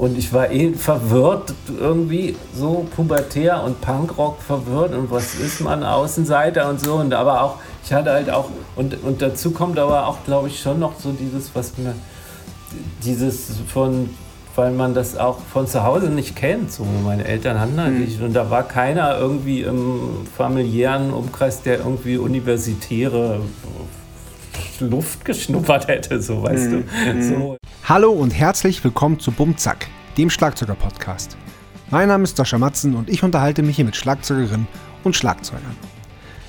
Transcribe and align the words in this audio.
Und 0.00 0.16
ich 0.16 0.32
war 0.32 0.52
eh 0.52 0.74
verwirrt, 0.74 1.52
irgendwie 1.76 2.36
so 2.54 2.86
pubertär 2.94 3.64
und 3.64 3.80
Punkrock 3.80 4.40
verwirrt 4.40 4.94
und 4.94 5.10
was 5.10 5.34
ist 5.34 5.60
man, 5.60 5.82
Außenseiter 5.82 6.70
und 6.70 6.80
so. 6.80 6.94
Und 6.94 7.12
aber 7.12 7.42
auch, 7.42 7.56
ich 7.84 7.92
hatte 7.92 8.12
halt 8.12 8.30
auch, 8.30 8.48
und, 8.76 9.02
und 9.02 9.20
dazu 9.20 9.50
kommt 9.50 9.76
aber 9.76 10.06
auch, 10.06 10.18
glaube 10.24 10.46
ich, 10.46 10.60
schon 10.60 10.78
noch 10.78 11.00
so 11.00 11.10
dieses, 11.10 11.52
was 11.52 11.76
mir, 11.78 11.96
dieses 13.02 13.58
von, 13.66 14.10
weil 14.54 14.70
man 14.70 14.94
das 14.94 15.16
auch 15.16 15.40
von 15.52 15.66
zu 15.66 15.82
Hause 15.82 16.10
nicht 16.10 16.36
kennt. 16.36 16.70
So, 16.70 16.86
meine 17.04 17.24
Eltern 17.24 17.58
hatten 17.58 17.80
halt 17.80 17.94
mhm. 17.94 18.00
nicht. 18.02 18.22
Und 18.22 18.34
da 18.34 18.48
war 18.52 18.62
keiner 18.68 19.18
irgendwie 19.18 19.62
im 19.62 20.28
familiären 20.36 21.12
Umkreis, 21.12 21.62
der 21.62 21.78
irgendwie 21.78 22.18
universitäre 22.18 23.40
Luft 24.78 25.24
geschnuppert 25.24 25.88
hätte, 25.88 26.22
so 26.22 26.40
weißt 26.40 26.70
mhm. 26.70 26.84
du. 27.04 27.14
Mhm. 27.14 27.28
So. 27.28 27.57
Hallo 27.88 28.10
und 28.10 28.32
herzlich 28.32 28.84
willkommen 28.84 29.18
zu 29.18 29.32
Bumzack, 29.32 29.86
dem 30.18 30.28
Schlagzeuger-Podcast. 30.28 31.38
Mein 31.90 32.08
Name 32.08 32.24
ist 32.24 32.36
Sascha 32.36 32.58
Matzen 32.58 32.94
und 32.94 33.08
ich 33.08 33.22
unterhalte 33.22 33.62
mich 33.62 33.76
hier 33.76 33.86
mit 33.86 33.96
Schlagzeugerinnen 33.96 34.68
und 35.04 35.16
Schlagzeugern. 35.16 35.74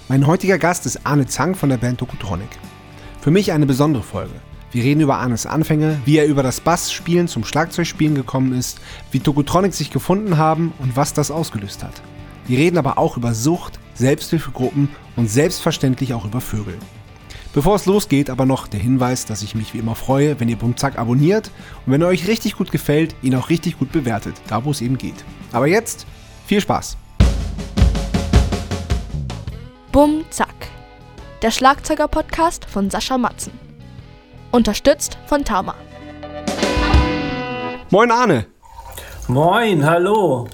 Mein 0.10 0.28
heutiger 0.28 0.58
Gast 0.58 0.86
ist 0.86 1.06
Arne 1.06 1.28
Zang 1.28 1.56
von 1.56 1.70
der 1.70 1.78
Band 1.78 1.98
Tokutronic. 1.98 2.50
Für 3.22 3.32
mich 3.32 3.54
eine 3.54 3.66
besondere 3.66 4.04
Folge. 4.04 4.34
Wir 4.74 4.84
reden 4.84 5.00
über 5.00 5.20
Arnes 5.20 5.46
Anfänge, 5.46 6.02
wie 6.04 6.18
er 6.18 6.26
über 6.26 6.44
das 6.44 6.60
Bassspielen 6.60 7.30
zum 7.30 7.46
Schlagzeugspielen 7.46 8.16
gekommen 8.16 8.52
ist, 8.52 8.82
wie 9.14 9.22
Tokutronic 9.22 9.74
sich 9.74 9.92
gefunden 9.92 10.38
haben 10.38 10.74
und 10.80 10.98
was 10.98 11.14
das 11.14 11.32
ausgelöst 11.32 11.86
hat. 11.86 12.02
Wir 12.48 12.58
reden 12.58 12.78
aber 12.78 12.98
auch 12.98 13.16
über 13.16 13.34
Sucht, 13.34 13.80
Selbsthilfegruppen 13.94 14.90
und 15.16 15.30
selbstverständlich 15.30 16.14
auch 16.14 16.26
über 16.26 16.42
Vögel. 16.42 16.78
Bevor 17.52 17.76
es 17.76 17.88
losgeht, 17.88 18.30
aber 18.30 18.46
noch 18.46 18.68
der 18.68 18.80
Hinweis, 18.80 19.26
dass 19.26 19.42
ich 19.42 19.56
mich 19.56 19.74
wie 19.74 19.80
immer 19.80 19.96
freue, 19.96 20.40
wenn 20.40 20.50
ihr 20.50 20.56
Bumzack 20.56 21.00
abonniert 21.00 21.50
und 21.86 21.92
wenn 21.92 22.02
er 22.02 22.08
euch 22.08 22.28
richtig 22.28 22.56
gut 22.56 22.72
gefällt, 22.72 23.16
ihn 23.24 23.34
auch 23.34 23.50
richtig 23.50 23.80
gut 23.80 23.92
bewertet, 23.92 24.36
da 24.48 24.64
wo 24.66 24.72
es 24.72 24.82
eben 24.82 25.00
geht. 25.00 25.16
Aber 25.52 25.66
jetzt 25.66 26.06
viel 26.46 26.62
Spaß! 26.62 26.96
Bumzack, 29.92 30.68
der 31.42 31.50
Schlagzeuger-Podcast 31.50 32.66
von 32.66 32.92
Sascha 32.92 33.18
Matzen. 33.18 33.54
Unterstützt 34.52 35.18
von 35.26 35.44
Tama. 35.44 35.74
Moin 37.90 38.12
Arne! 38.12 38.46
Moin, 39.28 39.84
hallo! 39.84 40.48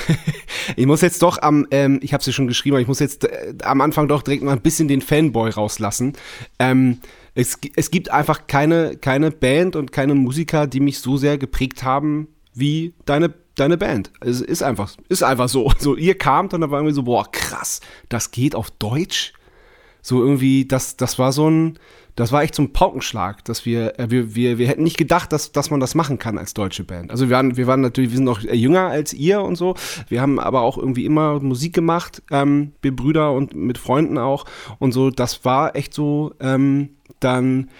ich 0.76 0.86
muss 0.86 1.00
jetzt 1.00 1.22
doch 1.22 1.40
am, 1.42 1.66
ähm, 1.70 2.00
ich 2.02 2.12
habe 2.12 2.20
es 2.20 2.26
ja 2.26 2.32
schon 2.32 2.48
geschrieben, 2.48 2.76
aber 2.76 2.80
ich 2.82 2.88
muss 2.88 3.00
jetzt 3.00 3.24
äh, 3.24 3.54
am 3.62 3.80
Anfang 3.80 4.08
doch 4.08 4.22
direkt 4.22 4.42
mal 4.42 4.52
ein 4.52 4.62
bisschen 4.62 4.88
den 4.88 5.02
Fanboy 5.02 5.50
rauslassen. 5.50 6.14
Ähm, 6.58 6.98
es, 7.34 7.58
es 7.76 7.90
gibt 7.90 8.10
einfach 8.10 8.46
keine, 8.46 8.96
keine 8.96 9.30
Band 9.30 9.76
und 9.76 9.92
keine 9.92 10.14
Musiker, 10.14 10.66
die 10.66 10.80
mich 10.80 10.98
so 10.98 11.16
sehr 11.16 11.38
geprägt 11.38 11.82
haben 11.82 12.28
wie 12.54 12.94
deine, 13.06 13.32
deine 13.54 13.78
Band. 13.78 14.10
Es 14.20 14.40
ist 14.40 14.62
einfach, 14.62 14.92
ist 15.08 15.22
einfach 15.22 15.48
so. 15.48 15.72
So, 15.78 15.96
ihr 15.96 16.16
kamt 16.16 16.54
und 16.54 16.60
da 16.60 16.70
war 16.70 16.80
irgendwie 16.80 16.94
so, 16.94 17.04
boah, 17.04 17.30
krass, 17.30 17.80
das 18.08 18.30
geht 18.30 18.54
auf 18.54 18.70
Deutsch. 18.70 19.32
So 20.02 20.22
irgendwie, 20.22 20.66
das, 20.66 20.96
das 20.96 21.18
war 21.18 21.32
so 21.32 21.48
ein, 21.48 21.78
das 22.14 22.30
war 22.30 22.42
echt 22.42 22.54
so 22.54 22.66
Paukenschlag, 22.68 23.44
dass 23.44 23.64
wir, 23.64 23.98
äh, 23.98 24.10
wir, 24.10 24.34
wir, 24.34 24.58
wir 24.58 24.68
hätten 24.68 24.82
nicht 24.82 24.98
gedacht, 24.98 25.32
dass, 25.32 25.52
dass 25.52 25.70
man 25.70 25.80
das 25.80 25.94
machen 25.94 26.18
kann 26.18 26.38
als 26.38 26.54
deutsche 26.54 26.84
Band. 26.84 27.10
Also 27.10 27.28
wir 27.28 27.36
waren, 27.36 27.56
wir 27.56 27.66
waren 27.66 27.80
natürlich, 27.80 28.10
wir 28.10 28.16
sind 28.16 28.24
noch 28.24 28.40
jünger 28.40 28.88
als 28.88 29.14
ihr 29.14 29.40
und 29.40 29.56
so. 29.56 29.74
Wir 30.08 30.20
haben 30.20 30.38
aber 30.38 30.60
auch 30.60 30.76
irgendwie 30.76 31.06
immer 31.06 31.40
Musik 31.40 31.74
gemacht, 31.74 32.22
ähm, 32.30 32.72
wir 32.82 32.94
Brüder 32.94 33.32
und 33.32 33.54
mit 33.54 33.78
Freunden 33.78 34.18
auch 34.18 34.44
und 34.78 34.92
so. 34.92 35.10
Das 35.10 35.44
war 35.44 35.74
echt 35.74 35.94
so, 35.94 36.34
ähm, 36.40 36.90
dann, 37.20 37.70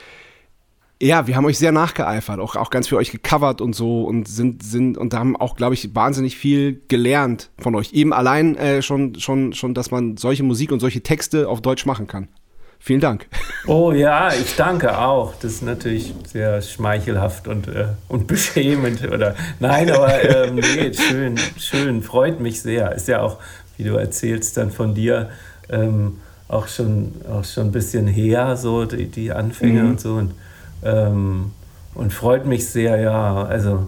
ja, 1.00 1.26
wir 1.26 1.36
haben 1.36 1.44
euch 1.44 1.58
sehr 1.58 1.72
nachgeeifert, 1.72 2.40
auch, 2.40 2.56
auch 2.56 2.70
ganz 2.70 2.88
für 2.88 2.96
euch 2.96 3.10
gecovert 3.10 3.60
und 3.60 3.74
so 3.74 4.04
und 4.04 4.28
sind, 4.28 4.62
sind, 4.62 4.96
und 4.96 5.12
da 5.12 5.18
haben 5.18 5.36
auch, 5.36 5.56
glaube 5.56 5.74
ich, 5.74 5.94
wahnsinnig 5.94 6.36
viel 6.36 6.80
gelernt 6.88 7.50
von 7.58 7.74
euch. 7.74 7.92
Eben 7.92 8.14
allein 8.14 8.56
äh, 8.56 8.80
schon, 8.80 9.16
schon, 9.16 9.52
schon, 9.52 9.74
dass 9.74 9.90
man 9.90 10.16
solche 10.16 10.42
Musik 10.42 10.72
und 10.72 10.80
solche 10.80 11.02
Texte 11.02 11.48
auf 11.48 11.60
Deutsch 11.60 11.84
machen 11.84 12.06
kann. 12.06 12.28
Vielen 12.84 13.00
Dank. 13.00 13.28
Oh 13.68 13.92
ja, 13.92 14.32
ich 14.32 14.56
danke 14.56 14.98
auch. 14.98 15.34
Das 15.36 15.52
ist 15.52 15.62
natürlich 15.62 16.12
sehr 16.26 16.60
schmeichelhaft 16.62 17.46
und, 17.46 17.68
äh, 17.68 17.86
und 18.08 18.26
beschämend. 18.26 19.08
Oder, 19.08 19.36
nein, 19.60 19.88
aber 19.92 20.20
ähm, 20.24 20.56
nee, 20.56 20.92
schön, 20.92 21.38
schön, 21.56 22.02
freut 22.02 22.40
mich 22.40 22.60
sehr. 22.60 22.90
Ist 22.90 23.06
ja 23.06 23.20
auch, 23.20 23.38
wie 23.76 23.84
du 23.84 23.94
erzählst, 23.94 24.56
dann 24.56 24.72
von 24.72 24.96
dir 24.96 25.30
ähm, 25.70 26.18
auch, 26.48 26.66
schon, 26.66 27.12
auch 27.30 27.44
schon 27.44 27.68
ein 27.68 27.72
bisschen 27.72 28.08
her, 28.08 28.56
so 28.56 28.84
die, 28.84 29.06
die 29.06 29.30
Anfänge 29.30 29.84
mhm. 29.84 29.90
und 29.90 30.00
so. 30.00 30.14
Und, 30.14 30.34
ähm, 30.82 31.52
und 31.94 32.12
freut 32.12 32.46
mich 32.46 32.68
sehr, 32.68 32.96
ja. 33.00 33.44
Also, 33.44 33.86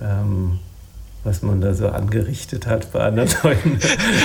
ähm, 0.00 0.58
was 1.28 1.42
man 1.42 1.60
da 1.60 1.74
so 1.74 1.88
angerichtet 1.88 2.66
hat 2.66 2.90
bei 2.90 3.00
anderen 3.00 3.30
Leuten. 3.42 3.78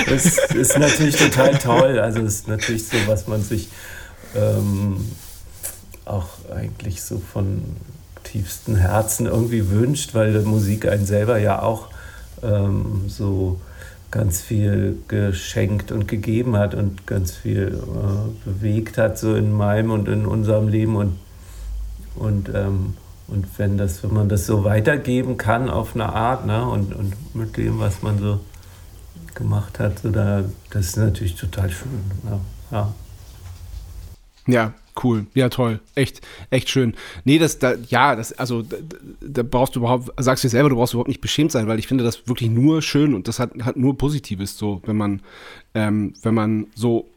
Das 0.08 0.24
ist 0.54 0.78
natürlich 0.78 1.16
total 1.16 1.58
toll. 1.58 1.98
Also 1.98 2.20
es 2.20 2.36
ist 2.36 2.48
natürlich 2.48 2.88
so, 2.88 2.96
was 3.06 3.26
man 3.26 3.42
sich 3.42 3.68
ähm, 4.34 5.10
auch 6.06 6.28
eigentlich 6.54 7.02
so 7.02 7.20
von 7.20 7.62
tiefstem 8.22 8.76
Herzen 8.76 9.26
irgendwie 9.26 9.68
wünscht, 9.70 10.14
weil 10.14 10.32
Musik 10.40 10.88
einen 10.88 11.04
selber 11.04 11.36
ja 11.38 11.60
auch 11.60 11.88
ähm, 12.42 13.04
so 13.08 13.60
ganz 14.10 14.40
viel 14.40 14.96
geschenkt 15.06 15.92
und 15.92 16.08
gegeben 16.08 16.56
hat 16.56 16.74
und 16.74 17.06
ganz 17.06 17.32
viel 17.32 17.78
äh, 17.82 18.48
bewegt 18.48 18.96
hat, 18.96 19.18
so 19.18 19.34
in 19.34 19.52
meinem 19.52 19.90
und 19.90 20.08
in 20.08 20.24
unserem 20.24 20.68
Leben. 20.68 20.96
Und, 20.96 21.18
und 22.16 22.48
ähm, 22.54 22.94
und 23.26 23.46
wenn, 23.58 23.78
das, 23.78 24.02
wenn 24.02 24.12
man 24.12 24.28
das 24.28 24.46
so 24.46 24.64
weitergeben 24.64 25.36
kann 25.36 25.70
auf 25.70 25.94
eine 25.94 26.12
Art 26.12 26.46
ne, 26.46 26.66
und, 26.66 26.94
und 26.94 27.14
mit 27.34 27.56
dem, 27.56 27.78
was 27.78 28.02
man 28.02 28.18
so 28.18 28.40
gemacht 29.34 29.78
hat, 29.78 30.00
so 30.00 30.10
da, 30.10 30.44
das 30.70 30.88
ist 30.88 30.96
natürlich 30.96 31.34
total 31.34 31.70
schön. 31.70 32.00
Ja, 32.24 32.40
ja. 32.70 32.94
ja 34.46 34.74
cool. 35.02 35.26
Ja, 35.34 35.48
toll. 35.48 35.80
Echt, 35.94 36.20
echt 36.50 36.68
schön. 36.68 36.94
Nee, 37.24 37.38
das, 37.38 37.58
da, 37.58 37.74
ja, 37.88 38.14
das, 38.14 38.32
also, 38.32 38.62
da, 38.62 38.76
da, 39.20 39.42
brauchst 39.42 39.74
du 39.74 39.80
überhaupt, 39.80 40.10
sagst 40.22 40.44
du 40.44 40.48
selber, 40.48 40.68
du 40.68 40.76
brauchst 40.76 40.92
überhaupt 40.92 41.08
nicht 41.08 41.20
beschämt 41.20 41.50
sein, 41.50 41.66
weil 41.66 41.78
ich 41.78 41.86
finde 41.86 42.04
das 42.04 42.28
wirklich 42.28 42.50
nur 42.50 42.82
schön 42.82 43.14
und 43.14 43.26
das 43.26 43.38
hat, 43.38 43.50
hat 43.62 43.76
nur 43.76 43.96
Positives, 43.96 44.56
so, 44.56 44.82
wenn 44.86 44.96
man, 44.96 45.22
ähm, 45.74 46.14
wenn 46.22 46.34
man 46.34 46.66
so 46.74 47.08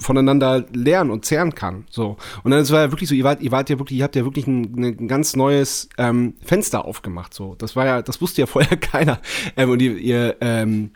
voneinander 0.00 0.64
lernen 0.72 1.10
und 1.10 1.24
zehren 1.24 1.54
kann. 1.54 1.84
So. 1.90 2.16
Und 2.44 2.50
dann 2.52 2.68
war 2.70 2.82
ja 2.82 2.92
wirklich 2.92 3.08
so, 3.08 3.14
ihr 3.14 3.24
wart, 3.24 3.40
ihr 3.40 3.50
wart 3.50 3.68
ja 3.68 3.78
wirklich, 3.78 3.98
ihr 3.98 4.04
habt 4.04 4.16
ja 4.16 4.24
wirklich 4.24 4.46
ein, 4.46 4.84
ein 4.84 5.08
ganz 5.08 5.34
neues 5.34 5.88
ähm, 5.98 6.34
Fenster 6.42 6.84
aufgemacht. 6.84 7.34
So. 7.34 7.54
Das 7.56 7.74
war 7.74 7.86
ja, 7.86 8.02
das 8.02 8.20
wusste 8.20 8.42
ja 8.42 8.46
vorher 8.48 8.76
keiner. 8.76 9.20
Ähm, 9.56 9.70
und 9.70 9.82
ihr, 9.82 9.96
ihr, 9.96 10.36
ähm, 10.40 10.92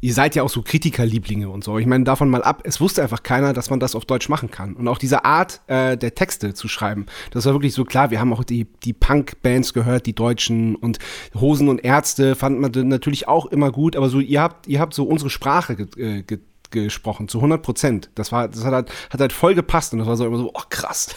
ihr 0.00 0.12
seid 0.14 0.34
ja 0.34 0.42
auch 0.42 0.50
so 0.50 0.62
Kritikerlieblinge 0.62 1.48
und 1.48 1.64
so. 1.64 1.78
Ich 1.78 1.86
meine, 1.86 2.04
davon 2.04 2.28
mal 2.28 2.42
ab, 2.42 2.62
es 2.64 2.80
wusste 2.80 3.02
einfach 3.02 3.22
keiner, 3.22 3.52
dass 3.52 3.70
man 3.70 3.80
das 3.80 3.94
auf 3.94 4.04
Deutsch 4.04 4.28
machen 4.28 4.50
kann. 4.50 4.74
Und 4.74 4.88
auch 4.88 4.98
diese 4.98 5.24
Art 5.24 5.62
äh, 5.68 5.96
der 5.96 6.14
Texte 6.14 6.52
zu 6.52 6.68
schreiben, 6.68 7.06
das 7.30 7.46
war 7.46 7.54
wirklich 7.54 7.72
so 7.72 7.84
klar. 7.84 8.10
Wir 8.10 8.20
haben 8.20 8.32
auch 8.32 8.44
die, 8.44 8.66
die 8.84 8.92
Punk-Bands 8.92 9.72
gehört, 9.72 10.06
die 10.06 10.14
Deutschen 10.14 10.76
und 10.76 10.98
Hosen 11.34 11.68
und 11.68 11.82
Ärzte 11.82 12.34
fand 12.34 12.60
man 12.60 12.72
natürlich 12.88 13.26
auch 13.26 13.46
immer 13.46 13.72
gut, 13.72 13.96
aber 13.96 14.08
so, 14.10 14.20
ihr 14.20 14.42
habt, 14.42 14.66
ihr 14.66 14.80
habt 14.80 14.92
so 14.92 15.04
unsere 15.04 15.30
Sprache 15.30 15.76
get, 15.76 15.96
äh, 15.96 16.22
get, 16.22 16.42
gesprochen, 16.70 17.28
zu 17.28 17.38
100 17.38 17.62
Prozent. 17.62 18.10
Das, 18.14 18.32
war, 18.32 18.48
das 18.48 18.64
hat, 18.64 18.72
halt, 18.72 18.90
hat 19.10 19.20
halt 19.20 19.32
voll 19.32 19.54
gepasst 19.54 19.92
und 19.92 20.00
das 20.00 20.08
war 20.08 20.16
so 20.16 20.26
immer 20.26 20.38
so, 20.38 20.50
oh 20.54 20.62
krass. 20.68 21.14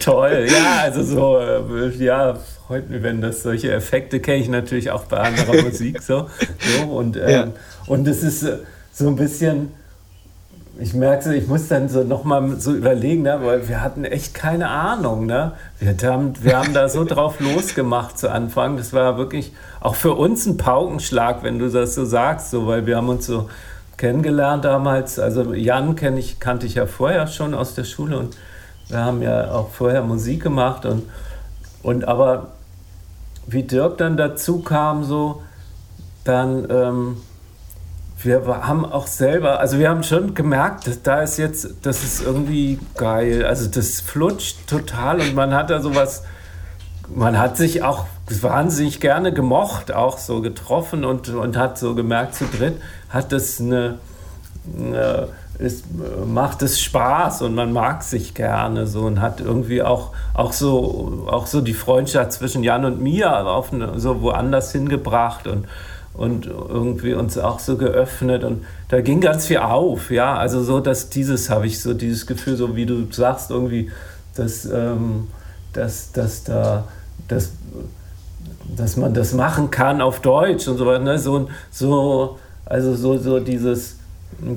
Toll, 0.00 0.46
ja, 0.48 0.82
also 0.82 1.02
so, 1.02 1.38
äh, 1.38 1.88
ja, 1.96 2.36
freut 2.66 2.90
mich, 2.90 3.02
wenn 3.02 3.20
das 3.20 3.42
solche 3.42 3.72
Effekte 3.72 4.20
kenne 4.20 4.38
ich 4.38 4.48
natürlich 4.48 4.90
auch 4.90 5.04
bei 5.04 5.18
anderer 5.18 5.62
Musik 5.64 6.02
so. 6.02 6.28
so 6.58 6.84
und, 6.84 7.16
ähm, 7.16 7.28
ja. 7.28 7.48
und 7.86 8.06
es 8.08 8.22
ist 8.22 8.42
äh, 8.42 8.58
so 8.92 9.08
ein 9.08 9.16
bisschen, 9.16 9.72
ich 10.78 10.94
merke, 10.94 11.24
so, 11.24 11.30
ich 11.30 11.46
muss 11.46 11.68
dann 11.68 11.88
so 11.88 12.02
nochmal 12.02 12.58
so 12.58 12.74
überlegen, 12.74 13.22
ne, 13.22 13.38
weil 13.42 13.68
wir 13.68 13.82
hatten 13.82 14.04
echt 14.04 14.34
keine 14.34 14.68
Ahnung. 14.68 15.26
Ne? 15.26 15.52
Wir, 15.78 15.96
haben, 16.10 16.32
wir 16.42 16.58
haben 16.58 16.72
da 16.72 16.88
so 16.88 17.04
drauf 17.08 17.40
losgemacht 17.40 18.18
zu 18.18 18.30
Anfang. 18.30 18.76
Das 18.76 18.92
war 18.92 19.18
wirklich 19.18 19.52
auch 19.80 19.94
für 19.94 20.14
uns 20.14 20.46
ein 20.46 20.56
Paukenschlag, 20.56 21.42
wenn 21.42 21.58
du 21.58 21.68
das 21.68 21.94
so 21.94 22.04
sagst, 22.04 22.50
so, 22.50 22.66
weil 22.66 22.86
wir 22.86 22.96
haben 22.96 23.08
uns 23.08 23.26
so 23.26 23.48
kennengelernt 24.02 24.64
damals. 24.64 25.20
Also 25.20 25.54
Jan 25.54 25.94
kenn 25.94 26.16
ich, 26.16 26.40
kannte 26.40 26.66
ich 26.66 26.74
ja 26.74 26.86
vorher 26.86 27.28
schon 27.28 27.54
aus 27.54 27.76
der 27.76 27.84
Schule 27.84 28.18
und 28.18 28.36
wir 28.88 28.98
haben 28.98 29.22
ja 29.22 29.52
auch 29.52 29.70
vorher 29.70 30.02
Musik 30.02 30.42
gemacht 30.42 30.84
und, 30.84 31.04
und 31.84 32.08
aber 32.08 32.48
wie 33.46 33.62
Dirk 33.62 33.98
dann 33.98 34.16
dazu 34.16 34.58
kam, 34.58 35.04
so, 35.04 35.42
dann 36.24 36.66
ähm, 36.68 37.16
wir 38.18 38.44
haben 38.44 38.84
auch 38.84 39.06
selber, 39.06 39.60
also 39.60 39.78
wir 39.78 39.88
haben 39.88 40.02
schon 40.02 40.34
gemerkt, 40.34 40.90
da 41.04 41.22
ist 41.22 41.36
jetzt, 41.36 41.68
das 41.82 42.02
ist 42.02 42.24
irgendwie 42.24 42.80
geil. 42.96 43.46
Also 43.46 43.70
das 43.70 44.00
flutscht 44.00 44.66
total 44.66 45.20
und 45.20 45.36
man 45.36 45.54
hat 45.54 45.70
da 45.70 45.80
sowas, 45.80 46.24
man 47.14 47.38
hat 47.38 47.56
sich 47.56 47.82
auch 47.82 48.06
wahnsinnig 48.40 49.00
gerne 49.00 49.32
gemocht, 49.32 49.92
auch 49.92 50.18
so 50.18 50.40
getroffen 50.40 51.04
und, 51.04 51.28
und 51.28 51.56
hat 51.56 51.78
so 51.78 51.94
gemerkt, 51.94 52.34
zu 52.34 52.44
dritt 52.46 52.74
hat 53.10 53.32
das 53.32 53.60
eine, 53.60 53.98
eine 54.78 55.28
es 55.58 55.84
macht 56.26 56.62
es 56.62 56.80
Spaß 56.80 57.42
und 57.42 57.54
man 57.54 57.72
mag 57.72 58.02
sich 58.02 58.34
gerne 58.34 58.86
so 58.86 59.02
und 59.02 59.20
hat 59.20 59.40
irgendwie 59.40 59.82
auch, 59.82 60.10
auch, 60.34 60.52
so, 60.52 61.28
auch 61.30 61.46
so 61.46 61.60
die 61.60 61.74
Freundschaft 61.74 62.32
zwischen 62.32 62.62
Jan 62.62 62.84
und 62.84 63.00
mir 63.00 63.46
auf 63.46 63.72
eine, 63.72 63.98
so 64.00 64.22
woanders 64.22 64.72
hingebracht 64.72 65.46
und, 65.46 65.66
und 66.14 66.46
irgendwie 66.46 67.14
uns 67.14 67.38
auch 67.38 67.58
so 67.58 67.76
geöffnet 67.76 68.44
und 68.44 68.64
da 68.88 69.00
ging 69.00 69.20
ganz 69.20 69.46
viel 69.46 69.58
auf, 69.58 70.10
ja, 70.10 70.34
also 70.34 70.62
so, 70.62 70.80
dass 70.80 71.10
dieses 71.10 71.48
habe 71.48 71.66
ich 71.66 71.80
so 71.80 71.94
dieses 71.94 72.26
Gefühl, 72.26 72.56
so 72.56 72.74
wie 72.76 72.86
du 72.86 73.06
sagst, 73.10 73.50
irgendwie, 73.50 73.90
dass, 74.34 74.64
ähm, 74.64 75.28
dass, 75.72 76.12
dass 76.12 76.44
da, 76.44 76.84
dass, 77.28 77.52
dass 78.76 78.96
man 78.96 79.14
das 79.14 79.32
machen 79.32 79.70
kann 79.70 80.00
auf 80.00 80.20
Deutsch 80.20 80.68
und 80.68 80.78
so 80.78 80.86
weiter, 80.86 81.04
ne? 81.04 81.18
so, 81.18 81.48
so, 81.70 82.38
also 82.64 82.94
so, 82.94 83.18
so 83.18 83.40
dieses, 83.40 83.96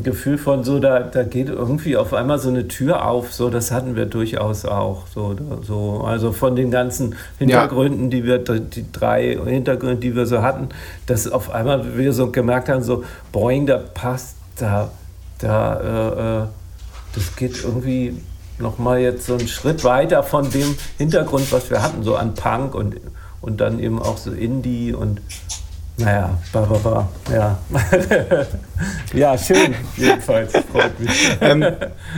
Gefühl 0.04 0.38
von 0.38 0.64
so, 0.64 0.80
da, 0.80 1.02
da 1.02 1.24
geht 1.24 1.50
irgendwie 1.50 1.96
auf 1.96 2.14
einmal 2.14 2.40
so 2.40 2.50
eine 2.50 2.68
Tür 2.68 3.06
auf, 3.08 3.34
so 3.34 3.50
das 3.50 3.72
hatten 3.72 3.96
wir 3.96 4.06
durchaus 4.08 4.66
auch. 4.66 5.06
So, 5.08 5.36
so, 5.62 6.02
also 6.04 6.32
von 6.32 6.56
den 6.56 6.72
ganzen 6.72 7.16
Hintergründen, 7.38 8.06
ja. 8.06 8.10
die 8.10 8.24
wir, 8.24 8.40
die 8.40 8.92
drei 8.92 9.38
Hintergründe, 9.46 9.98
die 9.98 10.16
wir 10.16 10.26
so 10.26 10.42
hatten, 10.42 10.70
dass 11.06 11.28
auf 11.32 11.52
einmal 11.52 11.98
wir 11.98 12.14
so 12.14 12.32
gemerkt 12.32 12.70
haben, 12.70 12.82
so, 12.82 13.04
boing, 13.32 13.68
da 13.68 13.78
passt, 13.78 14.38
da, 14.58 14.90
da, 15.40 16.42
äh, 16.42 16.44
äh 16.44 16.48
das 17.14 17.36
geht 17.38 17.64
irgendwie 17.64 18.22
nochmal 18.60 19.00
jetzt 19.00 19.26
so 19.26 19.36
einen 19.36 19.48
Schritt 19.48 19.84
weiter 19.84 20.24
von 20.24 20.50
dem 20.50 20.76
Hintergrund, 20.98 21.52
was 21.52 21.70
wir 21.70 21.82
hatten, 21.82 22.04
so 22.04 22.16
an 22.16 22.34
Punk 22.34 22.76
und, 22.76 22.98
und 23.42 23.62
dann 23.62 23.80
eben 23.80 24.02
auch 24.02 24.18
so 24.18 24.32
Indie 24.32 24.94
und 24.94 25.22
naja, 25.98 26.38
ba, 26.52 26.62
ba, 26.62 26.78
ba. 26.78 27.10
ja. 27.32 27.58
ja, 29.14 29.38
schön, 29.38 29.74
jedenfalls. 29.96 30.52
Freut 30.52 31.00
mich. 31.00 31.38
Ähm, 31.40 31.66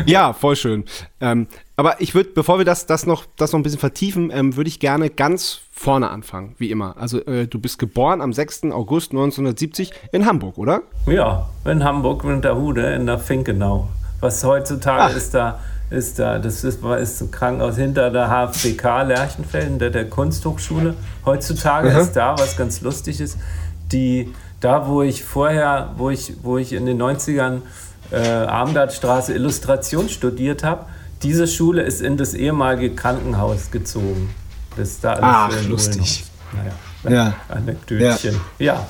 ja, 0.08 0.34
voll 0.34 0.56
schön. 0.56 0.86
Ähm, 1.22 1.48
aber 1.76 2.02
ich 2.02 2.16
würde, 2.16 2.32
bevor 2.32 2.58
wir 2.58 2.66
das, 2.66 2.88
das, 2.88 3.06
noch, 3.06 3.26
das 3.36 3.52
noch 3.52 3.60
ein 3.60 3.64
bisschen 3.64 3.80
vertiefen, 3.80 4.32
ähm, 4.34 4.56
würde 4.56 4.68
ich 4.68 4.80
gerne 4.80 5.12
ganz 5.12 5.60
vorne 5.72 6.10
anfangen, 6.10 6.56
wie 6.58 6.72
immer. 6.72 6.96
Also, 6.98 7.24
äh, 7.26 7.46
du 7.46 7.60
bist 7.60 7.78
geboren 7.78 8.22
am 8.22 8.34
6. 8.34 8.64
August 8.72 9.12
1970 9.12 9.92
in 10.12 10.26
Hamburg, 10.26 10.58
oder? 10.58 10.82
Ja, 11.06 11.48
in 11.66 11.84
Hamburg, 11.84 12.24
in 12.24 12.42
der 12.42 12.56
Hude, 12.56 12.96
in 12.96 13.06
der 13.06 13.20
Finkenau. 13.20 13.90
Was 14.22 14.44
heutzutage 14.44 15.14
Ach. 15.14 15.16
ist 15.16 15.36
da 15.36 15.60
ist 15.90 16.20
da, 16.20 16.40
das 16.40 16.64
ist, 16.64 16.84
ist 16.84 17.22
ein 17.22 17.32
Krankenhaus 17.32 17.78
hinter 17.78 18.10
der 18.10 18.28
HFBK 18.30 19.04
Lerchenfeld, 19.08 19.66
hinter 19.66 19.90
der 19.90 20.10
Kunsthochschule. 20.10 20.96
Heutzutage 21.26 21.90
mhm. 21.92 21.98
ist 21.98 22.14
da, 22.14 22.38
was 22.38 22.58
ganz 22.58 22.82
lustig 22.82 23.22
ist, 23.22 23.38
die, 23.92 24.34
da 24.60 24.88
wo 24.88 25.02
ich 25.02 25.24
vorher, 25.24 25.94
wo 25.98 26.10
ich, 26.10 26.34
wo 26.44 26.58
ich 26.58 26.74
in 26.74 26.86
den 26.86 27.02
90ern 27.02 27.62
äh, 28.12 28.18
Armgardstraße 28.18 29.34
Illustration 29.34 30.10
studiert 30.10 30.64
habe, 30.64 30.86
diese 31.24 31.48
Schule 31.48 31.82
ist 31.82 32.02
in 32.02 32.18
das 32.18 32.34
ehemalige 32.34 32.94
Krankenhaus 32.94 33.72
gezogen. 33.72 34.30
Das 34.76 34.90
ist 34.90 35.04
da 35.04 35.14
alles 35.14 35.60
Ach, 35.64 35.70
lustig. 35.70 36.26
Naja, 37.04 37.16
ja. 37.16 37.34
Anekdötchen. 37.50 38.40
Ja. 38.60 38.74
ja. 38.74 38.86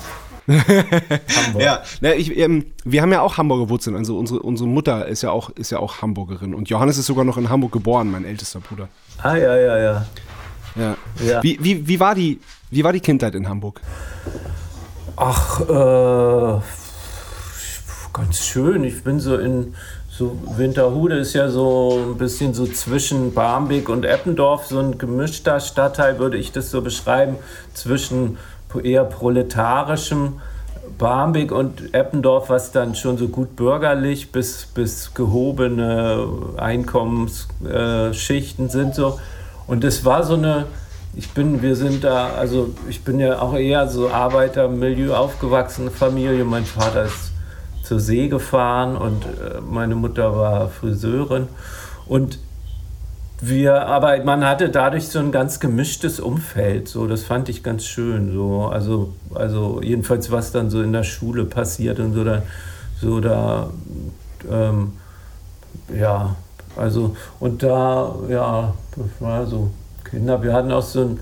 Hamburg. 0.48 1.62
Ja, 1.62 1.82
na, 2.00 2.14
ich, 2.14 2.36
ähm, 2.36 2.66
wir 2.84 3.02
haben 3.02 3.12
ja 3.12 3.20
auch 3.20 3.36
Hamburger 3.36 3.68
Wurzeln. 3.68 3.96
Also 3.96 4.18
unsere, 4.18 4.40
unsere 4.40 4.68
Mutter 4.68 5.06
ist 5.06 5.22
ja, 5.22 5.30
auch, 5.30 5.50
ist 5.50 5.70
ja 5.70 5.78
auch 5.78 6.00
Hamburgerin. 6.02 6.54
Und 6.54 6.70
Johannes 6.70 6.98
ist 6.98 7.06
sogar 7.06 7.24
noch 7.24 7.36
in 7.36 7.48
Hamburg 7.50 7.72
geboren, 7.72 8.10
mein 8.10 8.24
ältester 8.24 8.60
Bruder. 8.60 8.88
Ah, 9.22 9.36
ja, 9.36 9.56
ja, 9.56 9.78
ja. 9.78 10.06
Ja. 10.76 10.96
ja. 11.24 11.42
Wie, 11.42 11.58
wie, 11.60 11.86
wie, 11.86 12.00
war 12.00 12.14
die, 12.14 12.40
wie 12.70 12.84
war 12.84 12.92
die 12.92 13.00
Kindheit 13.00 13.34
in 13.34 13.48
Hamburg? 13.48 13.80
Ach, 15.16 15.60
äh, 15.60 16.60
ganz 18.12 18.38
schön. 18.38 18.84
Ich 18.84 19.02
bin 19.02 19.20
so 19.20 19.36
in 19.36 19.74
so 20.18 20.36
Winterhude 20.56 21.16
ist 21.16 21.34
ja 21.34 21.48
so 21.48 22.10
ein 22.10 22.18
bisschen 22.18 22.52
so 22.52 22.66
zwischen 22.66 23.34
Barmbek 23.34 23.88
und 23.88 24.04
Eppendorf, 24.04 24.66
so 24.66 24.80
ein 24.80 24.98
gemischter 24.98 25.60
Stadtteil, 25.60 26.18
würde 26.18 26.36
ich 26.36 26.50
das 26.50 26.72
so 26.72 26.82
beschreiben, 26.82 27.36
zwischen 27.72 28.36
eher 28.82 29.04
proletarischem 29.04 30.40
Barmbek 30.96 31.52
und 31.52 31.94
Eppendorf, 31.94 32.48
was 32.50 32.72
dann 32.72 32.94
schon 32.94 33.18
so 33.18 33.28
gut 33.28 33.56
bürgerlich 33.56 34.32
bis, 34.32 34.66
bis 34.66 35.12
gehobene 35.14 36.26
Einkommensschichten 36.56 38.66
äh, 38.66 38.70
sind 38.70 38.94
so. 38.94 39.18
Und 39.66 39.84
es 39.84 40.04
war 40.04 40.24
so 40.24 40.34
eine, 40.34 40.66
ich 41.14 41.30
bin, 41.30 41.62
wir 41.62 41.76
sind 41.76 42.04
da, 42.04 42.30
also 42.30 42.70
ich 42.88 43.04
bin 43.04 43.20
ja 43.20 43.40
auch 43.40 43.54
eher 43.54 43.88
so 43.88 44.10
Arbeitermilieu 44.10 45.14
aufgewachsene 45.14 45.90
Familie. 45.90 46.44
Mein 46.44 46.64
Vater 46.64 47.04
ist 47.04 47.32
zur 47.82 48.00
See 48.00 48.28
gefahren 48.28 48.96
und 48.96 49.24
äh, 49.24 49.60
meine 49.60 49.94
Mutter 49.94 50.36
war 50.36 50.68
Friseurin. 50.68 51.48
Und 52.06 52.38
wir, 53.40 53.86
aber 53.86 54.22
man 54.24 54.44
hatte 54.44 54.68
dadurch 54.68 55.08
so 55.08 55.18
ein 55.18 55.30
ganz 55.30 55.60
gemischtes 55.60 56.18
Umfeld. 56.20 56.88
So, 56.88 57.06
das 57.06 57.22
fand 57.22 57.48
ich 57.48 57.62
ganz 57.62 57.84
schön. 57.84 58.32
So, 58.32 58.66
also, 58.66 59.12
also 59.34 59.80
jedenfalls 59.82 60.30
was 60.30 60.50
dann 60.50 60.70
so 60.70 60.82
in 60.82 60.92
der 60.92 61.04
Schule 61.04 61.44
passiert 61.44 62.00
und 62.00 62.14
so 62.14 62.24
da, 62.24 62.42
so 63.00 63.20
da, 63.20 63.70
ähm, 64.50 64.92
ja, 65.96 66.34
also 66.76 67.16
und 67.40 67.62
da, 67.62 68.14
ja, 68.28 68.74
das 68.96 69.06
war 69.20 69.46
so 69.46 69.70
Kinder. 70.04 70.42
Wir 70.42 70.52
hatten 70.52 70.72
auch 70.72 70.82
so 70.82 71.00
ein, 71.02 71.20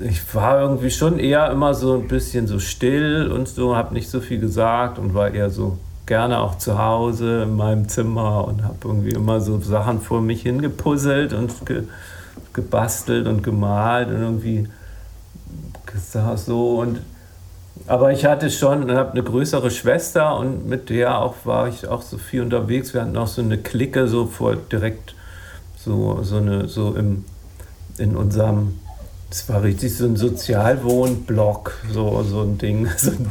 ich 0.00 0.34
war 0.34 0.60
irgendwie 0.60 0.90
schon 0.90 1.18
eher 1.18 1.50
immer 1.50 1.74
so 1.74 1.94
ein 1.94 2.08
bisschen 2.08 2.46
so 2.46 2.58
still 2.58 3.30
und 3.30 3.48
so, 3.48 3.76
habe 3.76 3.94
nicht 3.94 4.08
so 4.08 4.20
viel 4.20 4.38
gesagt 4.38 4.98
und 4.98 5.14
war 5.14 5.32
eher 5.32 5.50
so 5.50 5.78
gerne 6.06 6.40
auch 6.40 6.58
zu 6.58 6.78
Hause 6.78 7.42
in 7.44 7.56
meinem 7.56 7.88
Zimmer 7.88 8.46
und 8.46 8.62
habe 8.62 8.76
irgendwie 8.84 9.10
immer 9.10 9.40
so 9.40 9.60
Sachen 9.60 10.00
vor 10.00 10.20
mich 10.20 10.42
hingepuzzelt 10.42 11.32
und 11.32 11.64
ge, 11.66 11.84
gebastelt 12.52 13.26
und 13.26 13.42
gemalt 13.42 14.08
und 14.08 14.20
irgendwie 14.20 14.68
so 16.36 16.80
und 16.80 17.00
aber 17.86 18.12
ich 18.12 18.24
hatte 18.24 18.50
schon, 18.50 18.90
habe 18.90 19.12
eine 19.12 19.22
größere 19.22 19.70
Schwester 19.70 20.36
und 20.36 20.66
mit 20.66 20.90
der 20.90 21.20
auch 21.20 21.34
war 21.44 21.68
ich 21.68 21.86
auch 21.86 22.02
so 22.02 22.18
viel 22.18 22.42
unterwegs. 22.42 22.94
Wir 22.94 23.02
hatten 23.02 23.16
auch 23.16 23.26
so 23.26 23.42
eine 23.42 23.58
Clique 23.58 24.08
so 24.08 24.26
vor 24.26 24.56
direkt 24.56 25.14
so 25.76 26.22
so 26.22 26.36
eine 26.38 26.66
so 26.66 26.94
im 26.94 27.24
in 27.98 28.16
unserem, 28.16 28.80
das 29.30 29.48
war 29.48 29.62
richtig 29.62 29.96
so 29.96 30.04
ein 30.04 30.16
Sozialwohnblock, 30.16 31.78
so, 31.92 32.22
so 32.22 32.42
ein 32.42 32.58
Ding, 32.58 32.88
so 32.96 33.10
ein 33.10 33.30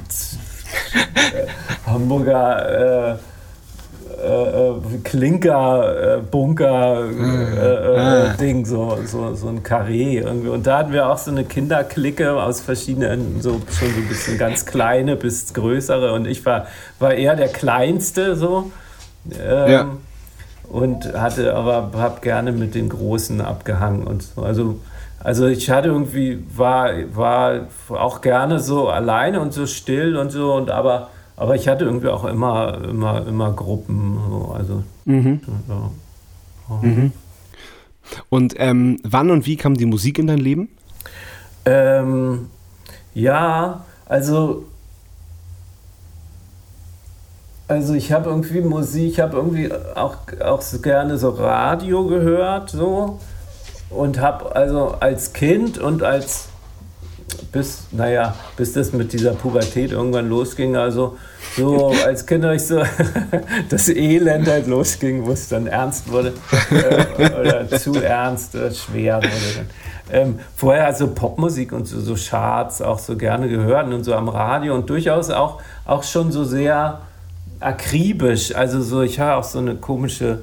Hamburger 1.85 2.69
äh, 2.69 4.25
äh, 4.25 4.69
äh 4.69 4.97
Klinker, 5.03 6.17
äh, 6.17 6.21
Bunker, 6.21 7.09
äh, 7.09 7.97
ah. 7.97 8.33
Ding, 8.39 8.65
so, 8.65 8.97
so, 9.05 9.35
so 9.35 9.47
ein 9.49 9.63
Karree 9.63 10.19
irgendwie. 10.19 10.49
Und 10.49 10.65
da 10.67 10.79
hatten 10.79 10.93
wir 10.93 11.09
auch 11.09 11.17
so 11.17 11.31
eine 11.31 11.43
Kinderklicke 11.43 12.41
aus 12.41 12.61
verschiedenen, 12.61 13.41
so 13.41 13.61
schon 13.71 13.89
so 13.89 14.01
ein 14.01 14.07
bisschen 14.07 14.37
ganz 14.37 14.65
kleine 14.65 15.15
bis 15.15 15.53
größere. 15.53 16.13
Und 16.13 16.27
ich 16.27 16.45
war, 16.45 16.67
war 16.99 17.13
eher 17.13 17.35
der 17.35 17.49
Kleinste 17.49 18.35
so. 18.35 18.71
Ähm, 19.39 19.71
ja 19.71 19.87
und 20.73 21.13
hatte 21.13 21.55
aber 21.55 21.91
habe 21.95 22.21
gerne 22.21 22.51
mit 22.51 22.73
den 22.75 22.89
Großen 22.89 23.41
abgehangen 23.41 24.07
und 24.07 24.23
so. 24.23 24.41
Also, 24.41 24.79
also 25.23 25.47
ich 25.47 25.69
hatte 25.69 25.87
irgendwie, 25.87 26.43
war, 26.55 26.91
war 27.15 27.67
auch 27.89 28.19
gerne 28.19 28.59
so 28.59 28.89
alleine 28.89 29.39
und 29.39 29.53
so 29.53 29.65
still 29.65 30.17
und 30.17 30.31
so, 30.31 30.53
und 30.53 30.69
aber, 30.69 31.09
aber 31.37 31.55
ich 31.55 31.67
hatte 31.69 31.85
irgendwie 31.85 32.09
auch 32.09 32.25
immer, 32.25 32.77
immer, 32.83 33.25
immer 33.25 33.53
Gruppen. 33.53 34.19
So, 34.29 34.53
also, 34.53 34.83
mhm. 35.05 35.39
ja. 35.69 36.79
mhm. 36.81 37.11
Und 38.29 38.55
ähm, 38.57 38.99
wann 39.03 39.31
und 39.31 39.45
wie 39.45 39.55
kam 39.55 39.75
die 39.75 39.85
Musik 39.85 40.19
in 40.19 40.27
dein 40.27 40.39
Leben? 40.39 40.67
Ähm, 41.65 42.47
ja, 43.13 43.85
also 44.05 44.65
also 47.69 47.93
ich 47.93 48.11
habe 48.11 48.29
irgendwie 48.29 48.59
Musik, 48.59 49.13
ich 49.13 49.19
habe 49.21 49.37
irgendwie 49.37 49.71
auch, 49.95 50.17
auch 50.43 50.61
so 50.61 50.79
gerne 50.79 51.17
so 51.17 51.29
Radio 51.29 52.05
gehört 52.05 52.69
so 52.69 53.19
und 53.95 54.19
habe 54.19 54.55
also 54.55 54.95
als 54.99 55.33
Kind 55.33 55.77
und 55.77 56.03
als 56.03 56.49
bis, 57.51 57.87
naja, 57.91 58.35
bis 58.57 58.73
das 58.73 58.93
mit 58.93 59.13
dieser 59.13 59.33
Pubertät 59.33 59.91
irgendwann 59.91 60.29
losging, 60.29 60.75
also 60.75 61.17
so 61.55 61.93
als 62.05 62.25
Kind 62.25 62.43
habe 62.43 62.55
ich 62.55 62.65
so 62.65 62.81
das 63.69 63.89
Elend 63.89 64.47
halt 64.47 64.67
losging, 64.67 65.25
wo 65.25 65.31
es 65.31 65.49
dann 65.49 65.67
ernst 65.67 66.11
wurde 66.11 66.33
äh, 66.71 67.39
oder 67.39 67.69
zu 67.69 67.93
ernst 67.95 68.55
oder 68.55 68.71
schwer 68.71 69.17
wurde. 69.17 69.67
Ähm, 70.11 70.39
vorher 70.55 70.85
also 70.85 71.07
Popmusik 71.07 71.71
und 71.71 71.87
so, 71.87 71.99
so 71.99 72.15
Charts 72.15 72.81
auch 72.81 72.99
so 72.99 73.15
gerne 73.15 73.47
gehört 73.47 73.87
und 73.87 74.03
so 74.03 74.13
am 74.13 74.29
Radio 74.29 74.75
und 74.75 74.89
durchaus 74.89 75.29
auch, 75.29 75.61
auch 75.85 76.03
schon 76.03 76.31
so 76.31 76.43
sehr 76.43 77.01
akribisch. 77.59 78.53
Also 78.53 78.81
so, 78.81 79.01
ich 79.01 79.19
habe 79.19 79.39
auch 79.39 79.43
so 79.43 79.59
eine 79.59 79.75
komische, 79.75 80.39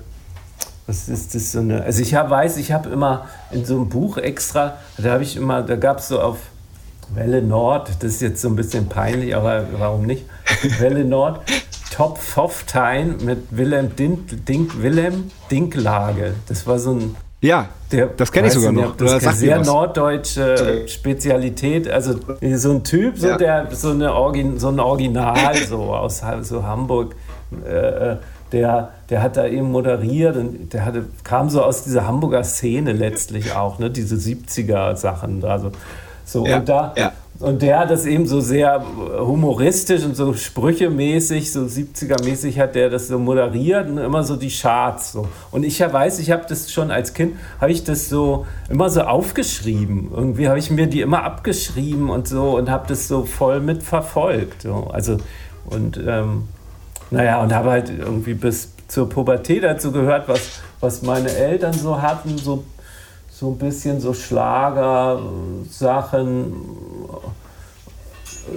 was 0.91 1.09
ist 1.09 1.37
das 1.37 1.53
so 1.53 1.61
eine, 1.61 1.85
also 1.85 2.03
ich 2.03 2.17
hab, 2.17 2.31
weiß, 2.31 2.57
ich 2.57 2.73
habe 2.73 2.91
immer 2.91 3.27
in 3.53 3.65
so 3.65 3.77
einem 3.77 3.89
Buch 3.89 4.19
extra, 4.19 4.77
da 4.99 5.13
habe 5.13 5.23
ich 5.23 5.37
immer, 5.37 5.63
da 5.63 5.77
gab 5.77 5.99
es 5.99 6.09
so 6.09 6.21
auf 6.21 6.39
Welle 7.15 7.43
Nord, 7.43 7.91
das 8.01 8.15
ist 8.15 8.23
jetzt 8.23 8.43
so 8.43 8.49
ein 8.49 8.57
bisschen 8.57 8.89
peinlich, 8.89 9.37
aber 9.37 9.67
warum 9.79 10.03
nicht? 10.03 10.25
Welle 10.81 11.05
Nord, 11.05 11.41
Top 11.93 12.19
Pfofftein 12.19 13.19
mit 13.25 13.39
Willem 13.51 13.95
Dink, 13.95 14.45
Dink, 14.47 14.83
Willem 14.83 15.31
Dinklage. 15.51 16.35
Das 16.49 16.67
war 16.67 16.79
so 16.79 16.93
ein 16.93 17.17
ja, 17.43 17.71
der, 17.91 18.09
das 18.09 18.31
kenne 18.33 18.49
ich 18.49 18.53
sogar 18.53 18.71
noch. 18.71 18.97
Das 18.97 19.15
ist 19.15 19.27
eine 19.27 19.37
sehr 19.37 19.65
norddeutsche 19.65 20.87
Spezialität. 20.87 21.89
Also 21.89 22.17
so 22.57 22.71
ein 22.71 22.85
Typ, 22.85 23.17
so, 23.17 23.29
ja. 23.29 23.39
der, 23.39 23.69
so, 23.71 23.93
eine 23.93 24.13
Orgin, 24.13 24.59
so 24.59 24.69
ein 24.69 24.79
Original 24.79 25.57
so 25.69 25.95
aus 25.95 26.23
so 26.43 26.65
Hamburg, 26.65 27.15
äh, 27.65 28.17
der, 28.53 28.91
der 29.09 29.23
hat 29.23 29.37
da 29.37 29.47
eben 29.47 29.71
moderiert 29.71 30.37
und 30.37 30.73
der 30.73 30.85
hatte, 30.85 31.07
kam 31.25 31.51
so 31.51 31.63
aus 31.63 31.85
dieser 31.85 32.07
Hamburger 32.07 32.45
Szene 32.45 32.93
letztlich 32.93 33.55
auch, 33.55 33.79
ne? 33.79 33.91
diese 33.91 34.17
70er-Sachen. 34.17 35.45
Also, 35.45 35.73
so, 36.25 36.47
ja, 36.47 36.59
und 36.59 36.69
da, 36.69 36.95
ja. 36.97 37.13
Und 37.41 37.63
der 37.63 37.79
hat 37.79 37.91
das 37.91 38.05
eben 38.05 38.27
so 38.27 38.41
sehr 38.41 38.85
humoristisch 39.19 40.05
und 40.05 40.15
so 40.15 40.35
sprüchemäßig, 40.35 41.51
so 41.51 41.61
70er-mäßig 41.61 42.61
hat 42.61 42.75
der 42.75 42.91
das 42.91 43.09
so 43.09 43.19
moderiert 43.19 43.89
und 43.89 43.97
immer 43.97 44.23
so 44.25 44.37
die 44.37 44.51
Charts. 44.51 45.13
So. 45.13 45.27
Und 45.51 45.65
ich 45.65 45.81
weiß, 45.81 46.19
ich 46.19 46.31
habe 46.31 46.45
das 46.47 46.71
schon 46.71 46.91
als 46.91 47.15
Kind, 47.15 47.37
habe 47.59 47.73
ich 47.73 47.83
das 47.83 48.11
so 48.11 48.47
immer 48.69 48.91
so 48.91 49.01
aufgeschrieben. 49.01 50.11
Irgendwie 50.15 50.51
habe 50.51 50.59
ich 50.59 50.71
mir 50.71 50.87
die 50.87 51.01
immer 51.01 51.25
abgeschrieben 51.25 52.11
und 52.11 52.29
so 52.29 52.59
und 52.59 52.69
habe 52.69 52.87
das 52.87 53.09
so 53.09 53.25
voll 53.25 53.61
mitverfolgt. 53.61 54.61
So. 54.63 54.91
Also, 54.93 55.17
und 55.65 55.99
ähm, 56.07 56.45
naja, 57.11 57.43
und 57.43 57.53
habe 57.53 57.71
halt 57.71 57.91
irgendwie 57.91 58.35
bis 58.35 58.73
zur 58.89 59.09
Pubertät 59.09 59.63
dazu 59.63 59.93
gehört, 59.93 60.29
was, 60.29 60.61
was 60.81 61.03
meine 61.03 61.31
Eltern 61.31 61.73
so 61.73 62.01
hatten, 62.01 62.39
so 62.39 62.65
so 63.41 63.51
ein 63.53 63.59
bisschen 63.59 64.01
so 64.03 64.13
Schlager-Sachen, 64.13 66.53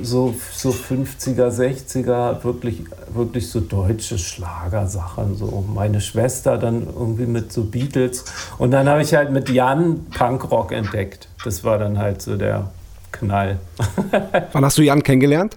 so, 0.01 0.35
so 0.51 0.71
50er, 0.71 1.49
60er, 1.49 2.43
wirklich, 2.43 2.83
wirklich 3.13 3.49
so 3.49 3.61
deutsche 3.61 4.17
Schlagersachen. 4.17 5.37
So 5.37 5.63
meine 5.73 6.01
Schwester 6.01 6.57
dann 6.57 6.85
irgendwie 6.85 7.27
mit 7.27 7.53
so 7.53 7.63
Beatles. 7.63 8.25
Und 8.57 8.71
dann 8.71 8.89
habe 8.89 9.03
ich 9.03 9.13
halt 9.13 9.31
mit 9.31 9.49
Jan 9.49 10.05
Punkrock 10.07 10.73
entdeckt. 10.73 11.29
Das 11.45 11.63
war 11.63 11.77
dann 11.77 11.97
halt 11.97 12.21
so 12.21 12.35
der 12.35 12.69
Knall. 13.13 13.59
Wann 14.51 14.65
hast 14.65 14.77
du 14.77 14.81
Jan 14.81 15.01
kennengelernt? 15.01 15.55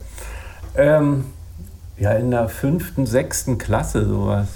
Ähm, 0.77 1.25
ja, 1.99 2.13
in 2.13 2.31
der 2.31 2.49
fünften, 2.49 3.07
sechsten 3.07 3.59
Klasse 3.59 4.07
sowas. 4.07 4.49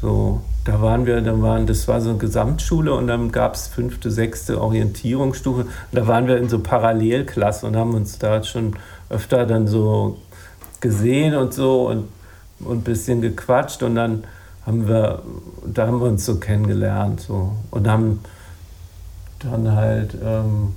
So 0.00 0.42
da 0.64 0.80
waren 0.80 1.06
wir, 1.06 1.20
da 1.20 1.40
waren, 1.42 1.66
das 1.66 1.88
war 1.88 2.00
so 2.00 2.10
eine 2.10 2.18
Gesamtschule 2.18 2.94
und 2.94 3.08
dann 3.08 3.32
gab 3.32 3.54
es 3.54 3.66
fünfte, 3.66 4.10
sechste 4.10 4.60
Orientierungsstufe. 4.60 5.66
Da 5.90 6.06
waren 6.06 6.28
wir 6.28 6.36
in 6.36 6.48
so 6.48 6.60
Parallelklasse 6.60 7.66
und 7.66 7.76
haben 7.76 7.94
uns 7.94 8.18
da 8.18 8.42
schon 8.44 8.76
öfter 9.10 9.44
dann 9.44 9.66
so 9.66 10.18
gesehen 10.80 11.34
und 11.34 11.52
so 11.52 11.88
und, 11.88 12.08
und 12.60 12.78
ein 12.78 12.82
bisschen 12.82 13.22
gequatscht 13.22 13.82
und 13.82 13.96
dann 13.96 14.24
haben 14.64 14.86
wir, 14.86 15.22
da 15.66 15.88
haben 15.88 16.00
wir 16.00 16.06
uns 16.06 16.24
so 16.24 16.36
kennengelernt 16.36 17.20
so 17.20 17.52
und 17.72 17.88
haben 17.88 18.20
dann 19.40 19.74
halt 19.74 20.16
ähm, 20.24 20.74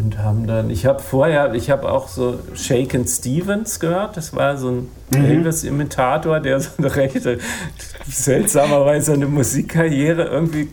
und 0.00 0.18
haben 0.18 0.46
dann, 0.46 0.70
ich 0.70 0.86
habe 0.86 1.00
vorher, 1.00 1.52
ich 1.54 1.70
habe 1.70 1.90
auch 1.90 2.08
so 2.08 2.38
Shaken 2.54 3.06
Stevens 3.06 3.80
gehört, 3.80 4.16
das 4.16 4.34
war 4.34 4.56
so 4.56 4.70
ein 4.70 4.88
mhm. 5.10 5.24
Elvis-Imitator, 5.24 6.40
der 6.40 6.60
so 6.60 6.70
eine 6.78 6.94
rechte, 6.94 7.38
seltsamerweise 8.08 9.12
eine 9.12 9.26
Musikkarriere 9.26 10.24
irgendwie 10.24 10.68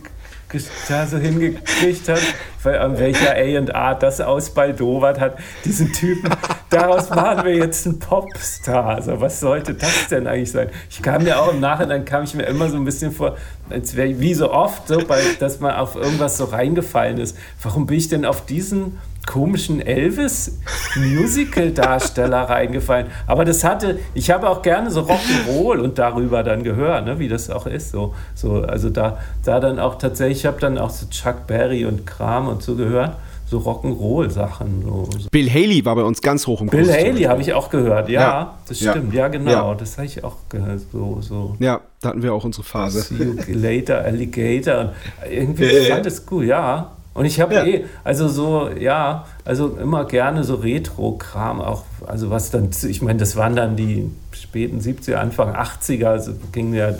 da 0.88 1.06
so 1.06 1.18
hingekriegt 1.18 2.08
hat, 2.08 2.22
weil 2.62 2.78
an 2.78 2.98
welcher 2.98 3.32
A&R 3.32 3.94
das 3.96 4.22
ausbaldowert 4.22 5.20
hat, 5.20 5.38
diesen 5.66 5.92
Typen, 5.92 6.30
daraus 6.70 7.10
machen 7.10 7.44
wir 7.44 7.54
jetzt 7.54 7.86
einen 7.86 7.98
Popstar. 7.98 8.96
Also 8.96 9.20
was 9.20 9.40
sollte 9.40 9.74
das 9.74 10.08
denn 10.08 10.26
eigentlich 10.26 10.52
sein? 10.52 10.70
Ich 10.88 11.02
kam 11.02 11.24
mir 11.24 11.38
auch 11.38 11.52
im 11.52 11.60
Nachhinein, 11.60 12.06
kam 12.06 12.24
ich 12.24 12.34
mir 12.34 12.44
immer 12.44 12.70
so 12.70 12.76
ein 12.76 12.84
bisschen 12.86 13.12
vor, 13.12 13.36
als 13.68 13.94
wäre 13.94 14.18
wie 14.20 14.32
so 14.32 14.50
oft, 14.50 14.88
so, 14.88 15.04
bei, 15.06 15.20
dass 15.38 15.60
man 15.60 15.74
auf 15.74 15.96
irgendwas 15.96 16.38
so 16.38 16.44
reingefallen 16.44 17.18
ist. 17.18 17.36
Warum 17.62 17.84
bin 17.84 17.98
ich 17.98 18.08
denn 18.08 18.24
auf 18.24 18.46
diesen 18.46 18.98
komischen 19.28 19.80
Elvis-Musical-Darsteller 19.80 22.42
reingefallen. 22.48 23.06
Aber 23.26 23.44
das 23.44 23.62
hatte, 23.62 23.98
ich 24.14 24.30
habe 24.30 24.48
auch 24.48 24.62
gerne 24.62 24.90
so 24.90 25.02
Rock'n'Roll 25.02 25.80
und 25.80 25.98
darüber 25.98 26.42
dann 26.42 26.64
gehört, 26.64 27.04
ne, 27.04 27.18
wie 27.18 27.28
das 27.28 27.50
auch 27.50 27.66
ist. 27.66 27.90
So, 27.90 28.14
so, 28.34 28.62
also 28.62 28.88
da, 28.88 29.18
da 29.44 29.60
dann 29.60 29.78
auch 29.78 29.98
tatsächlich, 29.98 30.38
ich 30.38 30.46
habe 30.46 30.58
dann 30.60 30.78
auch 30.78 30.88
so 30.88 31.04
Chuck 31.10 31.46
Berry 31.46 31.84
und 31.84 32.06
Kram 32.06 32.48
und 32.48 32.62
so 32.62 32.74
gehört 32.74 33.16
so 33.50 33.58
Rock'n'Roll-Sachen. 33.58 34.82
So. 34.84 35.08
Bill 35.30 35.50
Haley 35.50 35.84
war 35.84 35.96
bei 35.96 36.02
uns 36.02 36.20
ganz 36.20 36.46
hoch 36.46 36.60
im 36.60 36.68
Bill 36.68 36.84
Kurs 36.84 36.94
Haley 36.94 37.22
habe 37.22 37.40
ich 37.40 37.54
auch 37.54 37.70
gehört, 37.70 38.10
ja, 38.10 38.20
ja. 38.20 38.58
das 38.68 38.78
stimmt, 38.78 39.14
ja, 39.14 39.20
ja 39.20 39.28
genau, 39.28 39.70
ja. 39.70 39.74
das 39.74 39.96
habe 39.96 40.06
ich 40.06 40.22
auch 40.22 40.36
gehört. 40.48 40.80
So, 40.92 41.18
so. 41.22 41.56
Ja, 41.58 41.80
da 42.00 42.10
hatten 42.10 42.22
wir 42.22 42.34
auch 42.34 42.44
unsere 42.44 42.64
Phase. 42.64 43.00
See 43.00 43.24
you 43.24 43.58
later, 43.58 44.04
Alligator. 44.04 44.92
Irgendwie 45.30 45.64
äh, 45.64 45.90
fand 45.90 46.04
es 46.04 46.26
gut, 46.26 46.44
ja. 46.44 46.90
Und 47.18 47.24
ich 47.24 47.40
habe 47.40 47.52
ja. 47.52 47.64
eh, 47.64 47.84
also 48.04 48.28
so, 48.28 48.70
ja, 48.78 49.24
also 49.44 49.76
immer 49.76 50.04
gerne 50.04 50.44
so 50.44 50.54
Retro-Kram 50.54 51.60
auch, 51.60 51.82
also 52.06 52.30
was 52.30 52.52
dann, 52.52 52.70
ich 52.88 53.02
meine, 53.02 53.18
das 53.18 53.34
waren 53.34 53.56
dann 53.56 53.74
die 53.74 54.08
späten 54.30 54.78
70er, 54.78 55.16
Anfang 55.16 55.52
80er, 55.52 56.06
also 56.06 56.34
ging 56.52 56.72
ja 56.74 56.94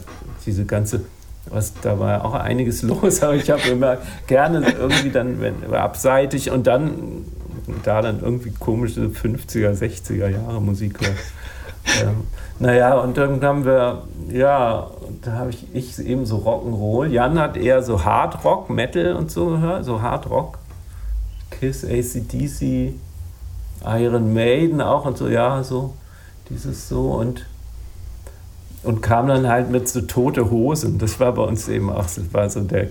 diese 0.44 0.64
ganze, 0.64 1.02
was, 1.50 1.72
da 1.82 2.00
war 2.00 2.24
auch 2.24 2.34
einiges 2.34 2.82
los, 2.82 3.22
aber 3.22 3.36
ich 3.36 3.48
habe 3.48 3.62
immer 3.68 3.98
gerne 4.26 4.68
irgendwie 4.76 5.10
dann 5.10 5.40
wenn, 5.40 5.72
abseitig 5.72 6.50
und 6.50 6.66
dann 6.66 7.24
da 7.84 8.02
dann 8.02 8.18
irgendwie 8.20 8.50
komische 8.50 9.02
50er, 9.02 9.70
60er 9.70 10.30
Jahre 10.30 10.60
Musik 10.60 10.98
gehört. 10.98 11.16
Ähm, 12.02 12.24
naja, 12.58 12.98
und 12.98 13.16
dann 13.16 13.42
haben 13.42 13.64
wir, 13.64 14.02
ja, 14.30 14.90
da 15.22 15.32
habe 15.32 15.50
ich, 15.50 15.66
ich 15.74 15.98
eben 15.98 16.26
so 16.26 16.38
Rock'n'Roll. 16.38 17.06
Jan 17.06 17.38
hat 17.38 17.56
eher 17.56 17.82
so 17.82 18.04
Hard 18.04 18.44
Rock, 18.44 18.70
Metal 18.70 19.14
und 19.14 19.30
so 19.30 19.46
gehört, 19.46 19.84
so 19.84 20.02
Hard 20.02 20.28
Rock. 20.28 20.58
Kiss, 21.50 21.84
ACDC, 21.84 22.94
Iron 23.84 24.32
Maiden 24.32 24.80
auch 24.80 25.04
und 25.06 25.16
so, 25.16 25.28
ja, 25.28 25.62
so 25.62 25.94
dieses 26.50 26.88
so 26.88 27.12
und 27.12 27.46
und 28.88 29.02
kam 29.02 29.28
dann 29.28 29.46
halt 29.46 29.70
mit 29.70 29.86
so 29.86 30.00
tote 30.00 30.50
Hosen. 30.50 30.96
Das 30.96 31.20
war 31.20 31.32
bei 31.32 31.42
uns 31.42 31.68
eben 31.68 31.90
auch, 31.90 32.04
das 32.04 32.22
war 32.32 32.48
so 32.48 32.62
der. 32.62 32.86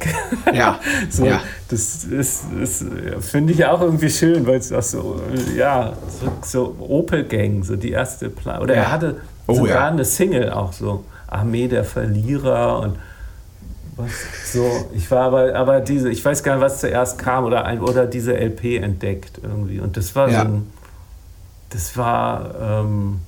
Ja. 0.54 0.80
so, 1.10 1.26
ja. 1.26 1.42
Das 1.70 2.04
ist, 2.04 2.44
ist 2.54 2.86
finde 3.22 3.54
ich 3.54 3.66
auch 3.66 3.82
irgendwie 3.82 4.12
schön, 4.12 4.46
weil 4.46 4.60
es 4.60 4.72
auch 4.72 4.84
so, 4.84 5.20
ja, 5.56 5.94
so, 6.08 6.32
so 6.44 6.76
Opel 6.88 7.24
Gang, 7.24 7.64
so 7.64 7.76
die 7.76 7.90
erste 7.90 8.30
Plan. 8.30 8.62
Oder 8.62 8.76
ja. 8.76 8.82
er 8.84 8.92
hatte 8.92 9.16
oh, 9.48 9.56
sogar 9.56 9.70
ja. 9.70 9.88
eine 9.88 10.06
Single 10.06 10.52
auch 10.52 10.72
so, 10.72 11.04
Armee 11.26 11.68
der 11.68 11.84
Verlierer 11.84 12.80
und 12.80 12.98
was 13.96 14.54
so. 14.54 14.70
Ich 14.94 15.10
war 15.10 15.24
aber, 15.24 15.56
aber 15.56 15.82
diese, 15.82 16.12
ich 16.12 16.24
weiß 16.24 16.44
gar 16.44 16.58
nicht, 16.58 16.64
was 16.64 16.80
zuerst 16.80 17.18
kam 17.18 17.44
oder 17.44 17.66
ein, 17.66 17.82
oder 17.82 18.06
diese 18.06 18.38
LP 18.38 18.84
entdeckt 18.84 19.40
irgendwie. 19.42 19.80
Und 19.80 19.98
das 19.98 20.16
war 20.16 20.30
so 20.30 20.38
ein, 20.38 20.68
das 21.72 21.98
war, 21.98 22.54
ähm, 22.62 23.22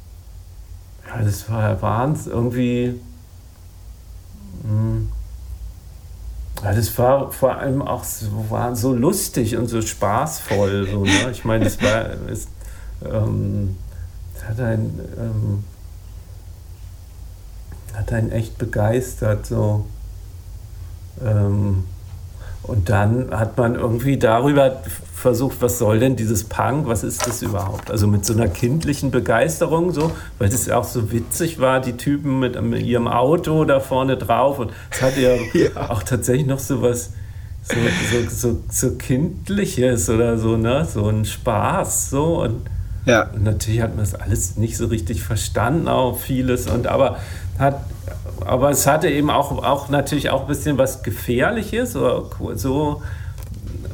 ja, 1.09 1.23
das 1.23 1.49
war 1.49 1.81
Wahnsinn, 1.81 2.31
irgendwie. 2.31 2.99
Hm, 4.63 5.09
ja, 6.63 6.73
das 6.73 6.97
war 6.97 7.31
vor 7.31 7.57
allem 7.57 7.81
auch 7.81 8.03
so, 8.03 8.45
war 8.49 8.75
so 8.75 8.93
lustig 8.93 9.57
und 9.57 9.67
so 9.67 9.81
spaßvoll. 9.81 10.87
So, 10.91 11.03
ne? 11.03 11.31
Ich 11.31 11.45
meine, 11.45 11.65
es 11.65 11.81
war. 11.81 12.05
Es, 12.29 12.47
ähm, 13.03 13.77
hat 14.45 14.59
ein. 14.59 14.99
Ähm, 15.17 15.63
hat 17.95 18.13
einen 18.13 18.31
echt 18.31 18.57
begeistert. 18.57 19.45
So. 19.45 19.85
Ähm, 21.23 21.85
und 22.63 22.89
dann 22.89 23.31
hat 23.31 23.57
man 23.57 23.75
irgendwie 23.75 24.17
darüber 24.17 24.81
versucht, 25.19 25.61
was 25.61 25.77
soll 25.79 25.99
denn 25.99 26.15
dieses 26.15 26.45
Punk, 26.45 26.87
was 26.87 27.03
ist 27.03 27.27
das 27.27 27.41
überhaupt? 27.41 27.91
Also 27.91 28.07
mit 28.07 28.25
so 28.25 28.33
einer 28.33 28.47
kindlichen 28.47 29.11
Begeisterung, 29.11 29.91
so, 29.91 30.11
weil 30.37 30.47
das 30.49 30.65
ja 30.65 30.77
auch 30.77 30.85
so 30.85 31.11
witzig 31.11 31.59
war, 31.59 31.81
die 31.81 31.97
Typen 31.97 32.39
mit, 32.39 32.61
mit 32.61 32.85
ihrem 32.85 33.07
Auto 33.07 33.65
da 33.65 33.81
vorne 33.81 34.15
drauf 34.15 34.59
und 34.59 34.71
es 34.89 35.01
hatte 35.01 35.19
ja, 35.19 35.35
ja, 35.53 35.89
auch 35.89 36.03
tatsächlich 36.03 36.47
noch 36.47 36.59
so 36.59 36.81
was 36.81 37.11
so, 37.63 37.75
so, 38.11 38.29
so, 38.29 38.63
so 38.69 38.95
kindliches 38.95 40.09
oder 40.09 40.37
so, 40.37 40.55
ne, 40.55 40.85
so 40.85 41.07
ein 41.09 41.25
Spaß, 41.25 42.09
so 42.09 42.41
und 42.41 42.61
ja. 43.05 43.23
Und 43.33 43.43
natürlich 43.43 43.81
hat 43.81 43.95
man 43.95 43.99
das 43.99 44.13
alles 44.13 44.57
nicht 44.57 44.77
so 44.77 44.85
richtig 44.85 45.23
verstanden, 45.23 45.87
auch 45.87 46.19
vieles. 46.19 46.67
Und 46.67 46.85
aber 46.85 47.17
hat, 47.57 47.81
aber 48.45 48.69
es 48.69 48.85
hatte 48.87 49.09
eben 49.09 49.29
auch, 49.29 49.63
auch 49.63 49.89
natürlich 49.89 50.29
auch 50.29 50.41
ein 50.41 50.47
bisschen 50.47 50.77
was 50.77 51.01
Gefährliches, 51.01 51.93
so, 51.93 52.29
so, 52.53 53.01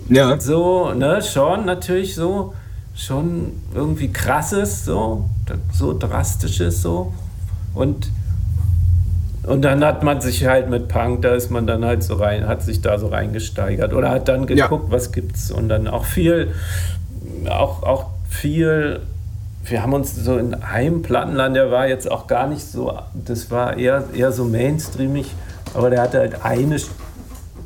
ja. 0.10 0.40
so 0.40 0.94
ne, 0.94 1.22
schon 1.22 1.66
natürlich 1.66 2.16
so, 2.16 2.54
schon 2.96 3.54
irgendwie 3.74 4.12
krasses, 4.12 4.86
so, 4.86 5.30
so 5.74 5.98
drastisches, 5.98 6.82
so. 6.82 7.14
Und, 7.74 8.10
und 9.44 9.62
dann 9.62 9.84
hat 9.84 10.04
man 10.04 10.22
sich 10.22 10.46
halt 10.46 10.70
mit 10.70 10.88
Punk, 10.88 11.22
da 11.22 11.36
ist 11.36 11.52
man 11.52 11.68
dann 11.68 11.84
halt 11.84 12.04
so 12.04 12.16
rein, 12.16 12.48
hat 12.48 12.64
sich 12.64 12.82
da 12.82 12.98
so 12.98 13.08
reingesteigert 13.08 13.94
oder 13.94 14.10
hat 14.10 14.28
dann 14.28 14.48
geguckt, 14.48 14.86
ja. 14.88 14.92
was 14.92 15.12
gibt's 15.12 15.52
und 15.52 15.70
dann 15.70 15.88
auch 15.88 16.06
viel, 16.06 16.54
auch, 17.50 17.84
auch 17.84 18.06
viel 18.30 19.02
wir 19.68 19.82
haben 19.82 19.94
uns 19.94 20.16
so 20.16 20.38
in 20.38 20.54
einem 20.54 21.02
Plattenland, 21.02 21.56
der 21.56 21.72
war 21.72 21.88
jetzt 21.88 22.10
auch 22.10 22.28
gar 22.28 22.48
nicht 22.48 22.64
so, 22.64 22.98
das 23.14 23.50
war 23.50 23.78
eher, 23.78 24.04
eher 24.14 24.32
so 24.32 24.46
mainstreamig, 24.46 25.34
aber 25.74 25.90
der 25.90 26.02
hatte 26.02 26.20
halt 26.20 26.46
eine, 26.46 26.78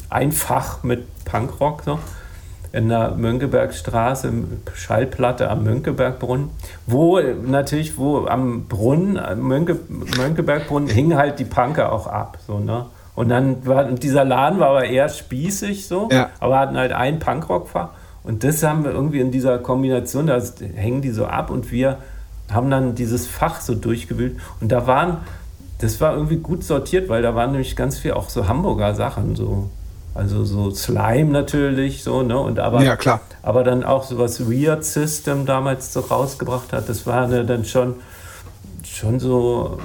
ein 0.09 0.31
Fach 0.31 0.83
mit 0.83 1.03
Punkrock 1.25 1.83
so 1.83 1.99
in 2.71 2.89
der 2.89 3.11
Mönckebergstraße, 3.11 4.31
Schallplatte 4.75 5.49
am 5.49 5.63
Mönckebergbrunnen, 5.63 6.49
wo 6.85 7.19
natürlich, 7.19 7.97
wo 7.97 8.27
am 8.27 8.65
Brunnen, 8.65 9.19
Mönke, 9.41 9.79
Mönckebergbrunnen, 10.17 10.87
hing 10.87 11.15
halt 11.15 11.39
die 11.39 11.45
Punker 11.45 11.91
auch 11.91 12.07
ab. 12.07 12.37
So, 12.45 12.59
ne? 12.59 12.85
Und 13.15 13.29
dann 13.29 13.65
war, 13.65 13.85
und 13.87 14.03
dieser 14.03 14.23
Laden 14.23 14.59
war 14.59 14.69
aber 14.69 14.85
eher 14.85 15.09
spießig 15.09 15.87
so, 15.87 16.09
ja. 16.11 16.29
aber 16.39 16.59
hatten 16.59 16.77
halt 16.77 16.93
ein 16.93 17.19
Punkrock-Fach. 17.19 17.89
Und 18.23 18.43
das 18.43 18.63
haben 18.63 18.83
wir 18.83 18.91
irgendwie 18.91 19.19
in 19.19 19.31
dieser 19.31 19.57
Kombination, 19.57 20.27
da 20.27 20.39
hängen 20.75 21.01
die 21.01 21.09
so 21.09 21.25
ab 21.25 21.49
und 21.49 21.71
wir 21.71 21.97
haben 22.51 22.69
dann 22.69 22.95
dieses 22.95 23.27
Fach 23.27 23.61
so 23.61 23.75
durchgewühlt. 23.75 24.37
Und 24.61 24.71
da 24.71 24.87
waren, 24.87 25.17
das 25.79 25.99
war 26.01 26.13
irgendwie 26.13 26.37
gut 26.37 26.63
sortiert, 26.63 27.09
weil 27.09 27.21
da 27.21 27.35
waren 27.35 27.51
nämlich 27.51 27.75
ganz 27.75 27.97
viel 27.97 28.13
auch 28.13 28.29
so 28.29 28.47
Hamburger 28.47 28.93
Sachen, 28.93 29.35
so 29.35 29.69
also 30.19 30.43
so 30.43 30.69
Slime 30.71 31.31
natürlich, 31.31 32.03
so, 32.03 32.23
ne? 32.23 32.37
Und 32.37 32.59
aber, 32.59 32.83
ja, 32.83 32.97
klar. 32.97 33.21
aber 33.41 33.63
dann 33.63 33.85
auch 33.85 34.03
so 34.03 34.17
was 34.17 34.51
Weird 34.51 34.83
System 34.83 35.45
damals 35.45 35.93
so 35.93 36.01
rausgebracht 36.01 36.73
hat, 36.73 36.89
das 36.89 37.07
war 37.07 37.27
ne, 37.27 37.45
dann 37.45 37.63
schon, 37.63 37.95
schon 38.83 39.21
so, 39.21 39.79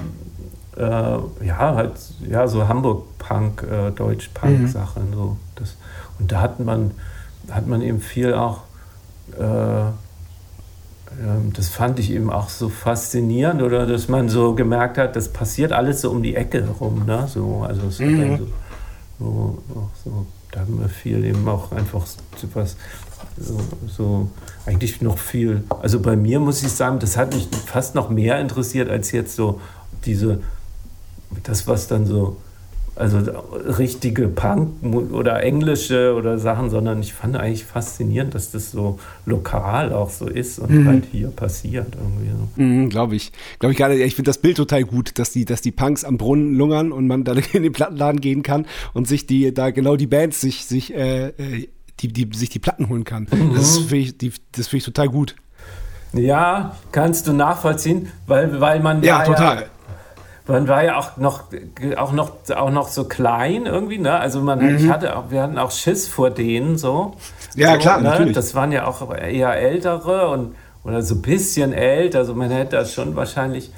äh, 0.76 0.82
ja, 0.82 1.74
halt, 1.76 1.92
ja, 2.28 2.48
so 2.48 2.66
Hamburg-Punk, 2.66 3.62
äh, 3.62 3.90
Deutsch-Punk-Sachen. 3.92 5.10
Mhm. 5.10 5.14
So, 5.14 5.36
das, 5.54 5.76
und 6.18 6.32
da 6.32 6.40
hat 6.40 6.58
man, 6.58 6.90
hat 7.50 7.68
man 7.68 7.80
eben 7.80 8.00
viel 8.00 8.34
auch, 8.34 8.62
äh, 9.38 9.42
ähm, 11.22 11.52
das 11.54 11.68
fand 11.68 12.00
ich 12.00 12.10
eben 12.10 12.28
auch 12.30 12.48
so 12.48 12.68
faszinierend, 12.68 13.62
oder 13.62 13.86
dass 13.86 14.08
man 14.08 14.28
so 14.28 14.56
gemerkt 14.56 14.98
hat, 14.98 15.14
das 15.14 15.28
passiert 15.28 15.72
alles 15.72 16.00
so 16.00 16.10
um 16.10 16.24
die 16.24 16.34
Ecke 16.34 16.64
herum, 16.64 17.04
ne? 17.06 17.28
So, 17.28 17.64
also 17.66 17.86
es 17.86 18.00
mhm. 18.00 18.38
so, 18.38 18.46
so, 19.24 19.88
so, 20.04 20.26
da 20.50 20.60
haben 20.60 20.80
wir 20.80 20.88
viel 20.88 21.24
eben 21.24 21.48
auch 21.48 21.72
einfach 21.72 22.06
was, 22.52 22.76
so, 23.38 23.60
so, 23.86 24.28
eigentlich 24.66 25.00
noch 25.00 25.18
viel. 25.18 25.64
Also 25.82 26.00
bei 26.00 26.16
mir 26.16 26.40
muss 26.40 26.62
ich 26.62 26.72
sagen, 26.72 26.98
das 26.98 27.16
hat 27.16 27.34
mich 27.34 27.48
fast 27.66 27.94
noch 27.94 28.10
mehr 28.10 28.38
interessiert 28.40 28.88
als 28.88 29.12
jetzt 29.12 29.34
so 29.36 29.60
diese, 30.04 30.40
das, 31.42 31.66
was 31.66 31.88
dann 31.88 32.06
so 32.06 32.36
also 32.96 33.18
richtige 33.78 34.28
Punk 34.28 34.70
oder 34.82 35.42
englische 35.42 36.14
oder 36.14 36.38
Sachen, 36.38 36.70
sondern 36.70 37.00
ich 37.00 37.12
fand 37.12 37.36
eigentlich 37.36 37.64
faszinierend, 37.64 38.34
dass 38.34 38.52
das 38.52 38.70
so 38.70 39.00
lokal 39.26 39.92
auch 39.92 40.10
so 40.10 40.26
ist 40.26 40.60
und 40.60 40.70
mhm. 40.70 40.86
halt 40.86 41.04
hier 41.10 41.28
passiert 41.28 41.88
irgendwie 41.94 42.30
so. 42.30 42.62
Mhm, 42.62 42.88
Glaube 42.90 43.16
ich. 43.16 43.32
Glaube 43.58 43.72
ich 43.72 43.78
gerade, 43.78 43.94
ich 43.94 44.14
finde 44.14 44.28
das 44.28 44.38
Bild 44.38 44.56
total 44.56 44.84
gut, 44.84 45.18
dass 45.18 45.32
die, 45.32 45.44
dass 45.44 45.60
die 45.60 45.72
Punks 45.72 46.04
am 46.04 46.18
Brunnen 46.18 46.54
lungern 46.54 46.92
und 46.92 47.06
man 47.08 47.24
dann 47.24 47.38
in 47.52 47.64
den 47.64 47.72
Plattenladen 47.72 48.20
gehen 48.20 48.42
kann 48.42 48.66
und 48.92 49.08
sich 49.08 49.26
die, 49.26 49.52
da 49.52 49.70
genau 49.70 49.96
die 49.96 50.06
Bands 50.06 50.40
sich, 50.40 50.66
sich, 50.66 50.94
äh, 50.94 51.28
äh 51.28 51.68
die, 52.00 52.08
die, 52.08 52.28
sich 52.36 52.48
die 52.48 52.58
Platten 52.58 52.88
holen 52.88 53.04
kann. 53.04 53.28
Mhm. 53.30 53.54
Das 53.54 53.78
finde 53.78 53.96
ich, 54.26 54.40
das 54.52 54.66
find 54.66 54.80
ich 54.80 54.84
total 54.84 55.08
gut. 55.08 55.36
Ja, 56.12 56.76
kannst 56.92 57.26
du 57.26 57.32
nachvollziehen, 57.32 58.08
weil, 58.26 58.60
weil 58.60 58.80
man 58.80 59.02
ja, 59.02 59.24
total. 59.24 59.66
Man 60.46 60.68
war 60.68 60.84
ja 60.84 60.98
auch 60.98 61.16
noch, 61.16 61.44
auch 61.96 62.12
noch, 62.12 62.32
auch 62.54 62.70
noch 62.70 62.88
so 62.88 63.04
klein 63.04 63.64
irgendwie, 63.64 63.98
ne? 63.98 64.18
Also 64.18 64.42
man, 64.42 64.60
mhm. 64.60 64.76
ich 64.76 64.88
hatte 64.90 65.16
auch, 65.16 65.30
wir 65.30 65.42
hatten 65.42 65.56
auch 65.56 65.70
Schiss 65.70 66.06
vor 66.06 66.30
denen 66.30 66.76
so. 66.76 67.14
Ja, 67.54 67.72
so, 67.72 67.78
klar, 67.78 68.00
ne? 68.00 68.10
natürlich. 68.10 68.34
Das 68.34 68.54
waren 68.54 68.70
ja 68.70 68.86
auch 68.86 69.14
eher 69.14 69.54
ältere 69.54 70.28
und 70.28 70.54
oder 70.84 71.02
so 71.02 71.14
ein 71.14 71.22
bisschen 71.22 71.72
älter. 71.72 72.18
Also 72.18 72.34
man 72.34 72.50
hätte 72.50 72.76
das 72.76 72.92
schon 72.92 73.16
wahrscheinlich, 73.16 73.72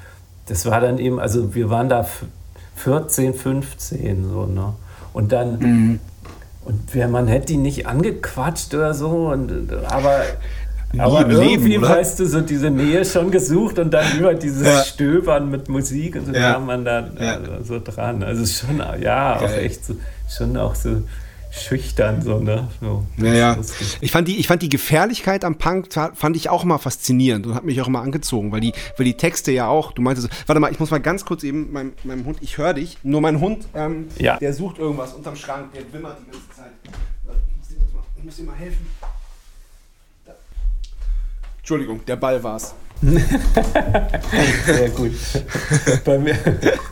das 0.47 0.65
war 0.65 0.81
dann 0.81 0.97
eben, 0.99 1.19
also 1.19 1.55
wir 1.55 1.69
waren 1.69 1.87
da 1.87 2.05
14, 2.75 3.33
15 3.33 4.29
so, 4.29 4.45
ne? 4.45 4.73
Und 5.13 5.31
dann, 5.31 5.59
mhm. 5.59 5.99
und 6.65 6.81
wer, 6.91 7.07
man 7.07 7.27
hätte 7.27 7.47
die 7.47 7.57
nicht 7.57 7.87
angequatscht 7.87 8.73
oder 8.75 8.93
so, 8.93 9.29
und, 9.29 9.73
aber 9.89 10.21
aber 10.97 11.29
irgendwie, 11.29 11.69
Leben, 11.69 11.83
weißt 11.83 12.19
du, 12.19 12.25
so 12.25 12.41
diese 12.41 12.69
Nähe 12.69 13.03
schon 13.03 13.29
gesucht 13.29 13.77
und 13.79 13.91
dann 13.93 14.17
über 14.17 14.33
dieses 14.33 14.65
ja. 14.65 14.83
Stöbern 14.83 15.49
mit 15.49 15.69
Musik 15.69 16.15
und 16.15 16.27
so 16.27 16.33
ja. 16.33 16.53
kam 16.53 16.65
man 16.65 16.85
da 16.85 17.09
ja. 17.19 17.39
so 17.63 17.79
dran. 17.83 18.23
Also 18.23 18.45
schon, 18.45 18.77
ja, 18.79 19.37
Geil. 19.37 19.37
auch 19.37 19.57
echt 19.57 19.85
so, 19.85 19.95
schon 20.29 20.55
auch 20.57 20.75
so 20.75 21.03
schüchtern, 21.51 22.21
so, 22.21 22.39
ne? 22.39 22.67
So, 22.81 23.05
ja, 23.17 23.33
ja. 23.33 23.57
Ich 24.01 24.11
fand, 24.11 24.27
die, 24.27 24.37
ich 24.37 24.47
fand 24.47 24.61
die 24.61 24.69
Gefährlichkeit 24.69 25.43
am 25.43 25.57
Punk, 25.57 25.87
fand 25.93 26.35
ich 26.35 26.49
auch 26.49 26.63
mal 26.63 26.77
faszinierend 26.77 27.47
und 27.47 27.55
hat 27.55 27.63
mich 27.63 27.81
auch 27.81 27.87
immer 27.87 28.01
angezogen, 28.01 28.51
weil 28.51 28.61
die, 28.61 28.73
weil 28.97 29.05
die 29.05 29.15
Texte 29.15 29.51
ja 29.51 29.67
auch, 29.67 29.91
du 29.91 30.01
meintest, 30.01 30.29
warte 30.45 30.59
mal, 30.59 30.71
ich 30.71 30.79
muss 30.79 30.91
mal 30.91 30.99
ganz 30.99 31.25
kurz 31.25 31.43
eben, 31.43 31.71
meinem, 31.71 31.93
meinem 32.03 32.25
Hund, 32.25 32.37
ich 32.41 32.57
höre 32.57 32.73
dich, 32.73 32.97
nur 33.03 33.21
mein 33.21 33.39
Hund, 33.39 33.67
ähm, 33.75 34.07
ja. 34.17 34.37
der 34.37 34.53
sucht 34.53 34.77
irgendwas 34.77 35.13
unterm 35.13 35.35
Schrank, 35.35 35.73
der 35.73 35.81
wimmert 35.91 36.17
die 36.21 36.31
ganze 36.31 36.49
Zeit. 36.55 36.71
Ich 38.17 38.23
muss 38.23 38.39
ihm 38.39 38.45
mal 38.45 38.55
helfen. 38.55 38.85
Entschuldigung, 41.67 41.99
der 42.05 42.15
Ball 42.15 42.41
war's. 42.41 42.73
Sehr 44.65 44.89
gut. 44.91 45.11
Bei 46.05 46.17
mir 46.17 46.37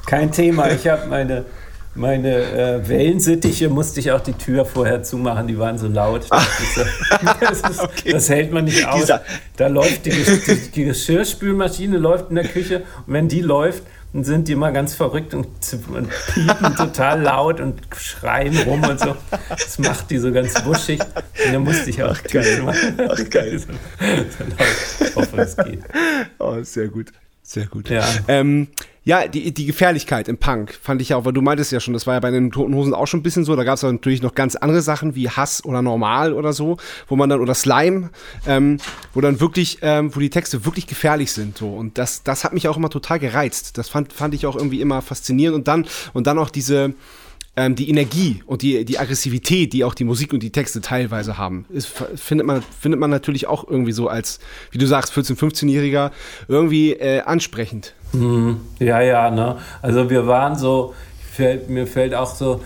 kein 0.06 0.30
Thema. 0.34 0.70
Ich 0.70 0.86
habe 0.86 1.08
meine, 1.08 1.46
meine 1.94 2.36
äh, 2.36 2.90
Wellensittiche, 2.90 3.70
musste 3.70 4.02
ich 4.02 4.12
auch 4.12 4.20
die 4.20 4.34
Tür 4.34 4.66
vorher 4.66 5.02
zumachen, 5.02 5.48
die 5.48 5.58
waren 5.58 5.78
so 5.78 5.88
laut. 5.88 6.26
Das, 6.30 7.52
ist, 7.52 7.70
ist, 7.70 7.80
okay. 7.84 8.12
das 8.12 8.28
hält 8.28 8.52
man 8.52 8.66
nicht 8.66 8.86
aus. 8.86 9.10
Da 9.56 9.68
läuft 9.68 10.08
die, 10.08 10.12
die, 10.12 10.72
die 10.72 10.84
Geschirrspülmaschine 10.84 11.98
läuft 11.98 12.30
in 12.32 12.36
der 12.36 12.46
Küche 12.46 12.84
und 13.08 13.14
wenn 13.14 13.30
die 13.30 13.40
läuft, 13.40 13.84
und 14.16 14.24
sind 14.24 14.48
die 14.48 14.54
immer 14.54 14.72
ganz 14.72 14.94
verrückt 14.94 15.34
und, 15.34 15.46
und 15.46 16.10
piepen 16.34 16.76
total 16.78 17.22
laut 17.22 17.60
und 17.60 17.82
schreien 17.98 18.58
rum 18.60 18.82
und 18.82 18.98
so. 18.98 19.18
Das 19.50 19.78
macht 19.78 20.10
die 20.10 20.20
so 20.20 20.32
ganz 20.32 20.66
wuschig. 20.66 21.02
Und 21.02 21.54
dann 21.54 21.64
musste 21.64 21.90
ich 21.90 22.02
auch 22.02 22.16
Ach, 22.18 22.24
geil. 22.24 22.62
machen. 22.62 22.98
Ach, 23.10 23.30
geil. 23.30 23.60
so, 23.60 23.68
so 23.68 25.06
ich 25.06 25.16
hoffe, 25.18 25.38
es 25.42 25.58
geht. 25.58 25.82
Oh, 26.40 26.64
sehr 26.64 26.88
gut. 26.88 27.12
Sehr 27.44 27.66
gut. 27.66 27.90
Ja. 27.90 28.06
Ähm, 28.30 28.70
ja, 29.06 29.28
die, 29.28 29.54
die 29.54 29.68
Gefährlichkeit 29.68 30.28
im 30.28 30.38
Punk 30.38 30.78
fand 30.82 31.00
ich 31.00 31.10
ja 31.10 31.18
auch, 31.18 31.26
weil 31.26 31.34
du 31.34 31.44
meintest 31.44 31.72
ja 31.72 31.80
schon, 31.80 31.94
das 31.94 32.08
war 32.08 32.16
ja 32.16 32.20
bei 32.20 32.32
den 32.32 32.52
Toten 32.52 32.74
Hosen 32.74 32.96
auch 32.96 33.06
schon 33.06 33.20
ein 33.20 33.24
bisschen 33.24 33.46
so. 33.46 33.56
Da 33.56 33.64
gab 33.64 33.76
es 33.76 33.84
natürlich 33.84 34.24
noch 34.24 34.34
ganz 34.34 34.56
andere 34.56 34.82
Sachen 34.82 35.14
wie 35.14 35.30
Hass 35.30 35.64
oder 35.64 35.84
Normal 35.84 36.34
oder 36.34 36.54
so, 36.54 36.78
wo 37.08 37.16
man 37.16 37.30
dann, 37.30 37.40
oder 37.40 37.54
Slime, 37.54 38.10
ähm, 38.48 38.80
wo 39.14 39.22
dann 39.22 39.40
wirklich, 39.40 39.78
ähm, 39.84 40.16
wo 40.16 40.20
die 40.20 40.32
Texte 40.32 40.66
wirklich 40.66 40.88
gefährlich 40.88 41.32
sind. 41.32 41.56
So. 41.56 41.70
Und 41.70 42.00
das, 42.00 42.24
das 42.24 42.44
hat 42.44 42.54
mich 42.54 42.68
auch 42.68 42.78
immer 42.78 42.90
total 42.90 43.20
gereizt. 43.20 43.78
Das 43.78 43.90
fand, 43.90 44.12
fand 44.12 44.34
ich 44.34 44.48
auch 44.48 44.56
irgendwie 44.56 44.82
immer 44.82 45.04
faszinierend. 45.04 45.56
Und 45.56 45.68
dann, 45.68 45.86
und 46.14 46.26
dann 46.26 46.40
auch 46.40 46.50
diese, 46.50 46.96
ähm, 47.58 47.76
die 47.76 47.90
Energie 47.90 48.44
und 48.46 48.62
die, 48.62 48.86
die 48.86 49.00
Aggressivität, 49.00 49.74
die 49.74 49.84
auch 49.84 49.94
die 49.94 50.04
Musik 50.04 50.34
und 50.34 50.44
die 50.44 50.52
Texte 50.52 50.82
teilweise 50.82 51.38
haben, 51.38 51.66
ist, 51.70 51.88
findet, 52.16 52.46
man, 52.48 52.64
findet 52.80 53.00
man 53.00 53.10
natürlich 53.10 53.48
auch 53.48 53.68
irgendwie 53.68 53.92
so 53.92 54.08
als, 54.08 54.40
wie 54.72 54.78
du 54.78 54.86
sagst, 54.86 55.14
14-, 55.14 55.38
15-Jähriger 55.38 56.12
irgendwie 56.48 56.94
äh, 56.94 57.22
ansprechend. 57.22 57.94
Mhm. 58.14 58.62
Ja, 58.80 59.02
ja, 59.02 59.30
ne? 59.30 59.58
Also 59.82 60.10
wir 60.10 60.28
waren 60.28 60.56
so, 60.56 60.94
fällt, 61.32 61.70
mir 61.70 61.88
fällt 61.88 62.14
auch 62.14 62.34
so, 62.34 62.62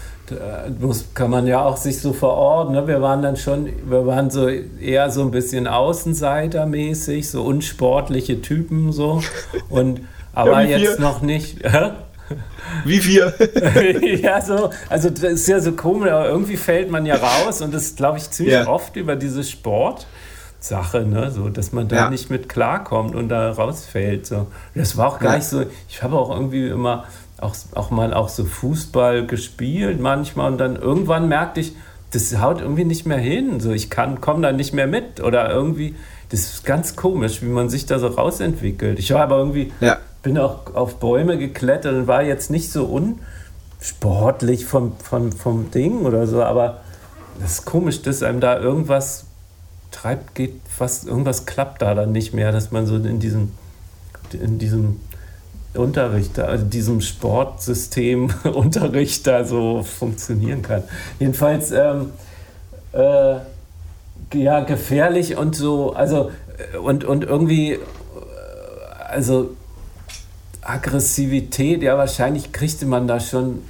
muss, 0.80 1.06
kann 1.14 1.32
man 1.32 1.48
ja 1.48 1.64
auch 1.64 1.78
sich 1.78 2.00
so 2.00 2.14
verorten. 2.14 2.74
Ne? 2.74 2.88
Wir 2.88 3.02
waren 3.02 3.22
dann 3.22 3.36
schon, 3.36 3.70
wir 3.86 4.06
waren 4.06 4.30
so 4.30 4.48
eher 4.48 5.10
so 5.10 5.22
ein 5.22 5.32
bisschen 5.32 5.68
Außenseitermäßig, 5.68 7.30
so 7.30 7.44
unsportliche 7.44 8.42
Typen 8.42 8.92
so. 8.92 9.22
Und 9.70 10.02
aber 10.34 10.62
jetzt 10.64 11.00
noch 11.00 11.22
nicht. 11.22 11.64
Wie 12.86 13.04
wir. 13.06 13.34
ja, 14.22 14.42
so, 14.42 14.70
also 14.90 15.10
das 15.10 15.24
ist 15.24 15.48
ja 15.48 15.60
so 15.60 15.74
komisch, 15.74 16.12
aber 16.12 16.28
irgendwie 16.28 16.58
fällt 16.58 16.90
man 16.92 17.06
ja 17.06 17.16
raus 17.16 17.62
und 17.62 17.74
das 17.74 17.96
glaube 17.96 18.18
ich 18.18 18.30
ziemlich 18.30 18.54
ja. 18.54 18.68
oft 18.68 18.96
über 18.96 19.16
diese 19.16 19.44
Sportsache, 19.44 21.02
ne? 21.02 21.32
so, 21.32 21.50
dass 21.50 21.72
man 21.72 21.88
da 21.88 21.96
ja. 21.96 22.10
nicht 22.10 22.30
mit 22.30 22.50
klarkommt 22.50 23.16
und 23.16 23.30
da 23.30 23.52
rausfällt. 23.52 24.26
So. 24.26 24.48
Das 24.76 24.98
war 24.98 25.08
auch 25.08 25.20
gar 25.20 25.32
ja. 25.32 25.38
nicht 25.38 25.48
so, 25.48 25.66
ich 25.88 26.04
habe 26.04 26.18
auch 26.18 26.30
irgendwie 26.30 26.68
immer 26.68 27.06
auch, 27.40 27.56
auch 27.76 27.90
mal 27.90 28.14
auch 28.14 28.30
so 28.30 28.46
Fußball 28.46 29.26
gespielt 29.26 30.00
manchmal 30.00 30.52
und 30.52 30.58
dann 30.58 30.76
irgendwann 30.76 31.28
merkte 31.28 31.62
ich, 31.62 31.74
das 32.12 32.36
haut 32.40 32.62
irgendwie 32.62 32.86
nicht 32.86 33.06
mehr 33.06 33.20
hin. 33.20 33.60
So, 33.60 33.72
ich 33.72 33.90
kann, 33.90 34.20
komme 34.20 34.42
da 34.42 34.52
nicht 34.52 34.74
mehr 34.74 34.88
mit 34.88 35.22
oder 35.22 35.50
irgendwie, 35.50 35.96
das 36.30 36.42
ist 36.42 36.66
ganz 36.66 36.96
komisch, 36.96 37.42
wie 37.42 37.48
man 37.48 37.70
sich 37.70 37.86
da 37.86 38.00
so 38.00 38.08
rausentwickelt. 38.08 39.00
Ich 39.00 39.14
war 39.14 39.22
aber 39.22 39.38
irgendwie 39.38 39.72
ja 39.80 40.00
bin 40.22 40.38
auch 40.38 40.74
auf 40.76 40.96
Bäume 41.00 41.38
geklettert 41.38 41.94
und 41.94 42.08
war 42.08 42.24
jetzt 42.24 42.50
nicht 42.52 42.72
so 42.72 42.86
unsportlich 42.86 44.66
vom, 44.66 44.94
vom, 44.98 45.32
vom 45.32 45.72
Ding 45.72 46.06
oder 46.06 46.28
so, 46.28 46.44
aber 46.44 46.82
das 47.40 47.52
ist 47.52 47.66
komisch, 47.66 48.02
dass 48.02 48.24
einem 48.24 48.42
da 48.42 48.60
irgendwas 48.60 49.26
treibt, 49.92 50.36
geht, 50.36 50.60
was, 50.78 51.06
irgendwas 51.06 51.46
klappt 51.46 51.82
da 51.82 51.96
dann 51.96 52.12
nicht 52.12 52.34
mehr, 52.34 52.52
dass 52.52 52.72
man 52.72 52.86
so 52.86 52.96
in 52.96 53.20
diesem, 53.20 53.52
in 54.34 54.60
diesem 54.60 55.00
Unterricht, 55.74 56.38
also 56.40 56.66
diesem 56.66 57.02
Sportsystem 57.02 58.34
Unterricht 58.44 59.26
da 59.26 59.46
so 59.46 59.84
funktionieren 59.84 60.62
kann. 60.62 60.84
Jedenfalls, 61.20 61.72
ähm, 61.72 62.12
äh, 62.92 63.36
ja, 64.34 64.60
gefährlich 64.60 65.38
und 65.38 65.56
so, 65.56 65.94
also, 65.94 66.32
und, 66.84 67.04
und 67.04 67.24
irgendwie 67.24 67.80
also 69.10 69.56
Aggressivität, 70.70 71.82
ja, 71.82 71.98
wahrscheinlich 71.98 72.52
kriegte 72.52 72.86
man 72.86 73.08
da 73.08 73.20
schon 73.20 73.62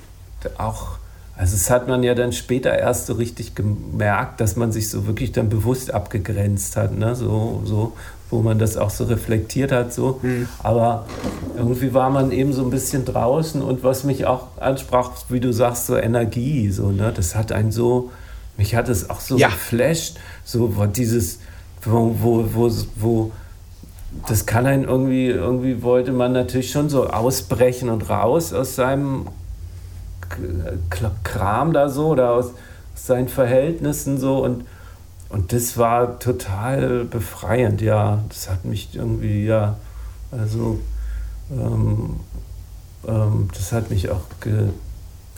auch, 0.58 0.98
also 1.38 1.56
es 1.56 1.70
hat 1.70 1.88
man 1.88 2.04
ja 2.04 2.14
dann 2.14 2.34
später 2.34 2.78
erst 2.78 3.08
so 3.08 3.14
richtig 3.14 3.56
gemerkt, 3.56 4.42
dass 4.42 4.56
man 4.58 4.72
sich 4.72 4.90
so 4.90 5.08
wirklich 5.08 5.32
dann 5.32 5.50
bewusst 5.50 5.94
abgegrenzt 5.94 6.76
hat, 6.76 6.98
ne? 6.98 7.16
so, 7.16 7.62
so 7.66 7.94
wo 8.30 8.42
man 8.42 8.60
das 8.60 8.78
auch 8.78 8.90
so 8.90 9.06
reflektiert 9.06 9.72
hat, 9.72 9.94
so. 9.94 10.20
Mhm. 10.22 10.48
Aber 10.60 11.06
irgendwie 11.58 11.94
war 11.94 12.10
man 12.10 12.32
eben 12.32 12.54
so 12.54 12.64
ein 12.64 12.70
bisschen 12.70 13.06
draußen 13.06 13.62
und 13.62 13.84
was 13.84 14.04
mich 14.04 14.26
auch 14.26 14.58
ansprach, 14.60 15.12
wie 15.30 15.40
du 15.40 15.52
sagst, 15.52 15.88
so 15.88 15.96
Energie, 15.96 16.70
so, 16.70 16.92
ne? 16.92 17.12
Das 17.16 17.36
hat 17.36 17.52
einen 17.52 17.72
so, 17.72 18.12
mich 18.58 18.76
hat 18.76 18.90
es 18.90 19.10
auch 19.10 19.20
so 19.20 19.38
ja. 19.38 19.48
geflasht, 19.48 20.18
so 20.44 20.68
dieses, 20.86 21.40
wo, 21.82 22.16
wo, 22.20 22.46
wo, 22.54 22.72
wo 22.96 23.32
das 24.28 24.46
kann 24.46 24.66
einen 24.66 24.86
irgendwie, 24.86 25.28
irgendwie 25.28 25.84
wollte 25.84 26.12
man 26.12 26.34
natürlich 26.34 26.72
schon 26.72 26.90
so 26.90 27.08
ausbrechen 27.08 27.90
und 27.90 28.10
raus 28.10 28.54
aus 28.54 28.76
seinem 28.76 29.28
Kram 31.24 31.74
da 31.74 31.90
so 31.90 32.10
oder 32.10 32.32
aus, 32.32 32.52
seinen 32.96 33.30
Verhältnissen 33.30 34.18
so 34.18 34.44
und, 34.44 34.66
und 35.30 35.54
das 35.54 35.78
war 35.78 36.20
total 36.20 37.06
befreiend, 37.06 37.82
ja. 37.82 38.24
Das 38.30 38.50
hat 38.50 38.66
mich 38.66 38.96
irgendwie, 38.96 39.46
ja, 39.46 39.78
also 40.32 40.80
ähm, 41.52 42.20
ähm, 43.08 43.50
das 43.54 43.72
hat 43.72 43.90
mich 43.90 44.10
auch 44.10 44.22
ge, 44.42 44.70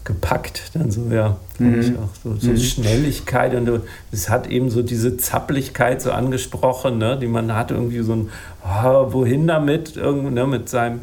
gepackt, 0.04 0.72
dann 0.74 0.92
so, 0.92 1.08
ja, 1.12 1.38
mhm. 1.60 1.98
auch 1.98 2.16
so, 2.24 2.36
so 2.36 2.52
mhm. 2.52 2.58
Schnelligkeit 2.58 3.54
und 3.54 3.82
es 4.12 4.30
hat 4.30 4.48
eben 4.48 4.70
so 4.70 4.82
diese 4.82 5.18
Zapplichkeit 5.18 6.02
so 6.02 6.12
angesprochen, 6.12 6.98
ne, 6.98 7.18
die 7.20 7.28
man 7.28 7.54
hat, 7.56 7.72
irgendwie 7.72 8.00
so 8.00 8.14
ein, 8.14 8.30
oh, 8.64 9.14
wohin 9.14 9.48
damit, 9.48 9.96
irgendwie, 9.96 10.34
ne, 10.34 10.48
mit 10.48 10.70
seinem, 10.70 11.02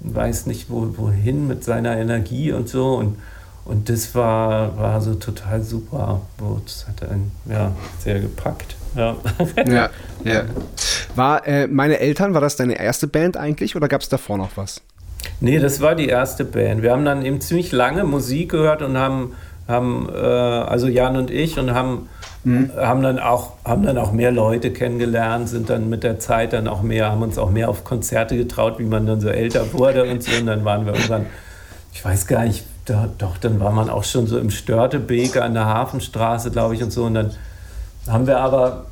weiß 0.00 0.46
nicht, 0.46 0.68
wo, 0.68 0.88
wohin 0.96 1.46
mit 1.48 1.64
seiner 1.64 1.96
Energie 1.96 2.52
und 2.52 2.68
so 2.68 2.94
und, 2.96 3.16
und 3.64 3.88
das 3.88 4.14
war, 4.14 4.76
war 4.76 5.00
so 5.00 5.14
total 5.14 5.62
super, 5.62 6.20
das 6.64 6.86
hat 6.86 7.08
einen, 7.08 7.32
ja, 7.46 7.72
sehr 7.98 8.20
gepackt. 8.20 8.76
Ja. 8.94 9.16
ja, 9.66 9.90
ja. 10.22 10.44
War 11.16 11.46
äh, 11.46 11.66
meine 11.66 11.98
Eltern, 11.98 12.34
war 12.34 12.40
das 12.40 12.56
deine 12.56 12.78
erste 12.78 13.06
Band 13.06 13.36
eigentlich 13.36 13.74
oder 13.74 13.88
gab 13.88 14.02
es 14.02 14.08
davor 14.08 14.38
noch 14.38 14.56
was? 14.56 14.82
Nee, 15.40 15.58
das 15.58 15.80
war 15.80 15.94
die 15.94 16.08
erste 16.08 16.44
Band. 16.44 16.82
Wir 16.82 16.92
haben 16.92 17.04
dann 17.04 17.24
eben 17.24 17.40
ziemlich 17.40 17.72
lange 17.72 18.04
Musik 18.04 18.50
gehört 18.50 18.82
und 18.82 18.96
haben, 18.96 19.34
haben 19.68 20.08
äh, 20.14 20.18
also 20.18 20.86
Jan 20.86 21.16
und 21.16 21.30
ich, 21.30 21.58
und 21.58 21.72
haben, 21.72 22.08
mhm. 22.44 22.70
haben, 22.76 23.02
dann 23.02 23.18
auch, 23.18 23.52
haben 23.64 23.84
dann 23.84 23.98
auch 23.98 24.12
mehr 24.12 24.32
Leute 24.32 24.72
kennengelernt, 24.72 25.48
sind 25.48 25.70
dann 25.70 25.88
mit 25.88 26.02
der 26.02 26.18
Zeit 26.18 26.52
dann 26.52 26.68
auch 26.68 26.82
mehr, 26.82 27.10
haben 27.10 27.22
uns 27.22 27.38
auch 27.38 27.50
mehr 27.50 27.68
auf 27.68 27.84
Konzerte 27.84 28.36
getraut, 28.36 28.78
wie 28.78 28.84
man 28.84 29.06
dann 29.06 29.20
so 29.20 29.28
älter 29.28 29.72
wurde 29.72 30.04
und 30.10 30.22
so. 30.22 30.36
Und 30.38 30.46
dann 30.46 30.64
waren 30.64 30.86
wir 30.86 30.94
irgendwann, 30.94 31.26
ich 31.92 32.04
weiß 32.04 32.26
gar 32.26 32.44
nicht, 32.44 32.64
da, 32.84 33.08
doch, 33.18 33.38
dann 33.38 33.60
war 33.60 33.72
man 33.72 33.88
auch 33.88 34.04
schon 34.04 34.26
so 34.26 34.38
im 34.38 34.50
Störtebeek 34.50 35.36
an 35.36 35.54
der 35.54 35.66
Hafenstraße, 35.66 36.50
glaube 36.50 36.74
ich, 36.74 36.82
und 36.82 36.92
so. 36.92 37.04
Und 37.04 37.14
dann 37.14 37.30
haben 38.06 38.26
wir 38.26 38.38
aber 38.40 38.86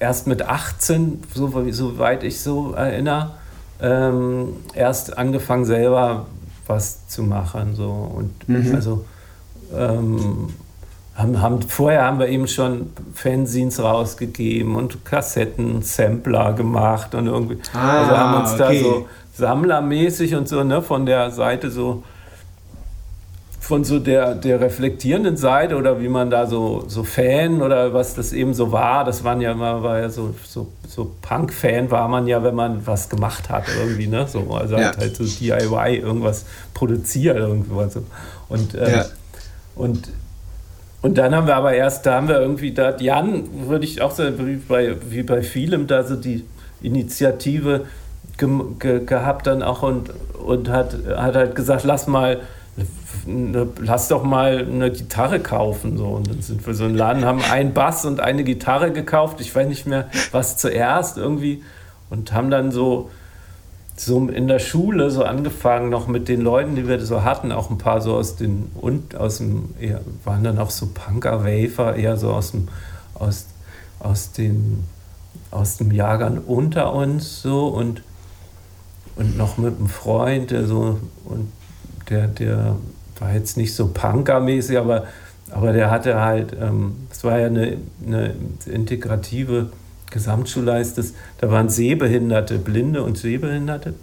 erst 0.00 0.26
mit 0.26 0.42
18, 0.42 1.22
so, 1.34 1.52
soweit 1.70 2.24
ich 2.24 2.40
so 2.40 2.72
erinnere, 2.72 3.32
ähm, 3.80 4.56
erst 4.74 5.16
angefangen 5.16 5.64
selber 5.64 6.26
was 6.66 7.08
zu 7.08 7.22
machen. 7.22 7.74
So. 7.74 7.88
Und 7.88 8.48
mhm. 8.48 8.74
also 8.74 9.04
ähm, 9.76 10.48
haben, 11.14 11.42
haben, 11.42 11.62
vorher 11.62 12.04
haben 12.04 12.18
wir 12.20 12.28
eben 12.28 12.46
schon 12.46 12.92
Fanzines 13.12 13.82
rausgegeben 13.82 14.76
und 14.76 15.04
Kassetten, 15.04 15.82
Sampler 15.82 16.52
gemacht 16.52 17.14
und 17.14 17.26
irgendwie. 17.26 17.58
Ah, 17.72 18.02
also 18.02 18.16
haben 18.16 18.40
uns 18.40 18.52
okay. 18.52 18.82
da 18.82 18.88
so 18.88 19.08
sammlermäßig 19.34 20.34
und 20.34 20.48
so 20.48 20.62
ne, 20.62 20.80
von 20.82 21.06
der 21.06 21.30
Seite 21.30 21.70
so 21.70 22.04
von 23.68 23.84
so 23.84 23.98
der, 23.98 24.34
der 24.34 24.62
reflektierenden 24.62 25.36
Seite 25.36 25.76
oder 25.76 26.00
wie 26.00 26.08
man 26.08 26.30
da 26.30 26.46
so, 26.46 26.84
so 26.88 27.04
Fan 27.04 27.60
oder 27.60 27.92
was 27.92 28.14
das 28.14 28.32
eben 28.32 28.54
so 28.54 28.72
war, 28.72 29.04
das 29.04 29.24
waren 29.24 29.42
ja 29.42 29.52
immer, 29.52 29.82
war 29.82 29.98
ja 29.98 30.08
so, 30.08 30.34
so, 30.42 30.68
so 30.86 31.14
Punk-Fan 31.20 31.90
war 31.90 32.08
man 32.08 32.26
ja, 32.26 32.42
wenn 32.42 32.54
man 32.54 32.86
was 32.86 33.10
gemacht 33.10 33.50
hat 33.50 33.64
irgendwie, 33.78 34.06
ne? 34.06 34.26
So, 34.26 34.54
also 34.54 34.78
ja. 34.78 34.96
halt, 34.96 35.14
so 35.14 35.24
DIY 35.24 35.98
irgendwas 35.98 36.46
produziert 36.72 37.36
irgendwas. 37.36 37.92
So. 37.92 38.04
Und, 38.48 38.74
äh, 38.74 38.90
ja. 38.90 39.04
und, 39.76 40.08
und 41.02 41.18
dann 41.18 41.34
haben 41.34 41.46
wir 41.46 41.56
aber 41.56 41.74
erst, 41.74 42.06
da 42.06 42.14
haben 42.14 42.28
wir 42.28 42.40
irgendwie, 42.40 42.72
da 42.72 42.96
Jan, 42.96 43.68
würde 43.68 43.84
ich 43.84 44.00
auch 44.00 44.12
sagen, 44.12 44.46
wie 44.46 44.56
bei, 44.56 44.96
wie 45.10 45.22
bei 45.22 45.42
vielem, 45.42 45.86
da 45.86 46.04
so 46.04 46.16
die 46.16 46.46
Initiative 46.80 47.84
ge, 48.38 48.48
ge, 48.78 49.04
gehabt 49.04 49.46
dann 49.46 49.62
auch 49.62 49.82
und, 49.82 50.10
und 50.42 50.70
hat, 50.70 50.96
hat 51.14 51.34
halt 51.34 51.54
gesagt, 51.54 51.84
lass 51.84 52.06
mal 52.06 52.40
lass 53.78 54.08
doch 54.08 54.22
mal 54.22 54.66
eine 54.66 54.90
Gitarre 54.90 55.40
kaufen. 55.40 55.96
So. 55.98 56.06
Und 56.06 56.28
dann 56.28 56.42
sind 56.42 56.66
wir 56.66 56.74
so 56.74 56.86
den 56.86 56.96
Laden, 56.96 57.24
haben 57.24 57.42
einen 57.42 57.74
Bass 57.74 58.04
und 58.04 58.20
eine 58.20 58.44
Gitarre 58.44 58.92
gekauft. 58.92 59.40
Ich 59.40 59.54
weiß 59.54 59.68
nicht 59.68 59.86
mehr, 59.86 60.08
was 60.32 60.56
zuerst 60.56 61.18
irgendwie. 61.18 61.62
Und 62.10 62.32
haben 62.32 62.50
dann 62.50 62.70
so, 62.72 63.10
so 63.96 64.28
in 64.28 64.48
der 64.48 64.58
Schule 64.58 65.10
so 65.10 65.24
angefangen, 65.24 65.90
noch 65.90 66.06
mit 66.06 66.28
den 66.28 66.40
Leuten, 66.40 66.74
die 66.76 66.88
wir 66.88 67.04
so 67.04 67.22
hatten, 67.24 67.52
auch 67.52 67.70
ein 67.70 67.78
paar 67.78 68.00
so 68.00 68.14
aus 68.14 68.36
den, 68.36 68.70
und 68.80 69.16
aus 69.16 69.38
dem, 69.38 69.74
eher, 69.78 70.00
waren 70.24 70.44
dann 70.44 70.58
auch 70.58 70.70
so 70.70 70.86
Punker, 70.86 71.44
Wafer, 71.44 71.96
eher 71.96 72.16
so 72.16 72.32
aus 72.32 72.52
dem, 72.52 72.68
aus, 73.14 73.46
aus 73.98 74.32
den, 74.32 74.84
aus 75.50 75.76
dem 75.76 75.90
Jahrgang 75.90 76.38
unter 76.46 76.94
uns 76.94 77.42
so 77.42 77.66
und, 77.66 78.02
und 79.16 79.36
noch 79.36 79.58
mit 79.58 79.76
einem 79.76 79.88
Freund, 79.88 80.50
der 80.50 80.66
so, 80.66 80.98
und 81.24 81.52
der, 82.10 82.28
der 82.28 82.76
war 83.18 83.34
jetzt 83.34 83.56
nicht 83.56 83.74
so 83.74 83.88
punkermäßig, 83.88 84.78
aber, 84.78 85.04
aber 85.50 85.72
der 85.72 85.90
hatte 85.90 86.20
halt, 86.20 86.56
ähm, 86.60 86.96
es 87.10 87.24
war 87.24 87.38
ja 87.38 87.46
eine, 87.46 87.78
eine 88.06 88.34
integrative 88.66 89.70
Gesamtschulleistung, 90.10 91.04
da 91.38 91.50
waren 91.50 91.68
Sehbehinderte, 91.68 92.58
Blinde 92.58 93.02
und 93.02 93.18
Sehbehinderte. 93.18 93.94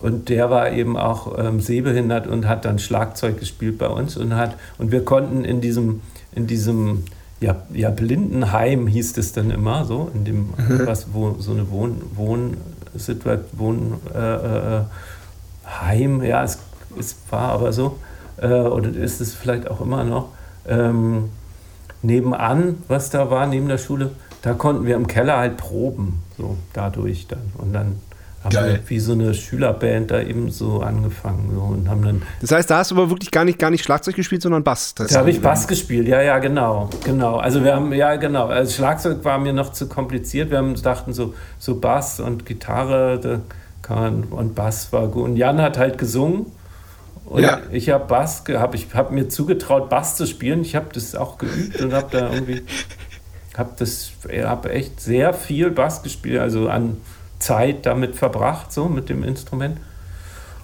Und 0.00 0.28
der 0.28 0.50
war 0.50 0.72
eben 0.72 0.96
auch 0.96 1.38
ähm, 1.38 1.60
sehbehindert 1.60 2.26
und 2.26 2.48
hat 2.48 2.64
dann 2.64 2.80
Schlagzeug 2.80 3.38
gespielt 3.38 3.78
bei 3.78 3.86
uns 3.86 4.16
und 4.16 4.34
hat, 4.34 4.56
und 4.78 4.90
wir 4.90 5.04
konnten 5.04 5.44
in 5.44 5.60
diesem, 5.60 6.00
in 6.34 6.48
diesem 6.48 7.04
ja, 7.40 7.62
ja, 7.72 7.90
Blindenheim 7.90 8.88
hieß 8.88 9.16
es 9.16 9.32
dann 9.32 9.52
immer 9.52 9.84
so, 9.84 10.10
in 10.12 10.24
dem, 10.24 10.38
mhm. 10.56 10.86
was, 10.86 11.12
wo 11.12 11.36
so 11.38 11.52
eine 11.52 11.70
Wohn, 11.70 12.02
Wohn, 12.14 12.56
Wohn 13.52 13.94
äh, 14.12 14.18
äh, 14.18 14.80
Heim, 15.66 16.22
ja, 16.22 16.42
es, 16.42 16.58
es 16.98 17.16
war 17.30 17.52
aber 17.52 17.72
so, 17.72 17.98
äh, 18.40 18.48
oder 18.48 18.90
ist 18.90 19.20
es 19.20 19.34
vielleicht 19.34 19.70
auch 19.70 19.80
immer 19.80 20.04
noch, 20.04 20.28
ähm, 20.66 21.30
nebenan, 22.02 22.78
was 22.88 23.10
da 23.10 23.30
war, 23.30 23.46
neben 23.46 23.68
der 23.68 23.78
Schule, 23.78 24.10
da 24.42 24.54
konnten 24.54 24.86
wir 24.86 24.96
im 24.96 25.06
Keller 25.06 25.38
halt 25.38 25.56
proben, 25.56 26.22
so 26.36 26.56
dadurch 26.72 27.28
dann. 27.28 27.52
Und 27.58 27.72
dann 27.72 28.00
haben 28.42 28.52
Geil. 28.52 28.72
wir 28.72 28.90
wie 28.90 28.98
so 28.98 29.12
eine 29.12 29.34
Schülerband 29.34 30.10
da 30.10 30.20
eben 30.20 30.50
so 30.50 30.80
angefangen. 30.80 31.52
So, 31.54 31.60
und 31.60 31.88
haben 31.88 32.04
dann 32.04 32.22
das 32.40 32.50
heißt, 32.50 32.68
da 32.68 32.78
hast 32.78 32.90
du 32.90 32.96
aber 32.96 33.08
wirklich 33.10 33.30
gar 33.30 33.44
nicht, 33.44 33.58
gar 33.58 33.70
nicht 33.70 33.84
Schlagzeug 33.84 34.16
gespielt, 34.16 34.42
sondern 34.42 34.64
Bass. 34.64 34.94
Da 34.94 35.06
habe 35.14 35.30
ich 35.30 35.40
Bass 35.40 35.68
gespielt, 35.68 36.08
ja, 36.08 36.20
ja, 36.20 36.38
genau. 36.40 36.90
genau. 37.04 37.36
Also 37.36 37.62
wir 37.62 37.76
haben, 37.76 37.92
ja, 37.92 38.16
genau. 38.16 38.46
Also 38.46 38.72
Schlagzeug 38.72 39.24
war 39.24 39.38
mir 39.38 39.52
noch 39.52 39.72
zu 39.72 39.88
kompliziert. 39.88 40.50
Wir 40.50 40.58
haben, 40.58 40.74
dachten 40.82 41.12
so, 41.12 41.34
so 41.58 41.78
Bass 41.78 42.18
und 42.18 42.44
Gitarre 42.44 43.20
da 43.22 43.38
kann, 43.82 44.24
und 44.24 44.56
Bass 44.56 44.92
war 44.92 45.06
gut. 45.06 45.24
Und 45.24 45.36
Jan 45.36 45.60
hat 45.60 45.78
halt 45.78 45.98
gesungen. 45.98 46.46
Und 47.32 47.42
ja. 47.42 47.60
ich 47.70 47.88
habe 47.88 48.04
Bass, 48.04 48.44
hab, 48.46 48.74
ich 48.74 48.92
habe 48.92 49.14
mir 49.14 49.26
zugetraut, 49.30 49.88
Bass 49.88 50.16
zu 50.16 50.26
spielen. 50.26 50.60
Ich 50.60 50.76
habe 50.76 50.88
das 50.92 51.14
auch 51.14 51.38
geübt 51.38 51.80
und 51.80 51.94
habe 51.94 52.08
da 52.10 52.30
irgendwie, 52.30 52.62
habe 53.56 53.70
das, 53.78 54.12
habe 54.44 54.70
echt 54.70 55.00
sehr 55.00 55.32
viel 55.32 55.70
Bass 55.70 56.02
gespielt, 56.02 56.40
also 56.40 56.68
an 56.68 56.98
Zeit 57.38 57.86
damit 57.86 58.16
verbracht, 58.16 58.70
so 58.70 58.84
mit 58.84 59.08
dem 59.08 59.24
Instrument. 59.24 59.78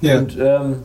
Ja. 0.03 0.19
Und, 0.19 0.37
ähm, 0.39 0.83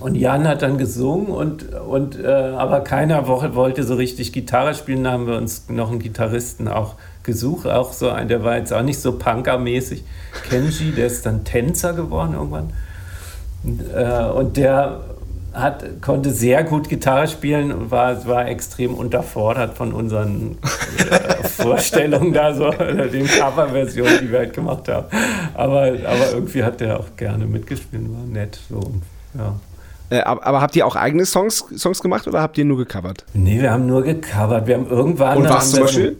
und 0.00 0.16
Jan 0.16 0.48
hat 0.48 0.62
dann 0.62 0.78
gesungen 0.78 1.28
und, 1.28 1.72
und 1.72 2.18
äh, 2.18 2.26
aber 2.26 2.80
keiner 2.80 3.28
wollte 3.28 3.84
so 3.84 3.94
richtig 3.94 4.32
Gitarre 4.32 4.74
spielen. 4.74 5.04
Da 5.04 5.12
haben 5.12 5.28
wir 5.28 5.36
uns 5.36 5.68
noch 5.68 5.90
einen 5.90 6.00
Gitarristen 6.00 6.66
auch 6.66 6.96
gesucht, 7.22 7.68
auch 7.68 7.92
so 7.92 8.10
ein, 8.10 8.26
der 8.26 8.42
war 8.42 8.56
jetzt 8.56 8.72
auch 8.72 8.82
nicht 8.82 8.98
so 8.98 9.16
punkermäßig. 9.16 10.02
Kenji, 10.48 10.90
der 10.90 11.06
ist 11.06 11.24
dann 11.24 11.44
Tänzer 11.44 11.92
geworden 11.92 12.34
irgendwann. 12.34 12.72
Äh, 13.94 14.24
und 14.30 14.56
der 14.56 15.00
hat, 15.52 16.02
konnte 16.02 16.30
sehr 16.30 16.64
gut 16.64 16.88
Gitarre 16.88 17.28
spielen 17.28 17.70
und 17.72 17.90
war, 17.90 18.26
war 18.26 18.48
extrem 18.48 18.94
unterfordert 18.94 19.76
von 19.76 19.92
unseren 19.92 20.58
äh, 20.98 21.44
Vorstellungen 21.48 22.32
da, 22.32 22.52
so, 22.52 22.70
den 22.70 23.26
Coverversion, 23.26 24.08
die 24.20 24.32
wir 24.32 24.40
halt 24.40 24.52
gemacht 24.52 24.88
haben. 24.88 25.06
Aber, 25.54 25.82
aber 25.82 26.30
irgendwie 26.32 26.64
hat 26.64 26.80
der 26.80 26.98
auch 26.98 27.16
gerne 27.16 27.46
mitgespielt, 27.46 28.02
war 28.12 28.26
nett. 28.26 28.58
So, 28.68 28.80
ja. 29.38 29.54
Äh, 30.10 30.22
aber, 30.22 30.44
aber, 30.44 30.60
habt 30.60 30.76
ihr 30.76 30.86
auch 30.86 30.96
eigene 30.96 31.24
Songs, 31.24 31.64
Songs 31.76 32.02
gemacht 32.02 32.26
oder 32.26 32.42
habt 32.42 32.58
ihr 32.58 32.64
nur 32.64 32.76
gecovert? 32.76 33.24
Nee, 33.32 33.62
wir 33.62 33.70
haben 33.70 33.86
nur 33.86 34.02
gecovert. 34.02 34.66
Wir 34.66 34.74
haben 34.74 34.88
irgendwann. 34.88 35.38
Und 35.38 35.48
was 35.48 35.70
zum 35.70 35.84
Beispiel? 35.84 36.16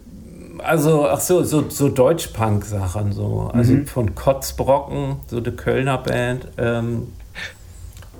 also, 0.65 1.07
ach 1.09 1.21
so, 1.21 1.43
so, 1.43 1.69
so 1.69 1.89
Deutsch-Punk-Sachen, 1.89 3.13
so. 3.13 3.51
Also 3.53 3.75
mhm. 3.75 3.87
von 3.87 4.15
Kotzbrocken, 4.15 5.17
so 5.27 5.39
eine 5.39 5.53
Kölner 5.53 5.99
Band. 5.99 6.49
Ähm, 6.57 7.09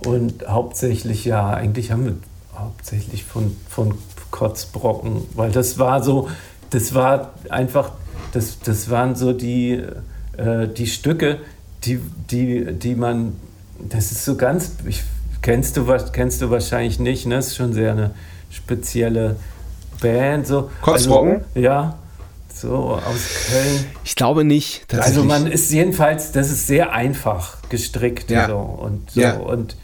und 0.05 0.47
hauptsächlich, 0.47 1.25
ja, 1.25 1.51
eigentlich 1.51 1.91
haben 1.91 2.05
wir 2.05 2.15
hauptsächlich 2.57 3.25
von, 3.25 3.57
von 3.69 3.95
Kotzbrocken, 4.31 5.23
weil 5.35 5.51
das 5.51 5.79
war 5.79 6.03
so, 6.03 6.29
das 6.71 6.95
war 6.95 7.35
einfach, 7.51 7.93
das, 8.33 8.59
das 8.61 8.91
waren 8.91 9.15
so 9.15 9.33
die, 9.33 9.83
äh, 10.37 10.69
die 10.69 10.87
Stücke, 10.87 11.39
die, 11.85 12.01
die, 12.31 12.73
die 12.73 12.95
man, 12.95 13.37
das 13.79 14.13
ist 14.13 14.25
so 14.25 14.37
ganz, 14.37 14.73
ich, 14.87 15.03
kennst, 15.43 15.77
du, 15.77 15.87
kennst 16.13 16.43
du 16.43 16.51
wahrscheinlich 16.51 16.99
nicht, 16.99 17.27
ne? 17.27 17.37
Das 17.37 17.49
ist 17.49 17.57
schon 17.57 17.73
sehr 17.73 17.93
eine 17.93 18.11
spezielle 18.51 19.37
Band. 20.01 20.47
So. 20.47 20.71
Kotzbrocken? 20.81 21.45
Also, 21.55 21.61
ja, 21.61 21.99
so 22.53 22.73
aus 22.95 23.51
Köln. 23.51 23.87
Ich 24.05 24.15
glaube 24.15 24.45
nicht. 24.45 24.87
Also 24.95 25.25
man 25.25 25.47
ist 25.47 25.71
jedenfalls, 25.71 26.33
das 26.33 26.51
ist 26.51 26.67
sehr 26.67 26.93
einfach 26.93 27.59
gestrickt 27.69 28.31
ja. 28.31 28.49
so, 28.49 28.57
und 28.59 29.11
so 29.11 29.21
ja. 29.21 29.35
und 29.35 29.77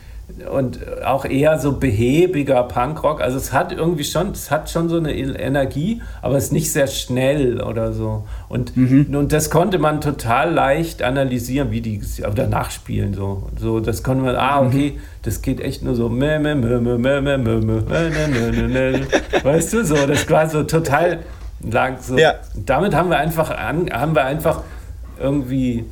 und 0.48 0.81
auch 1.05 1.24
eher 1.24 1.59
so 1.59 1.79
behäbiger 1.79 2.62
Punkrock. 2.64 3.20
Also 3.20 3.37
es 3.37 3.53
hat 3.53 3.72
irgendwie 3.72 4.05
schon, 4.05 4.31
es 4.31 4.50
hat 4.50 4.70
schon 4.70 4.88
so 4.88 4.96
eine 4.96 5.14
Energie, 5.14 6.03
aber 6.22 6.37
es 6.37 6.44
ist 6.44 6.53
nicht 6.53 6.72
sehr 6.72 6.87
schnell 6.87 7.62
oder 7.62 7.92
so. 7.92 8.24
Und, 8.48 8.76
mhm. 8.76 9.14
und 9.14 9.33
das 9.33 9.50
konnte 9.50 9.79
man 9.79 10.00
total 10.00 10.53
leicht 10.53 11.03
analysieren, 11.03 11.70
wie 11.70 11.81
die 11.81 12.00
oder 12.31 12.46
nachspielen 12.46 13.14
so. 13.14 13.48
So, 13.59 13.81
das 13.81 14.03
konnte 14.03 14.24
man, 14.24 14.37
ah, 14.37 14.62
okay, 14.62 14.98
das 15.22 15.42
geht 15.42 15.61
echt 15.61 15.83
nur 15.83 15.94
so, 15.94 16.11
weißt 16.11 16.44
du, 19.72 19.85
so, 19.85 20.07
das 20.07 20.31
war 20.31 20.48
so 20.48 20.62
total 20.62 21.18
lang 21.62 21.98
so. 22.00 22.16
Ja. 22.16 22.37
Damit 22.55 22.94
haben 22.94 23.11
wir 23.11 23.18
einfach 23.18 23.50
an, 23.50 23.90
haben 23.90 24.14
wir 24.14 24.24
einfach 24.24 24.62
irgendwie 25.20 25.74
ge, 25.74 25.81
äh, 25.81 25.85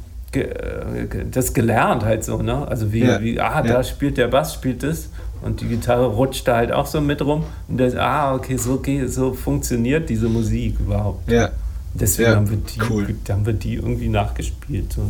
das 1.31 1.55
gelernt 1.55 2.05
halt 2.05 2.25
so, 2.25 2.43
ne? 2.43 2.67
Also 2.69 2.93
wie, 2.93 3.05
ja. 3.05 3.21
wie 3.21 3.41
ah, 3.41 3.57
ja. 3.57 3.63
da 3.63 3.85
spielt 3.85 4.17
der 4.17 4.29
Bass, 4.29 4.55
spielt 4.55 4.83
das 4.83 5.11
und 5.43 5.61
die 5.61 5.69
Gitarre 5.69 6.07
rutscht 6.07 6.49
da 6.49 6.57
halt 6.57 6.73
auch 6.73 6.87
so 6.87 7.01
mit 7.01 7.23
rum 7.23 7.45
und 7.69 7.79
das, 7.79 7.95
ah, 7.95 8.35
okay, 8.35 8.57
so, 8.57 8.75
okay, 8.75 9.07
so 9.07 9.35
funktioniert 9.35 10.09
diese 10.09 10.29
Musik 10.29 10.79
überhaupt. 10.81 11.31
Ja. 11.31 11.51
Deswegen 11.95 12.31
ja. 12.31 12.37
haben, 12.37 12.51
wir 12.51 12.59
die, 12.59 12.81
cool. 12.91 13.15
haben 13.29 13.47
wir 13.47 13.53
die 13.53 13.75
irgendwie 13.75 14.09
nachgespielt. 14.09 14.93
So. 14.93 15.03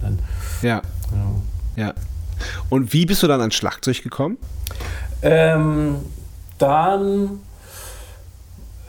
Dann, 0.00 0.18
ja. 0.62 0.82
Genau. 1.10 1.42
Ja. 1.76 1.94
Und 2.68 2.92
wie 2.92 3.06
bist 3.06 3.22
du 3.22 3.28
dann 3.28 3.40
ans 3.40 3.54
Schlagzeug 3.54 4.02
gekommen? 4.02 4.36
Ähm, 5.22 5.96
dann 6.58 7.40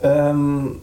ähm, 0.02 0.76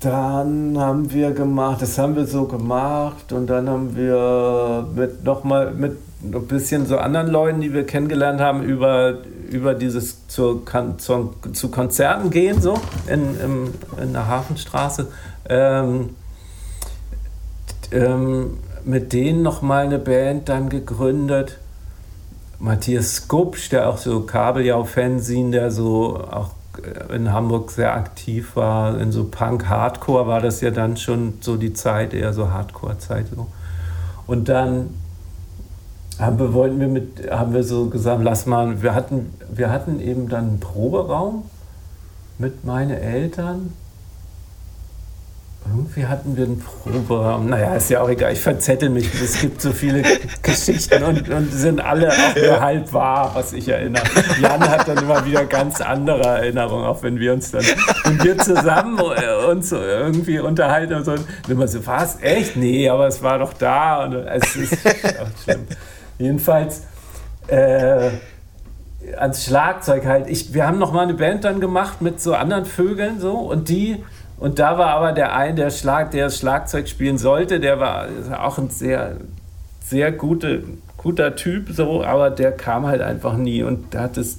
dann 0.00 0.78
haben 0.78 1.12
wir 1.12 1.32
gemacht, 1.32 1.82
das 1.82 1.98
haben 1.98 2.14
wir 2.14 2.26
so 2.26 2.44
gemacht 2.44 3.32
und 3.32 3.48
dann 3.48 3.68
haben 3.68 3.96
wir 3.96 4.86
mit 4.94 5.24
nochmal 5.24 5.72
mit 5.72 5.96
ein 6.22 6.46
bisschen 6.46 6.86
so 6.86 6.98
anderen 6.98 7.28
Leuten, 7.28 7.60
die 7.60 7.72
wir 7.72 7.84
kennengelernt 7.86 8.40
haben, 8.40 8.62
über, 8.62 9.18
über 9.50 9.74
dieses 9.74 10.26
zur, 10.28 10.62
zur, 10.98 11.34
zu 11.52 11.70
Konzerten 11.70 12.30
gehen, 12.30 12.60
so 12.60 12.74
in, 13.06 13.40
in, 13.40 13.74
in 14.02 14.12
der 14.12 14.26
Hafenstraße. 14.26 15.08
Ähm, 15.48 16.10
ähm, 17.90 18.58
mit 18.84 19.12
denen 19.12 19.42
nochmal 19.42 19.84
eine 19.84 19.98
Band 19.98 20.48
dann 20.48 20.68
gegründet. 20.68 21.58
Matthias 22.58 23.16
Skupsch, 23.16 23.68
der 23.70 23.88
auch 23.88 23.98
so 23.98 24.20
Kabeljau-Fanzine, 24.20 25.50
der 25.52 25.70
so 25.70 26.16
auch 26.30 26.50
in 27.14 27.32
Hamburg 27.32 27.70
sehr 27.70 27.94
aktiv 27.94 28.56
war, 28.56 29.00
in 29.00 29.12
so 29.12 29.24
Punk-Hardcore 29.24 30.26
war 30.26 30.40
das 30.40 30.60
ja 30.60 30.70
dann 30.70 30.96
schon 30.96 31.34
so 31.40 31.56
die 31.56 31.72
Zeit, 31.72 32.14
eher 32.14 32.32
so 32.32 32.50
Hardcore-Zeit. 32.50 33.26
So. 33.34 33.46
Und 34.26 34.48
dann 34.48 34.90
haben 36.18 36.38
wir, 36.38 36.52
wollten 36.52 36.80
wir 36.80 36.88
mit, 36.88 37.30
haben 37.30 37.54
wir 37.54 37.62
so 37.62 37.86
gesagt, 37.86 38.22
lass 38.22 38.46
mal, 38.46 38.82
wir 38.82 38.94
hatten, 38.94 39.32
wir 39.52 39.70
hatten 39.70 40.00
eben 40.00 40.28
dann 40.28 40.48
einen 40.48 40.60
Proberaum 40.60 41.44
mit 42.38 42.64
meinen 42.64 42.90
Eltern 42.90 43.72
irgendwie 45.70 46.06
hatten 46.06 46.36
wir 46.36 46.44
einen 46.44 46.60
Proberaum. 46.60 47.48
Naja, 47.48 47.74
ist 47.74 47.90
ja 47.90 48.00
auch 48.02 48.08
egal, 48.08 48.32
ich 48.32 48.40
verzettel 48.40 48.88
mich. 48.90 49.12
Es 49.14 49.40
gibt 49.40 49.60
so 49.60 49.72
viele 49.72 50.02
Geschichten 50.42 51.02
und, 51.02 51.28
und 51.28 51.52
sind 51.52 51.80
alle 51.80 52.10
auch 52.10 52.36
nur 52.36 52.60
halb 52.60 52.92
wahr, 52.92 53.30
was 53.34 53.52
ich 53.52 53.68
erinnere. 53.68 54.02
Jan 54.40 54.60
hat 54.68 54.88
dann 54.88 54.98
immer 54.98 55.24
wieder 55.24 55.44
ganz 55.44 55.80
andere 55.80 56.24
Erinnerungen, 56.24 56.84
auch 56.86 57.02
wenn 57.02 57.18
wir 57.18 57.32
uns 57.32 57.50
dann 57.50 57.64
und 58.04 58.24
wir 58.24 58.38
zusammen 58.38 58.98
uns 59.48 59.72
irgendwie 59.72 60.38
unterhalten 60.38 60.94
und 60.94 61.04
so. 61.04 61.12
Und 61.12 61.26
immer 61.48 61.68
so, 61.68 61.86
was? 61.86 62.20
Echt? 62.20 62.56
Nee, 62.56 62.88
aber 62.88 63.06
es 63.06 63.22
war 63.22 63.38
doch 63.38 63.52
da. 63.52 64.04
Und 64.04 64.14
es 64.14 64.56
ist 64.56 64.78
schlimm. 65.44 65.66
Jedenfalls. 66.18 66.82
Äh, 67.46 68.10
ans 69.16 69.44
Schlagzeug 69.44 70.04
halt. 70.06 70.28
Ich, 70.28 70.52
wir 70.54 70.66
haben 70.66 70.78
noch 70.78 70.92
mal 70.92 71.02
eine 71.02 71.14
Band 71.14 71.44
dann 71.44 71.60
gemacht 71.60 72.02
mit 72.02 72.20
so 72.20 72.34
anderen 72.34 72.64
Vögeln 72.64 73.20
so 73.20 73.32
und 73.32 73.68
die 73.68 74.04
und 74.40 74.58
da 74.58 74.78
war 74.78 74.88
aber 74.88 75.12
der 75.12 75.34
ein, 75.34 75.56
der 75.56 75.70
Schlag, 75.70 76.10
der 76.12 76.26
das 76.26 76.38
Schlagzeug 76.38 76.88
spielen 76.88 77.18
sollte, 77.18 77.60
der 77.60 77.80
war 77.80 78.06
auch 78.38 78.58
ein 78.58 78.70
sehr, 78.70 79.16
sehr 79.84 80.12
gute, 80.12 80.64
guter 80.96 81.36
Typ, 81.36 81.68
so, 81.70 82.04
aber 82.04 82.30
der 82.30 82.52
kam 82.52 82.86
halt 82.86 83.02
einfach 83.02 83.36
nie 83.36 83.62
und 83.62 83.94
hat 83.94 84.16
es 84.16 84.38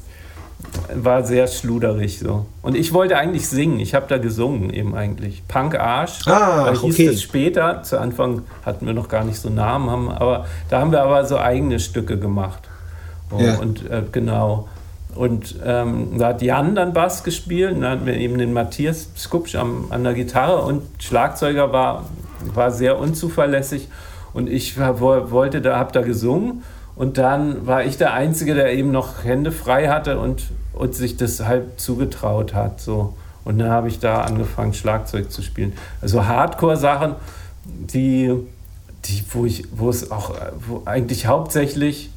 war 0.94 1.24
sehr 1.24 1.48
schluderig 1.48 2.20
so. 2.20 2.46
Und 2.62 2.76
ich 2.76 2.94
wollte 2.94 3.18
eigentlich 3.18 3.48
singen. 3.48 3.80
Ich 3.80 3.96
habe 3.96 4.08
da 4.10 4.18
gesungen 4.18 4.72
eben 4.72 4.94
eigentlich. 4.96 5.44
Punk 5.48 5.80
Arsch. 5.80 6.28
Ah, 6.28 6.66
da 6.66 6.72
hieß 6.72 6.96
okay. 6.96 7.08
es 7.08 7.22
später. 7.22 7.82
Zu 7.84 8.00
Anfang 8.00 8.44
hatten 8.66 8.86
wir 8.86 8.94
noch 8.94 9.08
gar 9.08 9.24
nicht 9.24 9.40
so 9.40 9.50
Namen, 9.50 9.90
haben, 9.90 10.10
aber 10.10 10.46
da 10.70 10.80
haben 10.80 10.92
wir 10.92 11.02
aber 11.02 11.26
so 11.26 11.38
eigene 11.38 11.80
Stücke 11.80 12.18
gemacht. 12.18 12.68
Oh, 13.32 13.40
ja. 13.40 13.58
Und 13.58 13.90
äh, 13.90 14.04
genau. 14.12 14.68
Und 15.16 15.56
ähm, 15.66 16.18
da 16.18 16.28
hat 16.28 16.42
Jan 16.42 16.76
dann 16.76 16.94
Bass 16.94 17.24
gespielt, 17.24 17.74
und 17.74 17.82
dann 17.82 17.92
hatten 17.92 18.06
wir 18.06 18.16
eben 18.16 18.38
den 18.38 18.54
Matthias 18.54 19.10
Skupsch 19.18 19.56
am, 19.56 19.88
an 19.90 20.04
der 20.04 20.14
Gitarre 20.14 20.62
und 20.62 20.84
Schlagzeuger 21.00 21.74
war, 21.74 22.06
war 22.54 22.72
sehr 22.72 23.00
unzuverlässig. 23.00 23.88
Und 24.34 24.48
ich 24.48 24.78
wollte 24.78 25.62
da, 25.62 25.78
habe 25.78 25.92
da 25.92 26.02
gesungen 26.02 26.64
und 26.96 27.18
dann 27.18 27.66
war 27.66 27.84
ich 27.84 27.98
der 27.98 28.14
Einzige, 28.14 28.54
der 28.54 28.74
eben 28.74 28.92
noch 28.92 29.24
Hände 29.24 29.52
frei 29.52 29.88
hatte 29.88 30.20
und, 30.20 30.44
und 30.74 30.94
sich 30.94 31.18
das 31.18 31.44
halt 31.46 31.80
zugetraut 31.80 32.54
hat. 32.54 32.80
So. 32.80 33.14
Und 33.46 33.58
dann 33.58 33.70
habe 33.70 33.88
ich 33.88 34.00
da 34.00 34.22
angefangen, 34.22 34.74
Schlagzeug 34.74 35.32
zu 35.32 35.42
spielen. 35.42 35.74
Also 36.02 36.26
Hardcore-Sachen, 36.26 37.16
die, 37.66 38.36
die, 39.06 39.24
wo 39.32 39.46
ich, 39.46 39.66
wo 39.72 39.90
es 39.90 40.12
auch, 40.12 40.36
wo 40.68 40.84
eigentlich 40.86 41.26
hauptsächlich 41.26 42.12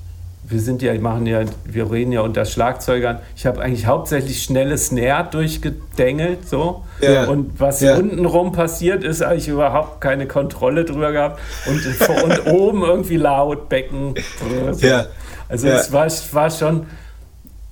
wir 0.44 0.60
sind 0.60 0.82
ja, 0.82 0.92
machen 1.00 1.26
ja, 1.26 1.42
wir 1.64 1.90
reden 1.90 2.10
ja 2.10 2.20
unter 2.20 2.44
Schlagzeugern. 2.44 3.20
Ich 3.36 3.46
habe 3.46 3.60
eigentlich 3.60 3.86
hauptsächlich 3.86 4.42
schnelle 4.42 4.76
Snare 4.76 5.28
durchgedengelt, 5.30 6.48
so. 6.48 6.82
Ja. 7.00 7.26
Und 7.26 7.60
was 7.60 7.80
ja. 7.80 7.96
untenrum 7.96 8.52
passiert 8.52 9.04
ist, 9.04 9.24
habe 9.24 9.36
ich 9.36 9.48
überhaupt 9.48 10.00
keine 10.00 10.26
Kontrolle 10.26 10.84
drüber 10.84 11.12
gehabt. 11.12 11.40
Und, 11.66 12.24
und 12.24 12.46
oben 12.52 12.82
irgendwie 12.82 13.16
laut 13.16 13.68
Becken. 13.68 14.14
So. 14.72 14.86
Ja. 14.86 15.06
Also 15.48 15.68
ja. 15.68 15.76
es 15.76 15.92
war, 15.92 16.06
war 16.32 16.50
schon 16.50 16.86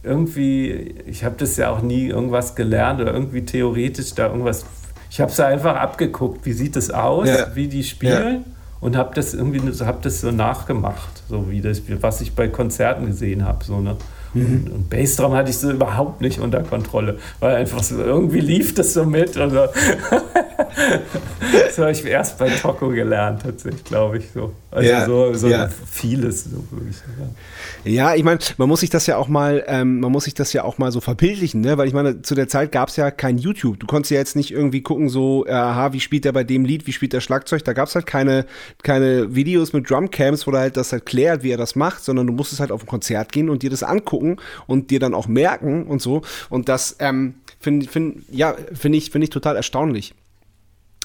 irgendwie, 0.04 0.94
ich 1.06 1.24
habe 1.24 1.34
das 1.38 1.56
ja 1.56 1.70
auch 1.70 1.82
nie 1.82 2.06
irgendwas 2.06 2.54
gelernt 2.54 3.00
oder 3.00 3.12
irgendwie 3.12 3.44
theoretisch 3.44 4.14
da 4.14 4.28
irgendwas. 4.28 4.64
Ich 5.10 5.20
habe 5.20 5.32
es 5.32 5.40
einfach 5.40 5.74
abgeguckt, 5.74 6.46
wie 6.46 6.52
sieht 6.52 6.76
es 6.76 6.90
aus, 6.90 7.28
wie 7.54 7.66
die 7.66 7.82
spielen 7.82 8.44
und 8.80 8.96
habe 8.96 9.14
das 9.14 9.34
irgendwie 9.34 9.60
hab 9.84 10.02
das 10.02 10.20
so 10.20 10.30
nachgemacht, 10.30 11.22
so 11.28 11.50
wie 11.50 11.60
das, 11.60 11.82
was 12.00 12.20
ich 12.20 12.34
bei 12.34 12.48
Konzerten 12.48 13.06
gesehen 13.06 13.44
habe. 13.44 13.64
So, 13.64 13.80
ne? 13.80 13.96
Mhm. 14.34 14.44
Und, 14.44 14.70
und 14.70 14.90
Bassdrum 14.90 15.34
hatte 15.34 15.50
ich 15.50 15.58
so 15.58 15.70
überhaupt 15.70 16.20
nicht 16.20 16.38
unter 16.38 16.62
Kontrolle, 16.62 17.18
weil 17.40 17.56
einfach 17.56 17.82
so 17.82 17.98
irgendwie 17.98 18.40
lief 18.40 18.74
das 18.74 18.94
so 18.94 19.04
mit. 19.04 19.36
Also 19.36 19.56
das 21.66 21.78
habe 21.78 21.90
ich 21.90 22.04
erst 22.04 22.38
bei 22.38 22.48
Toko 22.50 22.88
gelernt, 22.88 23.42
tatsächlich, 23.42 23.84
glaube 23.84 24.18
ich. 24.18 24.30
So. 24.32 24.52
Also 24.72 24.88
ja, 24.88 25.04
so, 25.04 25.34
so 25.34 25.48
ja. 25.48 25.68
vieles, 25.68 26.44
so. 26.44 26.64
Ja, 27.84 28.14
ich 28.14 28.22
meine, 28.22 28.38
man 28.56 28.68
muss 28.68 28.80
sich 28.80 28.90
das 28.90 29.06
ja 29.06 29.16
auch 29.16 29.26
mal, 29.26 29.64
ähm, 29.66 29.98
man 29.98 30.12
muss 30.12 30.24
sich 30.24 30.34
das 30.34 30.52
ja 30.52 30.62
auch 30.62 30.78
mal 30.78 30.92
so 30.92 31.00
verbildlichen, 31.00 31.60
ne? 31.60 31.76
Weil 31.76 31.88
ich 31.88 31.94
meine, 31.94 32.22
zu 32.22 32.36
der 32.36 32.46
Zeit 32.46 32.70
gab 32.70 32.88
es 32.88 32.96
ja 32.96 33.10
kein 33.10 33.36
YouTube. 33.36 33.80
Du 33.80 33.86
konntest 33.86 34.12
ja 34.12 34.18
jetzt 34.18 34.36
nicht 34.36 34.52
irgendwie 34.52 34.80
gucken, 34.82 35.08
so, 35.08 35.44
aha, 35.46 35.92
wie 35.92 35.98
spielt 35.98 36.24
der 36.24 36.30
bei 36.30 36.44
dem 36.44 36.64
Lied, 36.64 36.86
wie 36.86 36.92
spielt 36.92 37.12
der 37.12 37.20
Schlagzeug. 37.20 37.64
Da 37.64 37.72
gab 37.72 37.88
es 37.88 37.96
halt 37.96 38.06
keine, 38.06 38.46
keine 38.84 39.34
Videos 39.34 39.72
mit 39.72 39.90
Drumcams, 39.90 40.46
wo 40.46 40.52
er 40.52 40.60
halt 40.60 40.76
das 40.76 40.92
erklärt, 40.92 41.42
wie 41.42 41.50
er 41.50 41.58
das 41.58 41.74
macht, 41.74 42.04
sondern 42.04 42.28
du 42.28 42.32
musstest 42.32 42.60
halt 42.60 42.70
auf 42.70 42.82
ein 42.82 42.86
Konzert 42.86 43.32
gehen 43.32 43.50
und 43.50 43.64
dir 43.64 43.70
das 43.70 43.82
angucken 43.82 44.36
und 44.68 44.90
dir 44.90 45.00
dann 45.00 45.14
auch 45.14 45.26
merken 45.26 45.84
und 45.88 46.00
so. 46.00 46.22
Und 46.48 46.68
das 46.68 46.94
ähm, 47.00 47.34
finde 47.58 47.88
find, 47.88 48.22
ja, 48.30 48.54
finde 48.72 48.98
ich, 48.98 49.10
finde 49.10 49.24
ich 49.24 49.30
total 49.30 49.56
erstaunlich. 49.56 50.14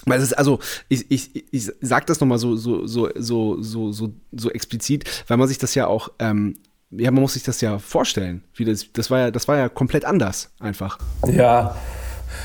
Weil 0.04 0.18
es 0.18 0.24
ist 0.24 0.32
also, 0.34 0.60
ich, 0.88 1.10
ich, 1.10 1.52
ich 1.52 1.72
sag 1.80 2.06
das 2.06 2.20
nochmal 2.20 2.38
so, 2.38 2.56
so, 2.56 2.86
so, 2.86 3.08
so, 3.16 3.62
so, 3.62 3.92
so, 3.92 4.12
so 4.32 4.50
explizit, 4.50 5.04
weil 5.26 5.36
man 5.36 5.48
sich 5.48 5.58
das 5.58 5.74
ja 5.74 5.86
auch, 5.86 6.10
ähm, 6.18 6.58
ja, 6.90 7.10
man 7.10 7.22
muss 7.22 7.32
sich 7.32 7.42
das 7.42 7.60
ja 7.60 7.78
vorstellen. 7.78 8.44
Wie 8.54 8.64
das, 8.64 8.92
das 8.92 9.10
war 9.10 9.18
ja, 9.18 9.30
das 9.30 9.48
war 9.48 9.56
ja 9.56 9.68
komplett 9.68 10.04
anders 10.04 10.50
einfach. 10.60 10.98
Ja, 11.26 11.74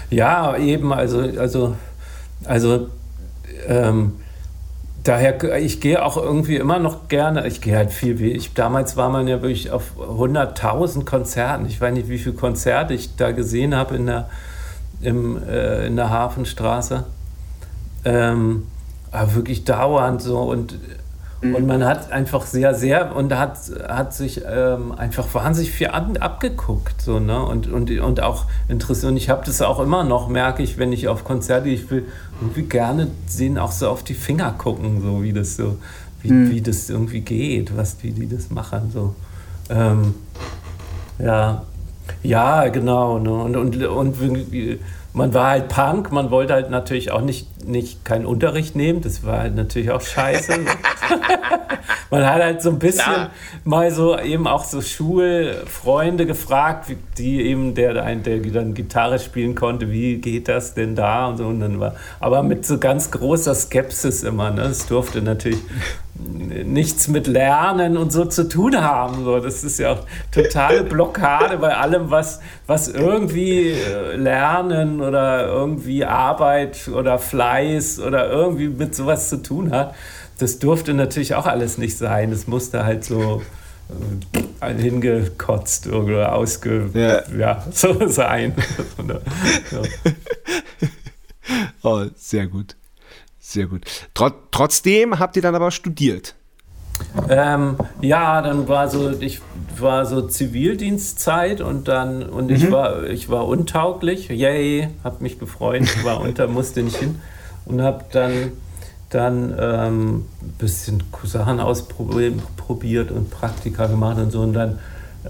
ja, 0.10 0.58
eben, 0.58 0.94
also, 0.94 1.20
also 1.20 1.76
Also 2.46 2.90
ähm, 3.68 4.14
daher, 5.04 5.58
ich 5.60 5.80
gehe 5.80 6.04
auch 6.04 6.18
irgendwie 6.18 6.56
immer 6.56 6.80
noch 6.80 7.08
gerne, 7.08 7.48
ich 7.48 7.62
gehe 7.62 7.76
halt 7.76 7.92
viel, 7.92 8.20
wie 8.20 8.32
ich, 8.32 8.54
damals 8.54 8.98
war 8.98 9.10
man 9.10 9.28
ja 9.28 9.42
wirklich 9.42 9.72
auf 9.72 9.94
100.000 9.98 11.06
Konzerten. 11.06 11.66
Ich 11.66 11.80
weiß 11.80 11.94
nicht, 11.94 12.10
wie 12.10 12.18
viele 12.18 12.36
Konzerte 12.36 12.94
ich 12.94 13.16
da 13.16 13.32
gesehen 13.32 13.76
habe 13.76 13.96
in 13.96 14.08
der, 14.08 14.30
im, 15.02 15.42
äh, 15.44 15.88
in 15.88 15.96
der 15.96 16.10
Hafenstraße. 16.10 17.06
Ähm, 18.06 18.68
aber 19.12 19.36
wirklich 19.36 19.66
dauernd 19.66 20.22
so 20.22 20.40
und 20.40 20.78
Mhm. 21.42 21.56
Und 21.56 21.68
man 21.68 21.84
hat 21.84 22.12
einfach 22.12 22.46
sehr, 22.46 22.76
sehr 22.76 23.16
und 23.16 23.34
hat, 23.34 23.58
hat 23.88 24.14
sich 24.14 24.42
ähm, 24.48 24.92
einfach 24.92 25.34
wahnsinnig 25.34 25.72
viel 25.72 25.88
ab, 25.88 26.08
abgeguckt. 26.20 27.02
So, 27.02 27.20
ne? 27.20 27.44
und, 27.44 27.68
und, 27.68 27.90
und 27.90 28.22
auch 28.22 28.46
interessiert. 28.68 29.12
Und 29.12 29.18
ich 29.18 29.30
habe 29.30 29.44
das 29.46 29.62
auch 29.62 29.80
immer 29.80 30.04
noch, 30.04 30.30
merke 30.30 30.62
ich, 30.62 30.78
wenn 30.78 30.94
ich 30.94 31.08
auf 31.08 31.24
Konzerte, 31.24 31.70
ich 31.70 31.90
will 31.90 32.06
irgendwie 32.40 32.64
gerne 32.64 33.08
sehen, 33.26 33.58
auch 33.58 33.72
so 33.72 33.90
auf 33.90 34.04
die 34.04 34.14
Finger 34.14 34.54
gucken, 34.58 35.02
so 35.02 35.24
wie 35.24 35.34
das 35.34 35.56
so, 35.56 35.78
wie, 36.22 36.32
mhm. 36.32 36.52
wie 36.52 36.62
das 36.62 36.90
irgendwie 36.90 37.22
geht, 37.22 37.76
was, 37.76 37.98
wie 38.04 38.12
die 38.12 38.30
das 38.30 38.52
machen. 38.52 38.92
So. 38.94 39.16
Ähm, 39.70 40.14
ja, 41.18 41.64
ja, 42.22 42.68
genau. 42.68 43.18
Ne? 43.18 43.34
Und, 43.34 43.56
und, 43.56 43.84
und 43.84 44.16
man 45.14 45.34
war 45.34 45.50
halt 45.50 45.68
Punk, 45.68 46.12
man 46.12 46.32
wollte 46.32 46.54
halt 46.54 46.70
natürlich 46.70 47.12
auch 47.12 47.22
nicht, 47.22 47.68
nicht 47.68 48.06
keinen 48.06 48.26
Unterricht 48.26 48.76
nehmen, 48.76 49.02
das 49.02 49.26
war 49.26 49.40
halt 49.40 49.56
natürlich 49.56 49.92
auch 49.92 50.02
scheiße. 50.02 50.54
man 52.12 52.26
hat 52.26 52.42
halt 52.42 52.62
so 52.62 52.70
ein 52.70 52.80
bisschen 52.80 53.14
Klar. 53.14 53.30
mal 53.66 53.92
so 53.92 54.18
eben 54.18 54.48
auch 54.48 54.64
so 54.64 54.82
Schulfreunde 54.82 56.26
gefragt, 56.26 56.92
die 57.18 57.42
eben, 57.42 57.76
der, 57.76 57.94
der 57.94 58.40
dann 58.40 58.74
Gitarre 58.74 59.20
spielen 59.20 59.56
konnte, 59.56 59.92
wie 59.92 60.18
geht 60.18 60.48
das 60.48 60.74
denn 60.74 60.96
da 60.96 61.28
und 61.28 61.38
so. 61.38 61.46
Und 61.48 61.60
dann 61.60 61.80
war, 61.80 61.96
aber 62.20 62.42
mit 62.44 62.66
so 62.66 62.78
ganz 62.78 63.12
großer 63.12 63.54
Skepsis 63.54 64.24
immer. 64.24 64.52
Ne? 64.52 64.64
Es 64.64 64.88
durfte 64.88 65.22
natürlich 65.22 65.62
nichts 66.66 67.08
mit 67.08 67.28
Lernen 67.28 67.98
und 67.98 68.12
so 68.12 68.26
zu 68.26 68.48
tun 68.48 68.82
haben. 68.82 69.24
So, 69.24 69.40
das 69.40 69.64
ist 69.64 69.80
ja 69.80 69.94
auch 69.94 70.06
totale 70.32 70.84
Blockade 70.84 71.58
bei 71.58 71.76
allem, 71.76 72.12
was, 72.12 72.42
was 72.68 72.88
irgendwie 72.88 73.70
äh, 73.70 74.16
Oder 75.02 75.48
irgendwie 75.48 76.06
Arbeit 76.06 76.88
oder 76.88 77.20
Fleiß 77.20 78.00
oder 78.00 78.30
irgendwie 78.30 78.70
mit 78.70 78.96
sowas 78.96 79.30
zu 79.30 79.42
tun 79.42 79.72
hat. 79.72 79.96
Das 80.38 80.60
durfte 80.60 80.94
natürlich 80.94 81.36
auch 81.36 81.46
alles 81.46 81.78
nicht 81.78 81.98
sein. 81.98 82.32
Es 82.32 82.48
musste 82.48 82.84
halt 82.84 83.04
so 83.04 83.42
äh, 84.62 84.74
hingekotzt 84.74 85.88
oder 85.88 86.34
ausge 86.34 86.90
ja. 86.94 87.24
ja 87.38 87.68
so 87.72 88.08
sein. 88.10 88.56
oh, 91.84 92.06
sehr 92.16 92.48
gut. 92.48 92.76
Sehr 93.40 93.68
gut. 93.68 93.86
Tr 94.14 94.34
trotzdem 94.52 95.20
habt 95.20 95.36
ihr 95.36 95.42
dann 95.42 95.56
aber 95.56 95.72
studiert. 95.72 96.36
Ähm, 97.30 97.76
ja, 98.02 98.42
dann 98.42 98.68
war 98.68 98.88
so, 98.88 99.12
ich 99.20 99.42
war 99.78 100.06
so 100.06 100.22
Zivildienstzeit 100.22 101.62
und 101.62 101.88
dann, 101.88 102.24
und 102.24 102.50
mhm. 102.50 102.56
ich 102.56 102.72
war, 102.72 103.04
ich 103.04 103.30
war 103.30 103.48
untauglich, 103.48 104.30
yay, 104.30 104.90
hab 105.04 105.22
mich 105.22 105.40
gefreut, 105.40 105.84
war 106.04 106.22
unter, 106.22 106.48
musste 106.50 106.84
nicht 106.84 106.98
hin. 106.98 107.20
Und 107.66 107.82
hab 107.82 108.12
dann, 108.12 108.52
dann 109.10 109.54
ähm, 109.60 110.26
ein 110.42 110.54
bisschen 110.58 111.04
Sachen 111.24 111.60
ausprobiert 111.60 113.12
und 113.12 113.30
Praktika 113.30 113.88
gemacht 113.88 114.18
und 114.18 114.32
so. 114.32 114.42
Und 114.42 114.54
dann 114.54 114.80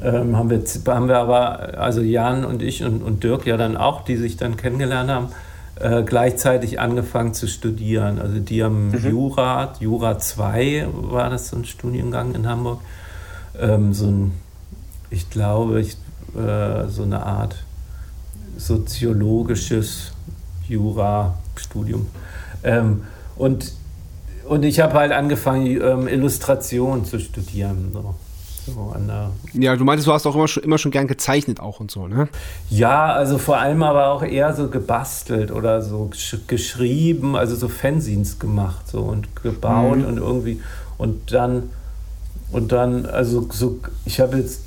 ähm, 0.01 0.37
haben, 0.37 0.49
wir, 0.49 0.63
haben 0.87 1.07
wir 1.07 1.17
aber, 1.17 1.77
also 1.77 2.01
Jan 2.01 2.45
und 2.45 2.61
ich 2.61 2.83
und, 2.83 3.03
und 3.03 3.23
Dirk 3.23 3.45
ja 3.45 3.57
dann 3.57 3.75
auch, 3.75 4.03
die 4.03 4.15
sich 4.15 4.37
dann 4.37 4.55
kennengelernt 4.55 5.09
haben, 5.09 5.27
äh, 5.81 6.03
gleichzeitig 6.03 6.79
angefangen 6.79 7.33
zu 7.33 7.47
studieren. 7.47 8.19
Also 8.19 8.39
die 8.39 8.63
haben 8.63 8.91
mhm. 8.91 9.09
Jura, 9.09 9.73
Jura 9.79 10.19
2 10.19 10.87
war 10.93 11.29
das 11.29 11.49
so 11.49 11.57
ein 11.57 11.65
Studiengang 11.65 12.35
in 12.35 12.47
Hamburg. 12.47 12.81
Ähm, 13.59 13.93
so 13.93 14.07
ein, 14.07 14.31
ich 15.09 15.29
glaube, 15.29 15.81
ich, 15.81 15.97
äh, 16.35 16.87
so 16.87 17.03
eine 17.03 17.25
Art 17.25 17.63
soziologisches 18.57 20.11
Jura-Studium. 20.67 22.07
Ähm, 22.63 23.03
und, 23.35 23.73
und 24.47 24.63
ich 24.63 24.79
habe 24.81 24.93
halt 24.93 25.11
angefangen, 25.11 25.65
ähm, 25.65 26.07
Illustration 26.07 27.05
zu 27.05 27.19
studieren. 27.19 27.89
So. 27.91 28.15
So 28.65 28.95
ja, 29.53 29.75
du 29.75 29.83
meintest, 29.83 30.07
du 30.07 30.13
hast 30.13 30.25
auch 30.27 30.35
immer 30.35 30.47
schon, 30.47 30.63
immer 30.63 30.77
schon 30.77 30.91
gern 30.91 31.07
gezeichnet 31.07 31.59
auch 31.59 31.79
und 31.79 31.89
so, 31.89 32.07
ne? 32.07 32.27
Ja, 32.69 33.13
also 33.13 33.37
vor 33.37 33.57
allem 33.57 33.81
aber 33.83 34.09
auch 34.09 34.23
eher 34.23 34.53
so 34.53 34.67
gebastelt 34.67 35.51
oder 35.51 35.81
so 35.81 36.11
geschrieben, 36.47 37.35
also 37.35 37.55
so 37.55 37.67
Fanzines 37.67 38.39
gemacht 38.39 38.87
so 38.87 38.99
und 38.99 39.35
gebaut 39.41 39.97
mhm. 39.97 40.05
und 40.05 40.17
irgendwie 40.17 40.61
und 40.97 41.31
dann 41.33 41.69
und 42.51 42.71
dann, 42.71 43.05
also 43.05 43.47
so, 43.49 43.79
ich 44.05 44.19
habe 44.19 44.37
jetzt, 44.37 44.63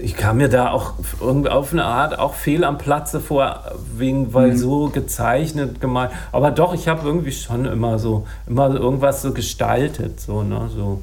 ich 0.00 0.14
kam 0.14 0.36
mir 0.36 0.48
da 0.48 0.70
auch 0.70 0.94
irgendwie 1.20 1.48
auf 1.48 1.72
eine 1.72 1.84
Art 1.84 2.18
auch 2.18 2.34
fehl 2.34 2.64
am 2.64 2.76
Platze 2.76 3.20
vor, 3.20 3.62
wegen, 3.96 4.34
weil 4.34 4.52
mhm. 4.52 4.56
so 4.56 4.88
gezeichnet, 4.88 5.80
gemalt. 5.80 6.10
Aber 6.32 6.50
doch, 6.50 6.74
ich 6.74 6.88
habe 6.88 7.06
irgendwie 7.06 7.32
schon 7.32 7.64
immer 7.64 7.98
so, 7.98 8.26
immer 8.46 8.74
irgendwas 8.74 9.22
so 9.22 9.32
gestaltet, 9.32 10.20
so, 10.20 10.42
ne, 10.42 10.68
so, 10.74 11.02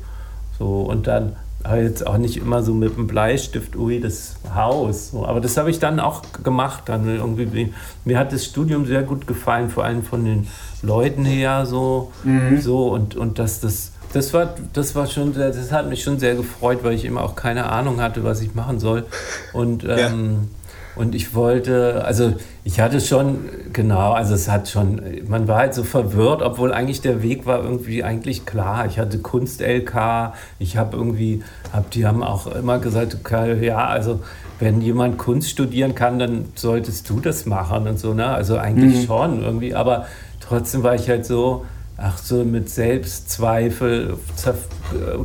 so. 0.60 0.82
Und 0.82 1.08
dann 1.08 1.36
jetzt 1.66 2.08
auch 2.08 2.18
nicht 2.18 2.38
immer 2.38 2.64
so 2.64 2.74
mit 2.74 2.96
dem 2.96 3.08
Bleistift, 3.08 3.76
ui, 3.76 4.00
das 4.00 4.36
Haus. 4.56 5.12
So. 5.12 5.26
Aber 5.26 5.42
das 5.42 5.58
habe 5.58 5.70
ich 5.70 5.80
dann 5.80 6.00
auch 6.00 6.22
gemacht. 6.44 6.84
Dann 6.86 7.08
irgendwie, 7.08 7.74
mir 8.06 8.18
hat 8.18 8.32
das 8.32 8.46
Studium 8.46 8.86
sehr 8.86 9.04
gut 9.04 9.28
gefallen, 9.28 9.70
vor 9.70 9.84
allem 9.84 10.04
von 10.04 10.24
den 10.24 10.48
Leuten 10.82 11.26
her 11.26 11.66
so. 11.66 12.12
Mhm. 12.24 12.62
so 12.62 12.90
und, 12.90 13.16
und 13.16 13.40
dass 13.40 13.60
das, 13.60 13.92
das 14.14 14.34
war, 14.34 14.56
das 14.74 14.96
war 14.96 15.08
schon, 15.08 15.34
das 15.34 15.72
hat 15.72 15.90
mich 15.90 16.04
schon 16.04 16.18
sehr 16.18 16.36
gefreut, 16.36 16.80
weil 16.84 16.94
ich 16.94 17.06
immer 17.06 17.22
auch 17.22 17.36
keine 17.36 17.70
Ahnung 17.70 18.02
hatte, 18.02 18.24
was 18.24 18.42
ich 18.42 18.56
machen 18.56 18.80
soll. 18.80 19.06
Und 19.54 19.84
ähm, 19.84 19.90
ja 19.90 20.59
und 21.00 21.16
ich 21.16 21.34
wollte, 21.34 22.04
also 22.04 22.34
ich 22.66 22.82
hatte 22.82 23.00
schon, 23.00 23.48
genau, 23.72 24.12
also 24.12 24.34
es 24.34 24.50
hat 24.50 24.68
schon, 24.68 25.02
man 25.30 25.48
war 25.48 25.60
halt 25.60 25.74
so 25.74 25.86
verwirrt, 25.86 26.42
obwohl 26.42 26.74
eigentlich 26.74 27.00
der 27.00 27.24
Weg 27.24 27.46
war 27.46 27.64
irgendwie 27.64 28.04
eigentlich 28.04 28.46
klar. 28.46 28.86
Ich 28.86 29.00
hatte 29.00 29.20
Kunst-LK, 29.20 30.34
ich 30.60 30.76
habe 30.76 30.98
irgendwie, 30.98 31.42
hab, 31.72 31.90
die 31.92 32.06
haben 32.06 32.22
auch 32.22 32.48
immer 32.48 32.80
gesagt, 32.80 33.16
okay, 33.18 33.66
ja, 33.66 33.86
also 33.88 34.20
wenn 34.60 34.82
jemand 34.82 35.18
Kunst 35.18 35.50
studieren 35.50 35.96
kann, 35.96 36.20
dann 36.20 36.50
solltest 36.56 37.10
du 37.10 37.22
das 37.22 37.46
machen 37.46 37.88
und 37.88 37.98
so, 37.98 38.14
ne? 38.14 38.28
Also 38.28 38.58
eigentlich 38.58 39.04
mhm. 39.04 39.06
schon 39.06 39.42
irgendwie, 39.42 39.74
aber 39.74 40.06
trotzdem 40.42 40.84
war 40.84 40.96
ich 40.96 41.08
halt 41.08 41.26
so, 41.26 41.64
ach 41.96 42.18
so 42.18 42.44
mit 42.44 42.70
Selbstzweifel, 42.70 44.18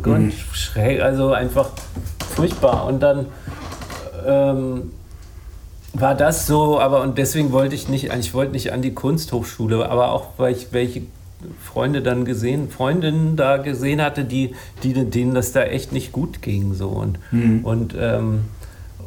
mhm. 0.05 0.33
schräg, 0.53 1.03
also 1.03 1.33
einfach 1.33 1.71
furchtbar. 2.37 2.87
Und 2.87 3.03
dann 3.03 3.27
ähm, 4.25 4.93
war 5.95 6.15
das 6.15 6.47
so, 6.47 6.81
aber 6.81 7.03
und 7.03 7.19
deswegen 7.19 7.53
wollte 7.53 7.75
ich 7.75 7.89
nicht, 7.89 8.13
ich 8.13 8.35
wollte 8.35 8.53
nicht 8.53 8.73
an 8.73 8.83
die 8.83 8.93
Kunsthochschule, 8.93 9.89
aber 9.89 10.13
auch 10.13 10.31
weil 10.37 10.53
ich 10.53 10.73
welche 10.73 11.03
Freunde 11.63 12.03
dann 12.03 12.25
gesehen, 12.25 12.69
Freundinnen 12.69 13.37
da 13.37 13.59
gesehen 13.59 14.03
hatte, 14.03 14.25
die, 14.25 14.55
die 14.83 14.93
denen 14.93 15.35
das 15.35 15.53
da 15.53 15.63
echt 15.63 15.93
nicht 15.93 16.13
gut 16.13 16.43
ging 16.43 16.75
so 16.75 16.89
und 16.89 17.19
mhm. 17.31 17.65
und 17.65 17.95
ähm, 17.99 18.45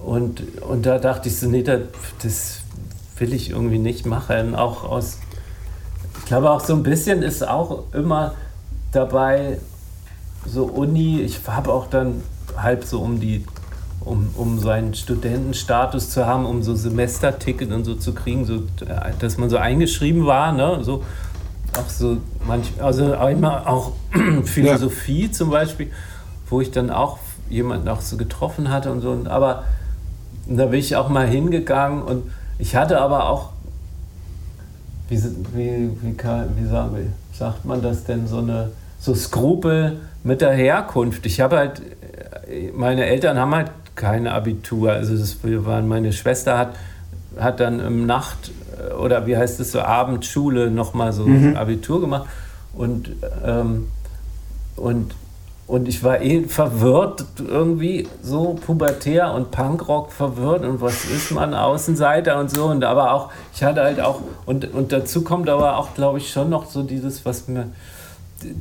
und 0.06 0.62
und 0.62 0.86
da 0.86 0.98
dachte 1.00 1.28
ich 1.28 1.38
so, 1.38 1.48
nee, 1.48 1.64
das, 1.64 1.82
das 2.24 2.62
will 3.18 3.34
ich 3.34 3.50
irgendwie 3.50 3.80
nicht 3.80 4.06
machen, 4.06 4.56
auch 4.56 4.84
aus 4.84 5.20
ich 6.20 6.26
glaube 6.26 6.52
auch 6.52 6.62
so 6.62 6.74
ein 6.74 6.84
bisschen 6.84 7.22
ist 7.22 7.46
auch 7.46 7.84
immer 7.94 8.34
dabei 8.92 9.60
so 10.46 10.66
Uni, 10.66 11.22
ich 11.22 11.40
habe 11.48 11.74
auch 11.74 11.88
dann 11.88 12.22
halb 12.56 12.86
so 12.86 13.02
um 13.02 13.20
die 13.20 13.46
um, 14.08 14.30
um 14.36 14.60
seinen 14.60 14.94
Studentenstatus 14.94 16.10
zu 16.10 16.26
haben, 16.26 16.46
um 16.46 16.64
so 16.64 16.76
Semesterticket 16.76 17.72
und 17.72 17.84
so 17.84 17.96
zu 17.96 18.14
kriegen, 18.14 18.46
so, 18.46 18.64
dass 19.20 19.38
man 19.38 19.50
so 19.50 19.58
eingeschrieben 19.58 20.26
war, 20.26 20.52
ne? 20.54 20.80
so, 20.84 21.04
auch 21.78 21.90
so 21.90 22.18
manch, 22.48 22.72
also 22.80 23.14
einmal 23.16 23.66
auch 23.66 23.94
Philosophie 24.46 25.26
ja. 25.26 25.32
zum 25.32 25.50
Beispiel, 25.50 25.92
wo 26.50 26.62
ich 26.62 26.72
dann 26.72 26.90
auch 26.90 27.20
jemanden 27.50 27.88
auch 27.88 28.02
so 28.02 28.18
getroffen 28.18 28.70
hatte 28.70 28.92
und 28.92 29.02
so, 29.02 29.18
aber 29.26 29.64
da 30.48 30.68
bin 30.68 30.80
ich 30.80 30.96
auch 30.96 31.10
mal 31.10 31.28
hingegangen 31.28 32.02
und 32.02 32.32
ich 32.60 32.76
hatte 32.76 33.00
aber 33.02 33.30
auch, 33.30 33.50
wie, 35.10 35.22
wie, 35.54 35.90
wie, 36.02 36.18
wie 36.18 36.68
sagen, 36.68 37.14
sagt 37.34 37.66
man 37.66 37.82
das 37.82 38.06
denn, 38.06 38.28
so 38.28 38.40
eine 38.40 38.72
so 39.00 39.14
Skrupel 39.14 40.00
mit 40.24 40.42
der 40.42 40.54
Herkunft. 40.54 41.26
Ich 41.26 41.40
habe 41.40 41.58
halt, 41.58 41.82
meine 42.76 43.06
Eltern 43.06 43.38
haben 43.38 43.54
halt 43.54 43.72
kein 43.98 44.28
Abitur. 44.28 44.94
Also 44.94 45.18
das 45.18 45.38
waren, 45.44 45.90
meine 45.90 46.14
Schwester 46.14 46.58
hat, 46.58 46.76
hat 47.38 47.60
dann 47.60 47.82
im 47.82 48.06
Nacht 48.06 48.52
oder 48.98 49.28
wie 49.28 49.36
heißt 49.36 49.60
es 49.60 49.74
so 49.74 49.82
Abendschule 49.82 50.72
nochmal 50.72 51.12
so 51.12 51.26
mhm. 51.26 51.58
Abitur 51.58 52.00
gemacht 52.00 52.30
und, 52.74 53.12
ähm, 53.46 53.88
und 54.78 55.14
und 55.68 55.90
ich 55.90 56.02
war 56.02 56.22
eh 56.22 56.46
verwirrt, 56.46 57.26
irgendwie 57.46 58.08
so 58.24 58.54
pubertär 58.54 59.34
und 59.34 59.52
Punkrock 59.52 60.14
verwirrt 60.14 60.64
und 60.64 60.80
was 60.80 61.04
ist 61.04 61.32
man, 61.32 61.54
Außenseiter 61.54 62.40
und 62.40 62.50
so. 62.50 62.68
Und 62.68 62.86
aber 62.86 63.12
auch, 63.12 63.32
ich 63.54 63.66
hatte 63.66 63.82
halt 63.82 64.00
auch, 64.00 64.22
und, 64.46 64.74
und 64.74 64.94
dazu 64.94 65.26
kommt 65.26 65.50
aber 65.50 65.78
auch, 65.78 65.94
glaube 65.94 66.20
ich, 66.20 66.32
schon 66.32 66.50
noch 66.50 66.68
so 66.68 66.84
dieses, 66.84 67.26
was 67.26 67.50
mir, 67.50 67.70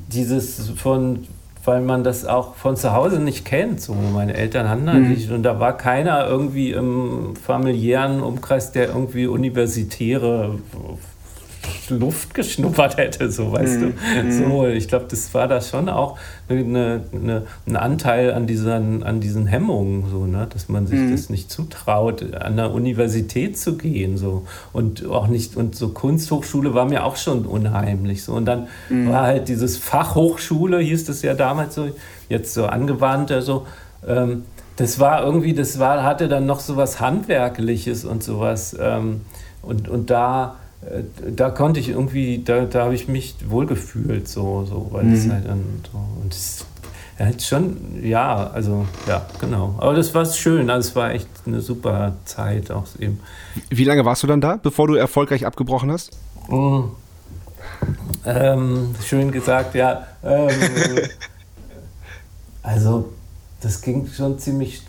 dieses 0.09 0.71
von, 0.71 1.29
weil 1.67 1.81
man 1.81 2.05
das 2.05 2.25
auch 2.25 2.55
von 2.55 2.77
zu 2.77 2.93
Hause 2.93 3.21
nicht 3.21 3.45
kennt. 3.45 3.81
So, 3.81 3.95
meine 3.95 4.35
Eltern 4.35 4.69
hatten 4.69 4.91
halt 4.91 5.03
mhm. 5.03 5.11
nicht, 5.11 5.31
und 5.31 5.43
da 5.43 5.61
war 5.61 5.77
keiner 5.77 6.27
irgendwie 6.27 6.73
im 6.73 7.35
familiären 7.37 8.23
Umkreis, 8.23 8.73
der 8.73 8.89
irgendwie 8.89 9.27
universitäre 9.27 10.59
Luft 11.89 12.35
geschnuppert 12.35 12.97
hätte, 12.97 13.31
so 13.31 13.53
weißt 13.53 13.81
mhm. 13.81 13.95
du. 14.29 14.33
So, 14.33 14.67
ich 14.67 14.89
glaube, 14.89 15.07
das 15.09 15.33
war 15.35 15.49
da 15.49 15.61
schon 15.61 15.89
auch 15.89 16.19
eine, 16.49 17.03
eine, 17.13 17.43
ein 17.67 17.77
Anteil 17.77 18.33
an 18.33 18.47
diesen, 18.47 19.03
an 19.03 19.21
diesen 19.21 19.47
Hemmungen, 19.47 20.11
so, 20.11 20.27
ne? 20.27 20.47
dass 20.53 20.69
man 20.69 20.87
sich 20.87 21.01
mhm. 21.01 21.13
das 21.13 21.31
nicht 21.31 21.51
zutraut, 21.51 22.35
an 22.35 22.57
der 22.57 22.73
Universität 22.73 23.59
zu 23.59 23.77
gehen. 23.77 24.17
So. 24.17 24.47
Und 24.73 25.07
auch 25.07 25.29
nicht, 25.29 25.57
und 25.57 25.75
so 25.75 25.91
Kunsthochschule 25.91 26.75
war 26.75 26.87
mir 26.87 27.05
auch 27.05 27.17
schon 27.17 27.47
unheimlich. 27.47 28.25
So. 28.25 28.33
Und 28.33 28.47
dann 28.47 28.69
mhm. 28.89 29.11
war 29.11 29.23
halt 29.23 29.49
dieses 29.49 29.77
Fachhochschule, 29.77 30.79
hieß 30.81 31.05
das 31.05 31.23
ja 31.23 31.35
damals 31.35 31.75
so, 31.75 31.89
jetzt 32.29 32.55
so 32.55 32.67
angewandter 32.67 33.43
so. 33.43 33.67
Ähm, 34.07 34.45
das 34.77 35.01
war 35.01 35.25
irgendwie, 35.25 35.55
das 35.55 35.79
war, 35.79 36.05
hatte 36.05 36.29
dann 36.29 36.47
noch 36.47 36.61
so 36.61 36.77
was 36.77 37.01
Handwerkliches 37.01 38.05
und 38.05 38.23
sowas. 38.23 38.77
Ähm, 38.79 39.23
und, 39.63 39.89
und 39.89 40.11
da 40.11 40.57
da 41.35 41.51
konnte 41.51 41.81
ich 41.81 41.89
irgendwie, 41.89 42.43
da, 42.45 42.65
da 42.65 42.85
habe 42.85 42.95
ich 42.95 43.09
mich 43.09 43.37
wohlgefühlt, 43.49 44.29
so, 44.29 44.65
so, 44.65 44.89
weil 44.93 45.13
es 45.13 45.25
mhm. 45.25 45.33
halt 45.33 45.49
dann 45.49 45.65
so, 45.91 45.99
und 46.23 46.33
es 46.33 46.65
halt 47.19 47.43
schon, 47.43 48.03
ja, 48.03 48.51
also, 48.51 48.87
ja, 49.09 49.27
genau. 49.41 49.75
Aber 49.79 49.95
das 49.95 50.15
war 50.15 50.25
schön, 50.27 50.71
also 50.71 50.89
es 50.89 50.97
war 50.97 51.13
echt 51.13 51.29
eine 51.47 51.61
super 51.61 52.15
Zeit 52.25 52.71
auch 52.71 52.87
eben. 52.99 53.21
Wie 53.71 53.85
lange 53.85 54.05
warst 54.05 54.23
du 54.23 54.27
dann 54.27 54.41
da, 54.41 54.59
bevor 54.63 54.87
du 54.87 54.95
erfolgreich 54.95 55.47
abgebrochen 55.47 55.91
hast? 55.91 56.17
Oh. 56.51 56.85
Ähm, 58.25 58.95
schön 59.05 59.33
gesagt, 59.33 59.75
ja. 59.75 60.07
Ähm, 60.23 60.51
also, 62.63 63.13
das 63.61 63.81
ging 63.81 64.07
schon 64.09 64.39
ziemlich, 64.39 64.83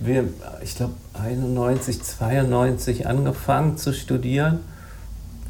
ich 0.62 0.76
glaube, 0.76 0.94
91, 1.14 2.04
92 2.04 3.08
angefangen 3.08 3.78
zu 3.78 3.94
studieren 3.94 4.60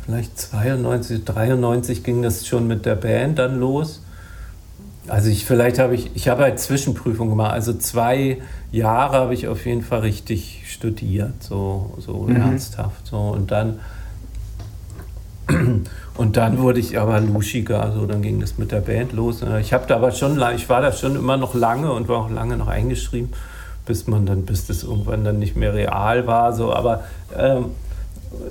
vielleicht 0.08 0.40
92, 0.40 1.26
93 1.26 2.04
ging 2.04 2.22
das 2.22 2.48
schon 2.48 2.66
mit 2.66 2.86
der 2.86 2.96
Band 2.96 3.40
dann 3.40 3.60
los. 3.60 4.02
Also 5.10 5.30
ich 5.30 5.46
vielleicht 5.46 5.80
habe 5.80 5.96
ich, 5.96 6.12
ich 6.16 6.30
habe 6.30 6.44
halt 6.44 6.60
Zwischenprüfungen 6.60 7.32
gemacht. 7.32 7.52
Also 7.52 7.74
zwei 7.74 8.38
Jahre 8.72 9.18
habe 9.18 9.34
ich 9.34 9.50
auf 9.50 9.66
jeden 9.66 9.82
Fall 9.82 10.00
richtig 10.00 10.64
studiert, 10.66 11.44
so, 11.44 11.94
so 12.00 12.24
mhm. 12.24 12.38
ernsthaft. 12.38 13.06
So. 13.06 13.18
Und 13.18 13.52
dann 13.52 13.80
und 16.18 16.38
dann 16.38 16.58
wurde 16.58 16.80
ich 16.80 16.98
aber 16.98 17.20
luschiger, 17.20 17.84
also 17.84 18.06
dann 18.06 18.22
ging 18.22 18.40
das 18.40 18.58
mit 18.58 18.72
der 18.72 18.82
Band 18.82 19.12
los. 19.12 19.44
Ich 19.60 19.74
habe 19.74 19.88
da 19.88 19.98
aber 19.98 20.12
schon, 20.12 20.42
ich 20.56 20.70
war 20.70 20.82
da 20.82 20.94
schon 20.94 21.18
immer 21.18 21.36
noch 21.36 21.54
lange 21.54 21.92
und 21.92 22.08
war 22.08 22.18
auch 22.18 22.30
lange 22.30 22.56
noch 22.56 22.68
eingeschrieben, 22.68 23.34
bis 23.86 24.08
man 24.08 24.26
dann, 24.26 24.44
bis 24.44 24.68
das 24.68 24.84
irgendwann 24.84 25.26
dann 25.26 25.40
nicht 25.40 25.58
mehr 25.58 25.74
real 25.74 26.28
war. 26.28 26.54
So, 26.54 26.74
aber 26.74 27.04
ähm, 27.38 27.66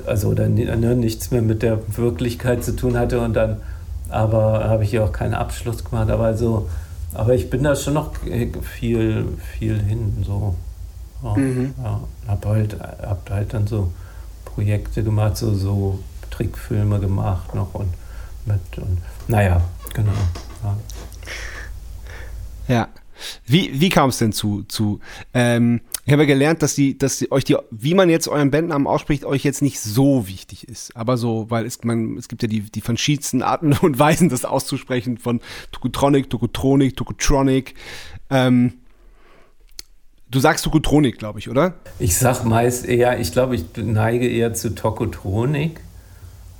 also 0.06 0.34
dann 0.34 0.54
ne, 0.54 0.96
nichts 0.96 1.30
mehr 1.30 1.42
mit 1.42 1.62
der 1.62 1.80
Wirklichkeit 1.96 2.64
zu 2.64 2.74
tun 2.74 2.96
hatte 2.98 3.20
und 3.20 3.34
dann, 3.34 3.60
aber 4.08 4.64
habe 4.64 4.84
ich 4.84 4.92
ja 4.92 5.04
auch 5.04 5.12
keinen 5.12 5.34
Abschluss 5.34 5.84
gemacht, 5.84 6.10
aber 6.10 6.24
also, 6.24 6.68
aber 7.14 7.34
ich 7.34 7.50
bin 7.50 7.62
da 7.62 7.74
schon 7.76 7.94
noch 7.94 8.12
viel, 8.62 9.26
viel 9.58 9.80
hin, 9.80 10.24
so. 10.24 10.54
Ja, 11.22 11.34
mhm. 11.34 11.74
ja, 11.82 12.00
hab 12.28 12.44
halt, 12.44 12.76
hab 12.80 13.30
halt 13.30 13.54
dann 13.54 13.66
so 13.66 13.90
Projekte 14.44 15.02
gemacht, 15.02 15.36
so, 15.36 15.54
so 15.54 15.98
Trickfilme 16.30 17.00
gemacht 17.00 17.54
noch 17.54 17.74
und 17.74 17.88
mit 18.44 18.78
und 18.78 18.98
naja, 19.28 19.60
genau. 19.94 20.12
Ja. 20.62 20.76
ja. 22.68 22.88
Wie, 23.46 23.80
wie 23.80 23.88
kam 23.88 24.10
es 24.10 24.18
denn 24.18 24.32
zu, 24.32 24.64
zu 24.64 25.00
ähm, 25.32 25.80
ich 26.06 26.12
habe 26.12 26.22
ja 26.22 26.26
gelernt, 26.28 26.62
dass 26.62 26.76
die, 26.76 26.96
dass 26.96 27.18
die, 27.18 27.32
euch 27.32 27.42
die, 27.42 27.56
wie 27.72 27.94
man 27.94 28.08
jetzt 28.08 28.28
euren 28.28 28.52
Bandnamen 28.52 28.86
ausspricht, 28.86 29.24
euch 29.24 29.42
jetzt 29.42 29.60
nicht 29.60 29.80
so 29.80 30.28
wichtig 30.28 30.68
ist. 30.68 30.96
Aber 30.96 31.16
so, 31.16 31.50
weil 31.50 31.66
es, 31.66 31.82
man, 31.82 32.16
es 32.16 32.28
gibt 32.28 32.42
ja 32.42 32.48
die, 32.48 32.60
die 32.60 32.80
verschiedensten 32.80 33.42
Arten 33.42 33.72
und 33.82 33.98
Weisen, 33.98 34.28
das 34.28 34.44
auszusprechen, 34.44 35.18
von 35.18 35.40
Tokotronic, 35.72 36.30
Tokotronic, 36.30 36.96
Tokotronic. 36.96 37.74
Ähm, 38.30 38.74
du 40.30 40.38
sagst 40.38 40.64
Tokotronic, 40.64 41.18
glaube 41.18 41.40
ich, 41.40 41.50
oder? 41.50 41.74
Ich 41.98 42.16
sag 42.16 42.44
meist 42.44 42.86
eher, 42.86 43.18
ich 43.18 43.32
glaube, 43.32 43.56
ich 43.56 43.64
neige 43.74 44.28
eher 44.28 44.54
zu 44.54 44.76
Tokotronic. 44.76 45.80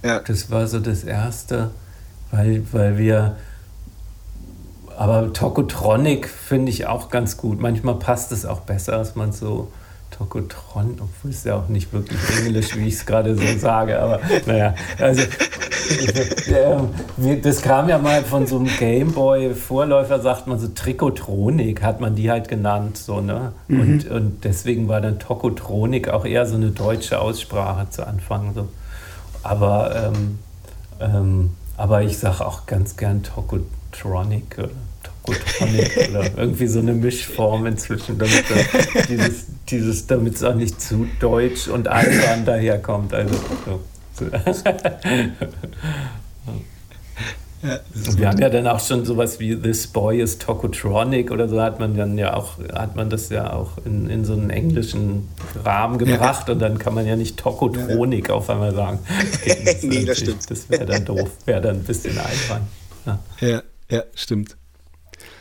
Ja. 0.03 0.19
Das 0.27 0.51
war 0.51 0.67
so 0.67 0.81
das 0.81 1.05
Erste, 1.05 1.71
weil, 2.33 2.65
weil 2.73 2.99
wir 2.99 3.37
aber 4.97 5.33
Tokotronic 5.33 6.29
finde 6.29 6.71
ich 6.71 6.87
auch 6.87 7.11
ganz 7.11 7.37
gut. 7.37 7.61
Manchmal 7.61 7.97
passt 7.97 8.33
es 8.33 8.47
auch 8.47 8.61
besser, 8.61 8.99
als 8.99 9.15
man 9.15 9.33
so 9.33 9.69
Tokotron, 10.17 10.97
obwohl 11.01 11.31
es 11.31 11.45
ja 11.45 11.57
auch 11.57 11.69
nicht 11.69 11.93
wirklich 11.93 12.19
Englisch, 12.39 12.75
wie 12.77 12.87
ich 12.87 12.95
es 12.95 13.07
gerade 13.07 13.37
so 13.37 13.59
sage, 13.59 14.01
aber 14.01 14.21
naja, 14.47 14.75
also 14.99 15.23
das 17.43 17.61
kam 17.61 17.89
ja 17.89 17.99
mal 17.99 18.23
von 18.23 18.47
so 18.47 18.57
einem 18.57 18.69
Gameboy-Vorläufer, 18.79 20.21
sagt 20.21 20.47
man 20.47 20.59
so 20.59 20.69
Trikotronik, 20.69 21.83
hat 21.83 22.01
man 22.01 22.15
die 22.15 22.31
halt 22.31 22.49
genannt, 22.49 22.97
so, 22.97 23.21
ne? 23.21 23.53
Mhm. 23.69 23.81
Und, 23.81 24.11
und 24.11 24.45
deswegen 24.45 24.89
war 24.89 25.01
dann 25.01 25.19
Tokotronik 25.19 26.09
auch 26.09 26.25
eher 26.25 26.47
so 26.47 26.57
eine 26.57 26.71
deutsche 26.71 27.21
Aussprache 27.21 27.91
zu 27.91 28.07
Anfang. 28.07 28.55
So. 28.55 28.69
Aber, 29.43 30.13
ähm, 30.15 30.39
ähm, 31.01 31.51
aber 31.77 32.03
ich 32.03 32.19
sage 32.19 32.47
auch 32.47 32.67
ganz 32.67 32.97
gern 32.97 33.23
Tokotronic. 33.23 34.57
Oder? 34.59 34.71
Tokotronic 35.27 36.09
oder 36.11 36.39
irgendwie 36.39 36.67
so 36.67 36.79
eine 36.79 36.93
Mischform 36.93 37.67
inzwischen, 37.67 38.19
damit 38.19 38.45
dieses, 39.09 39.47
dieses, 39.69 40.07
damit 40.07 40.37
es 40.37 40.45
auch 40.45 40.55
nicht 40.55 40.81
zu 40.81 41.07
deutsch 41.21 41.69
und 41.69 41.89
albern 41.89 42.45
daherkommt. 42.45 43.13
Also 43.13 43.35
so. 44.15 44.31
Ja, 47.63 47.81
wir 48.19 48.29
haben 48.29 48.39
ja 48.39 48.49
dann 48.49 48.67
auch 48.67 48.81
schon 48.81 49.05
sowas 49.05 49.41
wie 49.41 49.57
This 49.57 49.87
Boy 49.87 50.21
is 50.21 50.39
Tokotronic 50.39 51.31
oder 51.31 51.49
so 51.49 51.61
hat 51.61 51.81
man 51.81 51.97
dann 51.97 52.19
ja 52.19 52.35
auch, 52.35 52.59
hat 52.73 52.97
man 52.97 53.11
das 53.11 53.31
ja 53.31 53.53
auch 53.53 53.73
in, 53.85 54.09
in 54.11 54.25
so 54.25 54.35
einen 54.35 54.51
englischen 54.51 55.29
Rahmen 55.65 55.99
gebracht 55.99 56.49
ja. 56.49 56.55
und 56.55 56.61
dann 56.61 56.79
kann 56.79 56.95
man 56.95 57.07
ja 57.07 57.17
nicht 57.17 57.39
Tokotronik 57.39 58.29
ja. 58.29 58.35
auf 58.35 58.51
einmal 58.51 58.75
sagen. 58.75 58.99
Okay, 59.35 59.57
das 59.65 59.83
nee, 59.83 60.05
das 60.05 60.19
stimmt. 60.19 60.51
Das 60.51 60.69
wäre 60.69 60.87
dann 60.87 61.05
doof, 61.05 61.31
wäre 61.45 61.61
dann 61.61 61.77
ein 61.77 61.85
bisschen 61.85 62.19
albern. 62.19 62.69
Ja, 63.41 63.63
ja, 63.91 64.03
stimmt. 64.15 64.57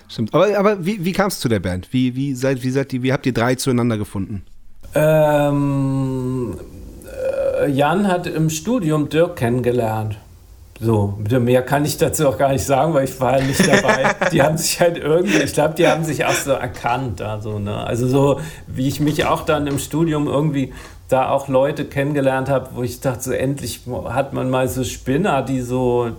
Stimmt. 0.07 0.33
Aber, 0.33 0.57
aber 0.57 0.85
wie, 0.85 1.03
wie 1.03 1.11
kam 1.11 1.27
es 1.27 1.39
zu 1.39 1.49
der 1.49 1.59
Band? 1.59 1.91
Wie, 1.91 2.15
wie, 2.15 2.35
seid, 2.35 2.63
wie, 2.63 2.69
seid 2.69 2.93
ihr, 2.93 3.03
wie 3.03 3.11
habt 3.11 3.25
ihr 3.25 3.33
drei 3.33 3.55
zueinander 3.55 3.97
gefunden? 3.97 4.43
Ähm, 4.93 6.57
äh, 7.61 7.69
Jan 7.69 8.07
hat 8.07 8.27
im 8.27 8.49
Studium 8.49 9.09
Dirk 9.09 9.35
kennengelernt. 9.35 10.17
So, 10.79 11.17
mehr 11.29 11.61
kann 11.61 11.85
ich 11.85 11.97
dazu 11.97 12.27
auch 12.27 12.37
gar 12.37 12.51
nicht 12.51 12.65
sagen, 12.65 12.93
weil 12.93 13.05
ich 13.05 13.19
war 13.19 13.39
nicht 13.41 13.65
dabei. 13.65 14.13
die 14.31 14.41
haben 14.41 14.57
sich 14.57 14.79
halt 14.81 14.97
irgendwie, 14.97 15.37
ich 15.37 15.53
glaube, 15.53 15.73
die 15.75 15.87
haben 15.87 16.03
sich 16.03 16.25
auch 16.25 16.33
so 16.33 16.51
erkannt. 16.51 17.21
Also, 17.21 17.59
ne? 17.59 17.77
also 17.85 18.07
so, 18.07 18.41
wie 18.67 18.87
ich 18.87 18.99
mich 18.99 19.25
auch 19.25 19.45
dann 19.45 19.67
im 19.67 19.79
Studium 19.79 20.27
irgendwie 20.27 20.73
da 21.07 21.29
auch 21.29 21.47
Leute 21.47 21.85
kennengelernt 21.85 22.49
habe, 22.49 22.69
wo 22.73 22.83
ich 22.83 22.99
dachte, 22.99 23.23
so 23.23 23.31
endlich 23.31 23.81
hat 24.09 24.33
man 24.33 24.49
mal 24.49 24.67
so 24.67 24.83
Spinner, 24.83 25.43
die 25.43 25.61
so, 25.61 26.11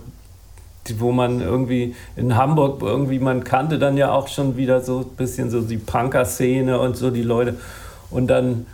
wo 0.99 1.11
man 1.11 1.41
irgendwie 1.41 1.95
in 2.15 2.35
Hamburg 2.35 2.81
irgendwie, 2.81 3.19
man 3.19 3.43
kannte 3.43 3.79
dann 3.79 3.97
ja 3.97 4.11
auch 4.11 4.27
schon 4.27 4.57
wieder 4.57 4.81
so 4.81 4.99
ein 4.99 5.15
bisschen 5.15 5.49
so 5.49 5.61
die 5.61 5.77
Punker-Szene 5.77 6.79
und 6.79 6.97
so 6.97 7.11
die 7.11 7.23
Leute. 7.23 7.55
Und 8.09 8.27
dann 8.27 8.65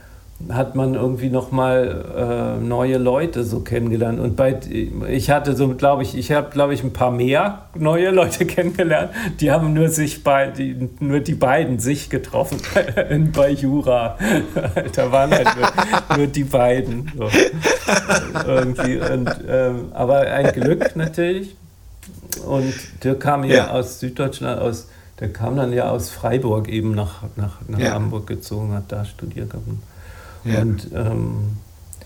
hat 0.52 0.76
man 0.76 0.96
irgendwie 0.96 1.30
nochmal 1.30 2.58
äh, 2.60 2.64
neue 2.64 2.98
Leute 2.98 3.44
so 3.44 3.62
kennengelernt. 3.62 4.20
Und 4.20 4.36
bei, 4.36 4.60
ich 5.08 5.30
hatte 5.30 5.56
so, 5.56 5.70
glaube 5.76 6.04
ich, 6.04 6.18
ich 6.18 6.32
habe, 6.32 6.50
glaube 6.50 6.74
ich, 6.74 6.84
ein 6.84 6.92
paar 6.92 7.12
mehr 7.12 7.68
neue 7.76 8.12
Leute 8.12 8.46
kennengelernt. 8.46 9.12
Die 9.40 9.52
haben 9.52 9.74
nur 9.74 9.90
sich 9.90 10.24
bei, 10.24 10.48
die, 10.48 10.90
nur 11.00 11.22
die 11.22 11.36
beiden 11.36 11.80
sich 11.80 12.10
getroffen 12.10 12.58
bei 13.34 13.52
Jura. 13.52 14.18
da 14.96 15.12
waren 15.12 15.32
halt 15.32 15.48
nur, 15.58 16.18
nur 16.18 16.28
die 16.28 16.44
beiden. 16.44 17.12
So. 17.16 17.30
Irgendwie. 18.46 18.98
Und, 18.98 19.30
ähm, 19.48 19.92
aber 19.94 20.22
ein 20.22 20.52
Glück 20.52 20.96
natürlich. 20.96 21.56
Und 22.46 22.74
der 23.04 23.16
kam 23.16 23.44
ja, 23.44 23.56
ja 23.56 23.70
aus 23.72 24.00
Süddeutschland, 24.00 24.60
aus, 24.60 24.88
der 25.20 25.32
kam 25.32 25.56
dann 25.56 25.74
ja 25.74 25.90
aus 25.90 26.10
Freiburg 26.10 26.68
eben 26.68 26.96
nach, 26.96 27.24
nach, 27.36 27.58
nach 27.68 27.80
ja. 27.80 27.94
Hamburg 27.94 28.28
gezogen, 28.28 28.74
hat 28.74 28.92
da 28.92 29.06
studiert. 29.06 29.52
Ja. 30.44 30.62
Und, 30.62 30.90
ähm, 30.94 31.58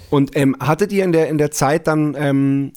und 0.09 0.35
ähm, 0.35 0.55
hattet 0.59 0.91
ihr 0.91 1.03
in 1.03 1.11
der, 1.11 1.29
in 1.29 1.37
der 1.37 1.51
Zeit 1.51 1.87
dann 1.87 2.15
ähm, 2.17 2.71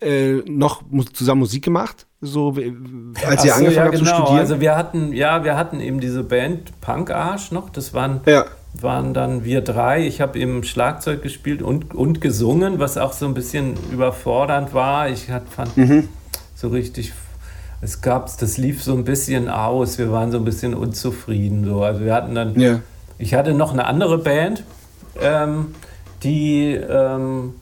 äh, 0.00 0.42
noch 0.46 0.82
zusammen 1.12 1.40
Musik 1.40 1.64
gemacht? 1.64 2.06
So, 2.20 2.48
als 2.48 3.44
ihr 3.44 3.52
so, 3.52 3.58
angefangen 3.58 3.72
ja, 3.74 3.82
habt 3.84 3.92
genau. 3.92 4.04
zu 4.04 4.16
studieren? 4.16 4.38
Also 4.38 4.60
wir 4.60 4.76
hatten, 4.76 5.12
ja, 5.12 5.44
wir 5.44 5.56
hatten 5.56 5.80
eben 5.80 6.00
diese 6.00 6.24
Band 6.24 6.80
Punk 6.80 7.10
Arsch 7.10 7.52
noch. 7.52 7.70
Das 7.70 7.94
waren, 7.94 8.20
ja. 8.26 8.44
Waren 8.74 9.14
dann 9.14 9.44
wir 9.44 9.60
drei. 9.62 10.06
Ich 10.06 10.20
habe 10.20 10.38
eben 10.38 10.62
Schlagzeug 10.62 11.22
gespielt 11.22 11.62
und, 11.62 11.94
und 11.94 12.20
gesungen, 12.20 12.78
was 12.78 12.96
auch 12.98 13.12
so 13.12 13.26
ein 13.26 13.34
bisschen 13.34 13.74
überfordernd 13.92 14.74
war. 14.74 15.08
Ich 15.08 15.30
hat, 15.30 15.48
fand 15.48 15.76
Mhm. 15.76 16.08
so 16.54 16.68
richtig, 16.68 17.12
es 17.80 18.00
gab, 18.00 18.26
das 18.38 18.56
lief 18.58 18.82
so 18.82 18.94
ein 18.94 19.04
bisschen 19.04 19.48
aus. 19.48 19.98
Wir 19.98 20.12
waren 20.12 20.30
so 20.30 20.38
ein 20.38 20.44
bisschen 20.44 20.74
unzufrieden. 20.74 21.64
So. 21.64 21.82
Also 21.82 22.00
wir 22.04 22.14
hatten 22.14 22.34
dann, 22.34 22.58
Ja. 22.60 22.80
ich 23.18 23.34
hatte 23.34 23.54
noch 23.54 23.72
eine 23.72 23.86
andere 23.86 24.18
Band, 24.18 24.62
ähm, 25.20 25.74
die 26.22 26.74
ähm, 26.74 27.54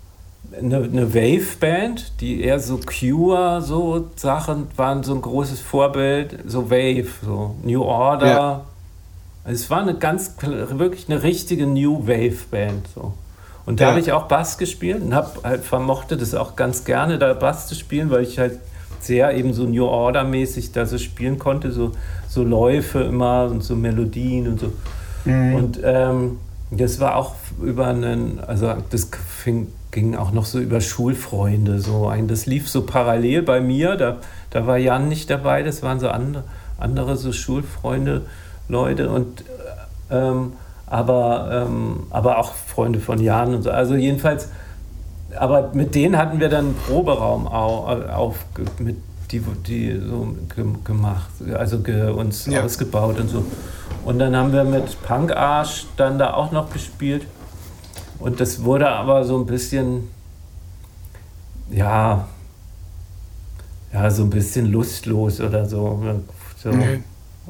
eine, 0.59 0.77
eine 0.77 1.15
Wave-Band, 1.15 2.21
die 2.21 2.41
eher 2.43 2.61
so 2.61 2.79
Cure, 2.79 3.61
so 3.63 4.07
Sachen 4.17 4.69
waren 4.77 5.03
so 5.03 5.15
ein 5.15 5.21
großes 5.23 5.61
Vorbild, 5.61 6.39
so 6.47 6.71
Wave, 6.71 7.09
so 7.23 7.57
New 7.63 7.83
Order. 7.83 8.27
Ja. 8.27 8.65
Also 9.47 9.63
es 9.63 9.71
war 9.71 9.81
eine 9.81 9.95
ganz, 9.95 10.35
wirklich 10.43 11.09
eine 11.09 11.23
richtige 11.23 11.67
New 11.67 12.07
Wave-Band. 12.07 12.89
So. 12.95 13.15
Und 13.65 13.81
da 13.81 13.85
Ja. 13.85 13.91
habe 13.91 14.01
ich 14.01 14.13
auch 14.13 14.25
Bass 14.29 14.59
gespielt 14.59 15.03
und 15.03 15.15
hab, 15.15 15.45
halt 15.45 15.63
vermochte 15.65 16.17
das 16.17 16.35
auch 16.35 16.57
ganz 16.57 16.85
gerne, 16.85 17.19
da 17.19 17.33
Bass 17.33 17.69
zu 17.69 17.75
spielen, 17.77 18.11
weil 18.11 18.23
ich 18.25 18.39
halt 18.39 18.59
sehr 19.01 19.35
eben 19.37 19.53
so 19.53 19.65
New 19.65 19.85
Order-mäßig 19.87 20.73
da 20.73 20.85
so 20.85 20.99
spielen 20.99 21.39
konnte, 21.39 21.71
so, 21.71 21.93
so 22.29 22.43
Läufe 22.43 23.01
immer 23.03 23.45
und 23.51 23.63
so 23.63 23.77
Melodien 23.77 24.49
und 24.49 24.61
so. 24.61 24.73
Und 25.57 25.81
ähm, 25.85 26.39
das 26.73 26.99
war 26.99 27.15
auch 27.17 27.35
über 27.63 27.87
einen, 27.87 28.41
also 28.45 28.75
das 28.91 29.09
fing, 29.43 29.69
ging 29.93 30.17
auch 30.17 30.33
noch 30.33 30.45
so 30.45 30.59
über 30.59 30.81
Schulfreunde. 30.81 31.81
So 31.81 32.09
ein, 32.09 32.27
das 32.27 32.47
lief 32.47 32.69
so 32.69 32.83
parallel 32.83 33.43
bei 33.43 33.61
mir. 33.61 33.97
Da, 33.97 34.17
da 34.51 34.67
war 34.67 34.77
Jan 34.77 35.09
nicht 35.09 35.31
dabei, 35.31 35.63
das 35.63 35.83
waren 35.83 36.01
so 36.01 36.09
andere, 36.09 36.43
andere 36.79 37.17
so 37.17 37.33
Schulfreunde, 37.33 38.23
Leute 38.69 39.09
und 39.11 39.43
äh, 40.11 40.17
ähm, 40.17 40.53
aber, 40.87 41.67
ähm, 41.69 42.05
aber 42.11 42.39
auch 42.39 42.55
Freunde 42.55 43.01
von 43.01 43.21
Jan 43.21 43.55
und 43.55 43.63
so. 43.63 43.71
Also 43.71 43.95
jedenfalls, 43.97 44.49
aber 45.37 45.71
mit 45.73 45.95
denen 45.95 46.17
hatten 46.17 46.39
wir 46.39 46.49
dann 46.49 46.67
einen 46.67 46.75
Proberaum 46.87 47.47
auf, 47.49 48.09
auf 48.09 48.37
mit 48.79 48.97
die, 49.33 49.41
die 49.67 50.01
so 50.09 50.37
ge- 50.55 50.65
gemacht, 50.85 51.29
also 51.55 51.81
ge, 51.81 52.11
uns 52.11 52.47
Ja. 52.47 52.63
ausgebaut 52.63 53.19
und 53.19 53.29
so. 53.29 53.45
Und 54.05 54.21
dann 54.21 54.37
haben 54.37 54.53
wir 54.53 54.63
mit 54.63 55.03
Punk 55.03 55.35
Arsch 55.37 55.87
dann 55.97 56.19
da 56.21 56.35
auch 56.35 56.53
noch 56.53 56.71
gespielt. 56.73 57.27
Und 58.21 58.39
das 58.41 58.63
wurde 58.63 58.89
aber 58.89 59.25
so 59.25 59.37
ein 59.37 59.47
bisschen, 59.47 60.09
ja, 61.71 62.29
ja, 63.93 64.11
so 64.11 64.23
ein 64.23 64.31
bisschen 64.31 64.67
lustlos 64.71 65.41
oder 65.41 65.67
so. 65.67 66.01
so. 66.63 66.71
Okay. 66.71 67.03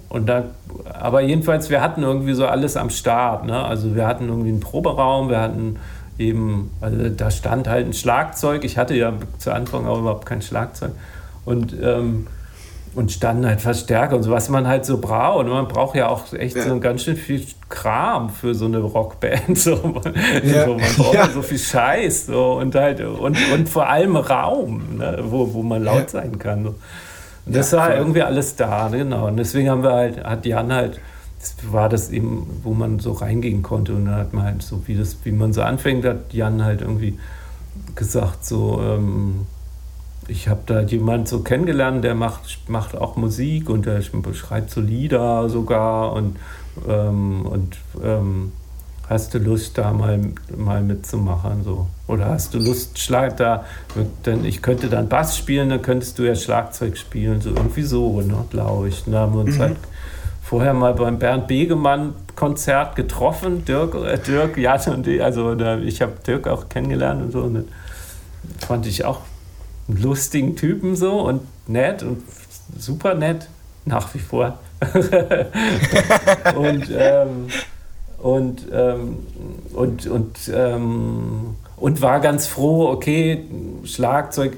Und 0.08 0.26
da, 0.28 0.44
aber 0.92 1.20
jedenfalls, 1.22 1.70
wir 1.70 1.80
hatten 1.80 2.02
irgendwie 2.02 2.34
so 2.34 2.46
alles 2.46 2.76
am 2.76 2.90
Start. 2.90 3.46
Ne? 3.46 3.64
Also 3.64 3.94
wir 3.94 4.06
hatten 4.06 4.28
irgendwie 4.28 4.50
einen 4.50 4.60
Proberaum, 4.60 5.28
wir 5.30 5.40
hatten 5.40 5.76
eben, 6.18 6.70
also 6.80 7.08
da 7.10 7.30
stand 7.30 7.68
halt 7.68 7.86
ein 7.86 7.92
Schlagzeug. 7.92 8.64
Ich 8.64 8.78
hatte 8.78 8.94
ja 8.94 9.12
zu 9.38 9.52
Anfang 9.52 9.86
auch 9.86 9.98
überhaupt 9.98 10.26
kein 10.26 10.42
Schlagzeug. 10.42 10.92
Und, 11.44 11.74
ähm, 11.82 12.26
und 12.94 13.12
standen 13.12 13.44
halt 13.46 13.60
Verstärker 13.60 14.16
und 14.16 14.22
so, 14.22 14.30
was 14.30 14.48
man 14.48 14.66
halt 14.66 14.86
so 14.86 14.98
braucht. 14.98 15.40
Und 15.44 15.50
man 15.50 15.68
braucht 15.68 15.96
ja 15.96 16.08
auch 16.08 16.32
echt 16.32 16.56
Ja. 16.56 16.62
so 16.62 16.80
ganz 16.80 17.02
schön 17.02 17.16
viel 17.16 17.44
Kram 17.68 18.30
für 18.30 18.54
so 18.54 18.64
eine 18.64 18.78
Rockband. 18.78 19.58
So, 19.58 19.72
Ja. 20.42 20.64
so, 20.64 20.74
man 20.78 20.94
braucht 20.96 21.14
Ja. 21.14 21.28
so 21.28 21.42
viel 21.42 21.58
Scheiß 21.58 22.26
so, 22.26 22.52
und, 22.54 22.74
halt, 22.74 23.00
und, 23.00 23.36
und 23.52 23.68
vor 23.68 23.86
allem 23.88 24.16
Raum, 24.16 24.96
ne? 24.98 25.18
wo, 25.24 25.52
wo 25.52 25.62
man 25.62 25.84
laut 25.84 26.08
sein 26.10 26.38
kann. 26.38 26.64
So. 26.64 26.74
Und 27.46 27.56
das 27.56 27.72
Ja, 27.72 27.78
war 27.78 27.88
voll. 27.88 27.96
irgendwie 27.96 28.22
alles 28.22 28.56
da, 28.56 28.88
genau. 28.88 29.28
Und 29.28 29.36
deswegen 29.36 29.70
haben 29.70 29.82
wir 29.82 29.92
halt, 29.92 30.24
hat 30.24 30.46
Jan 30.46 30.72
halt, 30.72 31.00
das 31.40 31.56
war 31.72 31.88
das 31.88 32.10
eben, 32.10 32.60
wo 32.62 32.74
man 32.74 32.98
so 32.98 33.12
reingehen 33.12 33.62
konnte. 33.62 33.94
Und 33.94 34.06
dann 34.06 34.16
hat 34.16 34.32
man 34.32 34.44
halt 34.44 34.62
so, 34.62 34.82
wie 34.86 34.96
das, 34.96 35.18
wie 35.24 35.32
man 35.32 35.52
so 35.52 35.62
anfängt, 35.62 36.04
hat 36.04 36.32
Jan 36.34 36.64
halt 36.64 36.80
irgendwie 36.82 37.18
gesagt, 37.94 38.44
so, 38.44 38.80
ähm, 38.82 39.46
ich 40.28 40.48
habe 40.48 40.62
da 40.66 40.80
jemand 40.80 41.28
so 41.28 41.40
kennengelernt, 41.40 42.02
der 42.02 42.14
macht, 42.16 42.68
macht 42.68 42.96
auch 42.96 43.16
Musik 43.16 43.70
und 43.70 43.86
der 43.86 44.02
schreibt 44.02 44.70
so 44.70 44.80
Lieder 44.80 45.48
sogar 45.48 46.12
und, 46.14 46.36
ähm, 46.88 47.46
und 47.46 47.76
ähm, 48.02 48.52
hast 49.08 49.34
du 49.34 49.38
Lust, 49.38 49.78
da 49.78 49.92
mal, 49.92 50.18
mal 50.56 50.82
mitzumachen? 50.82 51.62
So? 51.64 51.86
Oder 52.08 52.26
hast 52.26 52.54
du 52.54 52.58
Lust, 52.58 52.98
Schlag 52.98 53.36
da, 53.36 53.64
denn 54.24 54.44
ich 54.44 54.62
könnte 54.62 54.88
dann 54.88 55.08
Bass 55.08 55.36
spielen, 55.36 55.70
dann 55.70 55.82
könntest 55.82 56.18
du 56.18 56.24
ja 56.24 56.34
Schlagzeug 56.34 56.96
spielen, 56.96 57.40
so 57.40 57.50
irgendwie 57.50 57.82
so, 57.82 58.20
ne, 58.20 58.44
glaube 58.50 58.88
ich. 58.88 59.06
Und 59.06 59.12
da 59.12 59.20
haben 59.20 59.34
wir 59.34 59.40
uns 59.40 59.58
halt 59.58 59.76
vorher 60.42 60.74
mal 60.74 60.94
beim 60.94 61.18
Bernd 61.18 61.48
Begemann 61.48 62.14
Konzert 62.34 62.96
getroffen, 62.96 63.64
Dirk, 63.64 63.94
äh, 63.94 64.18
Dirk, 64.18 64.58
Jan 64.58 64.80
und 64.94 65.06
ich, 65.06 65.22
also 65.22 65.54
da, 65.54 65.78
ich 65.78 66.02
habe 66.02 66.12
Dirk 66.26 66.46
auch 66.46 66.68
kennengelernt 66.68 67.22
und 67.22 67.32
so. 67.32 67.42
Und 67.42 67.54
dann 67.54 67.68
fand 68.58 68.86
ich 68.86 69.04
auch 69.04 69.20
einen 69.88 70.02
lustigen 70.02 70.54
Typen 70.56 70.96
so 70.96 71.20
und 71.20 71.42
nett 71.66 72.02
und 72.02 72.22
super 72.78 73.14
nett, 73.14 73.48
nach 73.84 74.12
wie 74.14 74.18
vor. 74.18 74.58
und, 76.56 76.90
ähm, 76.90 77.48
und, 78.18 78.66
ähm, 78.72 79.18
und, 79.74 80.06
und, 80.06 80.50
ähm, 80.52 81.56
und 81.76 82.00
war 82.00 82.20
ganz 82.20 82.46
froh, 82.46 82.88
okay, 82.88 83.44
Schlagzeug, 83.84 84.56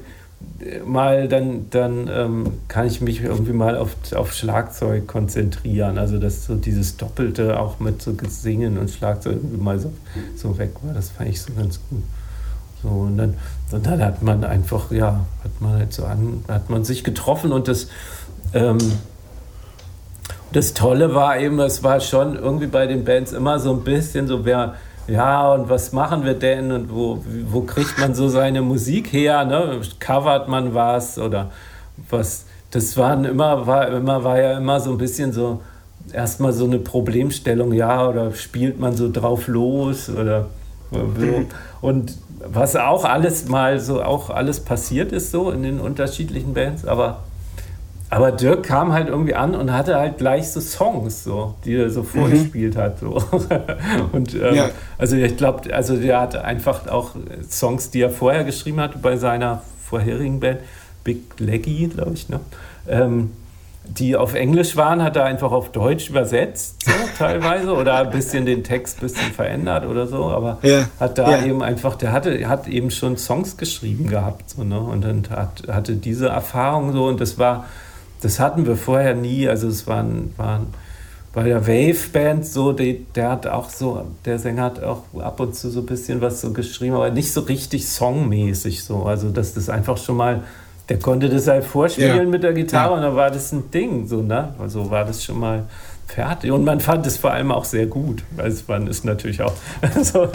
mal 0.85 1.27
dann, 1.27 1.69
dann 1.69 2.09
ähm, 2.11 2.53
kann 2.67 2.87
ich 2.87 3.01
mich 3.01 3.21
irgendwie 3.21 3.53
mal 3.53 3.77
auf, 3.77 3.95
auf 4.15 4.33
Schlagzeug 4.33 5.07
konzentrieren. 5.07 5.97
Also 5.97 6.17
dass 6.17 6.45
so 6.45 6.55
dieses 6.55 6.97
Doppelte 6.97 7.59
auch 7.59 7.79
mit 7.79 8.01
so 8.01 8.15
Singen 8.27 8.77
und 8.77 8.89
Schlagzeug 8.89 9.35
irgendwie 9.35 9.61
mal 9.61 9.79
so, 9.79 9.91
so 10.35 10.57
weg 10.57 10.71
war, 10.81 10.93
das 10.93 11.09
fand 11.09 11.29
ich 11.29 11.41
so 11.41 11.53
ganz 11.53 11.79
gut. 11.89 12.03
So, 12.81 12.89
und 12.89 13.17
dann, 13.17 13.35
und 13.71 13.85
dann 13.85 14.01
hat 14.01 14.21
man 14.21 14.43
einfach, 14.43 14.91
ja, 14.91 15.25
hat 15.43 15.61
man 15.61 15.73
halt 15.73 15.93
so 15.93 16.05
an, 16.05 16.45
hat 16.47 16.69
man 16.69 16.85
sich 16.85 17.03
getroffen 17.03 17.51
und 17.51 17.67
das, 17.67 17.87
ähm, 18.53 18.77
das 20.51 20.73
Tolle 20.73 21.13
war 21.13 21.39
eben, 21.39 21.59
es 21.59 21.83
war 21.83 21.99
schon 21.99 22.35
irgendwie 22.35 22.67
bei 22.67 22.87
den 22.87 23.03
Bands 23.03 23.33
immer 23.33 23.59
so 23.59 23.71
ein 23.71 23.81
bisschen 23.83 24.27
so, 24.27 24.45
wer, 24.45 24.75
ja, 25.07 25.53
und 25.53 25.69
was 25.69 25.91
machen 25.91 26.23
wir 26.25 26.33
denn 26.33 26.71
und 26.71 26.93
wo, 26.93 27.23
wo 27.47 27.61
kriegt 27.61 27.99
man 27.99 28.15
so 28.15 28.29
seine 28.29 28.61
Musik 28.61 29.13
her, 29.13 29.45
ne? 29.45 29.79
Covert 29.99 30.47
man 30.47 30.73
was 30.73 31.19
oder 31.19 31.51
was, 32.09 32.45
das 32.71 32.97
waren 32.97 33.25
immer, 33.25 33.67
war 33.67 33.87
immer, 33.89 34.23
war 34.23 34.39
ja 34.39 34.57
immer 34.57 34.79
so 34.79 34.91
ein 34.91 34.97
bisschen 34.97 35.33
so, 35.33 35.61
erstmal 36.13 36.53
so 36.53 36.65
eine 36.65 36.79
Problemstellung, 36.79 37.73
ja, 37.73 38.07
oder 38.07 38.33
spielt 38.33 38.79
man 38.79 38.95
so 38.95 39.11
drauf 39.11 39.47
los 39.47 40.09
oder 40.09 40.47
so. 40.91 41.45
Und 41.81 42.17
was 42.47 42.75
auch 42.75 43.05
alles 43.05 43.47
mal 43.47 43.79
so, 43.79 44.01
auch 44.01 44.29
alles 44.29 44.59
passiert 44.61 45.11
ist 45.11 45.31
so 45.31 45.51
in 45.51 45.63
den 45.63 45.79
unterschiedlichen 45.79 46.53
Bands, 46.53 46.85
aber 46.85 47.19
aber 48.09 48.31
Dirk 48.31 48.63
kam 48.63 48.91
halt 48.93 49.07
irgendwie 49.07 49.35
an 49.35 49.53
und 49.55 49.71
hatte 49.71 49.95
halt 49.95 50.17
gleich 50.17 50.49
so 50.49 50.59
Songs, 50.61 51.23
so, 51.23 51.53
die 51.63 51.75
er 51.75 51.89
so 51.89 52.03
vorgespielt 52.03 52.75
hat. 52.75 52.99
So. 52.99 53.21
Und 54.11 54.33
ähm, 54.35 54.55
Ja. 54.55 54.69
also 54.97 55.15
ich 55.15 55.37
glaube, 55.37 55.73
also 55.73 55.95
der 55.95 56.19
hat 56.19 56.35
einfach 56.35 56.87
auch 56.87 57.11
Songs, 57.49 57.91
die 57.91 58.01
er 58.01 58.09
vorher 58.09 58.43
geschrieben 58.43 58.79
hat 58.79 59.01
bei 59.01 59.15
seiner 59.17 59.61
vorherigen 59.87 60.39
Band, 60.39 60.59
Big 61.03 61.21
Leggy, 61.39 61.87
glaube 61.87 62.13
ich, 62.13 62.29
ne? 62.29 62.39
Ähm, 62.87 63.31
die 63.85 64.15
auf 64.15 64.35
Englisch 64.35 64.75
waren, 64.75 65.01
hat 65.01 65.15
er 65.15 65.25
einfach 65.25 65.51
auf 65.51 65.71
Deutsch 65.71 66.09
übersetzt, 66.09 66.83
so 66.85 66.91
teilweise, 67.17 67.73
oder 67.73 67.95
ein 67.99 68.11
bisschen 68.11 68.45
den 68.45 68.63
Text 68.63 68.97
ein 68.97 69.01
bisschen 69.01 69.31
verändert 69.31 69.85
oder 69.85 70.05
so, 70.05 70.25
aber 70.25 70.59
Ja. 70.61 70.87
hat 70.99 71.17
da 71.17 71.37
Ja. 71.39 71.45
eben 71.45 71.63
einfach, 71.63 71.95
der 71.95 72.11
hatte, 72.11 72.47
hat 72.47 72.67
eben 72.67 72.91
schon 72.91 73.17
Songs 73.17 73.57
geschrieben 73.57 74.07
gehabt, 74.07 74.49
so, 74.51 74.63
ne? 74.63 74.79
Und 74.79 75.03
dann 75.03 75.23
hat, 75.31 75.63
hatte 75.71 75.93
diese 75.95 76.27
Erfahrung 76.27 76.91
so 76.93 77.05
und 77.05 77.19
das 77.19 77.39
war, 77.39 77.65
das 78.21 78.39
hatten 78.39 78.65
wir 78.65 78.75
vorher 78.75 79.15
nie. 79.15 79.47
Also 79.47 79.67
es 79.67 79.87
waren, 79.87 80.33
waren 80.37 80.67
bei 81.33 81.43
der 81.43 81.67
Wave-Band 81.67 82.45
so, 82.45 82.73
die, 82.73 83.05
der 83.15 83.29
hat 83.31 83.47
auch 83.47 83.69
so, 83.69 84.05
der 84.25 84.39
Sänger 84.39 84.63
hat 84.63 84.83
auch 84.83 85.03
ab 85.19 85.39
und 85.39 85.55
zu 85.55 85.69
so 85.69 85.81
ein 85.81 85.85
bisschen 85.85 86.21
was 86.21 86.41
so 86.41 86.51
geschrieben, 86.51 86.95
aber 86.95 87.11
nicht 87.11 87.31
so 87.31 87.41
richtig 87.41 87.87
songmäßig 87.87 88.83
so. 88.83 89.03
Also 89.03 89.29
dass 89.29 89.53
das 89.53 89.69
einfach 89.69 89.97
schon 89.97 90.17
mal, 90.17 90.43
der 90.89 90.97
konnte 90.99 91.29
das 91.29 91.47
halt 91.47 91.63
vorspielen 91.63 92.17
Ja. 92.17 92.23
mit 92.23 92.43
der 92.43 92.53
Gitarre 92.53 92.89
Ja. 92.91 92.95
und 92.97 93.01
dann 93.03 93.15
war 93.15 93.29
das 93.31 93.51
ein 93.51 93.69
Ding, 93.71 94.07
so, 94.07 94.21
ne? 94.21 94.53
Also 94.59 94.89
war 94.89 95.05
das 95.05 95.23
schon 95.23 95.39
mal 95.39 95.65
fertig. 96.07 96.51
Und 96.51 96.63
man 96.65 96.79
fand 96.79 97.05
es 97.05 97.17
vor 97.17 97.29
allem 97.31 97.51
auch 97.51 97.63
sehr 97.65 97.85
gut. 97.85 98.23
weil 98.35 98.47
es 98.47 98.67
man 98.67 98.87
ist 98.87 99.05
natürlich 99.05 99.43
auch, 99.43 99.53
so, 100.01 100.27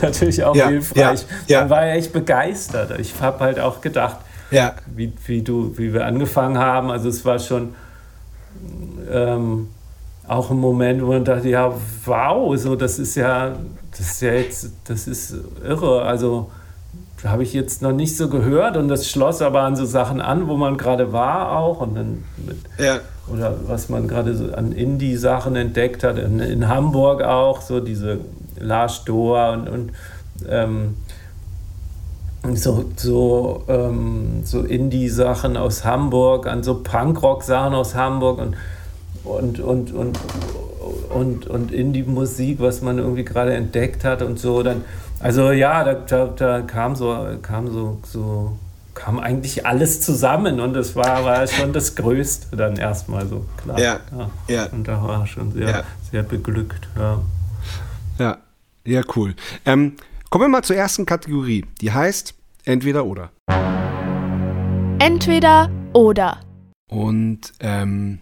natürlich 0.00 0.42
auch 0.42 0.56
Ja, 0.56 0.68
hilfreich. 0.68 1.26
ja, 1.46 1.58
ja. 1.58 1.60
Man 1.60 1.70
war 1.70 1.86
ja 1.86 1.92
echt 1.94 2.14
begeistert. 2.14 2.98
Ich 2.98 3.12
habe 3.20 3.40
halt 3.40 3.60
auch 3.60 3.82
gedacht, 3.82 4.16
Ja. 4.50 4.74
wie, 4.94 5.12
wie, 5.26 5.42
du, 5.42 5.76
wie 5.76 5.92
wir 5.92 6.06
angefangen 6.06 6.58
haben. 6.58 6.90
Also 6.90 7.08
es 7.08 7.24
war 7.24 7.38
schon 7.38 7.74
ähm, 9.10 9.68
auch 10.26 10.50
ein 10.50 10.58
Moment, 10.58 11.02
wo 11.02 11.08
man 11.08 11.24
dachte, 11.24 11.48
ja, 11.48 11.72
wow, 12.04 12.56
so 12.56 12.76
das 12.76 12.98
ist 12.98 13.14
ja, 13.14 13.56
das 13.90 14.00
ist 14.00 14.22
ja 14.22 14.32
jetzt, 14.32 14.70
das 14.84 15.06
ist 15.06 15.34
irre. 15.64 16.02
Also 16.02 16.50
habe 17.24 17.42
ich 17.42 17.52
jetzt 17.52 17.82
noch 17.82 17.92
nicht 17.92 18.16
so 18.16 18.28
gehört 18.28 18.76
und 18.76 18.88
das 18.88 19.08
schloss 19.10 19.42
aber 19.42 19.62
an 19.62 19.74
so 19.74 19.84
Sachen 19.84 20.20
an, 20.20 20.46
wo 20.46 20.56
man 20.56 20.76
gerade 20.76 21.12
war 21.12 21.56
auch 21.58 21.80
und 21.80 21.96
dann 21.96 22.24
mit, 22.46 22.58
Ja. 22.78 23.00
oder 23.32 23.56
was 23.66 23.88
man 23.88 24.06
gerade 24.06 24.36
so 24.36 24.52
an 24.54 24.70
Indie-Sachen 24.72 25.56
entdeckt 25.56 26.04
hat, 26.04 26.16
in, 26.18 26.38
in 26.38 26.68
Hamburg 26.68 27.22
auch, 27.22 27.60
so 27.60 27.80
diese 27.80 28.20
Lars 28.60 29.04
Dohr 29.04 29.50
und, 29.52 29.68
und 29.68 29.92
ähm, 30.48 30.94
so, 32.54 32.84
so, 32.96 33.64
ähm, 33.68 34.42
so 34.44 34.62
Indie-Sachen 34.62 35.56
aus 35.56 35.84
Hamburg, 35.84 36.46
an 36.46 36.62
so 36.62 36.82
Punkrock-Sachen 36.82 37.74
aus 37.74 37.94
Hamburg 37.94 38.38
und, 38.38 38.56
und, 39.24 39.60
und, 39.60 39.92
und, 39.92 40.18
und, 41.10 41.46
und 41.46 41.72
Indie-Musik, 41.72 42.60
was 42.60 42.80
man 42.80 42.98
irgendwie 42.98 43.24
gerade 43.24 43.54
entdeckt 43.54 44.04
hat 44.04 44.22
und 44.22 44.38
so. 44.38 44.62
Dann, 44.62 44.84
also 45.20 45.50
ja, 45.50 45.84
da, 45.84 45.94
da, 45.94 46.26
da 46.26 46.60
kam 46.62 46.94
so, 46.96 47.16
kam 47.42 47.70
so, 47.70 47.98
so, 48.04 48.56
kam 48.94 49.18
eigentlich 49.18 49.66
alles 49.66 50.00
zusammen 50.00 50.60
und 50.60 50.74
das 50.74 50.96
war, 50.96 51.24
war 51.24 51.46
schon 51.46 51.72
das 51.72 51.94
Größte 51.96 52.56
dann 52.56 52.76
erstmal 52.76 53.26
so, 53.26 53.44
klar. 53.62 53.78
Ja, 53.78 54.00
ja. 54.48 54.66
Und 54.66 54.86
da 54.88 55.02
war 55.02 55.26
schon 55.26 55.52
sehr, 55.52 55.68
Ja. 55.68 55.82
sehr 56.10 56.22
beglückt, 56.22 56.88
ja. 56.96 57.20
Ja, 58.18 58.38
ja, 58.84 59.02
cool. 59.14 59.34
Ähm, 59.64 59.94
kommen 60.30 60.44
wir 60.44 60.48
mal 60.48 60.62
zur 60.62 60.76
ersten 60.76 61.06
Kategorie. 61.06 61.64
Die 61.80 61.92
heißt 61.92 62.34
entweder 62.64 63.06
oder. 63.06 63.30
Entweder 64.98 65.70
oder. 65.92 66.40
Und 66.90 67.52
ähm, 67.60 68.20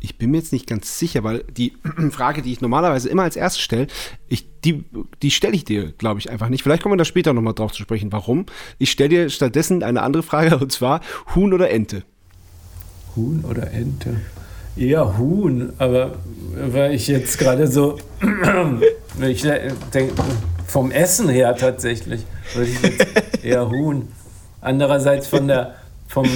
ich 0.00 0.18
bin 0.18 0.30
mir 0.30 0.38
jetzt 0.38 0.52
nicht 0.52 0.66
ganz 0.66 0.98
sicher, 0.98 1.24
weil 1.24 1.44
die 1.44 1.76
Frage, 2.10 2.42
die 2.42 2.52
ich 2.52 2.60
normalerweise 2.60 3.08
immer 3.08 3.22
als 3.22 3.36
erstes 3.36 3.62
stelle, 3.62 3.86
ich, 4.28 4.48
die, 4.60 4.84
die 5.22 5.30
stelle 5.30 5.54
ich 5.54 5.64
dir, 5.64 5.92
glaube 5.92 6.20
ich, 6.20 6.30
einfach 6.30 6.48
nicht. 6.48 6.62
Vielleicht 6.62 6.82
kommen 6.82 6.94
wir 6.94 6.98
da 6.98 7.04
später 7.04 7.32
nochmal 7.32 7.54
drauf 7.54 7.72
zu 7.72 7.82
sprechen, 7.82 8.12
warum. 8.12 8.46
Ich 8.78 8.90
stelle 8.90 9.08
dir 9.08 9.30
stattdessen 9.30 9.82
eine 9.82 10.02
andere 10.02 10.22
Frage, 10.22 10.58
und 10.60 10.72
zwar 10.72 11.00
Huhn 11.34 11.52
oder 11.52 11.70
Ente? 11.70 12.04
Huhn 13.16 13.44
oder 13.44 13.70
Ente? 13.72 14.20
Eher 14.76 15.18
Huhn, 15.18 15.72
aber 15.78 16.12
weil 16.54 16.94
ich 16.94 17.06
jetzt 17.08 17.38
gerade 17.38 17.66
so, 17.66 17.98
ich 19.20 19.42
denke, 19.42 20.14
vom 20.66 20.90
Essen 20.90 21.28
her 21.28 21.56
tatsächlich, 21.56 22.24
würde 22.54 22.70
ich 22.70 22.82
jetzt 22.82 23.44
eher 23.44 23.68
Huhn. 23.68 24.08
Andererseits 24.60 25.26
von 25.26 25.48
der, 25.48 25.74
vom, 26.06 26.26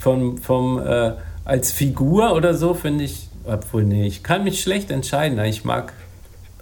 vom, 0.00 0.38
vom, 0.38 0.78
äh, 0.84 1.12
als 1.44 1.72
Figur 1.72 2.34
oder 2.34 2.54
so 2.54 2.74
finde 2.74 3.04
ich, 3.04 3.28
obwohl, 3.44 3.84
nee, 3.84 4.06
ich 4.06 4.22
kann 4.22 4.44
mich 4.44 4.60
schlecht 4.60 4.90
entscheiden. 4.90 5.42
Ich 5.44 5.64
mag, 5.64 5.94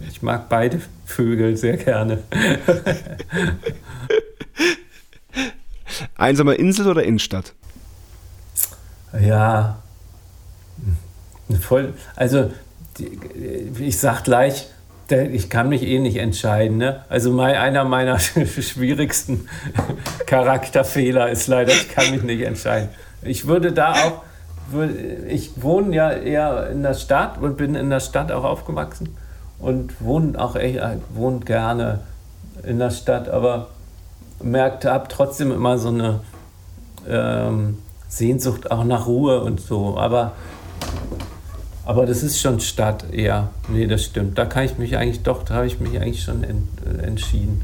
ich 0.09 0.21
mag 0.21 0.47
beide 0.47 0.81
Vögel 1.05 1.57
sehr 1.57 1.75
gerne. 1.77 2.23
Einsame 6.15 6.55
Insel 6.55 6.87
oder 6.87 7.03
Innenstadt? 7.03 7.53
Ja, 9.19 9.79
voll. 11.59 11.93
Also, 12.15 12.51
die, 12.97 13.19
ich 13.79 13.99
sag 13.99 14.23
gleich, 14.23 14.67
ich 15.09 15.49
kann 15.49 15.69
mich 15.69 15.83
eh 15.83 15.99
nicht 15.99 16.17
entscheiden. 16.17 16.77
Ne? 16.77 17.03
Also, 17.09 17.37
einer 17.39 17.83
meiner 17.85 18.19
schwierigsten 18.19 19.47
Charakterfehler 20.25 21.29
ist 21.29 21.47
leider, 21.47 21.71
ich 21.71 21.89
kann 21.89 22.11
mich 22.11 22.23
nicht 22.23 22.41
entscheiden. 22.41 22.89
Ich 23.21 23.47
würde 23.47 23.71
da 23.71 23.93
auch, 23.93 24.21
ich 25.27 25.61
wohne 25.61 25.95
ja 25.95 26.11
eher 26.11 26.69
in 26.69 26.83
der 26.83 26.93
Stadt 26.93 27.37
und 27.41 27.57
bin 27.57 27.75
in 27.75 27.89
der 27.89 28.01
Stadt 28.01 28.31
auch 28.31 28.43
aufgewachsen 28.43 29.15
und 29.59 30.01
wohne 30.01 30.39
auch 30.39 30.55
echt, 30.55 30.79
wohne 31.13 31.39
gerne 31.39 32.01
in 32.63 32.79
der 32.79 32.91
Stadt, 32.91 33.29
aber 33.29 33.69
merkt, 34.41 34.85
habe 34.85 35.07
trotzdem 35.09 35.51
immer 35.51 35.77
so 35.77 35.89
eine 35.89 36.19
ähm, 37.07 37.77
Sehnsucht 38.07 38.71
auch 38.71 38.83
nach 38.83 39.07
Ruhe 39.07 39.41
und 39.41 39.59
so. 39.59 39.97
Aber, 39.97 40.33
aber 41.87 42.05
das 42.05 42.21
ist 42.21 42.41
schon 42.41 42.59
Stadt 42.59 43.13
eher. 43.13 43.49
Nee, 43.69 43.87
das 43.87 44.03
stimmt. 44.03 44.37
Da 44.37 44.43
kann 44.43 44.65
ich 44.65 44.77
mich 44.77 44.97
eigentlich 44.97 45.23
doch, 45.23 45.43
da 45.43 45.53
habe 45.53 45.67
ich 45.67 45.79
mich 45.79 45.97
eigentlich 46.01 46.21
schon 46.21 46.43
en, 46.43 46.67
äh, 46.85 47.03
entschieden. 47.03 47.61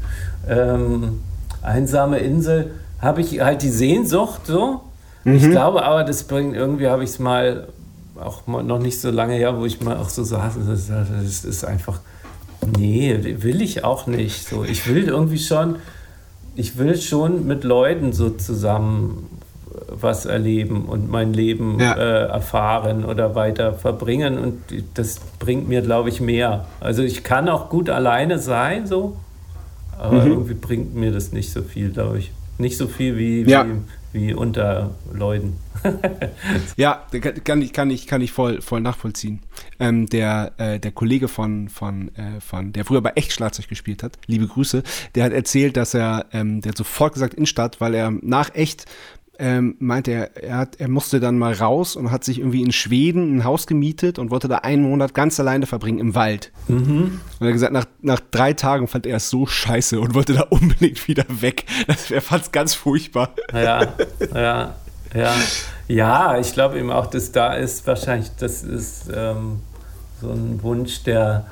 Ähm, 0.48 1.20
einsame 1.60 2.20
Insel 2.20 2.70
habe 3.02 3.20
ich 3.20 3.40
halt 3.40 3.60
die 3.60 3.68
Sehnsucht 3.68 4.46
so. 4.46 4.80
Ich 5.26 5.50
glaube 5.50 5.84
aber, 5.84 6.04
das 6.04 6.24
bringt 6.24 6.56
irgendwie, 6.56 6.88
habe 6.88 7.04
ich 7.04 7.10
es 7.10 7.18
mal 7.18 7.68
auch 8.18 8.46
mal 8.46 8.62
noch 8.62 8.78
nicht 8.78 8.98
so 8.98 9.10
lange 9.10 9.34
her, 9.34 9.58
wo 9.58 9.66
ich 9.66 9.82
mal 9.82 9.98
auch 9.98 10.08
so 10.08 10.22
saß, 10.24 10.54
das, 10.66 10.88
das 10.88 11.44
ist 11.44 11.64
einfach, 11.64 12.00
nee, 12.78 13.18
will 13.42 13.60
ich 13.60 13.84
auch 13.84 14.06
nicht. 14.06 14.48
So, 14.48 14.64
ich 14.64 14.88
will 14.88 15.04
irgendwie 15.06 15.38
schon, 15.38 15.76
ich 16.54 16.78
will 16.78 16.96
schon 16.96 17.46
mit 17.46 17.62
Leuten 17.62 18.14
so 18.14 18.30
zusammen 18.30 19.28
was 19.88 20.26
erleben 20.26 20.84
und 20.86 21.10
mein 21.10 21.32
Leben 21.32 21.78
Ja. 21.80 21.94
äh, 21.96 22.26
erfahren 22.28 23.04
oder 23.04 23.34
weiter 23.34 23.74
verbringen 23.74 24.38
und 24.38 24.60
das 24.94 25.20
bringt 25.38 25.68
mir, 25.68 25.82
glaube 25.82 26.08
ich, 26.08 26.20
mehr. 26.20 26.66
Also 26.80 27.02
ich 27.02 27.24
kann 27.24 27.48
auch 27.48 27.68
gut 27.70 27.90
alleine 27.90 28.38
sein, 28.38 28.86
so, 28.86 29.16
aber 29.98 30.22
Mhm. 30.24 30.30
irgendwie 30.32 30.54
bringt 30.54 30.94
mir 30.94 31.12
das 31.12 31.32
nicht 31.32 31.52
so 31.52 31.62
viel, 31.62 31.90
glaube 31.90 32.18
ich. 32.18 32.32
Nicht 32.58 32.76
so 32.76 32.86
viel 32.86 33.16
wie, 33.18 33.42
Ja. 33.42 33.66
wie, 34.12 34.28
wie 34.28 34.34
unter 34.34 34.90
Leuten. 35.12 35.56
Ja, 36.76 37.02
kann 37.10 37.44
kann 37.44 37.62
ich, 37.62 37.72
kann 37.72 37.90
ich, 37.90 38.06
kann 38.06 38.20
ich 38.20 38.32
voll, 38.32 38.60
voll 38.62 38.80
nachvollziehen. 38.80 39.40
Ähm, 39.78 40.06
der, 40.08 40.52
äh, 40.56 40.78
der 40.78 40.92
Kollege 40.92 41.28
von, 41.28 41.68
von, 41.68 42.08
äh, 42.16 42.40
von, 42.40 42.72
der 42.72 42.84
früher 42.84 43.00
bei 43.02 43.12
Echt 43.16 43.32
Schlagzeug 43.32 43.68
gespielt 43.68 44.02
hat, 44.02 44.18
liebe 44.26 44.46
Grüße, 44.46 44.82
der 45.14 45.24
hat 45.24 45.32
erzählt, 45.32 45.76
dass 45.76 45.94
er, 45.94 46.26
ähm, 46.32 46.60
der 46.60 46.70
hat 46.70 46.78
sofort 46.78 47.14
gesagt 47.14 47.34
Innenstadt, 47.34 47.80
weil 47.80 47.94
er 47.94 48.10
nach 48.22 48.54
Echt 48.54 48.86
ähm, 49.38 49.76
meinte 49.78 50.12
er, 50.12 50.36
er, 50.36 50.56
hat, 50.58 50.76
er 50.80 50.88
musste 50.88 51.20
dann 51.20 51.38
mal 51.38 51.52
raus 51.52 51.96
und 51.96 52.10
hat 52.10 52.24
sich 52.24 52.38
irgendwie 52.38 52.62
in 52.62 52.72
Schweden 52.72 53.36
ein 53.36 53.44
Haus 53.44 53.66
gemietet 53.66 54.18
und 54.18 54.30
wollte 54.30 54.48
da 54.48 54.58
einen 54.58 54.82
Monat 54.82 55.14
ganz 55.14 55.38
alleine 55.40 55.66
verbringen 55.66 55.98
im 55.98 56.14
Wald. 56.14 56.52
Und 56.68 57.20
er 57.40 57.46
hat 57.48 57.52
gesagt, 57.52 57.72
nach, 57.72 57.86
nach 58.00 58.20
drei 58.30 58.52
Tagen 58.52 58.86
fand 58.86 59.06
er 59.06 59.16
es 59.16 59.30
so 59.30 59.46
scheiße 59.46 60.00
und 60.00 60.14
wollte 60.14 60.34
da 60.34 60.42
unbedingt 60.50 61.06
wieder 61.08 61.24
weg. 61.28 61.64
Das, 61.86 62.10
er 62.10 62.20
fand 62.20 62.44
es 62.44 62.52
ganz 62.52 62.74
furchtbar. 62.74 63.34
Ja, 63.52 63.94
ja, 64.34 64.74
ja. 65.14 65.34
Ja, 65.86 66.38
ich 66.38 66.52
glaube 66.54 66.78
eben 66.78 66.90
auch, 66.90 67.06
dass 67.06 67.30
da 67.30 67.52
ist 67.54 67.86
wahrscheinlich, 67.86 68.30
das 68.38 68.62
ist 68.62 69.10
ähm, 69.14 69.60
so 70.20 70.30
ein 70.30 70.62
Wunsch, 70.62 71.02
der, 71.02 71.46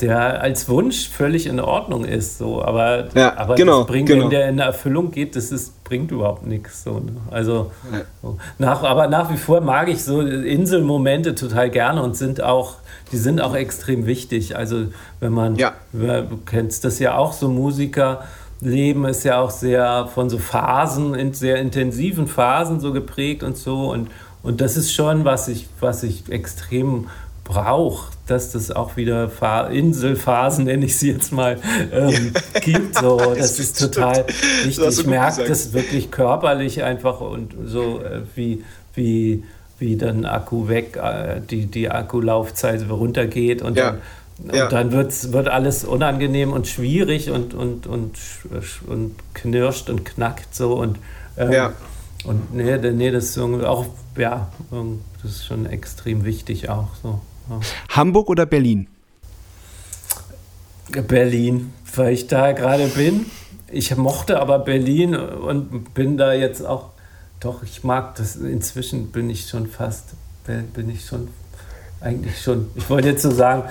der 0.00 0.40
als 0.42 0.68
Wunsch 0.68 1.08
völlig 1.08 1.46
in 1.46 1.60
Ordnung 1.60 2.04
ist. 2.04 2.38
So. 2.38 2.62
Aber, 2.62 3.08
Ja, 3.14 3.36
aber 3.36 3.54
genau, 3.54 3.78
das 3.80 3.86
bringt, 3.88 4.08
genau. 4.08 4.24
wenn 4.24 4.30
der 4.30 4.48
in 4.48 4.58
Erfüllung 4.58 5.10
geht, 5.10 5.36
das 5.36 5.50
ist, 5.52 5.84
bringt 5.84 6.10
überhaupt 6.10 6.46
nichts. 6.46 6.84
So, 6.84 6.94
ne? 7.00 7.12
Also, 7.30 7.70
Ja. 7.92 8.00
so. 8.22 8.38
nach, 8.58 8.82
aber 8.82 9.06
nach 9.08 9.30
wie 9.32 9.36
vor 9.36 9.60
mag 9.60 9.88
ich 9.88 10.02
so 10.04 10.20
Inselmomente 10.20 11.34
total 11.34 11.70
gerne 11.70 12.02
und 12.02 12.16
sind 12.16 12.42
auch, 12.42 12.76
die 13.12 13.16
sind 13.16 13.40
auch 13.40 13.54
extrem 13.54 14.06
wichtig. 14.06 14.56
Also 14.56 14.86
wenn 15.20 15.32
man, 15.32 15.56
Ja. 15.56 15.72
du 15.92 16.38
kennst 16.46 16.84
das 16.84 16.98
ja 16.98 17.16
auch, 17.16 17.32
so 17.32 17.48
Musiker. 17.48 18.24
Leben 18.62 19.06
ist 19.06 19.24
ja 19.24 19.40
auch 19.40 19.50
sehr 19.50 20.06
von 20.14 20.28
so 20.28 20.36
Phasen, 20.36 21.14
in 21.14 21.32
sehr 21.32 21.56
intensiven 21.56 22.26
Phasen 22.26 22.78
so 22.78 22.92
geprägt 22.92 23.42
und 23.42 23.56
so. 23.56 23.90
Und, 23.90 24.10
und 24.42 24.60
das 24.60 24.76
ist 24.76 24.92
schon, 24.92 25.24
was 25.24 25.48
ich, 25.48 25.66
was 25.80 26.02
ich 26.02 26.30
extrem 26.30 27.06
brauche, 27.50 28.12
dass 28.26 28.52
das 28.52 28.70
auch 28.70 28.96
wieder 28.96 29.28
Inselphasen, 29.70 30.64
nenne 30.64 30.84
ich 30.86 30.98
sie 30.98 31.10
jetzt 31.12 31.32
mal, 31.32 31.58
ähm, 31.92 32.32
gibt. 32.62 32.96
So, 32.96 33.18
das 33.36 33.58
ist 33.58 33.78
total 33.78 34.24
wichtig. 34.64 34.98
Ich 34.98 35.06
merke 35.06 35.44
das 35.44 35.72
wirklich 35.72 36.10
körperlich 36.10 36.82
einfach 36.82 37.20
und 37.20 37.54
so, 37.66 38.00
äh, 38.00 38.22
wie, 38.34 38.64
wie, 38.94 39.44
wie 39.78 39.96
dann 39.96 40.24
Akku 40.24 40.68
weg, 40.68 40.96
äh, 41.02 41.40
die, 41.40 41.66
die 41.66 41.90
Akkulaufzeit 41.90 42.88
runtergeht 42.88 43.62
und 43.62 43.76
Ja. 43.76 43.92
dann 43.92 44.00
und 44.42 44.54
Ja. 44.54 44.68
dann 44.68 44.90
wird's, 44.92 45.32
wird 45.32 45.48
alles 45.48 45.84
unangenehm 45.84 46.54
und 46.54 46.66
schwierig 46.66 47.30
und, 47.30 47.52
und, 47.52 47.86
und, 47.86 48.12
und 48.86 49.14
knirscht 49.34 49.90
und 49.90 50.06
knackt 50.06 50.54
so. 50.54 50.72
Und, 50.72 50.96
ähm, 51.36 51.52
Ja. 51.52 51.72
und 52.24 52.54
nee, 52.54 52.78
nee, 52.92 53.10
das 53.10 53.24
ist 53.36 53.38
auch, 53.38 53.84
ja, 54.16 54.48
das 55.22 55.32
ist 55.32 55.44
schon 55.44 55.66
extrem 55.66 56.24
wichtig 56.24 56.70
auch. 56.70 56.88
So. 57.02 57.20
Hamburg 57.90 58.28
oder 58.28 58.46
Berlin? 58.46 58.86
Berlin, 61.06 61.72
weil 61.94 62.14
ich 62.14 62.26
da 62.26 62.52
gerade 62.52 62.86
bin. 62.88 63.26
Ich 63.70 63.96
mochte 63.96 64.40
aber 64.40 64.58
Berlin 64.58 65.14
und 65.14 65.94
bin 65.94 66.16
da 66.16 66.32
jetzt 66.32 66.64
auch, 66.64 66.90
doch, 67.38 67.62
ich 67.62 67.84
mag 67.84 68.16
das, 68.16 68.36
inzwischen 68.36 69.12
bin 69.12 69.30
ich 69.30 69.48
schon 69.48 69.68
fast, 69.68 70.10
bin 70.74 70.90
ich 70.90 71.06
schon, 71.06 71.28
eigentlich 72.00 72.42
schon, 72.42 72.68
ich 72.74 72.90
wollte 72.90 73.08
jetzt 73.08 73.22
so 73.22 73.30
sagen, 73.30 73.64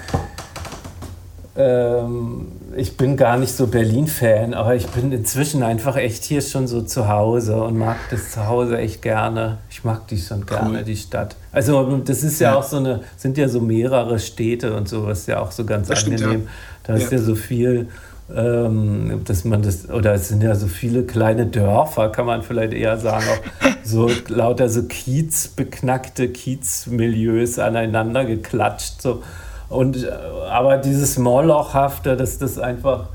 ähm, 1.57 2.47
ich 2.75 2.97
bin 2.97 3.17
gar 3.17 3.37
nicht 3.37 3.51
so 3.53 3.67
Berlin-Fan, 3.67 4.53
aber 4.53 4.75
ich 4.75 4.87
bin 4.87 5.11
inzwischen 5.11 5.63
einfach 5.63 5.95
echt 5.95 6.23
hier 6.23 6.41
schon 6.41 6.67
so 6.67 6.81
zu 6.81 7.07
Hause 7.07 7.61
und 7.63 7.77
mag 7.77 7.97
das 8.11 8.31
zu 8.31 8.47
Hause 8.47 8.77
echt 8.77 9.01
gerne. 9.01 9.57
Ich 9.69 9.83
mag 9.83 10.07
die 10.07 10.17
schon 10.17 10.45
gerne, 10.45 10.79
Cool. 10.79 10.83
die 10.83 10.95
Stadt. 10.97 11.35
Also 11.51 11.97
das 12.05 12.23
ist 12.23 12.39
ja, 12.39 12.51
Ja. 12.51 12.57
auch 12.57 12.63
so 12.63 12.77
eine, 12.77 13.01
sind 13.17 13.37
ja 13.37 13.47
so 13.49 13.59
mehrere 13.59 14.19
Städte 14.19 14.75
und 14.75 14.87
so, 14.87 15.05
was 15.07 15.25
ja 15.27 15.39
auch 15.39 15.51
so 15.51 15.65
ganz 15.65 15.87
Das 15.87 15.99
stimmt, 16.01 16.21
angenehm. 16.21 16.47
Da 16.83 16.95
ist 16.95 17.11
Ja. 17.11 17.17
ja 17.17 17.23
so 17.23 17.35
viel, 17.35 17.87
ähm, 18.35 19.21
dass 19.25 19.43
man 19.45 19.61
das, 19.63 19.89
oder 19.89 20.13
es 20.13 20.27
sind 20.27 20.43
ja 20.43 20.53
so 20.55 20.67
viele 20.67 21.03
kleine 21.03 21.47
Dörfer, 21.47 22.09
kann 22.09 22.25
man 22.27 22.43
vielleicht 22.43 22.73
eher 22.73 22.97
sagen, 22.97 23.25
auch 23.25 23.69
so 23.83 24.09
lauter 24.27 24.69
so 24.69 24.83
kiezbeknackte 24.83 26.29
Kiezmilieus 26.29 27.57
aneinander 27.59 28.25
geklatscht. 28.25 29.01
So. 29.01 29.23
Und, 29.69 30.03
äh, 30.03 30.09
aber 30.49 30.77
dieses 30.77 31.17
Molochhafte, 31.17 32.17
dass 32.17 32.37
das 32.37 32.57
einfach 32.57 33.07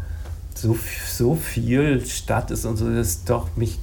so, 0.55 0.79
so 1.07 1.35
viel 1.35 2.05
Stadt 2.07 2.51
ist 2.51 2.65
und 2.65 2.77
so, 2.77 2.89
das 2.89 3.25
doch 3.25 3.49
mich 3.57 3.79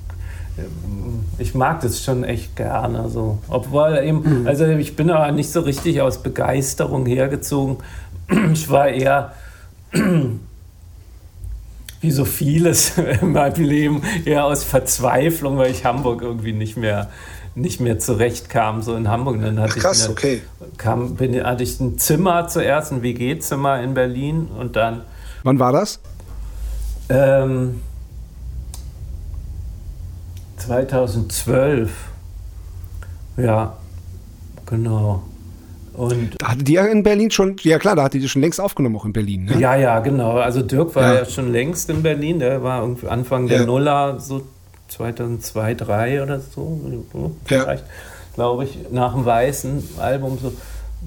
ähm, 0.57 1.23
ich 1.37 1.55
mag 1.55 1.81
das 1.81 2.03
schon 2.03 2.23
echt 2.23 2.55
gerne. 2.55 3.09
So. 3.09 3.39
Obwohl 3.49 3.99
eben, 4.03 4.41
mhm. 4.41 4.47
also 4.47 4.65
ich 4.65 4.95
bin 4.95 5.09
aber 5.09 5.31
nicht 5.31 5.51
so 5.51 5.61
richtig 5.61 6.01
aus 6.01 6.23
Begeisterung 6.23 7.05
hergezogen. 7.05 7.77
Ich 8.53 8.69
war 8.69 8.87
eher 8.87 9.33
wie 12.01 12.11
so 12.11 12.23
vieles 12.23 12.97
in 13.21 13.33
meinem 13.33 13.65
Leben 13.65 14.01
eher 14.23 14.45
aus 14.45 14.63
Verzweiflung, 14.63 15.57
weil 15.57 15.71
ich 15.71 15.83
Hamburg 15.83 16.21
irgendwie 16.21 16.53
nicht 16.53 16.77
mehr 16.77 17.09
nicht 17.55 17.79
mehr 17.81 17.99
zurechtkam, 17.99 18.81
so 18.81 18.95
in 18.95 19.09
Hamburg. 19.09 19.41
Dann 19.41 19.59
hatte 19.59 19.73
Ach, 19.77 19.81
krass, 19.81 19.99
ich 19.99 20.05
eine, 20.05 20.13
okay. 20.13 20.41
kam, 20.77 21.15
bin, 21.15 21.43
hatte 21.43 21.63
ich 21.63 21.79
ein 21.79 21.97
Zimmer 21.97 22.47
zuerst, 22.47 22.91
ein 22.91 23.01
WG-Zimmer 23.01 23.81
in 23.81 23.93
Berlin 23.93 24.47
und 24.57 24.75
dann. 24.75 25.01
Wann 25.43 25.59
war 25.59 25.71
das? 25.71 25.99
Ähm, 27.09 27.81
2012. 30.57 31.91
Ja, 33.37 33.77
genau. 34.65 35.23
Und 35.93 36.35
da 36.39 36.51
hatte 36.51 36.63
die 36.63 36.73
ja 36.73 36.85
in 36.85 37.03
Berlin 37.03 37.31
schon, 37.31 37.57
ja 37.63 37.77
klar, 37.77 37.95
da 37.95 38.03
hatte 38.03 38.17
die 38.17 38.29
schon 38.29 38.41
längst 38.41 38.61
aufgenommen, 38.61 38.95
auch 38.95 39.05
in 39.05 39.11
Berlin. 39.11 39.45
Ne? 39.45 39.59
Ja, 39.59 39.75
ja, 39.75 39.99
genau. 39.99 40.37
Also 40.37 40.61
Dirk 40.61 40.95
war 40.95 41.03
ja. 41.03 41.19
ja 41.19 41.25
schon 41.25 41.51
längst 41.51 41.89
in 41.89 42.01
Berlin, 42.01 42.39
der 42.39 42.63
war 42.63 42.81
irgendwie 42.81 43.07
Anfang 43.07 43.47
der 43.47 43.61
ja. 43.61 43.65
Nuller, 43.65 44.19
so 44.19 44.43
2002, 44.91 45.75
2003 45.75 46.23
oder 46.23 46.39
so, 46.39 46.81
vielleicht, 47.45 47.83
ja. 47.83 47.91
glaube 48.35 48.65
ich, 48.65 48.77
nach 48.91 49.13
dem 49.13 49.25
Weißen 49.25 49.83
Album 49.99 50.37
so 50.41 50.53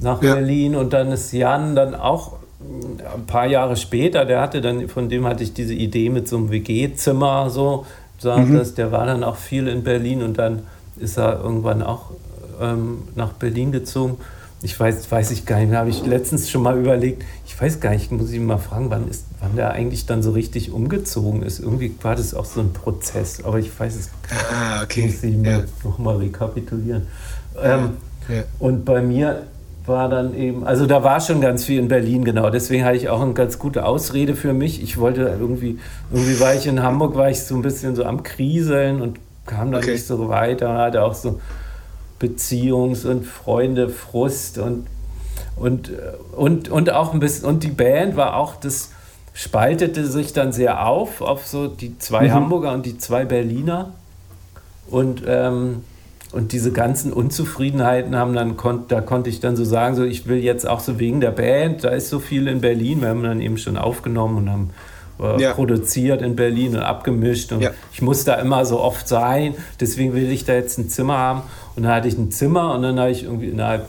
nach 0.01 0.18
Berlin 0.18 0.74
und 0.74 0.93
dann 0.93 1.12
ist 1.12 1.32
Jan 1.32 1.76
dann 1.76 1.95
auch 1.95 2.37
ein 3.14 3.26
paar 3.26 3.47
Jahre 3.47 3.76
später, 3.76 4.24
der 4.24 4.41
hatte 4.41 4.61
dann, 4.61 4.89
von 4.89 5.09
dem 5.09 5.26
hatte 5.26 5.45
ich 5.45 5.53
diese 5.53 5.74
Idee 5.74 6.11
mit 6.11 6.26
so 6.28 6.37
einem 6.37 6.51
WG-Zimmer, 6.51 7.51
so, 7.51 7.87
sagt 8.18 8.49
mhm. 8.49 8.59
das, 8.59 8.74
der 8.74 8.91
war 8.91 9.07
dann 9.07 9.22
auch 9.22 9.37
viel 9.37 9.68
in 9.68 9.85
Berlin 9.85 10.22
und 10.22 10.39
dann 10.39 10.62
ist 10.97 11.18
er 11.18 11.41
irgendwann 11.41 11.82
auch 11.82 12.11
ähm, 12.61 13.03
nach 13.14 13.32
Berlin 13.32 13.72
gezogen 13.72 14.18
ich 14.64 14.80
weiß, 14.80 15.10
weiß 15.12 15.30
ich 15.30 15.44
gar 15.44 15.60
nicht, 15.60 15.74
da 15.74 15.80
habe 15.80 15.90
ich 15.90 16.06
letztens 16.06 16.50
schon 16.50 16.62
mal 16.62 16.78
überlegt, 16.78 17.22
ich 17.46 17.60
weiß 17.60 17.80
gar 17.80 17.90
nicht, 17.90 18.10
muss 18.10 18.32
ich 18.32 18.40
mal 18.40 18.56
fragen, 18.56 18.88
wann, 18.88 19.08
ist, 19.08 19.26
wann 19.40 19.56
der 19.56 19.72
eigentlich 19.72 20.06
dann 20.06 20.22
so 20.22 20.30
richtig 20.30 20.72
umgezogen 20.72 21.42
ist. 21.42 21.60
Irgendwie 21.60 21.94
war 22.00 22.16
das 22.16 22.32
auch 22.32 22.46
so 22.46 22.60
ein 22.60 22.72
Prozess, 22.72 23.44
aber 23.44 23.58
ich 23.58 23.78
weiß 23.78 23.94
es 23.94 24.10
gar 24.26 24.36
nicht. 24.36 24.46
Ah, 24.50 24.82
okay. 24.82 25.06
Muss 25.06 25.22
ich 25.22 25.36
ja. 25.36 25.60
nochmal 25.84 26.16
rekapitulieren. 26.16 27.06
Ähm, 27.62 27.98
ja. 28.26 28.44
Und 28.58 28.86
bei 28.86 29.02
mir 29.02 29.42
war 29.84 30.08
dann 30.08 30.34
eben, 30.34 30.66
also 30.66 30.86
da 30.86 31.04
war 31.04 31.20
schon 31.20 31.42
ganz 31.42 31.64
viel 31.64 31.78
in 31.78 31.88
Berlin, 31.88 32.24
genau. 32.24 32.48
Deswegen 32.48 32.86
hatte 32.86 32.96
ich 32.96 33.10
auch 33.10 33.20
eine 33.20 33.34
ganz 33.34 33.58
gute 33.58 33.84
Ausrede 33.84 34.34
für 34.34 34.54
mich. 34.54 34.82
Ich 34.82 34.96
wollte 34.96 35.36
irgendwie, 35.38 35.78
irgendwie 36.10 36.40
war 36.40 36.54
ich 36.54 36.66
in 36.66 36.82
Hamburg, 36.82 37.16
war 37.16 37.28
ich 37.28 37.42
so 37.42 37.54
ein 37.54 37.60
bisschen 37.60 37.94
so 37.96 38.04
am 38.04 38.22
Kriseln 38.22 39.02
und 39.02 39.18
kam 39.44 39.72
dann 39.72 39.82
okay. 39.82 39.92
nicht 39.92 40.06
so 40.06 40.30
weiter. 40.30 40.70
Und 40.70 40.76
hatte 40.78 41.02
auch 41.02 41.14
so 41.14 41.38
Beziehungs- 42.24 43.06
und 43.06 43.26
Freunde-Frust 43.26 44.58
und, 44.58 44.86
und, 45.56 45.90
und, 46.36 46.68
und 46.68 46.90
auch 46.90 47.12
ein 47.12 47.20
bisschen, 47.20 47.46
und 47.46 47.62
die 47.62 47.68
Band 47.68 48.16
war 48.16 48.36
auch, 48.36 48.56
das 48.56 48.90
spaltete 49.34 50.06
sich 50.06 50.32
dann 50.32 50.52
sehr 50.52 50.86
auf, 50.86 51.20
auf 51.20 51.46
so 51.46 51.66
die 51.66 51.98
zwei 51.98 52.28
mhm. 52.28 52.32
Hamburger 52.32 52.72
und 52.72 52.86
die 52.86 52.96
zwei 52.96 53.24
Berliner. 53.24 53.92
Und, 54.88 55.22
ähm, 55.26 55.82
und 56.32 56.52
diese 56.52 56.72
ganzen 56.72 57.12
Unzufriedenheiten 57.12 58.16
haben 58.16 58.34
dann, 58.34 58.56
kon 58.56 58.84
da 58.88 59.00
konnte 59.00 59.30
ich 59.30 59.40
dann 59.40 59.56
so 59.56 59.64
sagen, 59.64 59.94
so 59.96 60.04
ich 60.04 60.26
will 60.26 60.38
jetzt 60.38 60.66
auch 60.66 60.80
so 60.80 60.98
wegen 60.98 61.20
der 61.20 61.30
Band, 61.30 61.84
da 61.84 61.90
ist 61.90 62.08
so 62.10 62.20
viel 62.20 62.48
in 62.48 62.60
Berlin, 62.60 63.02
wir 63.02 63.08
haben 63.08 63.22
dann 63.22 63.40
eben 63.40 63.58
schon 63.58 63.76
aufgenommen 63.76 64.38
und 64.38 64.50
haben 64.50 64.70
äh, 65.20 65.42
ja. 65.42 65.52
produziert 65.52 66.22
in 66.22 66.34
Berlin 66.34 66.76
und 66.76 66.82
abgemischt 66.82 67.52
und 67.52 67.60
ja. 67.60 67.70
ich 67.92 68.02
muss 68.02 68.24
da 68.24 68.34
immer 68.34 68.66
so 68.66 68.80
oft 68.80 69.06
sein, 69.06 69.54
deswegen 69.80 70.12
will 70.14 70.30
ich 70.30 70.44
da 70.44 70.54
jetzt 70.54 70.76
ein 70.76 70.88
Zimmer 70.88 71.18
haben 71.18 71.42
und 71.76 71.84
dann 71.84 71.92
hatte 71.92 72.08
ich 72.08 72.16
ein 72.16 72.30
Zimmer 72.30 72.74
und 72.74 72.82
dann 72.82 72.98
habe 72.98 73.10
ich 73.10 73.24
irgendwie 73.24 73.48
innerhalb 73.48 73.88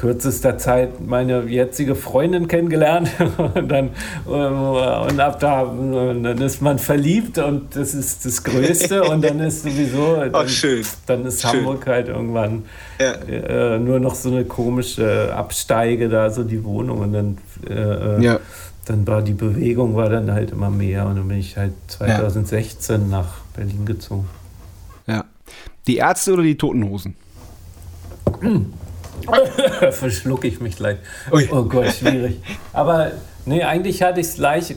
kürzester 0.00 0.56
Zeit 0.56 1.06
meine 1.06 1.42
jetzige 1.42 1.94
Freundin 1.94 2.48
kennengelernt 2.48 3.10
und 3.36 3.68
dann 3.70 3.90
äh, 4.26 4.30
und 4.30 5.20
ab 5.20 5.38
da 5.40 5.60
und 5.62 6.22
dann 6.22 6.38
ist 6.38 6.62
man 6.62 6.78
verliebt 6.78 7.36
und 7.36 7.76
das 7.76 7.92
ist 7.92 8.24
das 8.24 8.42
Größte 8.42 9.04
und 9.10 9.22
dann 9.22 9.40
ist 9.40 9.62
sowieso 9.62 10.16
dann, 10.16 10.34
oh, 10.34 10.46
schön. 10.46 10.82
dann 11.06 11.26
ist 11.26 11.42
schön. 11.42 11.50
Hamburg 11.50 11.86
halt 11.86 12.08
irgendwann 12.08 12.64
ja. 12.98 13.12
äh, 13.12 13.78
nur 13.78 14.00
noch 14.00 14.14
so 14.14 14.30
eine 14.30 14.46
komische 14.46 15.34
Absteige 15.34 16.08
da 16.08 16.30
so 16.30 16.44
die 16.44 16.64
Wohnung 16.64 17.00
und 17.00 17.12
dann 17.12 17.38
äh 17.68 18.24
ja 18.24 18.40
dann 18.86 19.06
war 19.06 19.22
die 19.22 19.34
Bewegung 19.34 19.94
war 19.94 20.08
dann 20.08 20.32
halt 20.32 20.50
immer 20.50 20.70
mehr 20.70 21.06
und 21.06 21.16
dann 21.16 21.28
bin 21.28 21.38
ich 21.38 21.56
halt 21.56 21.74
2016 21.88 23.02
ja. 23.02 23.06
nach 23.06 23.28
Berlin 23.54 23.84
gezogen. 23.84 24.28
Die 25.90 25.96
Ärzte 25.96 26.34
oder 26.34 26.44
die 26.44 26.56
Totenhosen? 26.56 27.16
Verschlucke 29.90 30.46
ich 30.46 30.60
mich 30.60 30.76
gleich. 30.76 30.98
Ui. 31.32 31.48
Oh 31.50 31.64
Gott, 31.64 31.92
schwierig. 31.92 32.40
Aber 32.72 33.10
nee, 33.44 33.64
eigentlich 33.64 34.00
hatte 34.00 34.20
ich 34.20 34.28
es 34.28 34.36
gleich. 34.36 34.76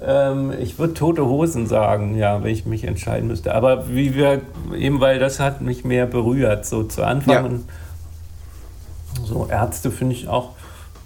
Ähm, 0.00 0.54
ich 0.58 0.78
würde 0.78 0.94
tote 0.94 1.26
Hosen 1.26 1.66
sagen, 1.66 2.16
ja, 2.16 2.42
wenn 2.42 2.52
ich 2.52 2.64
mich 2.64 2.84
entscheiden 2.84 3.28
müsste. 3.28 3.54
Aber 3.54 3.90
wie 3.90 4.14
wir, 4.14 4.40
eben 4.74 5.00
weil 5.00 5.18
das 5.18 5.40
hat 5.40 5.60
mich 5.60 5.84
mehr 5.84 6.06
berührt, 6.06 6.64
so 6.64 6.84
zu 6.84 7.04
Anfang. 7.04 7.64
Ja. 9.18 9.26
So 9.26 9.46
Ärzte 9.46 9.90
finde 9.90 10.14
ich 10.14 10.26
auch, 10.26 10.52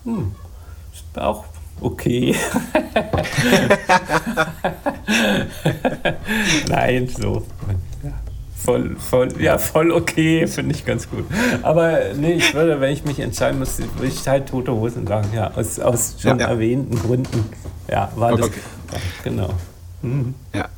hm, 0.04 0.30
auch 1.16 1.42
okay. 1.80 2.36
Nein, 6.68 7.08
so. 7.08 7.44
Ja, 8.64 8.72
voll, 8.72 8.96
voll, 8.96 9.28
ja, 9.40 9.58
voll 9.58 9.92
okay, 9.92 10.46
finde 10.46 10.74
ich 10.74 10.84
ganz 10.84 11.08
gut. 11.08 11.24
Aber 11.62 12.14
nee, 12.14 12.32
ich 12.32 12.54
würde, 12.54 12.80
wenn 12.80 12.92
ich 12.92 13.04
mich 13.04 13.20
entscheiden 13.20 13.58
müsste, 13.58 13.82
würde 13.94 14.06
ich 14.06 14.26
halt 14.26 14.48
tote 14.48 14.72
Hosen 14.72 15.06
sagen, 15.06 15.28
ja, 15.34 15.50
aus, 15.54 15.78
aus 15.78 16.16
schon 16.18 16.38
ja, 16.38 16.46
ja. 16.46 16.52
erwähnten 16.52 16.98
Gründen. 16.98 17.44
Ja, 17.90 18.10
war 18.16 18.32
okay. 18.32 18.50
das. 18.90 19.00
Genau. 19.22 19.50
Mhm. 20.02 20.34
Ja. 20.54 20.68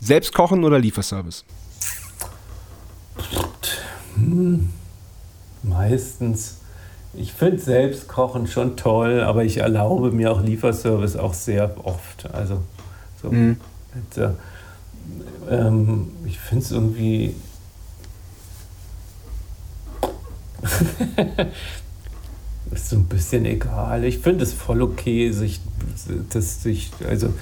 Selbst 0.00 0.32
kochen 0.32 0.62
oder 0.64 0.78
Lieferservice? 0.78 1.44
Hm. 4.14 4.72
Meistens 5.62 6.56
ich 7.18 7.32
finde 7.32 7.58
selbst 7.58 8.08
Kochen 8.08 8.46
schon 8.46 8.76
toll, 8.76 9.20
aber 9.22 9.44
ich 9.44 9.58
erlaube 9.58 10.10
mir 10.10 10.32
auch 10.32 10.42
Lieferservice 10.42 11.16
auch 11.16 11.34
sehr 11.34 11.74
oft. 11.84 12.28
Also 12.32 12.62
so, 13.22 13.30
mhm. 13.30 13.56
äh, 14.16 14.28
ähm, 15.50 16.08
ich 16.26 16.38
finde 16.38 16.64
es 16.64 16.70
irgendwie 16.70 17.34
ist 22.72 22.90
so 22.90 22.96
ein 22.96 23.06
bisschen 23.06 23.44
egal. 23.44 24.04
Ich 24.04 24.18
finde 24.18 24.44
es 24.44 24.52
voll 24.52 24.82
okay, 24.82 25.30
sich, 25.30 25.60
das, 26.30 26.62
sich, 26.62 26.90
also, 27.06 27.32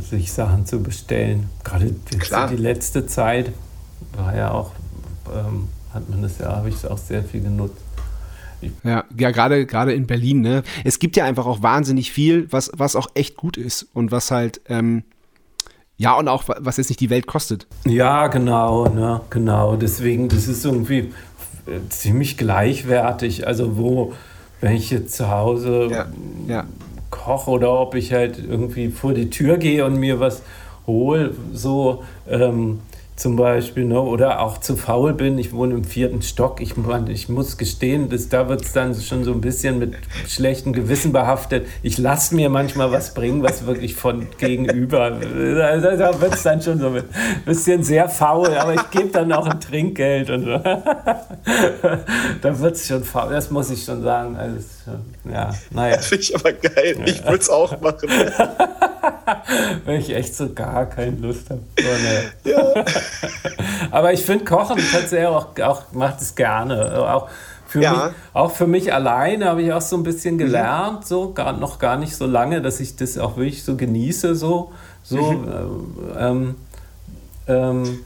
sich 0.00 0.32
Sachen 0.32 0.66
zu 0.66 0.82
bestellen. 0.82 1.48
Gerade 1.62 1.94
die 2.50 2.56
letzte 2.56 3.06
Zeit 3.06 3.52
war 4.16 4.34
ja 4.34 4.50
auch, 4.50 4.72
ähm, 5.34 5.68
hat 5.92 6.08
man 6.08 6.22
das 6.22 6.38
ja, 6.38 6.56
habe 6.56 6.68
ich 6.68 6.76
es 6.76 6.84
auch 6.84 6.98
sehr 6.98 7.22
viel 7.22 7.42
genutzt. 7.42 7.76
Ja, 8.82 9.04
ja 9.16 9.30
gerade 9.30 9.66
gerade 9.66 9.92
in 9.92 10.06
Berlin, 10.06 10.40
ne? 10.40 10.62
Es 10.84 10.98
gibt 10.98 11.16
ja 11.16 11.26
einfach 11.26 11.44
auch 11.44 11.62
wahnsinnig 11.62 12.12
viel, 12.12 12.50
was, 12.50 12.70
was 12.74 12.96
auch 12.96 13.08
echt 13.14 13.36
gut 13.36 13.58
ist 13.58 13.86
und 13.92 14.10
was 14.10 14.30
halt, 14.30 14.62
ähm, 14.68 15.04
ja, 15.96 16.16
und 16.16 16.28
auch 16.28 16.44
was 16.58 16.76
jetzt 16.76 16.88
nicht 16.88 17.00
die 17.00 17.10
Welt 17.10 17.26
kostet. 17.26 17.66
Ja, 17.84 18.26
genau, 18.26 18.88
ne, 18.88 19.20
genau. 19.30 19.76
Deswegen, 19.76 20.28
das 20.28 20.48
ist 20.48 20.64
irgendwie 20.64 21.12
äh, 21.66 21.88
ziemlich 21.88 22.36
gleichwertig. 22.36 23.46
Also 23.46 23.76
wo, 23.76 24.12
wenn 24.60 24.74
ich 24.74 24.90
jetzt 24.90 25.14
zu 25.14 25.30
Hause 25.30 25.88
ja, 25.90 26.06
ja. 26.48 26.64
koche 27.10 27.50
oder 27.50 27.72
ob 27.78 27.94
ich 27.94 28.12
halt 28.12 28.38
irgendwie 28.38 28.90
vor 28.90 29.14
die 29.14 29.30
Tür 29.30 29.56
gehe 29.56 29.84
und 29.84 29.96
mir 29.96 30.18
was 30.18 30.42
hole, 30.86 31.34
so, 31.52 32.02
ähm, 32.28 32.80
zum 33.16 33.36
Beispiel, 33.36 33.84
ne? 33.84 34.00
oder 34.00 34.40
auch 34.40 34.58
zu 34.58 34.76
faul 34.76 35.12
bin. 35.12 35.38
Ich 35.38 35.52
wohne 35.52 35.74
im 35.74 35.84
vierten 35.84 36.22
Stock. 36.22 36.60
Ich, 36.60 36.74
ich 37.08 37.28
muss 37.28 37.56
gestehen, 37.56 38.08
dass, 38.08 38.28
da 38.28 38.48
wird 38.48 38.62
es 38.62 38.72
dann 38.72 38.94
schon 38.94 39.22
so 39.22 39.32
ein 39.32 39.40
bisschen 39.40 39.78
mit 39.78 39.94
schlechtem 40.26 40.72
Gewissen 40.72 41.12
behaftet. 41.12 41.66
Ich 41.82 41.98
lasse 41.98 42.34
mir 42.34 42.48
manchmal 42.48 42.90
was 42.90 43.14
bringen, 43.14 43.42
was 43.42 43.66
wirklich 43.66 43.94
von 43.94 44.26
gegenüber. 44.38 45.10
Da, 45.10 45.76
da 45.76 46.20
wird 46.20 46.34
es 46.34 46.42
dann 46.42 46.60
schon 46.60 46.80
so 46.80 46.88
ein 46.88 47.04
bisschen 47.44 47.84
sehr 47.84 48.08
faul, 48.08 48.48
aber 48.48 48.74
ich 48.74 48.90
gebe 48.90 49.10
dann 49.10 49.32
auch 49.32 49.46
ein 49.46 49.60
Trinkgeld 49.60 50.30
und 50.30 50.44
so. 50.44 50.58
da 50.58 52.60
wird 52.60 52.74
es 52.74 52.88
schon 52.88 53.04
faul, 53.04 53.32
das 53.32 53.50
muss 53.50 53.70
ich 53.70 53.84
schon 53.84 54.02
sagen. 54.02 54.36
Also, 54.36 54.58
ja, 55.30 55.54
naja. 55.70 55.98
Finde 55.98 56.22
ich 56.22 56.34
aber 56.34 56.52
geil. 56.52 56.96
Ich 57.06 57.24
würde 57.24 57.38
es 57.38 57.48
auch 57.48 57.80
machen. 57.80 58.08
Wenn 59.84 60.00
ich 60.00 60.14
echt 60.14 60.34
so 60.34 60.52
gar 60.52 60.86
keine 60.86 61.16
Lust 61.16 61.50
habe. 61.50 61.60
Oh, 61.78 62.48
ja. 62.48 62.84
Aber 63.90 64.12
ich 64.12 64.22
finde 64.24 64.44
Kochen 64.44 64.78
tatsächlich 64.92 65.26
auch, 65.26 65.58
auch 65.60 65.82
macht 65.92 66.20
es 66.20 66.34
gerne. 66.34 67.00
Auch 67.12 67.28
für, 67.66 67.82
ja. 67.82 67.92
mich, 67.92 68.14
auch 68.32 68.50
für 68.50 68.66
mich 68.66 68.92
alleine 68.92 69.46
habe 69.46 69.62
ich 69.62 69.72
auch 69.72 69.80
so 69.80 69.96
ein 69.96 70.02
bisschen 70.02 70.38
gelernt, 70.38 71.00
mhm. 71.00 71.04
so 71.04 71.32
gar, 71.32 71.52
noch 71.52 71.78
gar 71.78 71.96
nicht 71.96 72.16
so 72.16 72.26
lange, 72.26 72.62
dass 72.62 72.80
ich 72.80 72.96
das 72.96 73.18
auch 73.18 73.36
wirklich 73.36 73.64
so 73.64 73.76
genieße, 73.76 74.34
so, 74.34 74.72
so 75.02 75.32
mhm. 75.32 75.48
ähm, 76.18 76.54
ähm, 77.46 78.00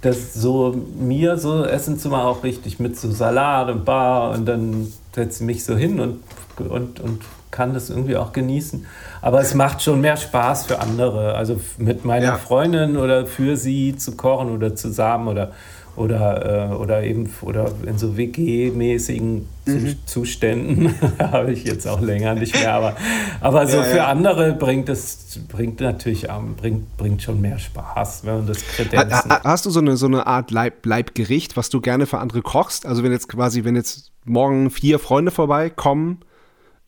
das 0.00 0.32
so 0.34 0.74
mir 0.98 1.36
so 1.36 1.64
Essen 1.64 1.98
zu 1.98 2.08
machen, 2.08 2.26
auch 2.26 2.42
richtig 2.44 2.80
mit 2.80 2.98
so 2.98 3.10
Salat 3.10 3.68
und 3.68 3.84
Bar 3.84 4.30
und 4.32 4.46
dann 4.46 4.92
setze 5.14 5.42
ich 5.42 5.46
mich 5.46 5.64
so 5.64 5.76
hin 5.76 6.00
und, 6.00 6.22
und, 6.58 7.00
und 7.00 7.20
kann 7.50 7.74
das 7.74 7.90
irgendwie 7.90 8.16
auch 8.16 8.32
genießen. 8.32 8.86
Aber 9.22 9.40
es 9.40 9.54
macht 9.54 9.82
schon 9.82 10.00
mehr 10.00 10.16
Spaß 10.16 10.66
für 10.66 10.80
andere. 10.80 11.34
Also 11.34 11.60
mit 11.78 12.04
meiner 12.04 12.26
ja. 12.26 12.36
Freundin 12.36 12.96
oder 12.96 13.26
für 13.26 13.56
sie 13.56 13.96
zu 13.96 14.16
kochen 14.16 14.50
oder 14.50 14.74
zusammen 14.74 15.28
oder 15.28 15.52
oder, 15.96 16.70
äh, 16.70 16.74
oder 16.74 17.02
eben 17.02 17.30
oder 17.42 17.72
in 17.84 17.98
so 17.98 18.16
WG-mäßigen 18.16 19.46
mhm. 19.66 19.96
Zuständen 20.06 20.94
habe 21.18 21.52
ich 21.52 21.64
jetzt 21.64 21.86
auch 21.86 22.00
länger 22.00 22.34
nicht 22.34 22.54
mehr. 22.54 22.72
Aber, 22.72 22.96
aber 23.40 23.66
so 23.66 23.78
ja, 23.78 23.82
für 23.82 23.96
ja. 23.98 24.06
andere 24.06 24.52
bringt 24.52 24.88
es 24.88 25.38
bringt 25.48 25.80
natürlich 25.80 26.28
bringt, 26.56 26.96
bringt 26.96 27.22
schon 27.22 27.40
mehr 27.40 27.58
Spaß, 27.58 28.24
wenn 28.24 28.36
man 28.36 28.46
das 28.46 28.64
kredenzen. 28.66 29.30
Hast 29.44 29.66
du 29.66 29.70
so 29.70 29.80
eine, 29.80 29.96
so 29.96 30.06
eine 30.06 30.26
Art 30.26 30.50
Leib, 30.50 30.86
Leibgericht, 30.86 31.56
was 31.56 31.68
du 31.68 31.80
gerne 31.80 32.06
für 32.06 32.18
andere 32.18 32.42
kochst? 32.42 32.86
Also 32.86 33.02
wenn 33.02 33.12
jetzt 33.12 33.28
quasi, 33.28 33.64
wenn 33.64 33.76
jetzt 33.76 34.12
morgen 34.24 34.70
vier 34.70 34.98
Freunde 34.98 35.30
vorbeikommen 35.30 36.20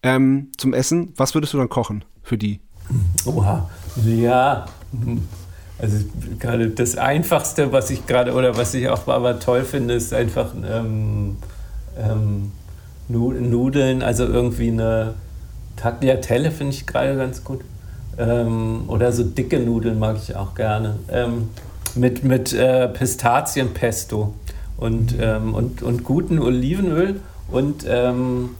ähm, 0.02 0.48
zum 0.56 0.74
Essen, 0.74 1.12
was 1.16 1.34
würdest 1.34 1.52
du 1.54 1.58
dann 1.58 1.68
kochen 1.68 2.04
für 2.22 2.38
die? 2.38 2.60
Oha, 3.24 3.68
ja. 4.04 4.66
Also 5.78 5.96
gerade 6.38 6.70
das 6.70 6.96
Einfachste, 6.96 7.72
was 7.72 7.90
ich 7.90 8.06
gerade 8.06 8.34
oder 8.34 8.56
was 8.56 8.74
ich 8.74 8.88
auch 8.88 9.06
aber 9.08 9.40
toll 9.40 9.64
finde, 9.64 9.94
ist 9.94 10.12
einfach 10.12 10.54
ähm, 10.54 11.36
ähm, 11.98 12.52
Nudeln, 13.08 14.02
also 14.02 14.24
irgendwie 14.24 14.68
eine 14.68 15.14
Tagliatelle 15.76 16.50
finde 16.50 16.74
ich 16.74 16.86
gerade 16.86 17.16
ganz 17.16 17.42
gut. 17.42 17.60
Ähm, 18.18 18.84
oder 18.88 19.12
so 19.12 19.24
dicke 19.24 19.58
Nudeln 19.58 19.98
mag 19.98 20.16
ich 20.22 20.36
auch 20.36 20.54
gerne. 20.54 20.98
Ähm, 21.10 21.48
mit 21.94 22.24
mit 22.24 22.52
äh, 22.52 22.88
Pistazienpesto 22.88 24.34
und, 24.76 25.14
ähm, 25.20 25.54
und, 25.54 25.82
und 25.82 26.04
guten 26.04 26.38
Olivenöl 26.38 27.20
und 27.50 27.84
ähm, 27.88 28.50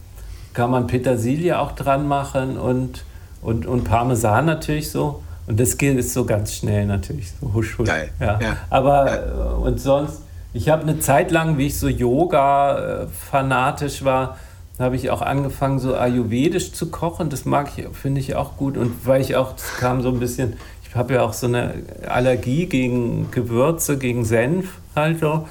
kann 0.55 0.71
man 0.71 0.87
Petersilie 0.87 1.59
auch 1.59 1.73
dran 1.73 2.07
machen 2.07 2.59
und, 2.59 3.05
und, 3.41 3.67
und 3.67 3.85
Parmesan 3.85 4.47
natürlich 4.47 4.91
so. 4.91 5.23
Und 5.47 5.59
das 5.59 5.77
geht 5.77 5.99
ist 5.99 6.13
so 6.13 6.25
ganz 6.25 6.55
schnell 6.55 6.87
natürlich, 6.87 7.33
so 7.41 7.53
husch, 7.53 7.79
husch. 7.79 7.89
Geil. 7.89 8.11
Ja. 8.21 8.39
ja. 8.41 8.57
Aber 8.71 9.07
ja. 9.07 9.17
Äh, 9.17 9.55
und 9.55 9.81
sonst, 9.81 10.23
ich 10.53 10.69
habe 10.69 10.83
eine 10.83 11.01
Zeit 11.01 11.31
lang, 11.31 11.59
wie 11.59 11.67
ich 11.67 11.79
so 11.79 11.89
Yoga-fanatisch 11.89 14.05
war, 14.05 14.37
habe 14.79 14.97
ich 14.97 15.11
auch 15.11 15.23
angefangen, 15.23 15.79
so 15.79 15.95
ayurvedisch 15.95 16.73
zu 16.73 16.91
kochen. 16.91 17.31
Das 17.31 17.45
mag 17.45 17.71
ich, 17.77 17.87
finde 17.93 18.21
ich 18.21 18.35
auch 18.35 18.57
gut. 18.57 18.77
Und 18.77 19.07
weil 19.07 19.21
ich 19.21 19.37
auch, 19.37 19.53
das 19.53 19.77
kam 19.79 20.03
so 20.03 20.09
ein 20.09 20.19
bisschen, 20.19 20.55
ich 20.89 20.95
habe 20.95 21.15
ja 21.15 21.23
auch 21.23 21.33
so 21.33 21.47
eine 21.47 21.75
Allergie 22.07 22.67
gegen 22.67 23.31
Gewürze, 23.31 23.99
gegen 23.99 24.25
Senf 24.25 24.79
halt 24.95 25.21
so. 25.21 25.47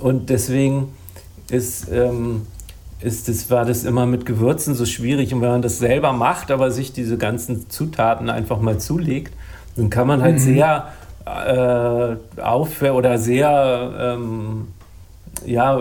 Und 0.00 0.30
deswegen 0.30 0.94
ist, 1.50 1.88
ähm, 1.90 2.46
ist 3.00 3.28
das, 3.28 3.50
war 3.50 3.64
das 3.64 3.84
immer 3.84 4.06
mit 4.06 4.26
Gewürzen 4.26 4.74
so 4.74 4.86
schwierig. 4.86 5.34
Und 5.34 5.42
wenn 5.42 5.50
man 5.50 5.62
das 5.62 5.78
selber 5.78 6.12
macht, 6.12 6.50
aber 6.50 6.70
sich 6.70 6.92
diese 6.92 7.18
ganzen 7.18 7.68
Zutaten 7.68 8.30
einfach 8.30 8.60
mal 8.60 8.78
zulegt, 8.78 9.32
dann 9.76 9.90
kann 9.90 10.06
man 10.06 10.22
halt 10.22 10.36
mhm. 10.36 10.38
sehr 10.38 10.92
äh, 11.26 12.40
auf 12.40 12.82
oder 12.82 13.18
sehr 13.18 14.16
ähm, 14.16 14.68
ja, 15.44 15.78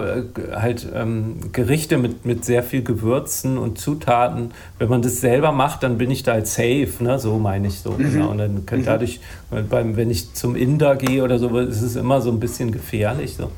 halt 0.53 0.87
ähm, 0.93 1.37
Gerichte 1.53 1.97
mit, 1.97 2.25
mit 2.25 2.43
sehr 2.43 2.61
viel 2.61 2.83
Gewürzen 2.83 3.57
und 3.57 3.77
Zutaten. 3.77 4.51
Wenn 4.77 4.89
man 4.89 5.01
das 5.01 5.21
selber 5.21 5.51
macht, 5.51 5.83
dann 5.83 5.97
bin 5.97 6.11
ich 6.11 6.23
da 6.23 6.33
halt 6.33 6.47
safe, 6.47 6.91
ne? 6.99 7.19
so 7.19 7.37
meine 7.37 7.67
ich 7.67 7.79
so. 7.79 7.91
Mhm. 7.91 8.11
Genau. 8.11 8.29
Und 8.31 8.37
dann 8.39 8.65
kann 8.65 8.81
mhm. 8.81 8.85
dadurch, 8.85 9.21
beim, 9.69 9.95
wenn 9.95 10.11
ich 10.11 10.33
zum 10.33 10.55
Inder 10.55 10.95
gehe 10.95 11.23
oder 11.23 11.39
so, 11.39 11.57
ist 11.57 11.81
es 11.81 11.95
immer 11.95 12.21
so 12.21 12.31
ein 12.31 12.39
bisschen 12.39 12.71
gefährlich. 12.71 13.35
So. 13.37 13.49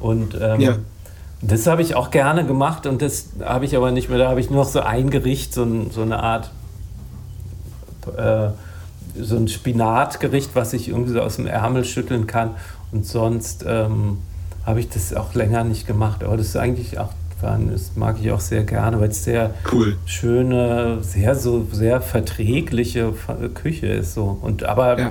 Und 0.00 0.36
ähm, 0.40 0.60
ja. 0.60 0.76
Das 1.44 1.66
habe 1.66 1.82
ich 1.82 1.96
auch 1.96 2.12
gerne 2.12 2.46
gemacht 2.46 2.86
und 2.86 3.02
das 3.02 3.30
habe 3.44 3.64
ich 3.64 3.76
aber 3.76 3.90
nicht 3.90 4.08
mehr. 4.08 4.18
Da 4.18 4.28
habe 4.28 4.38
ich 4.38 4.48
nur 4.48 4.60
noch 4.62 4.70
so 4.70 4.80
ein 4.80 5.10
Gericht, 5.10 5.52
so, 5.52 5.64
ein, 5.64 5.90
so 5.90 6.02
eine 6.02 6.22
Art, 6.22 6.52
äh, 8.16 8.50
so 9.20 9.36
ein 9.36 9.48
Spinatgericht, 9.48 10.54
was 10.54 10.72
ich 10.72 10.88
irgendwie 10.88 11.12
so 11.12 11.20
aus 11.20 11.36
dem 11.36 11.48
Ärmel 11.48 11.84
schütteln 11.84 12.28
kann. 12.28 12.52
Und 12.92 13.06
sonst 13.06 13.64
ähm, 13.66 14.18
habe 14.64 14.78
ich 14.78 14.88
das 14.88 15.12
auch 15.14 15.34
länger 15.34 15.64
nicht 15.64 15.84
gemacht. 15.84 16.22
Aber 16.22 16.36
das 16.36 16.46
ist 16.46 16.56
eigentlich 16.56 17.00
auch, 17.00 17.10
das 17.40 17.96
mag 17.96 18.18
ich 18.22 18.30
auch 18.30 18.38
sehr 18.38 18.62
gerne, 18.62 19.00
weil 19.00 19.08
es 19.08 19.24
sehr 19.24 19.52
cool. 19.72 19.96
schöne, 20.06 20.98
sehr 21.02 21.34
so 21.34 21.66
sehr 21.72 22.00
verträgliche 22.00 23.12
Küche 23.54 23.88
ist 23.88 24.14
so. 24.14 24.38
Und 24.40 24.62
aber, 24.62 24.96
ja. 24.96 25.10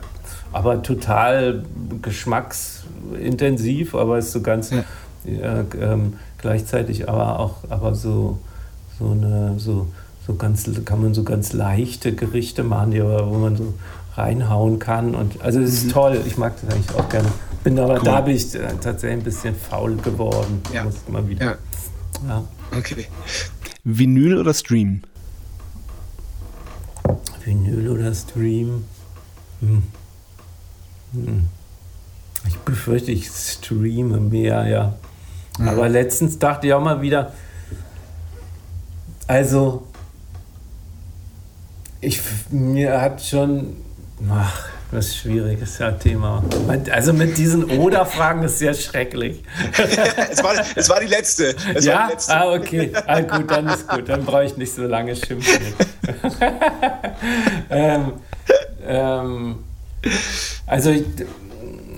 aber 0.54 0.82
total 0.82 1.66
geschmacksintensiv, 2.02 3.96
aber 3.96 4.18
ist 4.18 4.32
so 4.32 4.40
ganz. 4.42 4.70
Ja 4.70 4.86
ja, 5.26 5.64
ähm, 5.80 6.14
gleichzeitig 6.38 7.10
aber 7.10 7.40
auch 7.40 7.58
aber 7.70 7.96
so, 7.96 8.40
so 8.98 9.12
eine 9.12 9.60
so, 9.60 9.88
so 10.26 10.36
ganz 10.36 10.70
kann 10.86 11.02
man 11.02 11.14
so 11.14 11.24
ganz 11.24 11.54
leichte 11.54 12.14
Gerichte 12.14 12.64
machen, 12.64 12.92
die 12.92 13.04
wo 13.04 13.38
man 13.38 13.56
so 13.56 13.74
reinhauen 14.16 14.80
kann. 14.80 15.16
Und 15.16 15.42
also 15.42 15.60
es 15.60 15.74
ist 15.74 15.86
mhm. 15.86 15.92
toll, 15.92 16.22
ich 16.26 16.38
mag 16.38 16.54
das 16.62 16.74
eigentlich 16.74 16.96
auch 16.98 17.10
gerne. 17.10 17.30
Bin 17.64 17.80
aber 17.80 17.96
cool. 17.96 18.04
da 18.04 18.22
bin 18.22 18.36
ich 18.36 18.54
äh, 18.56 18.74
tatsächlich 18.82 19.20
ein 19.20 19.24
bisschen 19.24 19.56
faul 19.56 19.96
geworden. 19.98 20.62
Ja. 20.74 20.84
Muss 20.84 20.96
mal 21.08 21.28
wieder. 21.28 21.46
Ja. 21.46 21.58
ja. 22.28 22.44
Okay. 22.78 23.06
Vinyl 23.84 24.38
oder 24.38 24.54
Stream? 24.54 25.02
Vinyl 27.44 27.90
oder 27.90 28.14
Stream? 28.14 28.84
Hm. 29.60 29.84
Hm. 31.14 31.48
Ich 32.48 32.58
befürchte, 32.60 33.12
ich 33.12 33.28
streame 33.28 34.20
mehr, 34.20 34.68
ja. 34.68 34.96
Mhm. 35.58 35.68
Aber 35.70 35.90
letztens 35.90 36.40
dachte 36.40 36.68
ich 36.68 36.74
auch 36.74 36.82
mal 36.82 37.02
wieder, 37.02 37.34
also 39.28 39.88
ich, 42.02 42.20
mir 42.50 43.00
hat 43.00 43.24
schon, 43.24 43.78
ach, 44.30 44.68
was 44.92 45.16
schwieriges 45.16 45.78
ja, 45.80 45.92
Thema. 45.92 46.44
Also 46.92 47.14
mit 47.14 47.38
diesen 47.38 47.64
Oder-Fragen 47.64 48.44
ist 48.44 48.60
sehr 48.60 48.74
schrecklich. 48.74 49.42
es, 50.32 50.44
war, 50.44 50.54
es 50.76 50.90
war 50.90 51.00
die 51.00 51.08
letzte. 51.08 51.56
Es 51.74 51.86
ja? 51.86 52.08
Die 52.08 52.14
letzte. 52.14 52.36
Ah, 52.36 52.54
okay. 52.54 52.92
Ah, 53.08 53.22
gut, 53.22 53.50
dann 53.50 53.68
ist 53.68 53.88
gut. 53.88 54.10
Dann 54.10 54.26
brauche 54.26 54.44
ich 54.44 54.58
nicht 54.58 54.74
so 54.74 54.84
lange 54.84 55.16
schimpfen. 55.16 55.62
ähm, 57.70 58.14
ähm, 58.86 59.64
also 60.66 60.90
ich, 60.90 61.06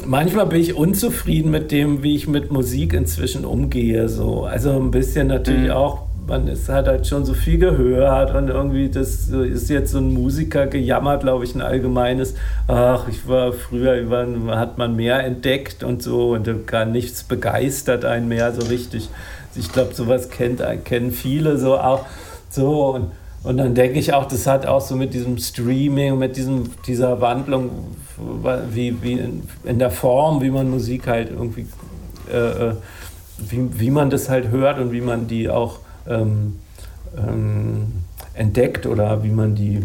manchmal 0.06 0.46
bin 0.48 0.62
ich 0.62 0.76
unzufrieden 0.76 1.52
mit 1.52 1.72
dem, 1.72 2.04
wie 2.04 2.16
ich 2.16 2.28
mit 2.28 2.52
Musik 2.52 2.94
inzwischen 2.94 3.46
umgehe. 3.46 4.10
So. 4.10 4.44
Also 4.44 4.72
ein 4.72 4.92
bisschen 4.92 5.28
natürlich 5.28 5.70
mhm. 5.70 5.72
auch, 5.72 6.04
man 6.28 6.48
ist, 6.48 6.70
hat 6.70 6.88
halt 6.88 7.06
schon 7.06 7.26
so 7.26 7.34
viel 7.34 7.58
gehört 7.58 8.34
und 8.34 8.48
irgendwie 8.48 8.90
das 8.90 9.28
ist 9.28 9.70
jetzt 9.70 9.92
so 9.92 9.98
ein 9.98 10.14
Musiker 10.14 10.68
gejammert, 10.68 11.24
glaube 11.24 11.44
ich, 11.44 11.54
ein 11.54 11.62
allgemeines, 11.62 12.36
ach, 12.68 13.08
ich 13.10 13.28
war 13.28 13.52
früher, 13.52 14.10
war, 14.10 14.58
hat 14.58 14.78
man 14.78 14.96
mehr 14.96 15.24
entdeckt 15.24 15.84
und 15.84 16.02
so 16.02 16.32
und 16.32 16.66
gar 16.66 16.86
nichts 16.86 17.24
begeistert 17.24 18.06
einen 18.06 18.30
mehr 18.30 18.54
so 18.54 18.66
richtig. 18.68 19.10
Ich 19.56 19.72
glaube, 19.72 19.94
sowas 19.94 20.30
kennt, 20.30 20.64
kennen 20.86 21.12
viele 21.12 21.58
so 21.58 21.78
auch. 21.78 22.06
So 22.50 22.94
und 22.96 23.12
und 23.44 23.58
dann 23.58 23.76
denke 23.76 24.00
ich 24.00 24.14
auch, 24.14 24.26
das 24.26 24.48
hat 24.48 24.66
auch 24.66 24.80
so 24.80 24.96
mit 24.96 25.14
diesem 25.14 25.38
Streaming, 25.38 26.18
mit 26.18 26.38
diesem, 26.38 26.70
dieser 26.88 27.20
Wandlung, 27.20 27.72
wie, 28.72 29.02
wie 29.02 29.20
in, 29.64 29.80
der 29.80 29.92
Form, 29.92 30.42
wie 30.42 30.52
man 30.52 30.70
Musik 30.70 31.08
halt 31.08 31.32
irgendwie, 31.32 31.66
äh, 32.32 32.70
äh, 32.70 32.76
wie, 33.38 33.80
wie 33.80 33.92
man 33.92 34.10
das 34.10 34.30
halt 34.30 34.50
hört 34.50 34.80
und 34.80 34.92
wie 34.92 35.02
man 35.02 35.28
die 35.28 35.50
auch 35.50 35.80
ähm, 36.08 36.60
ähm, 37.18 38.04
entdeckt 38.34 38.86
oder 38.86 39.24
wie 39.24 39.30
man 39.30 39.56
die 39.56 39.82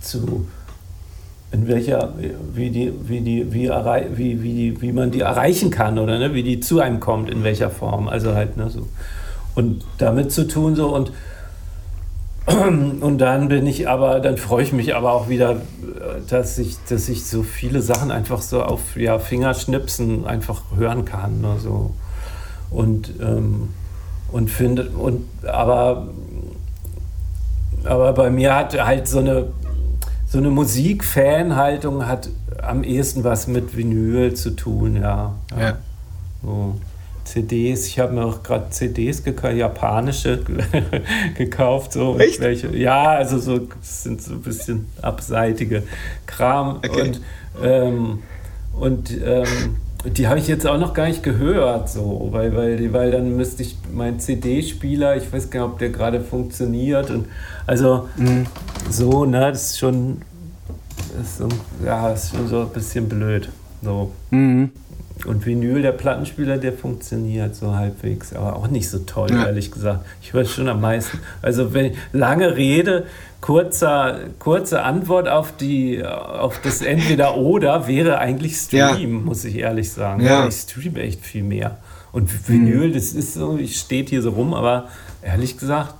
zu, 0.00 0.46
in 1.50 1.66
welcher, 1.66 2.14
wie 2.52 2.70
die, 2.70 2.92
wie 3.02 3.20
die, 3.20 3.52
wie, 3.52 3.70
wie, 3.70 4.42
wie, 4.42 4.82
wie 4.82 4.92
man 4.92 5.10
die 5.10 5.20
erreichen 5.20 5.70
kann 5.70 5.98
oder 5.98 6.18
ne, 6.18 6.34
wie 6.34 6.42
die 6.42 6.60
zu 6.60 6.80
einem 6.80 7.00
kommt, 7.00 7.30
in 7.30 7.42
welcher 7.42 7.70
Form. 7.70 8.08
Also 8.08 8.34
halt, 8.34 8.56
ne, 8.56 8.68
so. 8.70 8.86
Und 9.54 9.84
damit 9.98 10.30
zu 10.30 10.46
tun 10.46 10.76
so 10.76 10.94
und 10.94 11.12
und 13.00 13.18
dann 13.18 13.48
bin 13.48 13.66
ich 13.66 13.88
aber, 13.88 14.20
dann 14.20 14.36
freue 14.36 14.62
ich 14.62 14.72
mich 14.72 14.94
aber 14.94 15.12
auch 15.12 15.28
wieder, 15.28 15.60
dass 16.28 16.58
ich, 16.58 16.76
dass 16.88 17.08
ich 17.08 17.24
so 17.26 17.42
viele 17.42 17.82
Sachen 17.82 18.10
einfach 18.10 18.42
so 18.42 18.62
auf 18.62 18.96
ja, 18.96 19.18
Fingerschnipsen 19.18 20.26
einfach 20.26 20.62
hören 20.76 21.04
kann. 21.04 21.40
Ne, 21.40 21.56
so. 21.58 21.90
Und, 22.70 23.12
ähm, 23.20 23.68
und 24.30 24.50
finde, 24.50 24.90
und 24.90 25.26
aber, 25.46 26.08
aber 27.84 28.12
bei 28.12 28.30
mir 28.30 28.54
hat 28.54 28.78
halt 28.82 29.08
so 29.08 29.18
eine 29.18 29.48
so 30.30 30.38
eine 30.38 30.50
Musik-Fan-Haltung 30.50 32.06
hat 32.06 32.28
am 32.62 32.84
ehesten 32.84 33.24
was 33.24 33.46
mit 33.46 33.76
Vinyl 33.76 34.34
zu 34.34 34.50
tun, 34.50 34.96
ja. 34.96 35.34
ja. 35.56 35.60
ja. 35.60 35.78
So. 36.42 36.74
CDs, 37.28 37.86
ich 37.86 37.98
habe 37.98 38.14
mir 38.14 38.24
auch 38.24 38.42
gerade 38.42 38.70
CDs 38.70 39.22
gekauft, 39.22 39.54
japanische 39.54 40.40
gekauft. 41.36 41.92
So 41.92 42.18
Echt? 42.18 42.40
Welche, 42.40 42.74
ja, 42.74 43.10
also 43.10 43.38
so 43.38 43.68
sind 43.82 44.22
so 44.22 44.32
ein 44.32 44.40
bisschen 44.40 44.86
abseitige 45.02 45.82
Kram. 46.26 46.76
Okay. 46.76 47.02
Und, 47.02 47.20
ähm, 47.62 48.22
und 48.78 49.10
ähm, 49.22 49.76
die 50.04 50.26
habe 50.26 50.38
ich 50.38 50.46
jetzt 50.46 50.66
auch 50.66 50.78
noch 50.78 50.94
gar 50.94 51.08
nicht 51.08 51.22
gehört, 51.22 51.90
so, 51.90 52.28
weil, 52.30 52.56
weil, 52.56 52.92
weil 52.92 53.10
dann 53.10 53.36
müsste 53.36 53.62
ich 53.62 53.76
meinen 53.92 54.20
CD-Spieler, 54.20 55.16
ich 55.16 55.30
weiß 55.30 55.50
gar 55.50 55.64
nicht, 55.64 55.72
ob 55.72 55.78
der 55.78 55.90
gerade 55.90 56.20
funktioniert. 56.20 57.10
Und 57.10 57.26
also 57.66 58.08
mhm. 58.16 58.46
so, 58.88 59.26
ne, 59.26 59.40
das 59.50 59.72
ist 59.72 59.78
schon, 59.78 60.22
ist 61.20 61.38
so, 61.38 61.48
ja, 61.84 62.10
ist 62.10 62.34
schon 62.34 62.48
so 62.48 62.60
ein 62.62 62.70
bisschen 62.70 63.08
blöd. 63.08 63.50
So. 63.82 64.12
Mhm. 64.30 64.70
Und 65.26 65.46
Vinyl, 65.46 65.82
der 65.82 65.92
Plattenspieler, 65.92 66.58
der 66.58 66.72
funktioniert 66.72 67.54
so 67.56 67.74
halbwegs, 67.74 68.32
aber 68.32 68.56
auch 68.56 68.68
nicht 68.68 68.88
so 68.88 68.98
toll, 69.00 69.30
ja. 69.30 69.46
ehrlich 69.46 69.70
gesagt. 69.70 70.04
Ich 70.22 70.32
höre 70.32 70.44
schon 70.44 70.68
am 70.68 70.80
meisten. 70.80 71.18
Also 71.42 71.74
wenn 71.74 71.94
lange 72.12 72.56
rede, 72.56 73.06
kurzer, 73.40 74.20
kurze 74.38 74.82
Antwort 74.82 75.28
auf, 75.28 75.56
die, 75.56 76.04
auf 76.04 76.60
das 76.60 76.82
Entweder-Oder 76.82 77.86
wäre 77.88 78.18
eigentlich 78.18 78.56
Stream, 78.56 79.14
ja. 79.14 79.24
muss 79.24 79.44
ich 79.44 79.56
ehrlich 79.56 79.92
sagen. 79.92 80.22
Ja. 80.22 80.46
Ich 80.46 80.54
streame 80.54 81.00
echt 81.00 81.24
viel 81.24 81.42
mehr. 81.42 81.78
Und 82.12 82.48
Vinyl, 82.48 82.88
mhm. 82.88 82.94
das 82.94 83.12
ist 83.12 83.34
so, 83.34 83.58
ich 83.58 83.76
steht 83.78 84.10
hier 84.10 84.22
so 84.22 84.30
rum, 84.30 84.54
aber 84.54 84.88
ehrlich 85.22 85.58
gesagt, 85.58 85.94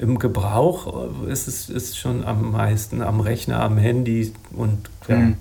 im 0.00 0.18
Gebrauch 0.18 1.08
ist 1.26 1.48
es 1.48 1.68
ist 1.68 1.98
schon 1.98 2.24
am 2.24 2.52
meisten 2.52 3.02
am 3.02 3.20
Rechner, 3.20 3.60
am 3.60 3.76
Handy 3.76 4.32
und 4.52 4.88
ja. 5.08 5.16
Mhm 5.16 5.36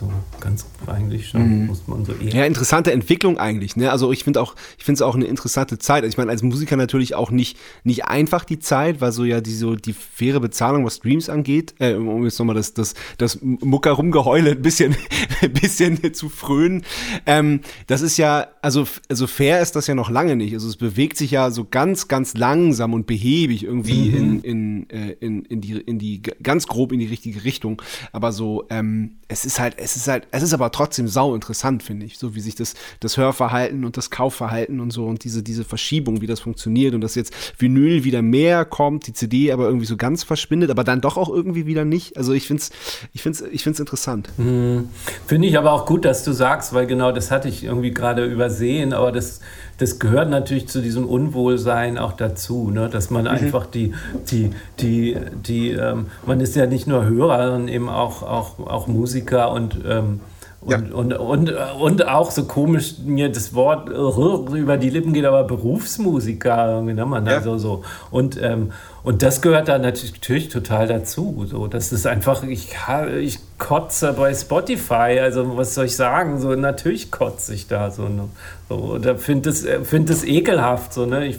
so 0.00 0.10
ganz 0.40 0.64
eigentlich 0.86 1.28
schon, 1.28 1.60
mhm. 1.60 1.66
muss 1.66 1.86
man 1.86 2.04
so 2.04 2.12
eher. 2.12 2.34
Ja, 2.34 2.44
interessante 2.46 2.90
Entwicklung 2.90 3.38
eigentlich. 3.38 3.76
Ne? 3.76 3.90
Also 3.90 4.12
ich 4.12 4.24
finde 4.24 4.40
auch, 4.40 4.56
ich 4.78 4.84
finde 4.84 4.96
es 4.96 5.02
auch 5.02 5.14
eine 5.14 5.26
interessante 5.26 5.78
Zeit. 5.78 6.02
Also 6.02 6.08
ich 6.08 6.16
meine, 6.16 6.30
als 6.30 6.42
Musiker 6.42 6.76
natürlich 6.76 7.14
auch 7.14 7.30
nicht, 7.30 7.58
nicht 7.84 8.06
einfach 8.06 8.44
die 8.44 8.58
Zeit, 8.58 9.00
weil 9.00 9.12
so 9.12 9.24
ja 9.24 9.40
die, 9.40 9.54
so 9.54 9.76
die 9.76 9.92
faire 9.92 10.40
Bezahlung, 10.40 10.86
was 10.86 10.96
Streams 10.96 11.28
angeht, 11.28 11.74
äh, 11.78 11.94
um 11.94 12.24
jetzt 12.24 12.38
nochmal 12.38 12.56
das, 12.56 12.72
das, 12.72 12.94
das 13.18 13.38
Mucker-Rumgeheule 13.42 14.52
ein 14.52 14.62
bisschen, 14.62 14.96
ein 15.42 15.52
bisschen 15.52 16.14
zu 16.14 16.30
frönen. 16.30 16.82
Ähm, 17.26 17.60
das 17.86 18.00
ist 18.00 18.16
ja, 18.16 18.48
also, 18.62 18.86
also 19.08 19.26
fair 19.26 19.60
ist 19.60 19.76
das 19.76 19.86
ja 19.86 19.94
noch 19.94 20.08
lange 20.08 20.34
nicht. 20.34 20.54
Also 20.54 20.68
es 20.68 20.76
bewegt 20.76 21.18
sich 21.18 21.32
ja 21.32 21.50
so 21.50 21.66
ganz, 21.70 22.08
ganz 22.08 22.34
langsam 22.34 22.94
und 22.94 23.06
behäbig 23.06 23.64
irgendwie 23.64 24.10
mhm. 24.10 24.16
in, 24.16 24.40
in, 24.40 24.90
äh, 24.90 25.10
in, 25.20 25.44
in, 25.44 25.60
die, 25.60 25.72
in 25.78 25.98
die, 25.98 26.22
ganz 26.42 26.66
grob 26.66 26.92
in 26.92 27.00
die 27.00 27.06
richtige 27.06 27.44
Richtung. 27.44 27.82
Aber 28.12 28.32
so, 28.32 28.64
ähm, 28.70 29.16
es 29.28 29.44
ist 29.44 29.60
halt, 29.60 29.74
es 29.76 29.89
ist 29.96 30.08
halt, 30.08 30.26
es 30.30 30.42
ist 30.42 30.54
aber 30.54 30.70
trotzdem 30.72 31.08
sau 31.08 31.34
interessant, 31.34 31.82
finde 31.82 32.06
ich, 32.06 32.18
so 32.18 32.34
wie 32.34 32.40
sich 32.40 32.54
das, 32.54 32.74
das 33.00 33.16
Hörverhalten 33.16 33.84
und 33.84 33.96
das 33.96 34.10
Kaufverhalten 34.10 34.80
und 34.80 34.90
so 34.90 35.06
und 35.06 35.24
diese, 35.24 35.42
diese 35.42 35.64
Verschiebung, 35.64 36.20
wie 36.20 36.26
das 36.26 36.40
funktioniert 36.40 36.94
und 36.94 37.00
dass 37.00 37.14
jetzt 37.14 37.34
Vinyl 37.58 38.04
wieder 38.04 38.22
mehr 38.22 38.64
kommt, 38.64 39.06
die 39.06 39.12
CD 39.12 39.52
aber 39.52 39.64
irgendwie 39.64 39.86
so 39.86 39.96
ganz 39.96 40.24
verschwindet, 40.24 40.70
aber 40.70 40.84
dann 40.84 41.00
doch 41.00 41.16
auch 41.16 41.28
irgendwie 41.28 41.66
wieder 41.66 41.84
nicht. 41.84 42.16
Also 42.16 42.32
ich 42.32 42.46
finde 42.46 42.62
es 42.62 42.70
ich 43.12 43.22
find's, 43.22 43.40
ich 43.40 43.62
find's 43.62 43.80
interessant. 43.80 44.28
Hm. 44.36 44.88
Finde 45.26 45.48
ich 45.48 45.58
aber 45.58 45.72
auch 45.72 45.86
gut, 45.86 46.04
dass 46.04 46.24
du 46.24 46.32
sagst, 46.32 46.72
weil 46.72 46.86
genau 46.86 47.12
das 47.12 47.30
hatte 47.30 47.48
ich 47.48 47.64
irgendwie 47.64 47.92
gerade 47.92 48.24
übersehen, 48.24 48.92
aber 48.92 49.12
das, 49.12 49.40
das 49.80 49.98
gehört 49.98 50.28
natürlich 50.28 50.68
zu 50.68 50.82
diesem 50.82 51.06
Unwohlsein 51.06 51.96
auch 51.96 52.12
dazu, 52.12 52.70
ne? 52.70 52.90
dass 52.90 53.08
man 53.10 53.22
mhm. 53.22 53.30
einfach 53.30 53.64
die, 53.64 53.94
die, 54.30 54.50
die, 54.78 55.16
die 55.46 55.70
ähm, 55.70 56.06
man 56.26 56.40
ist 56.40 56.54
ja 56.54 56.66
nicht 56.66 56.86
nur 56.86 57.06
Hörer, 57.06 57.50
sondern 57.50 57.68
eben 57.68 57.88
auch, 57.88 58.22
auch, 58.22 58.58
auch 58.60 58.86
Musiker 58.86 59.50
und 59.50 59.78
ähm, 59.88 60.20
und, 60.62 60.90
ja. 60.90 60.94
und, 60.94 61.14
und, 61.14 61.50
und 61.80 62.06
auch 62.06 62.30
so 62.30 62.44
komisch 62.44 62.96
mir 63.06 63.32
das 63.32 63.54
Wort 63.54 63.88
über 63.88 64.76
die 64.76 64.90
Lippen 64.90 65.14
geht, 65.14 65.24
aber 65.24 65.44
Berufsmusiker, 65.44 66.82
ne, 66.82 67.06
man 67.06 67.24
ja. 67.24 67.36
also 67.36 67.56
so. 67.56 67.82
Und, 68.10 68.38
ähm, 68.42 68.70
und 69.02 69.22
das 69.22 69.40
gehört 69.40 69.68
da 69.68 69.78
natürlich 69.78 70.48
total 70.50 70.86
dazu. 70.86 71.46
So, 71.48 71.66
das 71.66 71.92
ist 71.92 72.06
einfach, 72.06 72.42
ich, 72.44 72.68
ich 73.20 73.38
kotze 73.58 74.12
bei 74.12 74.34
Spotify, 74.34 75.20
also 75.20 75.56
was 75.56 75.74
soll 75.74 75.86
ich 75.86 75.96
sagen? 75.96 76.38
So, 76.38 76.54
natürlich 76.54 77.10
kotze 77.10 77.54
ich 77.54 77.66
da 77.66 77.90
so. 77.90 78.08
Ne? 78.08 78.28
so 78.68 78.74
oder 78.76 79.16
finde 79.16 79.50
es 79.50 79.66
find 79.84 80.10
ekelhaft. 80.24 80.92
So, 80.92 81.06
ne? 81.06 81.26
Ich, 81.26 81.38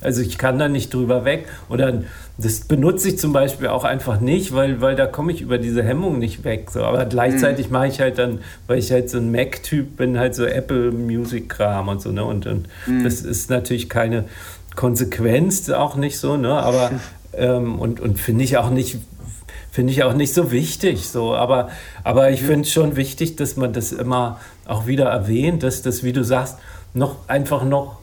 also 0.00 0.20
ich 0.20 0.36
kann 0.36 0.58
da 0.58 0.68
nicht 0.68 0.92
drüber 0.92 1.24
weg. 1.24 1.46
Oder 1.68 2.02
das 2.38 2.60
benutze 2.60 3.08
ich 3.08 3.18
zum 3.18 3.32
Beispiel 3.32 3.68
auch 3.68 3.84
einfach 3.84 4.20
nicht, 4.20 4.52
weil, 4.52 4.80
weil 4.80 4.96
da 4.96 5.06
komme 5.06 5.32
ich 5.32 5.40
über 5.40 5.58
diese 5.58 5.84
Hemmung 5.84 6.18
nicht 6.18 6.44
weg. 6.44 6.70
So. 6.70 6.82
Aber 6.82 7.04
gleichzeitig 7.04 7.68
mhm. 7.68 7.72
mache 7.72 7.86
ich 7.86 8.00
halt 8.00 8.18
dann, 8.18 8.40
weil 8.66 8.78
ich 8.78 8.90
halt 8.90 9.10
so 9.10 9.18
ein 9.18 9.30
Mac-Typ 9.30 9.96
bin, 9.96 10.18
halt 10.18 10.34
so 10.34 10.44
Apple 10.44 10.90
Music-Kram 10.90 11.88
und 11.88 12.02
so. 12.02 12.10
Ne? 12.10 12.24
Und, 12.24 12.46
und 12.46 12.68
mhm. 12.86 13.04
das 13.04 13.22
ist 13.22 13.48
natürlich 13.48 13.88
keine 13.88 14.24
Konsequenz, 14.76 15.68
auch 15.70 15.96
nicht 15.96 16.18
so, 16.18 16.36
ne? 16.36 16.52
Aber 16.52 16.92
ähm, 17.34 17.80
und, 17.80 17.98
und 17.98 18.20
finde 18.20 18.44
ich 18.44 18.56
auch 18.56 18.70
nicht 18.70 18.98
finde 19.76 19.92
ich 19.92 20.04
auch 20.04 20.14
nicht 20.14 20.32
so 20.32 20.52
wichtig. 20.52 21.06
So. 21.06 21.34
Aber, 21.34 21.68
aber 22.02 22.30
ich 22.30 22.40
finde 22.42 22.62
es 22.62 22.72
schon 22.72 22.96
wichtig, 22.96 23.36
dass 23.36 23.56
man 23.56 23.74
das 23.74 23.92
immer 23.92 24.40
auch 24.66 24.86
wieder 24.86 25.04
erwähnt, 25.04 25.62
dass 25.62 25.82
das, 25.82 26.02
wie 26.02 26.14
du 26.14 26.24
sagst, 26.24 26.56
noch 26.94 27.28
einfach 27.28 27.62
noch 27.62 27.98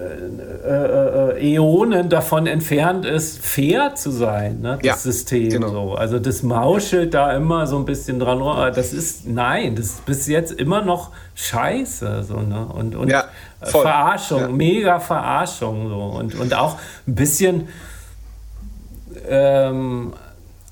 äh, 0.00 0.68
äh, 0.68 1.38
äh, 1.38 1.54
Äonen 1.54 2.10
davon 2.10 2.46
entfernt 2.46 3.06
ist, 3.06 3.44
fair 3.44 3.94
zu 3.94 4.10
sein, 4.10 4.60
ne, 4.60 4.78
das 4.82 4.86
ja, 4.86 4.96
System. 4.96 5.48
Genau. 5.48 5.70
So. 5.70 5.94
Also 5.94 6.18
das 6.18 6.42
mauschelt 6.42 7.14
da 7.14 7.34
immer 7.34 7.66
so 7.66 7.76
ein 7.78 7.86
bisschen 7.86 8.18
dran. 8.18 8.40
Das 8.74 8.92
ist, 8.92 9.26
nein, 9.26 9.76
das 9.76 9.86
ist 9.86 10.06
bis 10.06 10.26
jetzt 10.26 10.52
immer 10.52 10.82
noch 10.82 11.10
scheiße. 11.34 12.22
So, 12.22 12.40
ne? 12.40 12.66
Und, 12.66 12.94
und 12.94 13.08
ja, 13.08 13.24
Verarschung, 13.62 14.40
ja. 14.40 14.48
mega 14.48 15.00
Verarschung. 15.00 15.88
So. 15.88 16.00
Und, 16.18 16.34
und 16.34 16.54
auch 16.54 16.76
ein 17.06 17.14
bisschen, 17.14 17.68
ähm, 19.28 20.12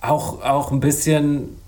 auch, 0.00 0.42
auch 0.42 0.72
ein 0.72 0.80
bisschen 0.80 1.58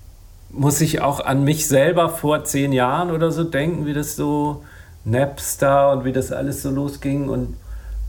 muss 0.49 0.81
ich 0.81 1.01
auch 1.01 1.19
an 1.21 1.43
mich 1.43 1.67
selber 1.67 2.09
vor 2.09 2.43
zehn 2.43 2.73
Jahren 2.73 3.11
oder 3.11 3.31
so 3.31 3.43
denken, 3.43 3.85
wie 3.85 3.93
das 3.93 4.15
so 4.15 4.63
Napster 5.05 5.91
und 5.93 6.05
wie 6.05 6.11
das 6.11 6.31
alles 6.31 6.61
so 6.61 6.69
losging 6.69 7.29
und 7.29 7.55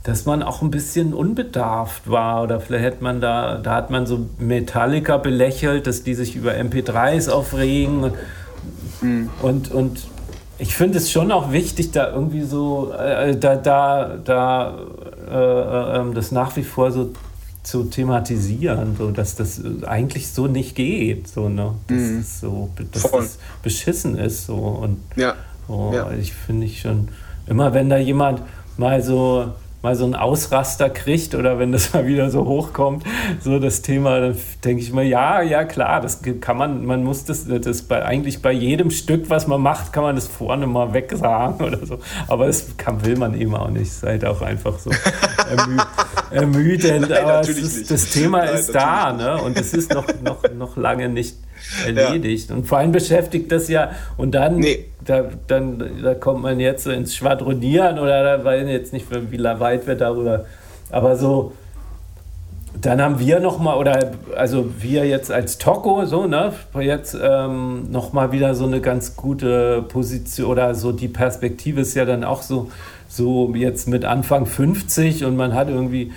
dass 0.02 0.26
man 0.26 0.42
auch 0.42 0.62
ein 0.62 0.70
bisschen 0.70 1.14
unbedarft 1.14 2.10
war 2.10 2.42
oder 2.42 2.60
vielleicht 2.60 2.84
hat 2.84 3.02
man 3.02 3.20
da, 3.20 3.58
da 3.58 3.76
hat 3.76 3.90
man 3.90 4.06
so 4.06 4.26
Metallica 4.38 5.16
belächelt, 5.16 5.86
dass 5.86 6.02
die 6.02 6.14
sich 6.14 6.34
über 6.34 6.52
MP3s 6.52 7.30
aufregen 7.30 8.12
mhm. 9.00 9.30
und, 9.40 9.70
und 9.70 10.00
ich 10.62 10.76
finde 10.76 10.98
es 10.98 11.10
schon 11.10 11.32
auch 11.32 11.50
wichtig, 11.50 11.90
da 11.90 12.12
irgendwie 12.12 12.42
so, 12.42 12.92
äh, 12.92 13.36
da, 13.36 13.56
da, 13.56 14.16
da 14.24 14.78
äh, 15.28 15.34
äh, 15.34 15.98
ähm, 15.98 16.14
das 16.14 16.30
nach 16.30 16.54
wie 16.54 16.62
vor 16.62 16.92
so 16.92 17.10
zu 17.64 17.84
thematisieren, 17.84 18.94
so 18.96 19.10
dass 19.10 19.34
das 19.34 19.60
eigentlich 19.84 20.28
so 20.28 20.46
nicht 20.46 20.76
geht, 20.76 21.26
so 21.26 21.48
ne, 21.48 21.74
dass 21.88 21.98
mhm. 21.98 22.18
es 22.20 22.40
so, 22.40 22.70
dass 22.92 23.12
es 23.12 23.38
beschissen 23.64 24.16
ist 24.16 24.46
so 24.46 24.54
und 24.54 24.98
ja. 25.16 25.34
So, 25.66 25.92
ja. 25.94 26.12
Ich 26.12 26.32
finde 26.32 26.66
ich 26.66 26.80
schon 26.80 27.08
immer, 27.48 27.74
wenn 27.74 27.90
da 27.90 27.96
jemand 27.96 28.42
mal 28.76 29.02
so 29.02 29.52
mal 29.82 29.96
so 29.96 30.04
einen 30.04 30.14
Ausraster 30.14 30.88
kriegt 30.90 31.34
oder 31.34 31.58
wenn 31.58 31.72
das 31.72 31.92
mal 31.94 32.06
wieder 32.06 32.30
so 32.30 32.44
hochkommt, 32.44 33.04
so 33.40 33.58
das 33.58 33.82
Thema, 33.82 34.20
dann 34.20 34.36
denke 34.64 34.82
ich 34.82 34.92
mir, 34.92 35.04
ja, 35.04 35.42
ja 35.42 35.64
klar, 35.64 36.00
das 36.00 36.20
kann 36.40 36.56
man, 36.56 36.86
man 36.86 37.02
muss 37.04 37.24
das, 37.24 37.46
das 37.46 37.82
bei, 37.82 38.04
eigentlich 38.04 38.42
bei 38.42 38.52
jedem 38.52 38.90
Stück, 38.90 39.28
was 39.28 39.46
man 39.46 39.60
macht, 39.60 39.92
kann 39.92 40.04
man 40.04 40.14
das 40.14 40.28
vorne 40.28 40.66
mal 40.66 40.92
wegsagen 40.92 41.66
oder 41.66 41.84
so. 41.84 41.98
Aber 42.28 42.46
das 42.46 42.76
kann, 42.76 43.04
will 43.04 43.16
man 43.16 43.34
eben 43.34 43.54
auch 43.54 43.70
nicht. 43.70 44.02
Halt 44.02 44.24
auch 44.24 44.42
einfach 44.42 44.78
so 44.78 44.90
ermü 45.50 45.78
ermüdend. 46.30 47.10
Nein, 47.10 47.24
Aber 47.24 47.40
ist, 47.40 47.90
das 47.90 48.10
Thema 48.10 48.38
Nein, 48.38 48.54
ist 48.54 48.74
da, 48.74 49.12
ne? 49.12 49.42
Und 49.42 49.58
es 49.58 49.74
ist 49.74 49.92
noch, 49.92 50.06
noch, 50.22 50.42
noch 50.54 50.76
lange 50.76 51.08
nicht 51.08 51.36
erledigt. 51.86 52.50
Ja. 52.50 52.56
Und 52.56 52.66
vor 52.66 52.78
allem 52.78 52.92
beschäftigt 52.92 53.50
das 53.52 53.68
ja, 53.68 53.92
und 54.16 54.34
dann, 54.34 54.58
nee. 54.58 54.86
da, 55.04 55.24
dann 55.46 56.02
da 56.02 56.14
kommt 56.14 56.42
man 56.42 56.60
jetzt 56.60 56.84
so 56.84 56.90
ins 56.90 57.14
Schwadronieren 57.14 57.98
oder 57.98 58.22
da 58.22 58.44
weiß 58.44 58.64
ich 58.64 58.72
jetzt 58.72 58.92
nicht, 58.92 59.06
wie 59.30 59.42
weit 59.42 59.86
wir 59.86 59.94
darüber, 59.94 60.44
aber 60.90 61.16
so, 61.16 61.52
dann 62.80 63.00
haben 63.02 63.18
wir 63.18 63.38
nochmal, 63.40 63.78
oder 63.78 64.12
also 64.36 64.70
wir 64.78 65.06
jetzt 65.06 65.30
als 65.30 65.58
Toko, 65.58 66.04
so, 66.06 66.26
ne, 66.26 66.52
jetzt 66.80 67.16
ähm, 67.20 67.90
nochmal 67.90 68.32
wieder 68.32 68.54
so 68.54 68.64
eine 68.64 68.80
ganz 68.80 69.14
gute 69.14 69.82
Position 69.82 70.50
oder 70.50 70.74
so 70.74 70.92
die 70.92 71.08
Perspektive 71.08 71.82
ist 71.82 71.94
ja 71.94 72.04
dann 72.04 72.24
auch 72.24 72.42
so, 72.42 72.70
so 73.08 73.52
jetzt 73.54 73.88
mit 73.88 74.04
Anfang 74.04 74.46
50 74.46 75.24
und 75.24 75.36
man 75.36 75.54
hat 75.54 75.68
irgendwie 75.68 76.12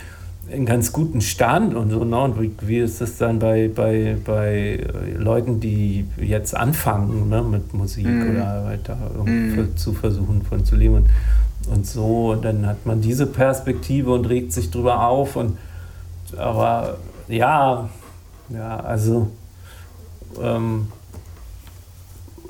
einen 0.52 0.66
ganz 0.66 0.92
guten 0.92 1.22
Stand 1.22 1.74
und 1.74 1.90
so. 1.90 2.04
Ne? 2.04 2.20
Und 2.20 2.42
wie, 2.42 2.52
wie 2.62 2.78
ist 2.78 3.02
das 3.02 3.18
dann 3.18 3.40
bei, 3.40 3.70
bei, 3.74 4.18
bei 4.24 4.86
Leuten, 5.18 5.60
die 5.60 6.06
jetzt 6.18 6.56
anfangen 6.56 7.30
ne? 7.30 7.42
mit 7.44 7.74
Musik 7.74 8.06
mm. 8.06 8.30
oder 8.32 8.66
weiter 8.66 8.96
mm. 8.96 9.76
zu 9.76 9.94
versuchen 9.94 10.44
von 10.44 10.64
zu 10.66 10.76
leben 10.76 10.96
und, 10.96 11.10
und 11.74 11.88
so. 11.88 12.32
Und 12.32 12.46
dann 12.46 12.66
hat 12.66 12.86
man 12.86 13.02
diese 13.02 13.26
Perspektive 13.26 14.14
und 14.14 14.26
regt 14.26 14.54
sich 14.54 14.72
drüber 14.72 15.08
auf. 15.08 15.36
Und, 15.36 15.58
aber 16.38 16.98
ja, 17.28 17.90
ja, 18.50 18.80
also. 18.80 19.28
Ähm, 20.42 20.88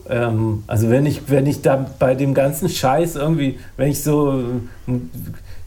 ähm, 0.10 0.64
also 0.68 0.89
wenn 0.89 1.06
ich, 1.06 1.30
wenn 1.30 1.48
ich 1.48 1.62
da 1.62 1.86
bei 2.00 2.16
dem 2.16 2.34
ganzen 2.34 2.70
Scheiß 2.70 3.16
irgendwie, 3.16 3.60
wenn 3.78 3.89
ich 3.89 4.04
so 4.04 4.43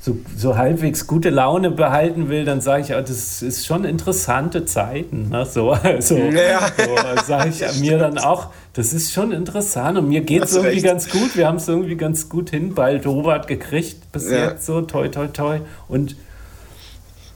so, 0.08 0.16
so 0.36 0.56
halbwegs 0.56 1.06
gute 1.06 1.28
Laune 1.28 1.70
behalten 1.70 2.30
will, 2.30 2.44
dann 2.44 2.60
sage 2.60 2.82
ich, 2.82 2.88
ja, 2.88 3.00
das 3.00 3.42
ist 3.42 3.66
schon 3.66 3.84
interessante 3.84 4.64
Zeiten. 4.64 5.28
Ne? 5.28 5.44
So, 5.44 5.70
also, 5.82 6.16
ja. 6.16 6.60
so 6.76 7.22
sage 7.26 7.50
ich 7.50 7.80
mir 7.80 7.98
dann 7.98 8.18
auch, 8.18 8.48
das 8.72 8.92
ist 8.92 9.12
schon 9.12 9.32
interessant 9.32 9.98
und 9.98 10.08
mir 10.08 10.22
geht 10.22 10.44
es 10.44 10.54
irgendwie 10.54 10.74
recht. 10.74 10.84
ganz 10.84 11.10
gut. 11.10 11.36
Wir 11.36 11.46
haben 11.46 11.56
es 11.56 11.68
irgendwie 11.68 11.96
ganz 11.96 12.28
gut 12.28 12.50
hin, 12.50 12.74
bald 12.74 13.06
Robert 13.06 13.46
gekriegt 13.46 14.10
bis 14.12 14.30
ja. 14.30 14.50
jetzt 14.50 14.64
so, 14.64 14.80
toi, 14.82 15.08
toi, 15.08 15.26
toi. 15.26 15.60
Und 15.88 16.16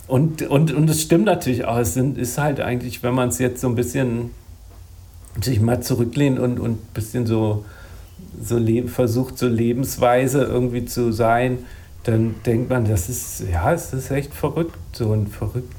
und, 0.08 0.42
und, 0.42 0.72
und 0.72 0.90
es 0.90 1.00
stimmt 1.00 1.24
natürlich 1.24 1.64
auch, 1.64 1.78
es 1.78 1.94
sind, 1.94 2.18
ist 2.18 2.36
halt 2.36 2.60
eigentlich, 2.60 3.02
wenn 3.02 3.14
man 3.14 3.30
es 3.30 3.38
jetzt 3.38 3.62
so 3.62 3.68
ein 3.68 3.76
bisschen 3.76 4.30
sich 5.40 5.60
mal 5.60 5.82
zurücklehnt 5.82 6.38
und 6.38 6.60
ein 6.60 6.78
bisschen 6.92 7.26
so, 7.26 7.64
so 8.42 8.58
versucht, 8.88 9.38
so 9.38 9.46
Lebensweise 9.46 10.42
irgendwie 10.42 10.84
zu 10.84 11.12
sein, 11.12 11.60
dann 12.04 12.34
denkt 12.44 12.70
man, 12.70 12.84
das 12.84 13.08
ist, 13.08 13.44
ja, 13.50 13.72
es 13.72 13.92
ist 13.92 14.10
echt 14.10 14.34
verrückt, 14.34 14.76
so 14.92 15.12
ein 15.12 15.26
verrückt, 15.28 15.72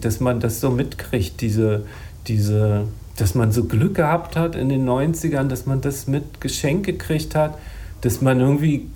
dass 0.00 0.20
man 0.20 0.40
das 0.40 0.60
so 0.60 0.70
mitkriegt, 0.70 1.40
diese, 1.40 1.84
diese, 2.26 2.86
dass 3.16 3.34
man 3.34 3.52
so 3.52 3.64
Glück 3.64 3.94
gehabt 3.94 4.36
hat 4.36 4.56
in 4.56 4.68
den 4.68 4.88
90ern, 4.88 5.48
dass 5.48 5.66
man 5.66 5.80
das 5.80 6.06
mit 6.06 6.40
Geschenk 6.40 6.86
gekriegt 6.86 7.34
hat, 7.34 7.58
dass 8.00 8.20
man 8.20 8.40
irgendwie 8.40 8.88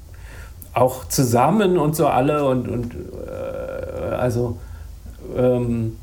auch 0.75 1.07
zusammen 1.07 1.77
und 1.77 1.95
so 1.95 2.07
alle 2.07 2.47
und, 2.47 2.67
und 2.69 2.95
äh, 3.27 4.15
also 4.15 4.59
ähm, 5.37 5.97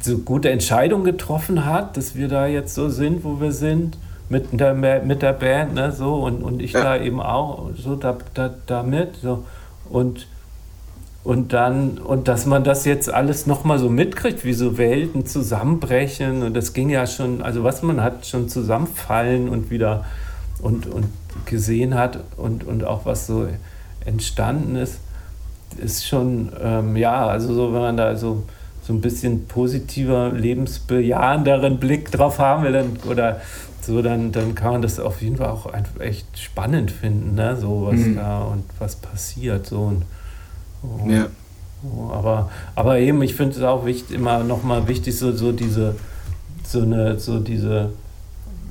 so 0.00 0.18
gute 0.18 0.50
Entscheidungen 0.50 1.04
getroffen 1.04 1.66
hat, 1.66 1.96
dass 1.96 2.14
wir 2.14 2.28
da 2.28 2.46
jetzt 2.46 2.74
so 2.74 2.88
sind, 2.88 3.22
wo 3.22 3.40
wir 3.40 3.52
sind 3.52 3.98
mit 4.30 4.58
der, 4.58 4.74
mit 4.74 5.22
der 5.22 5.32
Band, 5.32 5.74
ne, 5.74 5.90
so, 5.92 6.14
und, 6.14 6.42
und 6.42 6.62
ich 6.62 6.72
ja. 6.72 6.82
da 6.82 6.96
eben 6.96 7.20
auch 7.20 7.70
so 7.76 7.96
da, 7.96 8.16
da, 8.32 8.50
da 8.66 8.82
mit, 8.84 9.16
so, 9.16 9.44
und, 9.90 10.28
und 11.24 11.52
dann, 11.52 11.98
und 11.98 12.28
dass 12.28 12.46
man 12.46 12.62
das 12.62 12.84
jetzt 12.84 13.12
alles 13.12 13.48
nochmal 13.48 13.78
so 13.78 13.90
mitkriegt, 13.90 14.44
wie 14.44 14.52
so 14.52 14.78
Welten 14.78 15.26
zusammenbrechen, 15.26 16.44
und 16.44 16.54
das 16.54 16.72
ging 16.72 16.90
ja 16.90 17.08
schon, 17.08 17.42
also 17.42 17.64
was 17.64 17.82
man 17.82 18.00
hat 18.02 18.24
schon 18.24 18.48
zusammenfallen 18.48 19.48
und 19.48 19.70
wieder, 19.70 20.04
und, 20.62 20.86
und 20.86 21.08
gesehen 21.44 21.96
hat, 21.96 22.20
und, 22.36 22.64
und 22.64 22.84
auch 22.84 23.06
was 23.06 23.26
so 23.26 23.48
entstanden 24.06 24.76
ist, 24.76 25.00
ist 25.76 26.06
schon, 26.06 26.52
ähm, 26.62 26.96
ja, 26.96 27.26
also 27.26 27.52
so, 27.52 27.72
wenn 27.72 27.80
man 27.80 27.96
da 27.96 28.14
so, 28.14 28.44
so 28.82 28.92
ein 28.92 29.00
bisschen 29.00 29.46
positiver, 29.46 30.30
lebensbejahenderen 30.30 31.78
Blick 31.78 32.12
drauf 32.12 32.38
haben 32.38 32.62
will, 32.62 32.72
dann, 32.72 32.96
oder 33.08 33.40
so, 33.84 34.02
dann, 34.02 34.32
dann 34.32 34.54
kann 34.54 34.72
man 34.72 34.82
das 34.82 35.00
auf 35.00 35.22
jeden 35.22 35.36
Fall 35.36 35.48
auch 35.48 35.66
einfach 35.66 36.00
echt 36.00 36.38
spannend 36.38 36.90
finden, 36.90 37.34
ne? 37.34 37.56
so 37.56 37.86
was 37.86 38.00
mhm. 38.00 38.16
da 38.16 38.42
und 38.42 38.64
was 38.78 38.96
passiert. 38.96 39.66
So 39.66 39.80
und, 39.80 40.02
oh, 40.82 41.08
ja. 41.08 41.26
Oh, 41.82 42.10
aber, 42.12 42.50
aber 42.74 42.98
eben, 42.98 43.22
ich 43.22 43.34
finde 43.34 43.56
es 43.56 43.62
auch 43.62 43.86
wichtig, 43.86 44.16
immer 44.16 44.44
nochmal 44.44 44.86
wichtig, 44.86 45.16
so, 45.16 45.32
so 45.32 45.52
diese, 45.52 45.96
so 46.62 46.82
eine, 46.82 47.18
so 47.18 47.40
diese 47.40 47.92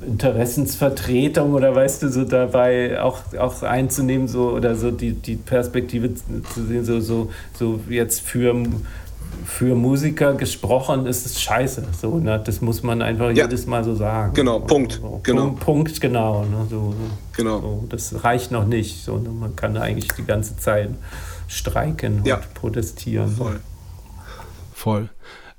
Interessensvertretung 0.06 1.52
oder 1.52 1.74
weißt 1.74 2.02
du, 2.02 2.08
so 2.08 2.24
dabei 2.24 3.02
auch, 3.02 3.20
auch 3.38 3.62
einzunehmen, 3.62 4.28
so 4.28 4.50
oder 4.50 4.76
so 4.76 4.90
die, 4.90 5.12
die 5.12 5.36
Perspektive 5.36 6.14
zu 6.14 6.66
sehen, 6.66 6.84
so, 6.84 7.00
so, 7.00 7.30
so 7.54 7.80
jetzt 7.88 8.20
für 8.20 8.54
für 9.44 9.74
Musiker 9.74 10.34
gesprochen 10.34 11.06
ist 11.06 11.26
es 11.26 11.40
scheiße. 11.40 11.84
So, 12.00 12.18
ne? 12.18 12.40
Das 12.44 12.60
muss 12.60 12.82
man 12.82 13.02
einfach 13.02 13.28
ja. 13.28 13.44
jedes 13.44 13.66
Mal 13.66 13.84
so 13.84 13.94
sagen. 13.94 14.34
Genau, 14.34 14.60
Punkt. 14.60 15.00
So, 15.00 15.20
genau. 15.22 15.42
Punkt, 15.42 15.60
Punkt, 15.60 16.00
genau. 16.00 16.44
Ne? 16.44 16.66
So, 16.68 16.94
genau. 17.36 17.60
So, 17.60 17.84
das 17.88 18.24
reicht 18.24 18.50
noch 18.50 18.66
nicht. 18.66 19.04
So, 19.04 19.18
ne? 19.18 19.28
Man 19.28 19.56
kann 19.56 19.76
eigentlich 19.76 20.08
die 20.16 20.24
ganze 20.24 20.56
Zeit 20.56 20.90
streiken 21.48 22.22
ja. 22.24 22.36
und 22.36 22.54
protestieren. 22.54 23.28
Voll. 23.28 23.60
Voll. 24.72 25.10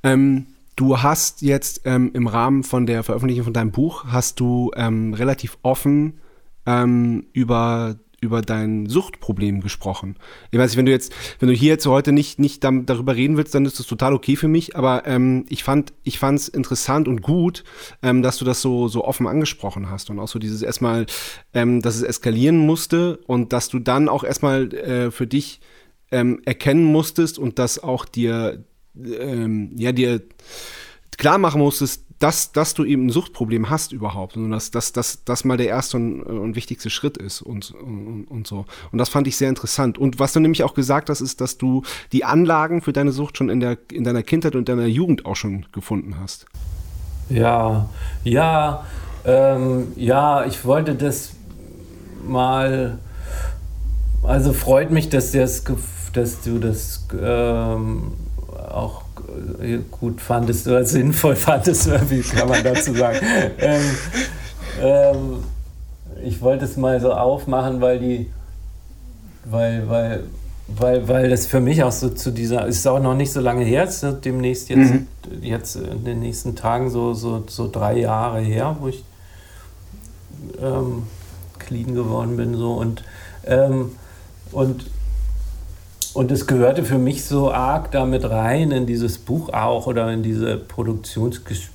Ähm, 0.04 0.48
du 0.76 1.02
hast 1.02 1.42
jetzt 1.42 1.82
ähm, 1.86 2.12
im 2.14 2.28
Rahmen 2.28 2.64
von 2.64 2.86
der 2.86 3.04
Veröffentlichung 3.04 3.46
von 3.46 3.54
deinem 3.54 3.72
Buch, 3.72 4.06
hast 4.08 4.40
du 4.40 4.72
ähm, 4.76 5.14
relativ 5.14 5.58
offen 5.62 6.20
ähm, 6.66 7.26
über 7.34 7.96
über 8.22 8.42
dein 8.42 8.86
Suchtproblem 8.86 9.62
gesprochen. 9.62 10.16
Ich 10.52 10.60
weiß 10.60 10.72
nicht, 10.72 10.78
wenn 10.78 10.86
du 10.86 10.92
jetzt, 10.92 11.12
wenn 11.40 11.50
du 11.50 11.56
hier 11.56 11.70
jetzt 11.70 11.88
heute 11.88 12.12
nicht, 12.12 12.40
nicht 12.40 12.64
darüber 12.64 13.16
reden 13.16 13.36
willst, 13.36 13.56
dann 13.56 13.66
ist 13.66 13.80
das 13.80 13.88
total 13.88 14.14
okay 14.14 14.36
für 14.36 14.48
mich, 14.48 14.76
aber 14.76 15.08
ähm, 15.08 15.46
ich 15.50 15.64
fand, 15.64 15.92
ich 16.04 16.22
es 16.22 16.48
interessant 16.48 17.08
und 17.08 17.24
gut, 17.24 17.64
ähm, 18.04 18.22
dass 18.22 18.38
du 18.38 18.46
das 18.46 18.62
so, 18.62 18.88
so 18.88 19.04
offen 19.04 19.26
angesprochen 19.28 19.90
hast 19.90 20.12
und 20.12 20.20
auch 20.20 20.28
so 20.28 20.38
dieses 20.38 20.62
erstmal, 20.62 21.08
ähm, 21.54 21.82
dass 21.82 21.96
es 21.96 22.04
eskalieren 22.04 22.58
musste 22.58 23.18
und 23.26 23.54
dass 23.54 23.70
du 23.70 23.80
dann 23.80 24.08
auch 24.08 24.24
erstmal 24.24 24.72
äh, 24.74 25.10
für 25.10 25.26
dich 25.26 25.60
ähm, 26.12 26.42
erkennen 26.46 26.84
musstest 26.84 27.40
und 27.40 27.58
das 27.58 27.80
auch 27.80 28.06
dir, 28.06 28.64
ähm, 28.96 29.72
ja, 29.78 29.94
dir 29.94 30.22
klar 31.18 31.40
machen 31.40 31.62
musstest, 31.62 32.06
dass, 32.22 32.52
dass 32.52 32.76
du 32.76 32.86
eben 32.86 33.08
ein 33.08 33.10
Suchtproblem 33.10 33.70
hast 33.70 33.92
überhaupt 33.92 34.38
und 34.38 34.52
dass 34.52 34.70
das 34.70 34.94
dass, 34.94 35.24
dass 35.24 35.44
mal 35.44 35.58
der 35.58 35.68
erste 35.68 35.98
und, 35.98 36.22
und 36.22 36.56
wichtigste 36.56 36.90
Schritt 36.90 37.18
ist 37.18 37.42
und, 37.42 37.72
und, 37.72 38.26
und 38.26 38.48
so. 38.48 38.66
Und 38.92 38.98
das 39.00 39.10
fand 39.10 39.28
ich 39.28 39.38
sehr 39.38 39.50
interessant. 39.50 39.98
Und 39.98 40.20
was 40.20 40.34
du 40.34 40.40
nämlich 40.40 40.64
auch 40.64 40.76
gesagt 40.76 41.10
hast, 41.10 41.22
ist, 41.22 41.42
dass 41.42 41.58
du 41.58 41.82
die 42.12 42.24
Anlagen 42.24 42.82
für 42.82 42.94
deine 42.94 43.12
Sucht 43.12 43.38
schon 43.38 43.50
in, 43.50 43.60
der, 43.60 43.78
in 43.92 44.04
deiner 44.04 44.22
Kindheit 44.22 44.56
und 44.56 44.70
deiner 44.70 44.86
Jugend 44.86 45.26
auch 45.26 45.36
schon 45.36 45.66
gefunden 45.72 46.20
hast. 46.20 46.46
Ja, 47.30 47.90
ja, 48.24 48.86
ähm, 49.26 49.88
ja, 49.96 50.46
ich 50.46 50.64
wollte 50.64 50.96
das 50.96 51.32
mal, 52.28 53.00
also 54.22 54.54
freut 54.54 54.92
mich, 54.92 55.10
dass, 55.10 55.32
das, 55.32 55.64
dass 56.14 56.42
du 56.42 56.60
das 56.60 57.08
ähm, 57.20 58.14
auch 58.70 59.01
gut 59.92 60.22
fandest 60.22 60.68
oder 60.68 60.86
sinnvoll 60.86 61.36
fandest, 61.36 61.90
wie 62.10 62.22
kann 62.22 62.48
man 62.48 62.64
dazu 62.64 62.94
sagen. 62.94 63.20
ähm, 63.60 63.82
ähm, 64.82 65.44
ich 66.24 66.42
wollte 66.42 66.66
es 66.66 66.78
mal 66.78 67.00
so 67.00 67.14
aufmachen, 67.14 67.82
weil 67.82 68.00
die, 68.00 68.30
weil, 69.46 69.90
weil, 69.90 70.24
weil, 70.68 71.08
weil 71.08 71.30
das 71.30 71.48
für 71.48 71.60
mich 71.60 71.84
auch 71.84 71.92
so 71.92 72.10
zu 72.10 72.32
dieser, 72.32 72.66
ist 72.68 72.88
auch 72.88 73.00
noch 73.00 73.16
nicht 73.16 73.32
so 73.32 73.42
lange 73.42 73.66
her, 73.66 73.84
ist 73.84 74.06
demnächst 74.24 74.70
jetzt, 74.70 74.94
mhm. 74.94 75.08
jetzt 75.42 75.76
in 75.76 76.06
den 76.06 76.20
nächsten 76.20 76.56
Tagen 76.56 76.90
so, 76.90 77.14
so, 77.14 77.44
so 77.48 77.70
drei 77.70 78.00
Jahre 78.00 78.40
her, 78.40 78.78
wo 78.80 78.88
ich 78.88 79.04
ähm, 80.62 81.04
clean 81.60 81.94
geworden 81.96 82.38
bin 82.38 82.56
so 82.56 82.74
und, 82.74 83.04
ähm, 83.46 83.92
und 84.52 84.86
und 86.14 86.32
es 86.32 86.46
gehörte 86.46 86.84
für 86.84 86.98
mich 86.98 87.24
so 87.24 87.52
arg 87.52 87.92
damit 87.92 88.30
rein 88.30 88.72
in 88.72 88.86
dieses 88.86 89.18
Buch 89.18 89.50
auch 89.50 89.88
oder 89.88 90.12
in 90.12 90.24
diese 90.24 90.58
Produktionsgeschichte, 90.58 91.72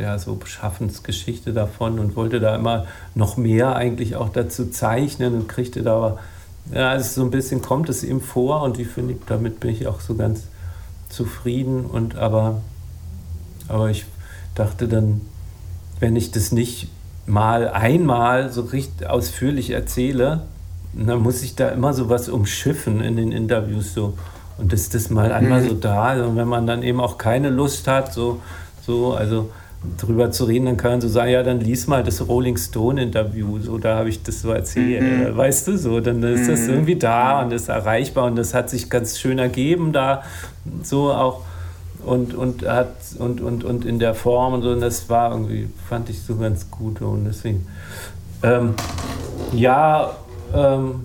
ja, 0.00 0.18
so 0.18 0.38
Schaffensgeschichte 0.44 1.52
davon 1.52 1.98
und 1.98 2.14
wollte 2.14 2.40
da 2.40 2.54
immer 2.54 2.86
noch 3.14 3.36
mehr 3.36 3.76
eigentlich 3.76 4.16
auch 4.16 4.28
dazu 4.28 4.70
zeichnen 4.70 5.34
und 5.34 5.48
kriegte 5.48 5.82
da 5.82 5.96
aber, 5.96 6.18
ja, 6.72 6.94
es 6.94 7.14
so 7.14 7.22
ein 7.22 7.30
bisschen 7.30 7.62
kommt 7.62 7.88
es 7.88 8.04
ihm 8.04 8.20
vor 8.20 8.62
und 8.62 8.78
ich 8.78 8.88
finde, 8.88 9.16
damit 9.26 9.60
bin 9.60 9.70
ich 9.70 9.86
auch 9.86 10.00
so 10.00 10.14
ganz 10.14 10.44
zufrieden 11.08 11.86
und 11.86 12.16
aber, 12.16 12.60
aber 13.66 13.90
ich 13.90 14.04
dachte 14.54 14.88
dann, 14.88 15.22
wenn 16.00 16.16
ich 16.16 16.30
das 16.30 16.52
nicht 16.52 16.88
mal 17.26 17.68
einmal 17.68 18.52
so 18.52 18.62
richtig 18.62 19.08
ausführlich 19.08 19.70
erzähle, 19.70 20.42
und 20.94 21.06
dann 21.06 21.20
muss 21.20 21.42
ich 21.42 21.54
da 21.54 21.68
immer 21.68 21.92
so 21.92 22.08
was 22.08 22.28
umschiffen 22.28 23.00
in 23.00 23.16
den 23.16 23.32
Interviews 23.32 23.94
so. 23.94 24.14
Und 24.58 24.72
das 24.72 24.88
ist 24.88 25.10
mal 25.10 25.32
einmal 25.32 25.62
mhm. 25.62 25.68
so 25.68 25.74
da. 25.74 26.12
Und 26.12 26.20
also 26.20 26.36
wenn 26.36 26.48
man 26.48 26.66
dann 26.66 26.82
eben 26.82 27.00
auch 27.00 27.16
keine 27.16 27.48
Lust 27.48 27.88
hat, 27.88 28.12
so, 28.12 28.40
so, 28.84 29.14
also 29.14 29.50
drüber 29.96 30.30
zu 30.30 30.44
reden, 30.44 30.66
dann 30.66 30.76
kann 30.76 30.90
man 30.92 31.00
so 31.00 31.08
sagen, 31.08 31.30
ja, 31.30 31.42
dann 31.42 31.60
lies 31.60 31.86
mal 31.86 32.04
das 32.04 32.26
Rolling 32.28 32.58
Stone 32.58 33.02
Interview, 33.02 33.58
so, 33.60 33.78
da 33.78 33.96
habe 33.96 34.10
ich 34.10 34.22
das 34.22 34.42
so 34.42 34.50
erzählt, 34.50 35.30
mhm. 35.30 35.36
weißt 35.36 35.68
du, 35.68 35.78
so, 35.78 36.00
dann 36.00 36.22
ist 36.22 36.50
das 36.50 36.60
mhm. 36.62 36.70
irgendwie 36.70 36.96
da 36.96 37.40
und 37.40 37.52
ist 37.52 37.70
erreichbar 37.70 38.26
und 38.26 38.36
das 38.36 38.52
hat 38.52 38.68
sich 38.68 38.90
ganz 38.90 39.18
schön 39.18 39.38
ergeben 39.38 39.94
da, 39.94 40.22
so 40.82 41.10
auch, 41.10 41.42
und, 42.04 42.34
und 42.34 42.66
hat 42.66 42.94
und, 43.18 43.40
und, 43.40 43.64
und 43.64 43.86
in 43.86 43.98
der 43.98 44.14
Form 44.14 44.52
und 44.54 44.62
so, 44.62 44.70
und 44.70 44.80
das 44.80 45.08
war 45.08 45.30
irgendwie, 45.30 45.70
fand 45.88 46.10
ich 46.10 46.22
so 46.22 46.36
ganz 46.36 46.70
gut 46.70 47.00
und 47.00 47.24
deswegen, 47.24 47.66
ähm, 48.42 48.74
ja, 49.52 50.10
ähm, 50.54 51.04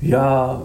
ja, 0.00 0.62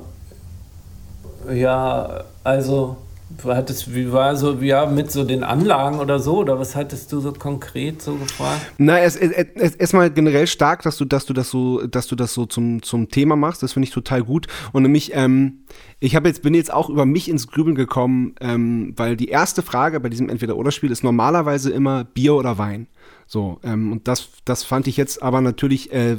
ja, 1.49 2.23
also 2.43 2.97
hattest, 3.45 3.93
wie 3.93 4.11
war 4.11 4.35
so, 4.35 4.53
ja, 4.61 4.85
mit 4.85 5.11
so 5.11 5.23
den 5.23 5.43
Anlagen 5.43 5.99
oder 5.99 6.19
so, 6.19 6.39
oder 6.39 6.59
was 6.59 6.75
hattest 6.75 7.11
du 7.11 7.19
so 7.19 7.31
konkret 7.33 8.01
so 8.01 8.15
gefragt? 8.15 8.61
Na, 8.77 8.99
erstmal 8.99 10.11
generell 10.11 10.47
stark, 10.47 10.83
dass 10.83 10.97
du, 10.97 11.05
dass 11.05 11.25
du 11.25 11.33
das 11.33 11.49
so, 11.49 11.85
dass 11.87 12.07
du 12.07 12.15
das 12.15 12.33
so 12.33 12.45
zum, 12.45 12.81
zum 12.81 13.09
Thema 13.09 13.35
machst. 13.35 13.63
Das 13.63 13.73
finde 13.73 13.87
ich 13.87 13.93
total 13.93 14.23
gut. 14.23 14.47
Und 14.71 14.83
nämlich, 14.83 15.11
ähm, 15.13 15.63
ich 15.99 16.13
jetzt, 16.13 16.41
bin 16.41 16.53
jetzt 16.53 16.73
auch 16.73 16.89
über 16.89 17.05
mich 17.05 17.29
ins 17.29 17.47
Grübeln 17.47 17.75
gekommen, 17.75 18.35
ähm, 18.41 18.93
weil 18.97 19.15
die 19.15 19.29
erste 19.29 19.61
Frage 19.61 19.99
bei 19.99 20.09
diesem 20.09 20.29
Entweder-Oder-Spiel 20.29 20.91
ist 20.91 21.03
normalerweise 21.03 21.71
immer 21.71 22.03
Bier 22.03 22.35
oder 22.35 22.57
Wein. 22.57 22.87
So, 23.31 23.61
ähm, 23.63 23.93
und 23.93 24.09
das, 24.09 24.27
das 24.43 24.65
fand 24.65 24.87
ich 24.87 24.97
jetzt 24.97 25.23
aber 25.23 25.39
natürlich 25.39 25.93
äh, 25.93 26.17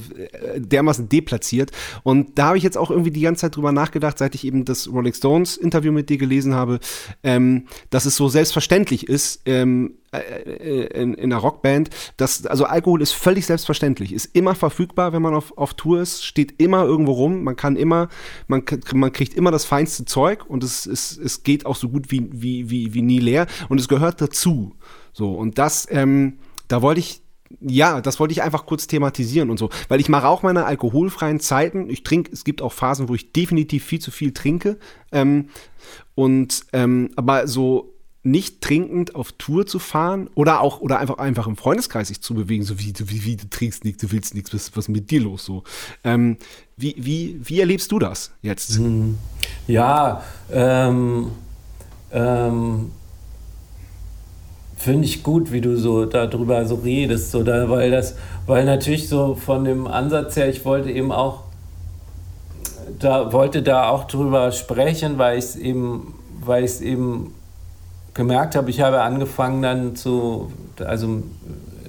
dermaßen 0.56 1.10
deplatziert. 1.10 1.70
Und 2.04 2.38
da 2.38 2.46
habe 2.46 2.56
ich 2.56 2.64
jetzt 2.64 2.78
auch 2.78 2.90
irgendwie 2.90 3.10
die 3.10 3.20
ganze 3.20 3.42
Zeit 3.42 3.54
drüber 3.54 3.70
nachgedacht, 3.70 4.16
seit 4.16 4.34
ich 4.34 4.46
eben 4.46 4.64
das 4.64 4.90
Rolling 4.90 5.12
Stones 5.12 5.58
Interview 5.58 5.92
mit 5.92 6.08
dir 6.08 6.16
gelesen 6.16 6.54
habe, 6.54 6.80
ähm, 7.22 7.66
dass 7.90 8.06
es 8.06 8.16
so 8.16 8.28
selbstverständlich 8.28 9.10
ist, 9.10 9.42
ähm, 9.44 9.98
äh, 10.12 10.86
in, 11.02 11.12
in 11.12 11.30
einer 11.30 11.36
Rockband, 11.36 11.90
dass, 12.16 12.46
also 12.46 12.64
Alkohol 12.64 13.02
ist 13.02 13.12
völlig 13.12 13.44
selbstverständlich, 13.44 14.14
ist 14.14 14.34
immer 14.34 14.54
verfügbar, 14.54 15.12
wenn 15.12 15.20
man 15.20 15.34
auf, 15.34 15.58
auf 15.58 15.74
Tour 15.74 16.00
ist, 16.00 16.24
steht 16.24 16.62
immer 16.62 16.84
irgendwo 16.84 17.12
rum, 17.12 17.44
man 17.44 17.56
kann 17.56 17.76
immer, 17.76 18.08
man, 18.46 18.62
man 18.94 19.12
kriegt 19.12 19.34
immer 19.34 19.50
das 19.50 19.66
feinste 19.66 20.06
Zeug 20.06 20.48
und 20.48 20.64
es, 20.64 20.86
es, 20.86 21.18
es 21.18 21.42
geht 21.42 21.66
auch 21.66 21.76
so 21.76 21.90
gut 21.90 22.10
wie, 22.10 22.26
wie, 22.32 22.70
wie, 22.70 22.94
wie 22.94 23.02
nie 23.02 23.20
leer 23.20 23.48
und 23.68 23.78
es 23.78 23.86
gehört 23.86 24.22
dazu. 24.22 24.76
So, 25.12 25.34
und 25.34 25.58
das, 25.58 25.86
ähm, 25.90 26.38
da 26.72 26.82
wollte 26.82 27.00
ich 27.00 27.22
ja, 27.60 28.00
das 28.00 28.18
wollte 28.18 28.32
ich 28.32 28.42
einfach 28.42 28.64
kurz 28.64 28.86
thematisieren 28.86 29.50
und 29.50 29.58
so, 29.58 29.68
weil 29.88 30.00
ich 30.00 30.08
mache 30.08 30.26
auch 30.26 30.42
meine 30.42 30.64
alkoholfreien 30.64 31.38
Zeiten. 31.38 31.90
Ich 31.90 32.02
trinke, 32.02 32.32
es 32.32 32.44
gibt 32.44 32.62
auch 32.62 32.72
Phasen, 32.72 33.10
wo 33.10 33.14
ich 33.14 33.32
definitiv 33.32 33.84
viel 33.84 34.00
zu 34.00 34.10
viel 34.10 34.32
trinke. 34.32 34.78
Ähm, 35.12 35.50
und 36.14 36.64
ähm, 36.72 37.10
aber 37.14 37.46
so 37.46 37.92
nicht 38.22 38.62
trinkend 38.62 39.14
auf 39.14 39.32
Tour 39.32 39.66
zu 39.66 39.78
fahren 39.78 40.30
oder 40.34 40.62
auch 40.62 40.80
oder 40.80 40.98
einfach 40.98 41.18
einfach 41.18 41.46
im 41.46 41.56
Freundeskreis 41.56 42.08
sich 42.08 42.22
zu 42.22 42.32
bewegen, 42.34 42.62
so 42.62 42.78
wie, 42.78 42.94
wie, 42.96 43.24
wie 43.26 43.36
du 43.36 43.50
trinkst 43.50 43.84
nichts, 43.84 44.00
du 44.00 44.12
willst 44.12 44.34
nichts, 44.34 44.54
was, 44.54 44.74
was 44.74 44.88
mit 44.88 45.10
dir 45.10 45.20
los 45.20 45.44
so? 45.44 45.64
Ähm, 46.04 46.38
wie, 46.78 46.94
wie, 46.96 47.38
wie 47.44 47.60
erlebst 47.60 47.92
du 47.92 47.98
das 47.98 48.32
jetzt? 48.40 48.78
Hm. 48.78 49.18
Ja, 49.66 50.24
ähm, 50.50 51.32
ähm, 52.12 52.92
finde 54.82 55.04
ich 55.04 55.22
gut, 55.22 55.52
wie 55.52 55.60
du 55.60 55.76
so 55.76 56.06
darüber 56.06 56.66
so 56.66 56.74
redest, 56.74 57.30
so 57.30 57.44
da, 57.44 57.70
weil 57.70 57.92
das, 57.92 58.16
weil 58.46 58.64
natürlich 58.64 59.08
so 59.08 59.36
von 59.36 59.64
dem 59.64 59.86
Ansatz 59.86 60.34
her, 60.34 60.48
ich 60.48 60.64
wollte 60.64 60.90
eben 60.90 61.12
auch, 61.12 61.44
da 62.98 63.32
wollte 63.32 63.62
da 63.62 63.88
auch 63.88 64.04
drüber 64.04 64.50
sprechen, 64.50 65.18
weil 65.18 65.38
ich 65.38 65.44
es 65.44 65.56
eben, 65.56 66.14
weil 66.44 66.64
ich 66.64 66.80
eben 66.80 67.32
gemerkt 68.12 68.56
habe, 68.56 68.70
ich 68.70 68.80
habe 68.80 69.02
angefangen 69.02 69.62
dann 69.62 69.94
zu, 69.94 70.50
also 70.84 71.22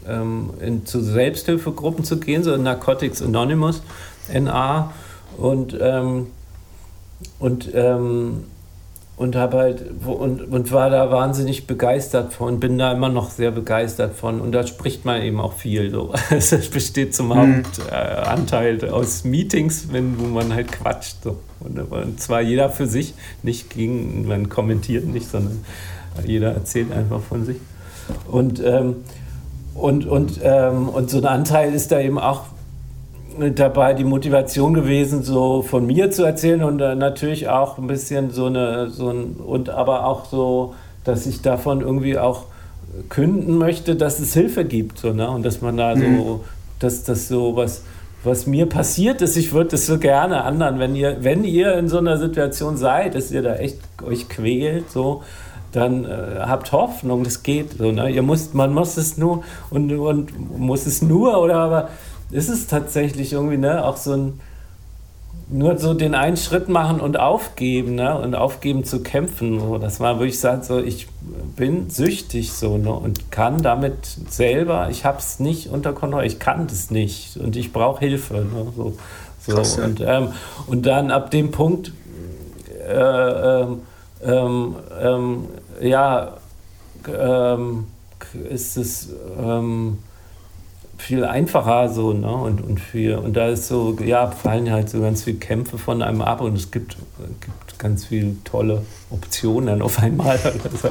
ähm, 0.07 0.51
in, 0.61 0.85
zu 0.85 1.01
Selbsthilfegruppen 1.01 2.03
zu 2.05 2.19
gehen, 2.19 2.43
so 2.43 2.53
in 2.53 2.61
Narcotics 2.61 3.23
Anonymous, 3.23 3.81
NA 4.31 4.93
und 5.39 5.75
ähm, 5.81 6.27
und 7.39 7.69
ähm, 7.73 8.43
und 9.15 9.35
habe 9.35 9.57
halt 9.57 9.85
und, 10.05 10.41
und 10.41 10.71
war 10.71 10.89
da 10.89 11.11
wahnsinnig 11.11 11.67
begeistert 11.67 12.33
von, 12.33 12.59
bin 12.59 12.77
da 12.79 12.91
immer 12.91 13.09
noch 13.09 13.29
sehr 13.29 13.51
begeistert 13.51 14.15
von 14.15 14.41
und 14.41 14.51
da 14.51 14.65
spricht 14.65 15.05
man 15.05 15.21
eben 15.21 15.39
auch 15.39 15.53
viel 15.53 15.91
so. 15.91 16.13
Es 16.31 16.69
besteht 16.69 17.13
zum 17.13 17.27
mhm. 17.27 17.63
Hauptanteil 17.63 18.89
aus 18.89 19.23
Meetings, 19.23 19.89
wenn, 19.91 20.19
wo 20.19 20.25
man 20.25 20.53
halt 20.53 20.71
quatscht 20.71 21.17
so. 21.23 21.37
Und, 21.59 21.79
und, 21.79 22.19
zwar 22.19 22.41
jeder 22.41 22.69
für 22.69 22.87
sich, 22.87 23.13
nicht 23.43 23.69
gegen, 23.69 24.27
man 24.27 24.49
kommentiert 24.49 25.05
nicht, 25.05 25.29
sondern 25.29 25.63
jeder 26.25 26.53
erzählt 26.53 26.91
einfach 26.91 27.21
von 27.21 27.45
sich. 27.45 27.57
Und, 28.29 28.61
ähm, 28.65 28.97
und, 29.75 30.05
und, 30.05 30.39
ähm, 30.43 30.89
und 30.89 31.09
so 31.09 31.19
ein 31.19 31.25
Anteil 31.25 31.73
ist 31.73 31.91
da 31.91 31.99
eben 31.99 32.19
auch 32.19 32.45
dabei 33.55 33.93
die 33.93 34.03
Motivation 34.03 34.73
gewesen, 34.73 35.23
so 35.23 35.61
von 35.61 35.85
mir 35.85 36.11
zu 36.11 36.23
erzählen 36.23 36.63
und 36.63 36.79
äh, 36.79 36.95
natürlich 36.95 37.49
auch 37.49 37.77
ein 37.77 37.87
bisschen 37.87 38.31
so 38.31 38.45
eine, 38.45 38.89
so 38.89 39.09
ein, 39.09 39.35
und 39.35 39.69
aber 39.69 40.05
auch 40.05 40.25
so, 40.25 40.75
dass 41.03 41.25
ich 41.25 41.41
davon 41.41 41.81
irgendwie 41.81 42.17
auch 42.17 42.45
künden 43.09 43.57
möchte, 43.57 43.95
dass 43.95 44.19
es 44.19 44.33
Hilfe 44.33 44.65
gibt, 44.65 44.99
so, 44.99 45.13
ne? 45.13 45.29
Und 45.29 45.43
dass 45.43 45.61
man 45.61 45.77
da 45.77 45.95
mhm. 45.95 46.17
so, 46.17 46.43
dass 46.79 47.03
das 47.03 47.27
so 47.27 47.55
was, 47.55 47.83
was 48.23 48.47
mir 48.47 48.67
passiert 48.67 49.21
ist, 49.21 49.35
ich 49.35 49.51
würde 49.51 49.71
das 49.71 49.85
so 49.85 49.97
gerne 49.97 50.43
anderen, 50.43 50.79
wenn 50.79 50.95
ihr, 50.95 51.17
wenn 51.21 51.43
ihr 51.43 51.73
in 51.77 51.89
so 51.89 51.97
einer 51.97 52.17
Situation 52.17 52.77
seid, 52.77 53.15
dass 53.15 53.31
ihr 53.31 53.41
da 53.41 53.55
echt 53.55 53.79
euch 54.05 54.29
quält, 54.29 54.91
so, 54.91 55.23
dann 55.71 56.05
äh, 56.05 56.39
habt 56.39 56.71
Hoffnung, 56.71 57.23
das 57.23 57.43
geht 57.43 57.77
so, 57.77 57.91
ne? 57.91 58.09
Ihr 58.09 58.21
müsst, 58.21 58.53
man 58.53 58.73
muss 58.73 58.97
es 58.97 59.17
nur 59.17 59.43
und, 59.69 59.91
und 59.91 60.59
muss 60.59 60.85
es 60.85 61.01
nur 61.01 61.39
oder 61.39 61.55
aber 61.55 61.89
ist 62.33 62.49
es 62.49 62.67
tatsächlich 62.67 63.33
irgendwie, 63.33 63.57
ne, 63.57 63.83
auch 63.85 63.97
so 63.97 64.13
ein, 64.13 64.39
nur 65.49 65.77
so 65.77 65.93
den 65.93 66.15
einen 66.15 66.37
Schritt 66.37 66.67
machen 66.67 66.99
und 66.99 67.19
aufgeben, 67.19 67.95
ne, 67.95 68.17
und 68.19 68.35
aufgeben 68.35 68.83
zu 68.83 69.01
kämpfen. 69.01 69.59
So. 69.59 69.77
Das 69.77 69.99
war, 69.99 70.19
wo 70.19 70.23
ich 70.23 70.39
sage, 70.39 70.63
so, 70.63 70.79
ich 70.79 71.07
bin 71.55 71.89
süchtig 71.89 72.53
so, 72.53 72.77
ne, 72.77 72.91
und 72.91 73.31
kann 73.31 73.61
damit 73.61 74.05
selber, 74.29 74.89
ich 74.89 75.05
habe 75.05 75.19
es 75.19 75.39
nicht 75.39 75.69
unter 75.69 75.93
Kontrolle, 75.93 76.25
ich 76.25 76.39
kann 76.39 76.67
das 76.67 76.91
nicht 76.91 77.37
und 77.37 77.55
ich 77.55 77.71
brauche 77.71 77.99
Hilfe, 77.99 78.35
ne, 78.35 78.67
so. 78.75 78.93
so. 79.45 79.53
Krass, 79.53 79.77
ja. 79.77 79.85
und, 79.85 80.01
ähm, 80.01 80.27
und 80.67 80.85
dann 80.85 81.11
ab 81.11 81.29
dem 81.31 81.51
Punkt, 81.51 81.91
äh, 82.87 83.61
ähm, 83.61 83.81
ähm, 84.23 84.75
ähm 85.01 85.47
ja, 85.81 86.37
ähm, 87.07 87.85
ist 88.49 88.77
es, 88.77 89.09
ähm, 89.39 89.99
viel 91.03 91.25
einfacher 91.25 91.89
so, 91.89 92.13
ne? 92.13 92.31
Und, 92.31 92.61
und, 92.61 92.79
viel, 92.79 93.15
und 93.15 93.35
da 93.35 93.49
ist 93.49 93.67
so, 93.67 93.97
ja, 94.03 94.31
fallen 94.31 94.71
halt 94.71 94.89
so 94.89 95.01
ganz 95.01 95.23
viele 95.25 95.37
Kämpfe 95.37 95.77
von 95.77 96.01
einem 96.01 96.21
ab 96.21 96.39
und 96.39 96.55
es 96.55 96.71
gibt, 96.71 96.95
gibt 97.41 97.77
ganz 97.77 98.05
viele 98.05 98.35
tolle 98.45 98.83
Optionen 99.09 99.81
auf 99.81 99.99
einmal. 99.99 100.39
Also, 100.63 100.89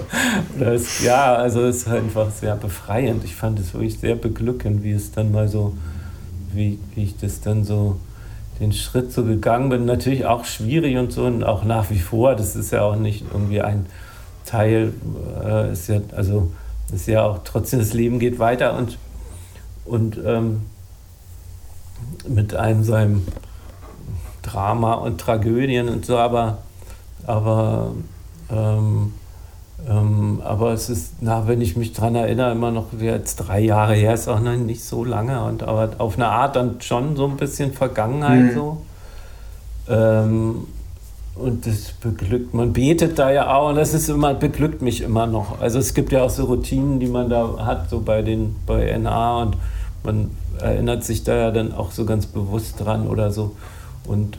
das, 0.58 1.02
ja, 1.02 1.34
also 1.34 1.62
es 1.62 1.78
ist 1.78 1.88
einfach 1.88 2.30
sehr 2.30 2.56
befreiend. 2.56 3.24
Ich 3.24 3.34
fand 3.34 3.58
es 3.58 3.72
wirklich 3.72 3.98
sehr 3.98 4.14
beglückend, 4.14 4.82
wie 4.82 4.92
es 4.92 5.12
dann 5.12 5.32
mal 5.32 5.48
so, 5.48 5.72
wie, 6.52 6.78
wie 6.94 7.04
ich 7.04 7.16
das 7.16 7.40
dann 7.40 7.64
so 7.64 7.96
den 8.60 8.72
Schritt 8.72 9.12
so 9.12 9.24
gegangen 9.24 9.70
bin. 9.70 9.86
Natürlich 9.86 10.26
auch 10.26 10.44
schwierig 10.44 10.98
und 10.98 11.12
so 11.12 11.24
und 11.24 11.42
auch 11.42 11.64
nach 11.64 11.88
wie 11.90 11.98
vor. 11.98 12.34
Das 12.36 12.54
ist 12.54 12.70
ja 12.70 12.82
auch 12.82 12.96
nicht 12.96 13.24
irgendwie 13.32 13.62
ein 13.62 13.86
Teil, 14.44 14.92
äh, 15.42 15.72
ist 15.72 15.88
ja, 15.88 16.00
also 16.14 16.52
ist 16.92 17.08
ja 17.08 17.24
auch 17.24 17.40
trotzdem 17.44 17.78
das 17.78 17.94
Leben 17.94 18.18
geht 18.18 18.38
weiter 18.38 18.76
und 18.76 18.98
und 19.84 20.18
ähm, 20.24 20.62
mit 22.28 22.54
einem 22.54 22.84
seinem 22.84 23.26
Drama 24.42 24.94
und 24.94 25.20
Tragödien 25.20 25.88
und 25.88 26.04
so, 26.04 26.18
aber, 26.18 26.58
aber, 27.26 27.92
ähm, 28.50 29.14
ähm, 29.88 30.42
aber 30.44 30.72
es 30.72 30.90
ist, 30.90 31.14
na, 31.20 31.46
wenn 31.46 31.60
ich 31.60 31.76
mich 31.76 31.92
daran 31.92 32.14
erinnere, 32.14 32.52
immer 32.52 32.70
noch 32.70 32.86
jetzt 32.98 33.36
drei 33.36 33.60
Jahre 33.60 33.94
her, 33.94 34.14
ist 34.14 34.28
auch 34.28 34.40
noch 34.40 34.56
nicht 34.56 34.84
so 34.84 35.04
lange, 35.04 35.44
und, 35.44 35.62
aber 35.62 35.90
auf 35.98 36.16
eine 36.16 36.28
Art 36.28 36.56
dann 36.56 36.80
schon 36.80 37.16
so 37.16 37.26
ein 37.26 37.36
bisschen 37.36 37.72
Vergangenheit 37.72 38.52
mhm. 38.52 38.54
so. 38.54 38.82
Ähm, 39.88 40.66
und 41.34 41.66
das 41.66 41.92
beglückt, 41.92 42.52
man 42.52 42.72
betet 42.72 43.18
da 43.18 43.30
ja 43.30 43.54
auch 43.54 43.70
und 43.70 43.76
das 43.76 43.94
ist 43.94 44.08
immer, 44.08 44.34
beglückt 44.34 44.82
mich 44.82 45.00
immer 45.00 45.26
noch. 45.26 45.60
Also 45.60 45.78
es 45.78 45.94
gibt 45.94 46.12
ja 46.12 46.22
auch 46.22 46.30
so 46.30 46.44
Routinen, 46.44 47.00
die 47.00 47.06
man 47.06 47.30
da 47.30 47.64
hat, 47.64 47.88
so 47.88 48.00
bei 48.00 48.22
den, 48.22 48.56
bei 48.66 48.96
NA 48.98 49.42
und 49.42 49.56
man 50.04 50.30
erinnert 50.60 51.04
sich 51.04 51.24
da 51.24 51.34
ja 51.34 51.50
dann 51.50 51.72
auch 51.72 51.90
so 51.90 52.04
ganz 52.04 52.26
bewusst 52.26 52.80
dran 52.80 53.08
oder 53.08 53.30
so. 53.30 53.56
Und 54.06 54.38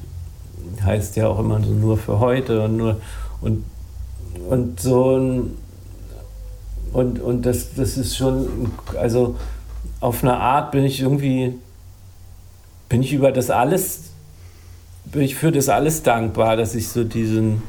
heißt 0.84 1.15
ja 1.15 1.28
auch 1.28 1.40
immer 1.40 1.61
so 1.61 1.72
nur 1.72 1.98
für 1.98 2.20
heute 2.20 2.61
und 2.61 2.78
nur 2.78 2.98
und, 3.41 3.64
und 4.49 4.80
so 4.80 5.18
ein, 5.18 5.57
und, 6.94 7.20
und 7.20 7.45
das, 7.45 7.74
das 7.76 7.98
ist 7.98 8.15
schon, 8.15 8.72
also 8.99 9.36
auf 9.99 10.24
eine 10.24 10.38
Art 10.38 10.72
bin 10.72 10.86
ich 10.86 11.02
irgendwie, 11.02 11.56
bin 12.88 13.02
ich 13.02 13.14
über 13.14 13.32
das 13.32 13.49
alles 13.49 14.12
bin 15.05 15.21
ich 15.21 15.35
für 15.35 15.51
das 15.51 15.69
alles 15.69 16.03
dankbar, 16.03 16.55
dass 16.57 16.75
ich 16.75 16.88
so 16.88 17.03
diesen 17.03 17.61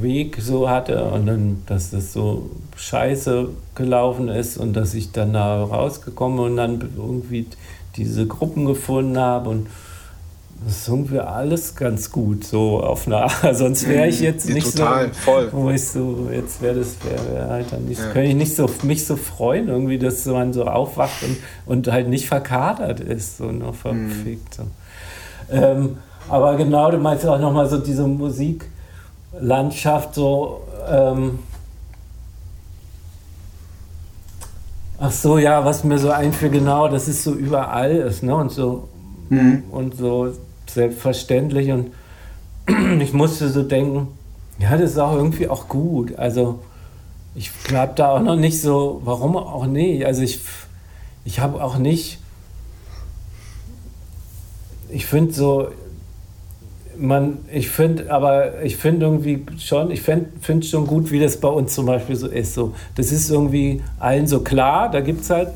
Weg 0.00 0.38
so 0.40 0.68
hatte 0.70 1.04
und 1.04 1.26
dann, 1.26 1.62
dass 1.66 1.90
das 1.90 2.12
so 2.12 2.50
scheiße 2.76 3.48
gelaufen 3.74 4.28
ist 4.28 4.56
und 4.56 4.74
dass 4.74 4.94
ich 4.94 5.10
dann 5.12 5.32
da 5.32 5.64
rausgekommen 5.64 6.38
und 6.38 6.56
dann 6.56 6.90
irgendwie 6.96 7.46
diese 7.96 8.26
Gruppen 8.26 8.66
gefunden 8.66 9.18
habe 9.18 9.50
und 9.50 9.66
das 10.64 10.76
ist 10.82 10.88
irgendwie 10.88 11.18
alles 11.18 11.74
ganz 11.74 12.12
gut, 12.12 12.44
so 12.44 12.80
auf 12.82 13.06
eine 13.06 13.16
Art. 13.16 13.32
Sonst 13.56 13.88
wäre 13.88 14.06
ich 14.08 14.20
jetzt 14.20 14.46
Ja, 14.46 14.54
nicht 14.54 14.76
total, 14.76 15.06
so, 15.08 15.12
voll. 15.14 15.48
wo 15.52 15.70
ich 15.70 15.88
so, 15.88 16.28
jetzt 16.30 16.60
wäre 16.60 16.74
das, 16.78 16.96
wäre 17.02 17.32
wär 17.34 17.48
halt 17.48 17.72
dann 17.72 17.86
nicht, 17.86 17.98
Ja. 17.98 18.10
könnte 18.12 18.28
ich 18.28 18.34
nicht 18.34 18.54
so, 18.54 18.68
mich 18.82 19.06
so 19.06 19.16
freuen, 19.16 19.68
irgendwie, 19.68 19.98
dass 19.98 20.26
man 20.26 20.52
so 20.52 20.66
aufwacht 20.66 21.22
und, 21.22 21.38
und 21.64 21.90
halt 21.90 22.08
nicht 22.08 22.28
verkadert 22.28 23.00
ist, 23.00 23.38
so 23.38 23.50
nur 23.50 23.72
verfickt. 23.72 24.54
So. 24.54 24.64
Ähm, 25.50 25.98
aber 26.28 26.56
genau, 26.56 26.90
du 26.90 26.98
meinst 26.98 27.26
auch 27.26 27.38
nochmal 27.38 27.68
so 27.68 27.78
diese 27.78 28.06
Musiklandschaft, 28.06 30.14
so, 30.14 30.62
ähm, 30.88 31.38
Ach 35.02 35.10
so, 35.10 35.38
ja, 35.38 35.64
was 35.64 35.82
mir 35.82 35.98
so 35.98 36.10
einfällt, 36.10 36.52
genau, 36.52 36.86
dass 36.86 37.08
es 37.08 37.24
so 37.24 37.32
überall 37.32 37.90
ist, 37.90 38.22
ne? 38.22 38.36
Und 38.36 38.52
so, 38.52 38.86
und 39.70 39.96
so 39.96 40.34
selbstverständlich. 40.66 41.70
Und 41.70 41.92
ich 43.00 43.14
musste 43.14 43.48
so 43.48 43.62
denken, 43.62 44.08
ja, 44.58 44.76
das 44.76 44.90
ist 44.90 44.98
auch 44.98 45.14
irgendwie 45.14 45.48
auch 45.48 45.68
gut. 45.68 46.18
Also, 46.18 46.58
ich 47.34 47.50
glaube 47.64 47.94
da 47.96 48.10
auch 48.10 48.20
noch 48.20 48.36
nicht 48.36 48.60
so, 48.60 49.00
warum 49.02 49.38
auch 49.38 49.64
nicht? 49.64 50.04
Also, 50.04 50.20
ich, 50.20 50.38
ich 51.24 51.40
habe 51.40 51.64
auch 51.64 51.78
nicht, 51.78 52.18
ich 54.92 55.06
finde 55.06 55.32
so, 55.32 55.68
man, 57.00 57.38
ich 57.50 57.70
finde, 57.70 58.12
aber 58.12 58.62
ich 58.62 58.76
finde 58.76 59.06
irgendwie 59.06 59.44
schon, 59.58 59.90
ich 59.90 60.02
finde 60.02 60.26
find 60.40 60.66
schon 60.66 60.86
gut, 60.86 61.10
wie 61.10 61.18
das 61.18 61.38
bei 61.38 61.48
uns 61.48 61.74
zum 61.74 61.86
Beispiel 61.86 62.16
so 62.16 62.26
ist. 62.26 62.54
So, 62.54 62.74
das 62.96 63.10
ist 63.10 63.30
irgendwie 63.30 63.82
allen 63.98 64.26
so 64.26 64.40
klar, 64.40 64.90
da 64.90 65.00
gibt 65.00 65.22
es 65.22 65.30
halt 65.30 65.48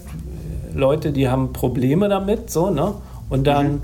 Leute, 0.74 1.12
die 1.12 1.28
haben 1.28 1.52
Probleme 1.52 2.08
damit, 2.08 2.50
so, 2.50 2.70
ne? 2.70 2.94
Und 3.28 3.46
dann, 3.46 3.82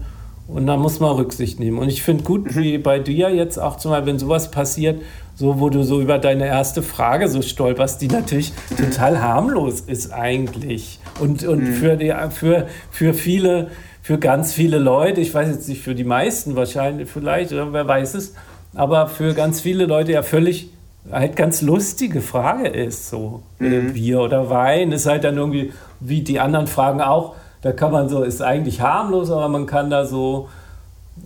und 0.49 0.67
dann 0.67 0.81
muss 0.81 1.01
man 1.01 1.13
Rücksicht 1.13 1.61
nehmen. 1.61 1.79
Und 1.79 1.89
ich 1.89 2.03
finde 2.03 2.25
gut, 2.25 2.57
wie 2.57 2.79
bei 2.79 2.99
dir 2.99 3.31
jetzt 3.31 3.59
auch 3.59 3.77
zum 3.77 3.93
Beispiel, 3.93 4.13
wenn 4.13 4.19
sowas 4.19 4.51
passiert, 4.51 5.01
so 5.35 5.61
wo 5.61 5.71
du 5.71 5.83
so 5.85 6.01
über 6.01 6.19
deine 6.19 6.47
erste 6.47 6.83
Frage 6.83 7.29
so 7.29 7.41
stolperst, 7.41 8.03
die 8.03 8.09
natürlich 8.09 8.53
total 8.77 9.23
harmlos 9.23 9.81
ist 9.81 10.13
eigentlich. 10.13 10.99
Und, 11.21 11.45
und 11.45 11.65
für, 11.67 11.97
die, 11.97 12.13
für, 12.31 12.67
für 12.91 13.15
viele, 13.15 13.69
für 14.11 14.19
ganz 14.19 14.53
viele 14.53 14.78
Leute, 14.78 15.20
ich 15.20 15.32
weiß 15.32 15.47
jetzt 15.47 15.69
nicht, 15.69 15.82
für 15.82 15.95
die 15.95 16.03
meisten 16.03 16.57
wahrscheinlich 16.57 17.09
vielleicht, 17.09 17.53
oder 17.53 17.73
wer 17.73 17.87
weiß 17.87 18.15
es, 18.15 18.35
aber 18.74 19.07
für 19.07 19.35
ganz 19.35 19.61
viele 19.61 19.87
Leute 19.87 20.11
ja 20.11 20.24
völlig 20.24 20.70
halt 21.12 21.37
ganz 21.37 21.62
lustige 21.62 22.20
Frage 22.20 22.66
ist, 22.66 23.09
so 23.09 23.43
äh, 23.61 23.78
Bier 23.93 24.20
oder 24.20 24.51
Wein 24.51 24.91
ist 24.91 25.07
halt 25.07 25.23
dann 25.23 25.37
irgendwie, 25.37 25.73
wie 26.01 26.23
die 26.23 26.41
anderen 26.41 26.66
Fragen 26.66 27.01
auch, 27.01 27.37
da 27.62 27.70
kann 27.70 27.93
man 27.93 28.09
so, 28.09 28.24
ist 28.24 28.43
eigentlich 28.43 28.81
harmlos, 28.81 29.31
aber 29.31 29.47
man 29.47 29.66
kann 29.66 29.91
da 29.91 30.05
so, 30.05 30.49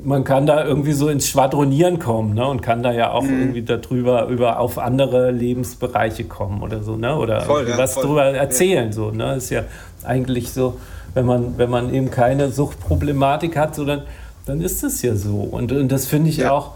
man 0.04 0.24
kann 0.24 0.44
da 0.44 0.62
irgendwie 0.62 0.92
so 0.92 1.08
ins 1.08 1.26
Schwadronieren 1.26 1.98
kommen, 1.98 2.34
ne? 2.34 2.46
Und 2.46 2.60
kann 2.60 2.82
da 2.82 2.92
ja 2.92 3.12
auch 3.12 3.24
irgendwie 3.24 3.62
darüber 3.62 4.26
über 4.26 4.58
auf 4.60 4.76
andere 4.76 5.30
Lebensbereiche 5.30 6.24
kommen 6.24 6.62
oder 6.62 6.82
so, 6.82 6.96
ne? 6.96 7.16
Oder 7.16 7.40
Voll, 7.40 7.66
ja, 7.66 7.78
was 7.78 7.94
voll. 7.94 8.04
drüber 8.04 8.24
erzählen, 8.24 8.92
so, 8.92 9.10
ne? 9.10 9.36
Ist 9.36 9.48
ja 9.48 9.62
eigentlich 10.04 10.52
so, 10.52 10.76
wenn 11.14 11.26
man, 11.26 11.58
wenn 11.58 11.70
man 11.70 11.92
eben 11.94 12.10
keine 12.10 12.50
Suchtproblematik 12.50 13.56
hat, 13.56 13.74
so 13.74 13.84
dann, 13.84 14.02
dann 14.46 14.60
ist 14.60 14.82
es 14.84 15.00
ja 15.02 15.14
so. 15.14 15.36
Und, 15.36 15.72
und 15.72 15.90
das 15.90 16.06
finde 16.06 16.28
ich 16.30 16.38
Ja. 16.38 16.50
auch, 16.52 16.72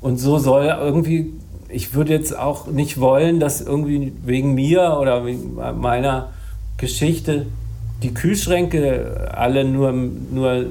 und 0.00 0.18
so 0.18 0.38
soll 0.38 0.66
irgendwie, 0.66 1.32
ich 1.68 1.94
würde 1.94 2.12
jetzt 2.12 2.36
auch 2.38 2.66
nicht 2.68 3.00
wollen, 3.00 3.40
dass 3.40 3.60
irgendwie 3.60 4.12
wegen 4.24 4.54
mir 4.54 4.98
oder 5.00 5.24
wegen 5.26 5.56
meiner 5.80 6.28
Geschichte 6.76 7.46
die 8.02 8.12
Kühlschränke 8.12 9.30
alle 9.34 9.64
nur, 9.64 9.90
nur 9.90 10.66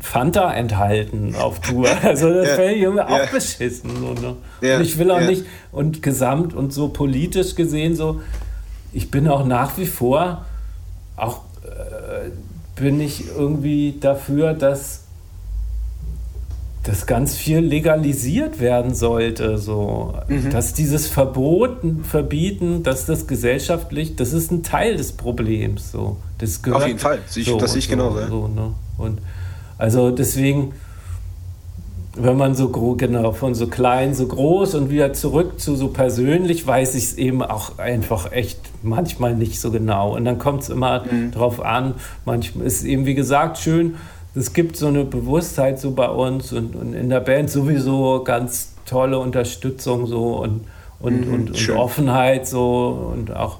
Fanta 0.00 0.52
enthalten 0.52 1.34
auf 1.34 1.60
Tour. 1.60 1.88
Also 2.02 2.32
das 2.32 2.48
Ja. 2.48 2.54
fände 2.56 2.74
ich 2.74 2.82
irgendwie 2.82 3.00
Ja. 3.02 3.24
auch 3.24 3.30
beschissen. 3.30 3.90
So, 3.98 4.12
ne? 4.12 4.36
Ja. 4.60 4.76
Und 4.76 4.82
ich 4.82 4.98
will 4.98 5.10
auch 5.10 5.20
Ja. 5.20 5.26
nicht, 5.26 5.44
und 5.72 6.02
gesamt 6.02 6.52
und 6.54 6.72
so 6.72 6.88
politisch 6.88 7.54
gesehen 7.54 7.96
so, 7.96 8.20
ich 8.92 9.10
bin 9.10 9.26
auch 9.26 9.46
nach 9.46 9.78
wie 9.78 9.86
vor, 9.86 10.44
auch 11.16 11.40
bin 12.76 13.00
ich 13.00 13.24
irgendwie 13.36 13.96
dafür, 14.00 14.54
dass 14.54 15.04
dass 16.82 17.06
ganz 17.06 17.36
viel 17.36 17.58
legalisiert 17.58 18.58
werden 18.58 18.94
sollte, 18.94 19.58
so 19.58 20.14
dass 20.50 20.72
dieses 20.72 21.06
Verboten, 21.08 22.04
Verbieten, 22.04 22.82
dass 22.82 23.04
das 23.04 23.26
gesellschaftlich, 23.26 24.16
das 24.16 24.32
ist 24.32 24.50
ein 24.50 24.62
Teil 24.62 24.96
des 24.96 25.12
Problems, 25.12 25.92
so 25.92 26.16
das 26.38 26.62
gehört 26.62 26.80
Auf 26.82 26.88
jeden 26.88 26.98
Fall. 26.98 27.18
Sehe 27.26 27.42
ich- 27.42 27.54
das 27.58 27.72
sehe 27.72 27.80
ich 27.80 27.84
so, 27.84 27.90
genauso. 27.90 28.26
So, 28.28 28.48
ne? 28.48 28.72
Und 28.96 29.18
also 29.76 30.10
deswegen, 30.10 30.72
wenn 32.16 32.36
man 32.36 32.54
so 32.54 32.68
genau 32.96 33.32
von 33.32 33.54
so 33.54 33.68
klein, 33.68 34.14
so 34.14 34.26
groß 34.26 34.74
und 34.74 34.90
wieder 34.90 35.12
zurück 35.12 35.60
zu 35.60 35.76
so 35.76 35.88
persönlich, 35.88 36.66
weiß 36.66 36.94
ich 36.96 37.04
es 37.04 37.18
eben 37.18 37.42
auch 37.42 37.78
einfach 37.78 38.32
echt 38.32 38.58
manchmal 38.82 39.34
nicht 39.36 39.60
so 39.60 39.70
genau. 39.70 40.16
Und 40.16 40.24
dann 40.24 40.38
kommt 40.38 40.62
es 40.62 40.70
immer 40.70 41.04
Mhm. 41.10 41.30
drauf 41.30 41.62
an. 41.64 41.94
Manchmal 42.24 42.66
ist 42.66 42.84
eben 42.84 43.06
wie 43.06 43.14
gesagt 43.14 43.58
schön. 43.58 43.94
Es 44.34 44.52
gibt 44.52 44.76
so 44.76 44.86
eine 44.88 45.04
Bewusstheit 45.04 45.78
so 45.80 45.92
bei 45.92 46.08
uns 46.08 46.52
und, 46.52 46.74
und 46.76 46.94
in 46.94 47.10
der 47.10 47.20
Band 47.20 47.50
sowieso 47.50 48.22
ganz 48.24 48.74
tolle 48.86 49.18
Unterstützung 49.18 50.06
so 50.06 50.36
und, 50.36 50.62
und, 51.00 51.24
und, 51.24 51.28
und 51.32 51.50
Mhm, 51.50 51.54
schön. 51.54 51.76
Offenheit 51.76 52.46
so 52.48 53.12
und 53.14 53.34
auch 53.34 53.58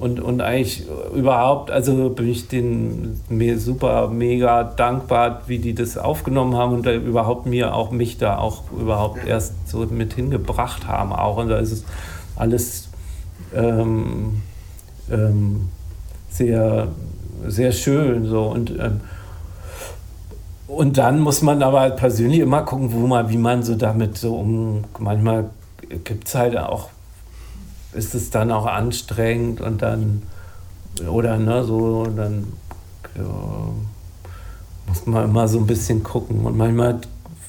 und, 0.00 0.20
und 0.20 0.40
eigentlich 0.40 0.86
überhaupt, 1.14 1.70
also 1.70 2.10
bin 2.10 2.28
ich 2.28 2.48
den 2.48 3.20
mir 3.28 3.58
super 3.58 4.08
mega 4.08 4.64
dankbar, 4.64 5.42
wie 5.46 5.58
die 5.58 5.74
das 5.74 5.98
aufgenommen 5.98 6.54
haben 6.56 6.74
und 6.74 6.86
da 6.86 6.92
überhaupt 6.92 7.46
mir 7.46 7.74
auch 7.74 7.90
mich 7.90 8.18
da 8.18 8.38
auch 8.38 8.64
überhaupt 8.72 9.24
erst 9.26 9.68
so 9.68 9.78
mit 9.86 10.14
hingebracht 10.14 10.86
haben 10.86 11.12
auch. 11.12 11.38
Und 11.38 11.48
da 11.48 11.58
ist 11.58 11.72
es 11.72 11.84
alles 12.36 12.88
ähm, 13.54 14.42
ähm, 15.10 15.68
sehr, 16.28 16.88
sehr 17.46 17.72
schön 17.72 18.26
so 18.26 18.42
und 18.42 18.70
ähm, 18.70 19.00
und 20.66 20.98
dann 20.98 21.20
muss 21.20 21.42
man 21.42 21.62
aber 21.62 21.80
halt 21.80 21.96
persönlich 21.96 22.40
immer 22.40 22.62
gucken, 22.62 22.92
wo 22.92 23.06
man, 23.06 23.28
wie 23.30 23.36
man 23.36 23.62
so 23.62 23.76
damit 23.76 24.18
so 24.18 24.36
um. 24.36 24.84
Manchmal 24.98 25.50
gibt 26.04 26.26
es 26.26 26.34
halt 26.34 26.58
auch, 26.58 26.88
ist 27.96 28.14
es 28.14 28.30
dann 28.30 28.52
auch 28.52 28.66
anstrengend 28.66 29.60
und 29.60 29.82
dann, 29.82 30.22
oder 31.08 31.38
ne, 31.38 31.64
so, 31.64 32.06
dann 32.06 32.52
ja, 33.16 33.24
muss 34.86 35.06
man 35.06 35.24
immer 35.24 35.48
so 35.48 35.58
ein 35.58 35.66
bisschen 35.66 36.02
gucken. 36.02 36.44
Und 36.44 36.56
manchmal 36.56 37.00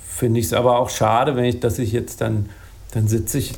finde 0.07 0.39
ich 0.39 0.47
es 0.47 0.53
aber 0.53 0.79
auch 0.79 0.89
schade, 0.89 1.35
wenn 1.35 1.45
ich, 1.45 1.59
dass 1.59 1.79
ich 1.79 1.91
jetzt 1.91 2.21
dann, 2.21 2.49
dann 2.91 3.07
sitze 3.07 3.37
ich, 3.37 3.53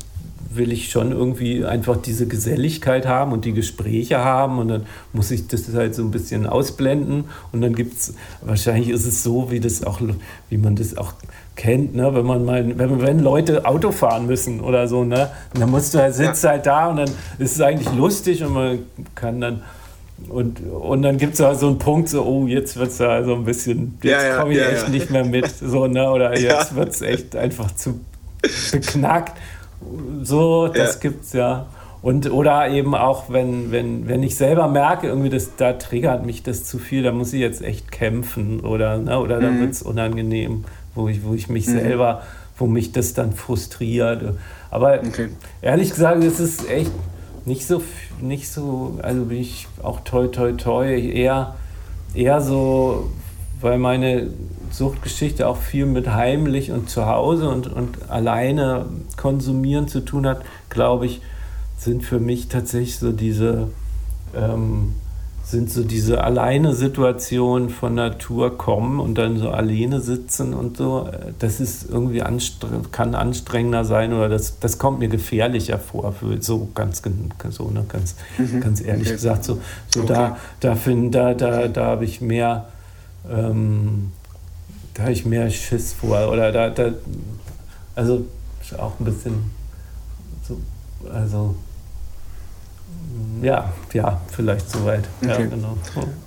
will 0.49 0.71
ich 0.71 0.89
schon 0.89 1.11
irgendwie 1.11 1.63
einfach 1.63 1.97
diese 1.97 2.27
Geselligkeit 2.27 3.05
haben 3.05 3.31
und 3.33 3.45
die 3.45 3.53
Gespräche 3.53 4.19
haben 4.19 4.57
und 4.57 4.67
dann 4.67 4.85
muss 5.13 5.31
ich 5.31 5.47
das 5.47 5.71
halt 5.73 5.93
so 5.93 6.03
ein 6.03 6.11
bisschen 6.11 6.47
ausblenden 6.47 7.25
und 7.51 7.61
dann 7.61 7.75
gibt 7.75 7.97
es, 7.97 8.13
wahrscheinlich 8.41 8.89
ist 8.89 9.05
es 9.05 9.23
so, 9.23 9.51
wie 9.51 9.59
das 9.59 9.83
auch, 9.83 10.01
wie 10.49 10.57
man 10.57 10.75
das 10.75 10.97
auch 10.97 11.13
kennt, 11.55 11.95
ne? 11.95 12.13
wenn 12.15 12.25
man 12.25 12.45
mal, 12.45 12.77
wenn, 12.77 13.01
wenn 13.01 13.19
Leute 13.19 13.65
Auto 13.65 13.91
fahren 13.91 14.25
müssen 14.25 14.61
oder 14.61 14.87
so, 14.87 15.03
ne? 15.03 15.29
Und 15.53 15.61
dann 15.61 15.69
musst 15.69 15.93
du 15.93 15.99
halt, 15.99 16.15
sitzt 16.15 16.43
halt 16.43 16.65
da 16.65 16.87
und 16.87 16.97
dann 16.97 17.09
ist 17.37 17.55
es 17.55 17.61
eigentlich 17.61 17.93
lustig 17.93 18.43
und 18.43 18.53
man 18.53 18.79
kann 19.15 19.41
dann 19.41 19.61
und, 20.27 20.59
und 20.61 21.01
dann 21.01 21.17
gibt 21.17 21.35
es 21.35 21.39
halt 21.39 21.59
so 21.59 21.67
einen 21.67 21.79
Punkt, 21.79 22.09
so, 22.09 22.23
oh, 22.25 22.45
jetzt 22.45 22.75
wird 22.75 22.89
es 22.89 22.97
da 22.97 23.23
so 23.23 23.35
ein 23.35 23.45
bisschen, 23.45 23.97
jetzt 24.01 24.11
Ja, 24.11 24.27
ja, 24.27 24.37
komme 24.39 24.51
ich 24.51 24.59
ja, 24.59 24.65
echt 24.65 24.83
ja. 24.83 24.89
nicht 24.89 25.09
mehr 25.11 25.23
mit, 25.23 25.47
so, 25.47 25.87
ne? 25.87 26.11
Oder 26.11 26.37
Ja. 26.39 26.59
jetzt 26.59 26.75
wird 26.75 26.89
es 26.89 27.01
echt 27.01 27.35
einfach 27.35 27.73
zu 27.75 28.01
beknackt. 28.71 29.37
So, 30.23 30.67
das 30.67 30.95
Ja. 30.95 30.99
gibt's 31.01 31.33
ja. 31.33 31.65
Und 32.01 32.31
oder 32.31 32.69
eben 32.69 32.95
auch, 32.95 33.29
wenn, 33.29 33.71
wenn, 33.71 34.07
wenn 34.07 34.23
ich 34.23 34.35
selber 34.37 34.67
merke, 34.69 35.07
irgendwie, 35.07 35.29
das, 35.29 35.55
da 35.57 35.73
triggert 35.73 36.25
mich 36.25 36.43
das 36.43 36.63
zu 36.63 36.79
viel, 36.79 37.03
da 37.03 37.11
muss 37.11 37.33
ich 37.33 37.41
jetzt 37.41 37.61
echt 37.61 37.91
kämpfen 37.91 38.61
oder, 38.61 38.97
ne, 38.97 39.19
oder 39.19 39.37
Mhm. 39.37 39.41
dann 39.43 39.59
wird 39.59 39.71
es 39.73 39.81
unangenehm, 39.81 40.63
wo 40.95 41.09
ich, 41.09 41.25
wo 41.25 41.33
ich 41.33 41.49
mich 41.49 41.65
selber, 41.65 42.21
wo 42.57 42.67
mich 42.67 42.93
das 42.93 43.13
dann 43.13 43.33
frustriert. 43.33 44.33
Aber 44.71 44.99
Okay. 45.05 45.29
ehrlich 45.61 45.89
gesagt, 45.89 46.23
es 46.23 46.39
ist 46.39 46.69
echt 46.69 46.91
nicht 47.45 47.65
so, 47.67 47.83
nicht 48.21 48.49
so, 48.49 48.97
also 49.01 49.25
bin 49.25 49.39
ich 49.39 49.67
auch 49.83 49.99
toi 50.01 50.27
toi 50.27 50.53
toi, 50.53 50.85
eher, 50.95 51.55
eher 52.13 52.39
so, 52.39 53.09
weil 53.59 53.77
meine 53.77 54.27
Suchtgeschichte 54.71 55.47
auch 55.47 55.57
viel 55.57 55.85
mit 55.85 56.09
heimlich 56.09 56.71
und 56.71 56.89
zu 56.89 57.05
Hause 57.05 57.49
und, 57.49 57.67
und 57.67 58.09
alleine 58.09 58.85
konsumieren 59.17 59.87
zu 59.87 60.01
tun 60.01 60.27
hat, 60.27 60.41
glaube 60.69 61.05
ich, 61.05 61.21
sind 61.77 62.03
für 62.03 62.19
mich 62.19 62.47
tatsächlich 62.49 62.99
so 62.99 63.11
diese, 63.11 63.67
ähm, 64.35 64.93
sind 65.43 65.71
so 65.71 65.83
diese 65.83 66.23
alleine 66.23 66.73
Situationen 66.75 67.69
von 67.69 67.95
Natur 67.95 68.57
kommen 68.57 68.99
und 68.99 69.17
dann 69.17 69.37
so 69.39 69.49
alleine 69.49 69.99
sitzen 69.99 70.53
und 70.53 70.77
so, 70.77 71.07
äh, 71.11 71.33
das 71.39 71.59
ist 71.59 71.89
irgendwie 71.89 72.21
anstrengend, 72.21 72.91
kann 72.93 73.15
anstrengender 73.15 73.83
sein 73.85 74.13
oder 74.13 74.29
das, 74.29 74.59
das 74.59 74.77
kommt 74.77 74.99
mir 74.99 75.07
gefährlicher 75.09 75.79
vor, 75.79 76.11
für 76.11 76.39
so 76.41 76.69
ganz, 76.75 77.01
so, 77.49 77.71
ne, 77.71 77.83
ganz, 77.87 78.15
ganz 78.59 78.81
ehrlich 78.81 79.07
Okay. 79.07 79.15
gesagt, 79.15 79.43
so, 79.45 79.59
so 79.87 80.01
Okay. 80.01 80.13
da, 80.13 80.37
da, 80.59 80.75
find, 80.75 81.15
da, 81.15 81.33
da, 81.33 81.67
da 81.67 81.85
habe 81.85 82.05
ich 82.05 82.21
mehr, 82.21 82.67
ähm, 83.29 84.11
da 84.99 85.03
habe 85.03 85.13
ich 85.13 85.25
mehr 85.25 85.49
Schiss 85.49 85.93
vor. 85.93 86.29
Oder 86.29 86.51
da, 86.51 86.69
da 86.69 86.91
also 87.95 88.25
auch 88.77 88.99
ein 88.99 89.05
bisschen 89.05 89.49
so, 90.45 90.59
also 91.09 91.55
ja, 93.41 93.71
ja, 93.93 94.21
vielleicht 94.31 94.69
soweit. 94.69 95.07
Okay. 95.21 95.43
Ja, 95.43 95.45
genau. 95.47 95.77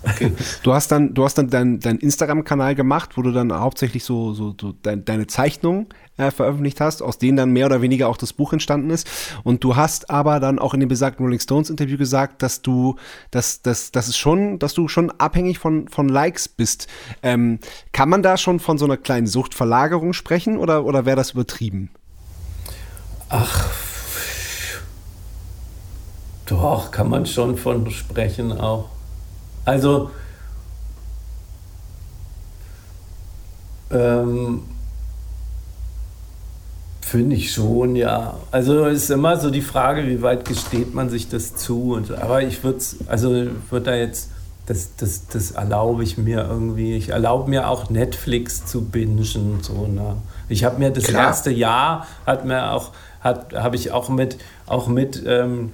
Okay. 0.03 0.33
Du 0.63 0.73
hast 0.73 0.91
dann, 0.91 1.15
du 1.15 1.25
hast 1.25 1.37
dann 1.37 1.49
deinen 1.49 1.79
dein 1.79 1.99
Instagram-Kanal 1.99 2.75
gemacht, 2.75 3.17
wo 3.17 3.23
du 3.23 3.33
dann 3.33 3.53
hauptsächlich 3.53 4.05
so, 4.05 4.33
so, 4.33 4.55
so 4.59 4.73
dein, 4.83 5.05
deine 5.05 5.27
Zeichnungen 5.27 5.89
äh, 6.17 6.31
veröffentlicht 6.31 6.81
hast, 6.81 7.03
aus 7.03 7.19
denen 7.19 7.37
dann 7.37 7.53
mehr 7.53 7.67
oder 7.67 7.83
weniger 7.83 8.09
auch 8.09 8.17
das 8.17 8.33
Buch 8.33 8.53
entstanden 8.53 8.91
ist. 8.91 9.09
Und 9.45 9.63
du 9.63 9.77
hast 9.77 10.11
aber 10.11 10.41
dann 10.41 10.59
auch 10.59 10.75
in 10.75 10.81
dem 10.81 10.89
besagten 10.89 11.25
Rolling 11.25 11.41
Stones 11.41 11.71
Interview 11.71 11.99
gesagt, 11.99 12.43
dass 12.43 12.63
du, 12.63 12.97
dass, 13.31 13.63
dass, 13.63 13.93
dass 13.93 14.09
es 14.09 14.17
schon, 14.17 14.59
dass 14.59 14.75
du 14.75 14.89
schon 14.89 15.11
abhängig 15.11 15.59
von, 15.59 15.89
von 15.89 16.09
Likes 16.09 16.49
bist. 16.49 16.89
Ähm, 17.23 17.59
kann 17.93 18.09
man 18.09 18.23
da 18.23 18.37
schon 18.37 18.59
von 18.59 18.79
so 18.79 18.87
einer 18.87 18.97
kleinen 18.97 19.27
Suchtverlagerung 19.27 20.15
sprechen 20.15 20.57
oder, 20.57 20.85
oder 20.85 21.05
wäre 21.05 21.17
das 21.17 21.33
übertrieben? 21.33 21.91
Ach, 23.29 23.71
doch, 26.47 26.91
kann 26.91 27.09
man 27.09 27.27
schon 27.27 27.57
von 27.57 27.91
sprechen 27.91 28.53
auch. 28.53 28.87
Also, 29.65 30.11
ähm, 33.91 34.63
finde 37.01 37.37
ich 37.37 37.53
schon, 37.53 37.95
ja. 37.95 38.39
Also 38.51 38.87
ist 38.87 39.11
immer 39.11 39.37
so 39.37 39.51
die 39.51 39.61
Frage, 39.61 40.07
wie 40.07 40.23
weit 40.23 40.47
gesteht 40.47 40.95
man 40.95 41.11
sich 41.11 41.29
das 41.29 41.55
zu. 41.55 41.93
Und, 41.93 42.11
aber 42.11 42.43
ich 42.43 42.65
würde 42.65 42.83
also 43.07 43.31
würde 43.71 43.91
da 43.91 43.95
jetzt, 43.95 44.31
das, 44.67 44.97
das, 44.97 45.27
das 45.29 45.51
erlaube 45.53 46.05
ich 46.05 46.17
mir 46.17 46.47
irgendwie. 46.49 46.97
Ich 46.97 47.11
erlaube 47.11 47.51
mir 47.51 47.69
auch 47.69 47.91
Netflix 47.91 48.65
zu 48.65 48.85
bingen. 48.87 49.61
So, 49.63 49.87
ne? 49.87 50.17
Ich 50.49 50.65
habe 50.65 50.79
mir 50.79 50.91
das 50.91 51.05
Klar. 51.05 51.27
erste 51.27 51.51
Jahr, 51.51 52.07
hat 52.27 52.45
mir 52.45 52.73
auch, 52.73 52.93
hat, 53.21 53.53
habe 53.55 53.77
ich 53.77 53.93
auch 53.93 54.09
mit, 54.09 54.39
auch 54.67 54.89
mit, 54.89 55.23
ähm, 55.27 55.73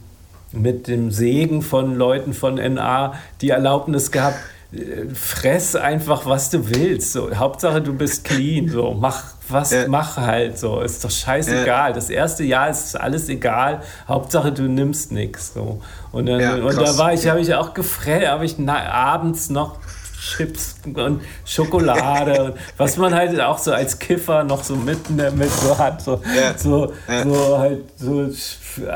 mit 0.52 0.88
dem 0.88 1.10
Segen 1.10 1.62
von 1.62 1.94
Leuten 1.96 2.32
von 2.32 2.54
NA 2.56 3.14
die 3.40 3.50
Erlaubnis 3.50 4.10
gehabt, 4.10 4.38
äh, 4.72 5.14
fress 5.14 5.76
einfach, 5.76 6.26
was 6.26 6.50
du 6.50 6.68
willst. 6.68 7.12
So, 7.12 7.34
Hauptsache, 7.34 7.80
du 7.82 7.92
bist 7.94 8.24
clean. 8.24 8.68
So, 8.68 8.94
mach 8.98 9.22
was, 9.48 9.70
Ja. 9.72 9.88
mach 9.88 10.16
halt. 10.18 10.58
So, 10.58 10.80
ist 10.80 11.02
doch 11.04 11.10
scheißegal. 11.10 11.92
Das 11.94 12.10
erste 12.10 12.44
Jahr 12.44 12.68
ist 12.68 12.98
alles 12.98 13.28
egal. 13.30 13.82
Hauptsache, 14.06 14.52
du 14.52 14.62
nimmst 14.62 15.10
nichts. 15.12 15.54
So. 15.54 15.80
Und, 16.12 16.26
dann, 16.26 16.40
Ja, 16.40 16.54
und 16.56 16.76
da 16.76 16.98
war 16.98 17.12
ich, 17.14 17.26
habe 17.28 17.40
ich 17.40 17.54
auch 17.54 17.72
gefressen, 17.74 18.28
habe 18.28 18.44
ich 18.44 18.58
na, 18.58 18.90
abends 18.90 19.48
noch 19.50 19.78
Chips 20.20 20.74
und 20.92 21.22
Schokolade 21.44 22.42
und 22.44 22.54
was 22.76 22.96
man 22.96 23.14
halt 23.14 23.40
auch 23.40 23.56
so 23.58 23.72
als 23.72 23.98
Kiffer 23.98 24.42
noch 24.44 24.64
so 24.64 24.74
mitten 24.76 25.16
damit 25.16 25.50
so 25.50 25.78
hat. 25.78 26.02
So, 26.02 26.20
Ja. 26.36 26.58
so, 26.58 26.92
Ja. 27.08 27.22
so 27.22 27.58
halt 27.58 27.84
so 27.96 28.26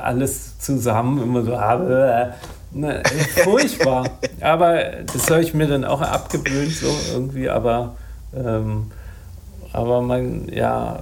alles 0.03 0.52
zusammen 0.63 1.23
immer 1.23 1.43
so 1.43 1.61
habe. 1.61 2.35
Ne, 2.75 3.03
furchtbar. 3.45 4.09
aber 4.41 4.79
das 5.13 5.31
habe 5.31 5.43
ich 5.43 5.53
mir 5.53 5.67
dann 5.67 5.85
auch 5.85 6.01
abgewöhnt, 6.01 6.73
so 6.73 6.87
irgendwie, 7.13 7.51
aber, 7.51 7.97
ähm, 8.35 8.91
aber 9.75 10.01
man, 10.01 10.49
ja. 10.49 11.01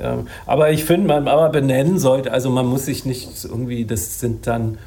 Ähm, 0.00 0.28
aber 0.46 0.70
ich 0.70 0.84
finde, 0.84 1.08
man 1.08 1.26
aber 1.26 1.48
benennen 1.48 1.98
sollte, 1.98 2.30
also 2.32 2.48
man 2.48 2.64
muss 2.66 2.84
sich 2.84 3.04
nicht 3.06 3.44
irgendwie, 3.44 3.84
das 3.84 4.20
sind 4.20 4.46
dann 4.46 4.78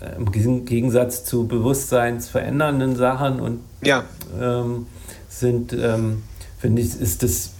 äh, 0.00 0.16
im 0.16 0.32
Gegen- 0.32 0.64
Gegensatz 0.64 1.22
zu 1.24 1.46
bewusstseinsverändernden 1.46 2.96
Sachen 2.96 3.38
und 3.38 3.60
Ja, 3.84 4.02
ähm, 4.42 4.86
sind, 5.28 5.72
ähm, 5.72 6.24
finde 6.58 6.82
ich, 6.82 7.00
ist 7.00 7.22
das 7.22 7.52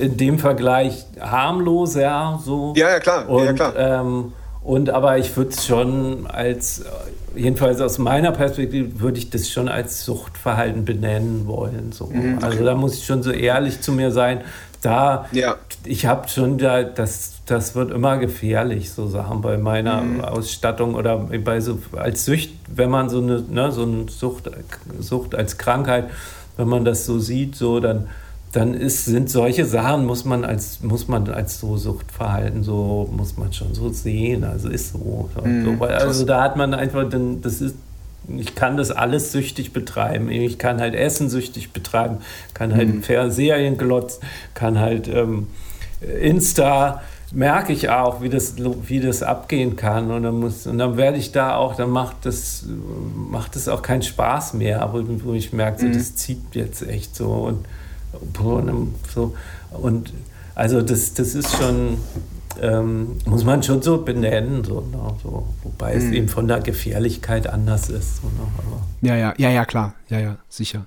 in 0.00 0.16
dem 0.16 0.40
Vergleich 0.40 1.06
harmloser 1.20 2.40
so. 2.44 2.72
Ja, 2.76 2.90
ja, 2.90 2.98
klar. 2.98 3.22
Ja, 3.22 3.28
Und, 3.28 3.44
ja, 3.44 3.52
klar. 3.52 3.76
Ähm, 3.76 4.32
und 4.64 4.90
aber 4.90 5.18
ich 5.18 5.36
würde 5.36 5.50
es 5.50 5.66
schon 5.66 6.26
als, 6.26 6.84
jedenfalls 7.34 7.80
aus 7.80 7.98
meiner 7.98 8.30
Perspektive, 8.32 9.00
würde 9.00 9.18
ich 9.18 9.30
das 9.30 9.48
schon 9.50 9.68
als 9.68 10.04
Suchtverhalten 10.04 10.84
benennen 10.84 11.46
wollen. 11.46 11.92
So. 11.92 12.06
Mhm, 12.06 12.38
Also 12.42 12.64
da 12.64 12.74
muss 12.74 12.94
ich 12.94 13.04
schon 13.04 13.22
so 13.22 13.30
ehrlich 13.32 13.80
zu 13.80 13.92
mir 13.92 14.10
sein. 14.12 14.42
Da, 14.82 15.26
Ja. 15.32 15.56
ich 15.84 16.06
habe 16.06 16.28
schon 16.28 16.58
da, 16.58 16.82
das, 16.82 17.34
das 17.46 17.74
wird 17.76 17.90
immer 17.92 18.18
gefährlich, 18.18 18.90
so 18.92 19.06
Sachen 19.08 19.40
bei 19.40 19.56
meiner 19.56 20.02
Mhm. 20.02 20.20
Ausstattung 20.22 20.94
oder 20.96 21.16
bei 21.18 21.60
so 21.60 21.78
als 21.96 22.24
Sucht, 22.24 22.50
wenn 22.68 22.90
man 22.90 23.08
so 23.08 23.18
eine, 23.18 23.40
ne, 23.42 23.70
so 23.72 23.82
eine 23.82 24.08
Sucht, 24.08 24.50
Sucht 25.00 25.34
als 25.36 25.56
Krankheit, 25.58 26.10
wenn 26.56 26.68
man 26.68 26.84
das 26.84 27.06
so 27.06 27.18
sieht, 27.20 27.54
so 27.56 27.78
dann, 27.80 28.08
dann 28.52 28.74
ist, 28.74 29.06
sind 29.06 29.30
solche 29.30 29.64
Sachen, 29.64 30.04
muss 30.04 30.26
man 30.26 30.44
als, 30.44 30.82
muss 30.82 31.08
man 31.08 31.28
als 31.28 31.58
so 31.58 31.78
Suchtverhalten, 31.78 32.62
so 32.62 33.08
muss 33.10 33.38
man 33.38 33.50
schon 33.52 33.74
so 33.74 33.88
sehen. 33.88 34.44
Also 34.44 34.68
ist 34.68 34.92
so. 34.92 35.30
so 35.34 35.80
weil, 35.80 35.94
also 35.94 36.26
da 36.26 36.42
hat 36.42 36.56
man 36.56 36.74
einfach, 36.74 37.08
dann, 37.08 37.40
das 37.40 37.62
ist, 37.62 37.74
ich 38.28 38.54
kann 38.54 38.76
das 38.76 38.90
alles 38.90 39.32
süchtig 39.32 39.72
betreiben. 39.72 40.30
Ich 40.30 40.58
kann 40.58 40.80
halt 40.80 40.94
Essen 40.94 41.30
süchtig 41.30 41.72
betreiben, 41.72 42.18
kann 42.52 42.74
halt 42.74 43.04
Fernsehen 43.04 43.78
glotzen, 43.78 44.22
kann 44.52 44.78
halt 44.78 45.08
ähm, 45.08 45.46
Insta, 46.20 47.00
merke 47.32 47.72
ich 47.72 47.88
auch, 47.88 48.20
wie 48.20 48.28
das, 48.28 48.56
wie 48.58 49.00
das 49.00 49.22
abgehen 49.22 49.76
kann. 49.76 50.10
Und 50.10 50.24
dann, 50.24 50.38
muss, 50.38 50.66
und 50.66 50.76
dann 50.76 50.98
werde 50.98 51.16
ich 51.16 51.32
da 51.32 51.56
auch, 51.56 51.74
dann 51.74 51.88
macht 51.88 52.26
das, 52.26 52.66
macht 53.16 53.56
das 53.56 53.66
auch 53.68 53.80
keinen 53.80 54.02
Spaß 54.02 54.52
mehr, 54.54 54.90
wo, 54.92 55.02
wo 55.24 55.32
ich 55.32 55.54
merke, 55.54 55.80
so, 55.80 55.88
das 55.88 56.16
zieht 56.16 56.54
jetzt 56.54 56.86
echt 56.86 57.16
so. 57.16 57.30
Und, 57.30 57.64
so. 59.14 59.34
Und 59.70 60.12
also 60.54 60.82
das, 60.82 61.14
das 61.14 61.34
ist 61.34 61.56
schon, 61.56 61.98
ähm, 62.60 63.16
muss 63.26 63.44
man 63.44 63.62
schon 63.62 63.82
so 63.82 64.02
benennen, 64.02 64.64
so, 64.64 64.80
ne, 64.80 65.16
so, 65.22 65.46
wobei 65.62 65.94
es 65.94 66.04
eben 66.04 66.28
von 66.28 66.46
der 66.46 66.60
Gefährlichkeit 66.60 67.46
anders 67.46 67.88
ist. 67.88 68.18
So, 68.22 68.28
ne, 68.28 68.46
aber. 68.58 68.86
Ja, 69.00 69.16
ja, 69.16 69.34
ja, 69.38 69.50
ja, 69.50 69.64
klar. 69.64 69.94
Ja, 70.08 70.18
ja, 70.18 70.38
sicher. 70.48 70.86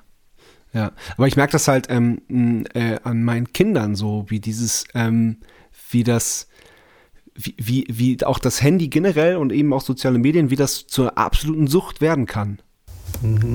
Ja, 0.73 0.91
aber 1.15 1.27
ich 1.27 1.37
merke 1.37 1.53
das 1.53 1.67
halt 1.67 1.87
ähm, 1.89 2.65
äh, 2.73 2.97
an 3.03 3.23
meinen 3.23 3.53
Kindern 3.53 3.95
so, 3.95 4.25
wie 4.27 4.41
dieses, 4.41 4.83
ähm, 4.93 5.37
wie 5.89 6.03
das, 6.03 6.47
wie, 7.33 7.55
wie, 7.57 7.85
wie 7.87 8.25
auch 8.25 8.39
das 8.39 8.61
Handy 8.61 8.89
generell 8.89 9.37
und 9.37 9.53
eben 9.53 9.71
auch 9.71 9.81
soziale 9.81 10.19
Medien, 10.19 10.49
wie 10.49 10.57
das 10.57 10.85
zur 10.85 11.17
absoluten 11.17 11.67
Sucht 11.67 12.01
werden 12.01 12.25
kann. 12.25 12.59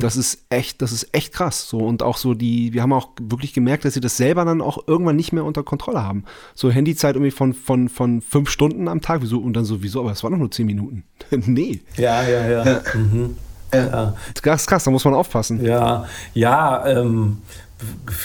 Das 0.00 0.16
ist 0.16 0.44
echt, 0.50 0.82
das 0.82 0.92
ist 0.92 1.08
echt 1.12 1.32
krass. 1.32 1.68
So 1.68 1.78
und 1.78 2.02
auch 2.02 2.16
so 2.16 2.34
die, 2.34 2.72
wir 2.72 2.82
haben 2.82 2.92
auch 2.92 3.10
wirklich 3.20 3.52
gemerkt, 3.52 3.84
dass 3.84 3.94
sie 3.94 4.00
das 4.00 4.16
selber 4.16 4.44
dann 4.44 4.60
auch 4.60 4.86
irgendwann 4.86 5.16
nicht 5.16 5.32
mehr 5.32 5.44
unter 5.44 5.62
Kontrolle 5.62 6.02
haben. 6.02 6.24
So 6.54 6.70
Handyzeit 6.70 7.16
irgendwie 7.16 7.30
von, 7.30 7.54
von, 7.54 7.88
von 7.88 8.20
fünf 8.20 8.50
Stunden 8.50 8.88
am 8.88 9.00
Tag, 9.00 9.22
wieso? 9.22 9.38
Und 9.38 9.54
dann 9.54 9.64
so, 9.64 9.82
wieso? 9.82 10.00
Aber 10.00 10.12
es 10.12 10.22
waren 10.22 10.32
doch 10.32 10.38
nur 10.38 10.50
zehn 10.50 10.66
Minuten. 10.66 11.04
nee. 11.30 11.80
Ja, 11.96 12.22
ja, 12.22 12.48
ja. 12.48 12.80
Mhm. 12.94 13.36
ja. 13.72 14.14
Das 14.42 14.62
ist 14.62 14.66
krass, 14.66 14.84
da 14.84 14.90
muss 14.90 15.04
man 15.04 15.14
aufpassen. 15.14 15.64
Ja, 15.64 16.06
ja, 16.34 16.86
ähm, 16.86 17.38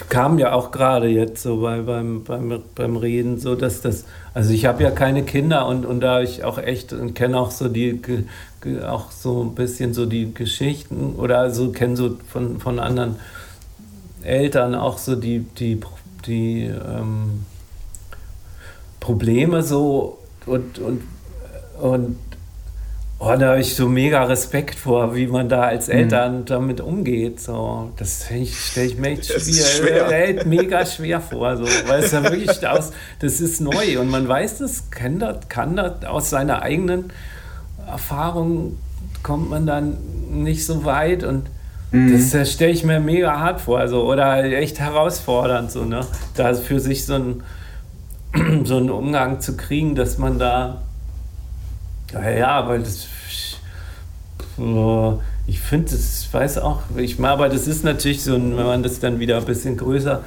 kam 0.09 0.37
ja 0.37 0.53
auch 0.53 0.71
gerade 0.71 1.07
jetzt 1.07 1.41
so 1.41 1.61
bei, 1.61 1.81
beim, 1.81 2.23
beim, 2.23 2.61
beim 2.75 2.97
Reden, 2.97 3.39
so 3.39 3.55
dass 3.55 3.81
das, 3.81 4.05
also 4.33 4.51
ich 4.51 4.65
habe 4.65 4.83
ja 4.83 4.91
keine 4.91 5.23
Kinder 5.23 5.67
und, 5.67 5.85
und 5.85 6.01
da 6.01 6.21
ich 6.21 6.43
auch 6.43 6.57
echt 6.57 6.93
und 6.93 7.13
kenne 7.13 7.39
auch 7.39 7.51
so 7.51 7.69
die, 7.69 8.01
auch 8.87 9.11
so 9.11 9.43
ein 9.43 9.55
bisschen 9.55 9.93
so 9.93 10.05
die 10.05 10.33
Geschichten 10.33 11.15
oder 11.15 11.51
so 11.51 11.71
kenne 11.71 11.95
so 11.95 12.17
von, 12.27 12.59
von 12.59 12.79
anderen 12.79 13.15
Eltern 14.23 14.75
auch 14.75 14.97
so 14.97 15.15
die, 15.15 15.39
die, 15.39 15.79
die 16.25 16.63
ähm, 16.63 17.45
Probleme 18.99 19.61
so 19.61 20.19
und, 20.45 20.79
und, 20.79 21.01
und 21.79 22.17
Oh, 23.17 23.33
da 23.39 23.51
habe 23.51 23.61
ich 23.61 23.75
so 23.75 23.87
mega 23.87 24.25
Respekt 24.25 24.75
vor, 24.75 25.15
wie 25.15 25.25
man 25.27 25.47
da 25.47 25.61
als 25.61 25.87
Eltern 25.87 26.43
damit 26.43 26.81
umgeht. 26.81 27.39
So, 27.39 27.91
das 27.95 28.25
stelle 28.25 28.87
ich, 28.87 28.97
mir 28.97 29.11
echt 29.11 29.25
schwer, 29.41 30.07
schwer. 30.07 30.45
mega 30.45 30.85
schwer 30.85 31.21
vor. 31.21 31.55
So, 31.55 31.63
weil 31.87 32.03
es 32.03 32.11
ja 32.11 32.23
wirklich 32.23 32.67
aus, 32.67 32.91
das 33.19 33.39
ist 33.39 33.61
neu 33.61 33.99
und 34.01 34.09
man 34.09 34.27
weiß 34.27 34.57
das, 34.57 34.91
kann 34.91 35.19
das, 35.19 35.47
kann 35.47 35.77
das 35.77 36.03
aus 36.03 36.29
seiner 36.29 36.61
eigenen 36.61 37.13
Erfahrung 37.87 38.77
kommt 39.23 39.49
man 39.49 39.65
dann 39.65 39.97
nicht 40.31 40.65
so 40.65 40.85
weit 40.85 41.23
und 41.23 41.47
das, 41.91 42.31
das 42.31 42.51
stelle 42.51 42.73
ich 42.73 42.83
mir 42.83 42.99
mega 42.99 43.39
hart 43.39 43.61
vor, 43.61 43.79
also, 43.79 44.03
oder 44.03 44.43
echt 44.43 44.79
herausfordernd, 44.79 45.71
so, 45.71 45.85
ne? 45.85 46.01
Da 46.35 46.53
für 46.53 46.79
sich 46.79 47.05
so 47.05 47.13
ein 47.13 47.43
so 48.65 48.77
einen 48.77 48.89
Umgang 48.89 49.39
zu 49.39 49.55
kriegen, 49.55 49.95
dass 49.95 50.17
man 50.17 50.37
da 50.37 50.81
ja, 52.13 52.29
ja, 52.29 52.67
weil 52.67 52.79
das. 52.79 53.07
Ich 55.47 55.59
finde, 55.59 55.91
das 55.91 56.27
weiß 56.31 56.59
auch, 56.59 56.79
ich 56.95 57.19
aber 57.19 57.49
das 57.49 57.67
ist 57.67 57.83
natürlich 57.83 58.23
so, 58.23 58.33
wenn 58.33 58.55
man 58.55 58.83
das 58.83 58.99
dann 58.99 59.19
wieder 59.19 59.37
ein 59.37 59.45
bisschen 59.45 59.75
größer 59.75 60.23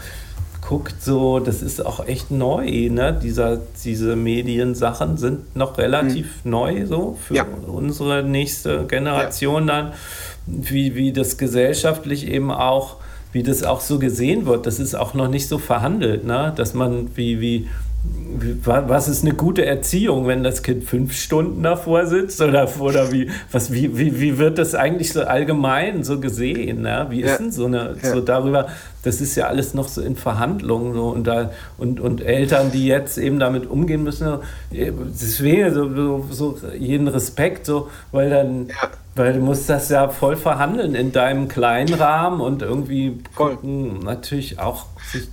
guckt, 0.69 1.03
so, 1.03 1.39
das 1.41 1.63
ist 1.63 1.85
auch 1.85 2.07
echt 2.07 2.31
neu, 2.31 2.91
ne? 2.91 3.19
Dieser, 3.23 3.59
diese 3.85 4.17
Mediensachen 4.17 5.17
sind 5.17 5.57
noch 5.57 5.79
relativ 5.79 6.45
neu, 6.45 6.85
so 6.87 7.17
für 7.27 7.35
Ja. 7.37 7.47
unsere 7.67 8.23
nächste 8.23 8.85
Generation 8.87 9.67
dann, 9.67 9.93
wie, 10.47 10.95
wie 10.95 11.13
das 11.13 11.39
gesellschaftlich 11.39 12.29
eben 12.29 12.51
auch 12.51 12.97
wie 13.33 13.43
das 13.43 13.63
auch 13.63 13.83
so 13.83 13.99
gesehen 13.99 14.47
wird. 14.47 14.67
Das 14.67 14.79
ist 14.81 14.95
auch 14.95 15.13
noch 15.13 15.29
nicht 15.29 15.49
so 15.49 15.59
verhandelt, 15.59 16.25
ne? 16.25 16.51
dass 16.57 16.73
man 16.73 17.11
wie, 17.15 17.41
wie, 17.43 17.69
was 18.65 19.09
ist 19.09 19.25
eine 19.25 19.35
gute 19.35 19.65
Erziehung, 19.65 20.27
wenn 20.27 20.45
das 20.45 20.63
Kind 20.63 20.85
fünf 20.85 21.15
Stunden 21.15 21.63
davor 21.63 22.07
sitzt? 22.07 22.41
Oder, 22.41 22.69
oder 22.79 23.11
wie, 23.13 23.31
was, 23.51 23.73
wie, 23.73 23.99
wie, 23.99 24.21
wie 24.21 24.39
wird 24.39 24.59
das 24.59 24.75
eigentlich 24.75 25.13
so 25.13 25.23
allgemein 25.23 26.05
so 26.05 26.21
gesehen? 26.21 26.83
Ne? 26.83 27.07
Wie 27.11 27.23
ist 27.23 27.31
ja. 27.31 27.37
denn 27.39 27.51
so, 27.51 27.67
eine, 27.67 27.97
ja. 28.01 28.11
so 28.11 28.21
darüber? 28.21 28.69
Das 29.03 29.21
ist 29.21 29.35
ja 29.37 29.47
alles 29.47 29.75
noch 29.75 29.89
so 29.89 30.01
in 30.01 30.17
Verhandlungen 30.17 30.95
so, 30.95 31.09
und, 31.09 31.27
da, 31.27 31.51
und, 31.79 32.01
und 32.01 32.21
Eltern, 32.21 32.71
die 32.71 32.87
jetzt 32.87 33.19
eben 33.19 33.39
damit 33.39 33.69
umgehen 33.69 34.05
müssen. 34.05 34.39
Deswegen 34.71 35.73
so, 35.73 35.89
so, 35.95 36.27
so 36.31 36.59
jeden 36.79 37.09
Respekt, 37.09 37.67
so, 37.67 37.89
weil 38.13 38.31
dann. 38.31 38.69
Ja. 38.69 38.91
Weil 39.17 39.33
du 39.33 39.41
musst 39.41 39.69
das 39.69 39.89
ja 39.89 40.11
voll 40.11 40.37
verhandeln 40.37 40.95
in 40.95 41.11
deinem 41.11 41.49
kleinen 41.49 41.93
Rahmen 41.95 42.41
und 42.41 42.63
irgendwie 42.63 43.19
gucken, 43.35 43.99
natürlich 44.05 44.61
auch 44.61 44.87
sich 45.11 45.27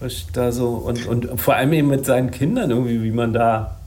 was 0.00 0.26
da 0.32 0.52
so 0.52 0.68
und, 0.68 1.06
und 1.06 1.40
vor 1.40 1.54
allem 1.54 1.72
eben 1.72 1.88
mit 1.88 2.06
seinen 2.06 2.30
Kindern 2.30 2.70
irgendwie, 2.70 3.02
wie 3.02 3.10
man 3.10 3.32
da 3.32 3.78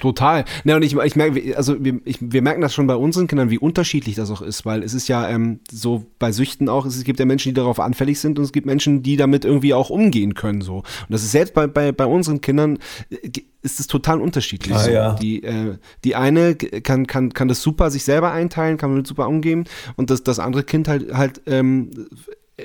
Total. 0.00 0.44
Ne, 0.64 0.76
und 0.76 0.82
ich, 0.82 0.96
ich 0.96 1.16
merke, 1.16 1.56
also 1.56 1.82
wir, 1.84 2.00
ich, 2.04 2.18
wir 2.20 2.40
merken 2.40 2.60
das 2.60 2.72
schon 2.72 2.86
bei 2.86 2.94
unseren 2.94 3.26
Kindern, 3.26 3.50
wie 3.50 3.58
unterschiedlich 3.58 4.14
das 4.14 4.30
auch 4.30 4.40
ist, 4.40 4.64
weil 4.64 4.82
es 4.82 4.94
ist 4.94 5.08
ja 5.08 5.28
ähm, 5.28 5.60
so 5.70 6.06
bei 6.18 6.32
Süchten 6.32 6.68
auch, 6.68 6.86
es 6.86 7.02
gibt 7.04 7.18
ja 7.18 7.26
Menschen, 7.26 7.50
die 7.50 7.54
darauf 7.54 7.80
anfällig 7.80 8.20
sind 8.20 8.38
und 8.38 8.44
es 8.44 8.52
gibt 8.52 8.66
Menschen, 8.66 9.02
die 9.02 9.16
damit 9.16 9.44
irgendwie 9.44 9.74
auch 9.74 9.90
umgehen 9.90 10.34
können. 10.34 10.60
So. 10.60 10.76
Und 10.76 10.84
das 11.10 11.22
ist 11.22 11.32
selbst 11.32 11.52
bei, 11.52 11.66
bei, 11.66 11.92
bei 11.92 12.06
unseren 12.06 12.40
Kindern 12.40 12.78
äh, 13.10 13.16
ist 13.60 13.80
es 13.80 13.86
total 13.86 14.20
unterschiedlich. 14.20 14.76
Ah, 14.76 14.90
ja. 14.90 15.12
Die, 15.14 15.42
äh, 15.42 15.76
die 16.04 16.14
eine 16.14 16.54
kann, 16.54 17.06
kann, 17.06 17.32
kann 17.32 17.48
das 17.48 17.60
super 17.60 17.90
sich 17.90 18.04
selber 18.04 18.32
einteilen, 18.32 18.78
kann 18.78 18.90
damit 18.90 19.06
super 19.06 19.28
umgehen 19.28 19.64
und 19.96 20.10
das, 20.10 20.22
das 20.22 20.38
andere 20.38 20.62
Kind 20.62 20.88
halt, 20.88 21.12
halt 21.12 21.42
ähm, 21.46 21.90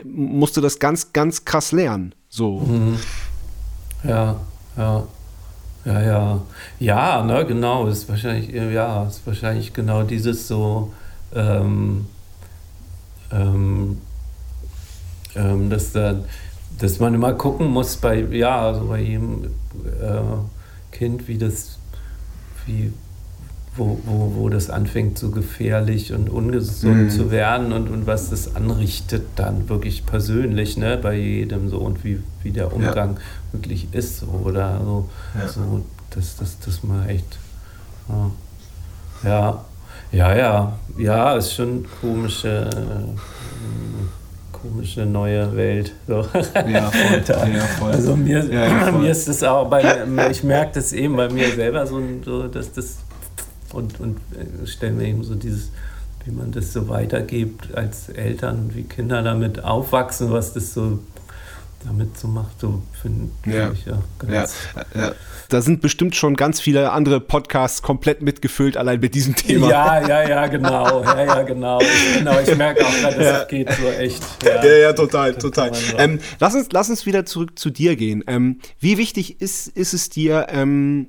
musste 0.06 0.62
das 0.62 0.80
ganz, 0.80 1.14
ganz 1.14 1.46
krass 1.46 1.72
lernen. 1.72 2.16
So. 2.34 2.62
Mhm. 2.62 2.98
Ja, 4.04 4.40
ja. 4.76 5.04
Ja, 5.86 6.02
ja. 6.02 6.42
Ja, 6.80 7.24
ne, 7.24 7.46
genau. 7.46 7.86
Ist 7.86 8.10
wahrscheinlich, 8.10 8.50
ja, 8.50 9.06
ist 9.06 9.22
wahrscheinlich 9.28 9.72
genau 9.72 10.02
dieses 10.02 10.48
so, 10.48 10.92
ähm, 11.36 12.08
ähm, 13.32 14.02
ähm, 15.36 15.70
dass, 15.70 15.92
da, 15.92 16.16
dass 16.80 17.00
man 17.00 17.14
immer 17.14 17.34
gucken 17.34 17.68
muss 17.68 17.98
bei, 17.98 18.22
ja, 18.22 18.66
also 18.66 18.88
bei 18.88 19.02
jedem 19.02 19.46
äh, 20.02 20.92
Kind, 20.92 21.28
wie 21.28 21.38
das, 21.38 21.78
wie, 22.66 22.94
wo, 23.76 24.00
wo, 24.06 24.34
wo 24.36 24.50
das 24.50 24.70
anfängt, 24.70 25.18
so 25.18 25.32
gefährlich 25.32 26.14
und 26.14 26.30
ungesund 26.30 27.04
mhm. 27.04 27.10
zu 27.10 27.32
werden 27.32 27.74
und, 27.74 27.90
und 27.90 28.06
was 28.06 28.30
das 28.30 28.56
anrichtet 28.56 29.24
dann 29.36 29.68
wirklich 29.68 30.06
persönlich, 30.06 30.78
ne, 30.78 30.98
bei 31.02 31.16
jedem 31.16 31.70
so 31.70 31.80
und 31.80 32.04
wie, 32.04 32.22
wie 32.44 32.52
der 32.52 32.74
Umgang 32.74 33.16
ja. 33.16 33.22
wirklich 33.52 33.88
ist 33.92 34.20
so, 34.20 34.28
oder 34.28 34.80
so, 34.84 35.10
ja. 35.40 35.48
so 35.48 35.84
dass 36.12 36.38
das, 36.38 36.60
das 36.60 36.84
mal 36.84 37.10
echt, 37.10 37.40
ja, 39.24 39.66
ja, 40.12 40.36
ja, 40.36 40.78
ja, 40.98 41.36
ist 41.36 41.54
schon 41.54 41.86
komische, 42.00 42.70
komische 44.52 45.08
neue 45.08 45.56
Welt. 45.56 45.94
So. 46.08 46.26
Ja, 46.68 46.92
voll. 46.92 47.24
ja, 47.54 47.62
voll. 47.80 47.92
Also 47.92 48.16
mir, 48.16 48.46
ja, 48.46 48.92
mir 49.00 49.10
ist 49.10 49.28
das 49.28 49.42
auch, 49.44 49.68
bei, 49.68 50.06
ich 50.30 50.44
merke 50.44 50.74
das 50.76 50.94
eben 50.94 51.16
bei 51.16 51.30
mir 51.30 51.50
selber 51.50 51.88
so, 51.88 52.00
so 52.24 52.48
dass 52.48 52.72
das 52.72 52.98
und, 53.74 54.00
und 54.00 54.18
äh, 54.36 54.68
stellen 54.68 55.00
wir 55.00 55.08
eben 55.08 55.24
so 55.24 55.36
dieses, 55.36 55.72
wie 56.26 56.32
man 56.32 56.52
das 56.52 56.74
so 56.74 56.88
weitergibt 56.88 57.76
als 57.76 58.10
Eltern, 58.10 58.72
wie 58.74 58.84
Kinder 58.84 59.22
damit 59.24 59.64
aufwachsen, 59.64 60.32
was 60.32 60.54
das 60.54 60.74
so 60.74 61.00
damit 61.86 62.18
so 62.18 62.28
macht, 62.28 62.60
so 62.60 62.82
finde 63.02 63.30
ja. 63.46 63.72
ich 63.72 63.86
ja, 63.86 64.02
ganz 64.20 64.56
ja, 64.76 65.02
ja. 65.02 65.12
Da 65.50 65.62
sind 65.62 65.82
bestimmt 65.82 66.16
schon 66.16 66.36
ganz 66.36 66.60
viele 66.60 66.92
andere 66.92 67.20
Podcasts 67.20 67.82
komplett 67.82 68.22
mitgefüllt, 68.22 68.78
allein 68.78 69.00
mit 69.00 69.14
diesem 69.14 69.36
Thema. 69.36 69.70
Ja, 69.70 70.08
ja, 70.08 70.28
ja, 70.28 70.48
genau. 70.48 71.04
Ja, 71.04 71.26
ja, 71.26 71.44
genau. 71.44 71.82
Ich, 71.82 72.18
genau, 72.18 72.40
ich 72.40 72.56
merke 72.56 72.86
auch 72.86 72.96
gerade, 73.02 73.18
das 73.18 73.26
ja. 73.26 73.44
geht 73.44 73.72
so 73.72 73.88
echt. 73.90 74.24
Ja, 74.44 74.64
ja, 74.64 74.78
ja 74.78 74.94
total, 74.94 75.36
total. 75.36 75.72
Ähm, 75.98 76.20
lass, 76.40 76.56
uns, 76.56 76.70
lass 76.72 76.90
uns 76.90 77.06
wieder 77.06 77.26
zurück 77.26 77.60
zu 77.60 77.70
dir 77.70 77.96
gehen. 77.96 78.24
Ähm, 78.28 78.60
wie 78.80 78.98
wichtig 78.98 79.42
ist, 79.42 79.68
ist 79.68 79.94
es 79.94 80.10
dir, 80.10 80.48
ähm, 80.50 81.08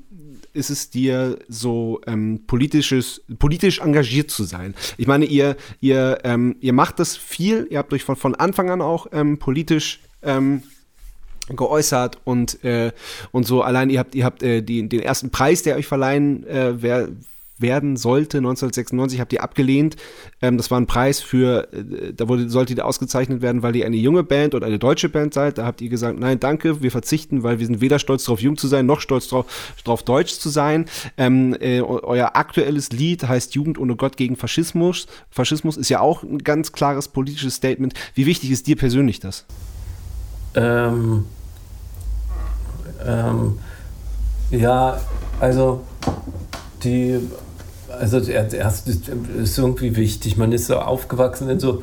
ist 0.55 0.71
es 0.71 0.91
dir 0.91 1.39
so 1.49 2.01
ähm, 2.07 2.43
politisches, 2.47 3.23
politisch 3.39 3.81
engagiert 3.81 4.31
zu 4.31 4.45
sein? 4.45 4.75
Ich 4.97 5.07
meine, 5.07 5.25
ihr, 5.27 5.57
ihr, 5.81 6.19
ähm, 6.25 6.57
ihr 6.61 6.73
macht 6.73 6.99
das 6.99 7.17
viel, 7.17 7.67
ihr 7.71 7.79
habt 7.79 7.93
euch 7.93 8.05
von, 8.05 8.17
von 8.17 8.35
Anfang 8.35 8.71
an 8.71 8.81
auch 8.81 9.07
ähm, 9.13 9.39
politisch 9.39 10.01
ähm, 10.23 10.63
geäußert 11.49 12.19
und 12.25 12.65
äh, 12.65 12.93
und 13.31 13.47
so 13.47 13.63
allein 13.63 13.91
ihr 13.91 13.99
habt 13.99 14.15
ihr 14.15 14.25
habt 14.25 14.43
äh, 14.43 14.63
die, 14.63 14.89
den 14.89 15.01
ersten 15.01 15.29
Preis 15.31 15.63
der 15.63 15.77
euch 15.77 15.87
verleihen 15.87 16.47
äh, 16.47 16.81
wer, 16.81 17.09
werden 17.59 17.97
sollte 17.97 18.39
1996 18.39 19.21
habt 19.21 19.33
ihr 19.33 19.43
abgelehnt. 19.43 19.97
Ähm, 20.43 20.57
das 20.57 20.71
war 20.71 20.81
ein 20.81 20.87
Preis 20.87 21.21
für 21.21 21.73
äh, 21.73 22.13
da 22.13 22.29
wurde 22.29 22.49
sollte 22.49 22.75
ihr 22.75 22.85
ausgezeichnet 22.85 23.43
werden 23.43 23.63
weil 23.63 23.77
ihr 23.77 23.87
eine 23.87 23.97
junge 23.97 24.25
Band 24.25 24.55
oder 24.55 24.67
eine 24.67 24.79
deutsche 24.79 25.09
Band 25.09 25.35
seid. 25.35 25.59
Da 25.59 25.65
habt 25.65 25.81
ihr 25.81 25.89
gesagt 25.89 26.19
nein 26.19 26.41
danke 26.41 26.83
wir 26.83 26.91
verzichten 26.91 27.43
weil 27.43 27.59
wir 27.59 27.67
sind 27.67 27.81
weder 27.81 27.99
stolz 27.99 28.25
darauf 28.25 28.41
jung 28.41 28.57
zu 28.57 28.67
sein 28.67 28.87
noch 28.87 29.01
stolz 29.01 29.29
darauf, 29.29 29.47
darauf 29.85 30.03
deutsch 30.03 30.39
zu 30.39 30.49
sein. 30.49 30.87
Ähm, 31.17 31.57
äh, 31.61 31.81
euer 31.81 32.33
aktuelles 32.35 32.91
Lied 32.91 33.27
heißt 33.27 33.55
Jugend 33.55 33.79
ohne 33.79 33.97
Gott 33.97 34.17
gegen 34.17 34.37
Faschismus. 34.37 35.07
Faschismus 35.31 35.77
ist 35.77 35.89
ja 35.89 36.01
auch 36.01 36.23
ein 36.23 36.39
ganz 36.39 36.73
klares 36.73 37.09
politisches 37.09 37.55
Statement. 37.55 37.95
Wie 38.15 38.27
wichtig 38.27 38.51
ist 38.51 38.67
dir 38.67 38.77
persönlich 38.77 39.21
das? 39.21 39.45
Ähm, 40.55 41.27
ähm, 43.05 43.59
ja, 44.51 45.01
also 45.41 45.85
die, 46.83 47.21
also 47.99 48.19
erst 48.19 48.89
ist 48.89 49.59
irgendwie 49.59 49.97
wichtig. 49.97 50.37
Man 50.37 50.53
ist 50.53 50.67
so 50.67 50.79
aufgewachsen 50.79 51.49
in 51.49 51.61
so 51.61 51.83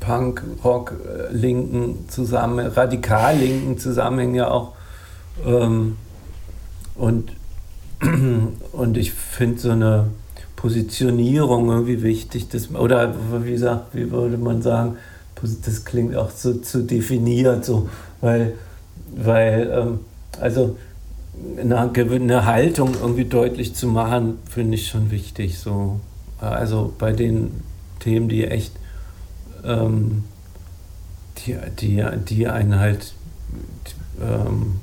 Punk, 0.00 0.42
Rock, 0.62 0.94
linken 1.30 2.08
Zusammenhängen, 2.08 2.72
radikal 2.72 3.36
linken 3.36 3.78
Zusammenhängen 3.78 4.34
ja 4.34 4.50
auch. 4.50 4.72
Ähm, 5.44 5.96
und, 6.94 7.32
und 8.72 8.96
ich 8.96 9.12
finde 9.12 9.60
so 9.60 9.70
eine 9.70 10.06
Positionierung 10.56 11.68
irgendwie 11.68 12.02
wichtig, 12.02 12.48
dass, 12.48 12.70
oder 12.70 13.14
wie 13.42 13.50
gesagt, 13.50 13.94
wie 13.94 14.10
würde 14.10 14.38
man 14.38 14.62
sagen, 14.62 14.96
das 15.64 15.84
klingt 15.84 16.16
auch 16.16 16.30
so 16.30 16.54
zu 16.54 16.82
definiert, 16.84 17.64
so, 17.64 17.90
weil, 18.20 18.54
weil 19.14 19.70
ähm, 19.70 19.98
also 20.40 20.78
eine, 21.60 21.78
eine 21.78 22.44
Haltung 22.44 22.94
irgendwie 22.94 23.24
deutlich 23.24 23.74
zu 23.74 23.86
machen, 23.86 24.38
finde 24.48 24.76
ich 24.76 24.88
schon 24.88 25.10
wichtig. 25.10 25.58
So. 25.58 26.00
Also 26.40 26.92
bei 26.98 27.12
den 27.12 27.62
Themen, 28.00 28.28
die 28.28 28.44
echt, 28.44 28.72
ähm, 29.64 30.24
die, 31.38 31.56
die, 31.78 32.04
die 32.28 32.48
einen 32.48 32.78
halt, 32.78 33.14
ähm, 34.20 34.80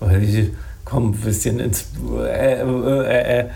weil 0.00 0.22
ich 0.22 0.50
komme 0.84 1.10
ein 1.10 1.20
bisschen 1.20 1.60
ins, 1.60 1.86
äh, 2.18 2.60
äh, 2.60 3.40
äh, 3.40 3.48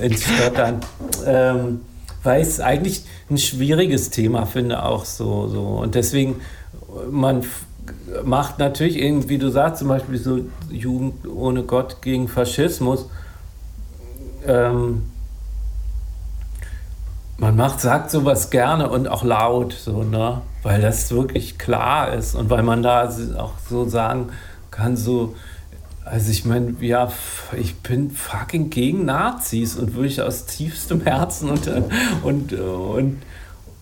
ins 0.00 0.24
Stottern. 0.24 0.80
Ähm, 1.26 1.80
weil 2.22 2.42
ich 2.42 2.48
es 2.48 2.60
eigentlich 2.60 3.04
ein 3.30 3.38
schwieriges 3.38 4.10
Thema 4.10 4.46
finde, 4.46 4.82
auch 4.82 5.04
so. 5.04 5.46
so. 5.48 5.62
Und 5.62 5.94
deswegen, 5.94 6.36
man 7.10 7.44
macht 8.24 8.58
natürlich 8.58 8.98
irgendwie, 8.98 9.30
wie 9.30 9.38
du 9.38 9.50
sagst, 9.50 9.80
zum 9.80 9.88
Beispiel 9.88 10.18
so 10.18 10.40
Jugend 10.70 11.26
ohne 11.26 11.62
Gott 11.62 12.02
gegen 12.02 12.28
Faschismus. 12.28 13.08
Ähm, 14.46 15.04
man 17.38 17.56
macht, 17.56 17.80
sagt 17.80 18.10
sowas 18.10 18.50
gerne 18.50 18.88
und 18.88 19.08
auch 19.08 19.24
laut, 19.24 19.72
so, 19.72 20.02
ne? 20.02 20.40
weil 20.62 20.80
das 20.80 21.10
wirklich 21.10 21.58
klar 21.58 22.12
ist 22.12 22.34
und 22.34 22.48
weil 22.48 22.62
man 22.62 22.82
da 22.82 23.08
auch 23.38 23.54
so 23.68 23.88
sagen 23.88 24.28
kann, 24.70 24.96
so, 24.96 25.34
also 26.04 26.30
ich 26.30 26.44
meine, 26.44 26.74
ja, 26.80 27.10
ich 27.56 27.76
bin 27.76 28.10
fucking 28.10 28.70
gegen 28.70 29.04
Nazis 29.04 29.76
und 29.76 29.94
wirklich 29.94 30.22
aus 30.22 30.46
tiefstem 30.46 31.02
Herzen 31.02 31.50
und, 31.50 31.68
und, 32.22 32.52
und, 32.52 33.22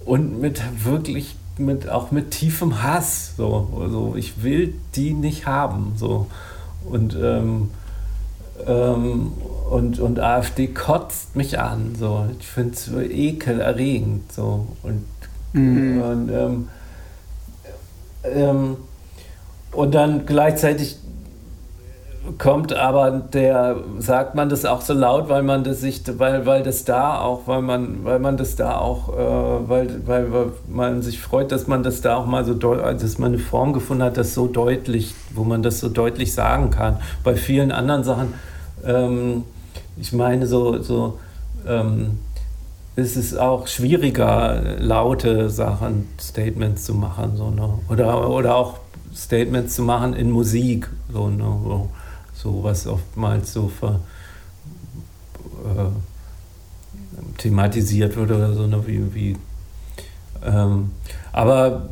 und 0.05 0.41
mit 0.41 0.62
wirklich, 0.85 1.37
mit, 1.59 1.89
auch 1.89 2.11
mit 2.11 2.31
tiefem 2.31 2.83
Hass. 2.83 3.35
So. 3.37 3.69
Also 3.81 4.15
ich 4.16 4.43
will 4.43 4.74
die 4.95 5.12
nicht 5.12 5.47
haben. 5.47 5.93
So. 5.97 6.27
Und, 6.85 7.16
ähm, 7.20 7.70
ähm, 8.66 9.33
und, 9.70 9.99
und 10.01 10.20
AfD 10.20 10.69
kotzt 10.69 11.37
mich 11.37 11.59
an. 11.59 11.95
So. 11.99 12.27
Ich 12.39 12.47
finde 12.47 12.74
es 12.74 12.91
ekelerregend. 12.93 14.33
So. 14.33 14.66
Und, 14.83 15.05
mhm. 15.53 16.03
und, 16.03 16.31
ähm, 16.31 16.69
ähm, 18.24 18.77
und 19.73 19.95
dann 19.95 20.27
gleichzeitig 20.27 20.99
kommt 22.39 22.73
aber 22.73 23.11
der, 23.11 23.77
sagt 23.99 24.35
man 24.35 24.49
das 24.49 24.65
auch 24.65 24.81
so 24.81 24.94
laut, 24.94 25.28
weil 25.28 25.43
man 25.43 25.65
das 25.65 25.81
sich, 25.81 26.03
weil, 26.19 26.47
weil 26.47 26.62
das 26.62 26.85
da 26.85 27.20
auch, 27.20 27.47
weil 27.47 27.62
man, 27.62 28.05
weil 28.05 28.20
man 28.20 28.36
das 28.36 28.55
da 28.55 28.78
auch, 28.78 29.09
äh, 29.09 29.69
weil, 29.69 30.07
weil, 30.07 30.32
weil 30.32 30.47
man 30.69 31.03
sich 31.03 31.20
freut, 31.20 31.51
dass 31.51 31.66
man 31.66 31.82
das 31.82 32.01
da 32.01 32.16
auch 32.16 32.27
mal 32.27 32.44
so 32.44 32.55
dass 32.55 33.19
man 33.19 33.32
eine 33.32 33.39
Form 33.39 33.73
gefunden 33.73 34.05
hat, 34.05 34.16
das 34.16 34.35
so 34.35 34.47
deutlich, 34.47 35.15
wo 35.35 35.43
man 35.43 35.62
das 35.62 35.81
so 35.81 35.89
deutlich 35.89 36.32
sagen 36.32 36.70
kann. 36.70 36.99
Bei 37.24 37.35
vielen 37.35 37.73
anderen 37.73 38.05
Sachen, 38.05 38.35
ähm, 38.85 39.44
ich 39.97 40.12
meine, 40.12 40.47
so, 40.47 40.81
so 40.81 41.19
ähm, 41.66 42.19
ist 42.94 43.16
es 43.16 43.36
auch 43.36 43.66
schwieriger, 43.66 44.62
laute 44.78 45.51
Sachen, 45.51 46.09
Statements 46.20 46.85
zu 46.85 46.94
machen, 46.94 47.36
so, 47.36 47.51
ne? 47.51 47.78
oder, 47.89 48.31
oder 48.31 48.55
auch 48.55 48.78
Statements 49.15 49.74
zu 49.74 49.82
machen 49.82 50.15
in 50.15 50.31
Musik, 50.31 50.89
so, 51.12 51.28
ne? 51.28 51.44
so 51.65 51.89
so 52.43 52.62
was 52.62 52.86
oftmals 52.86 53.52
so 53.52 53.69
ver, 53.69 54.01
äh, 55.64 57.39
thematisiert 57.39 58.16
wird 58.16 58.31
oder 58.31 58.52
so, 58.52 58.66
ne, 58.66 58.82
wie, 58.86 59.14
wie 59.14 59.36
ähm, 60.44 60.90
aber, 61.32 61.89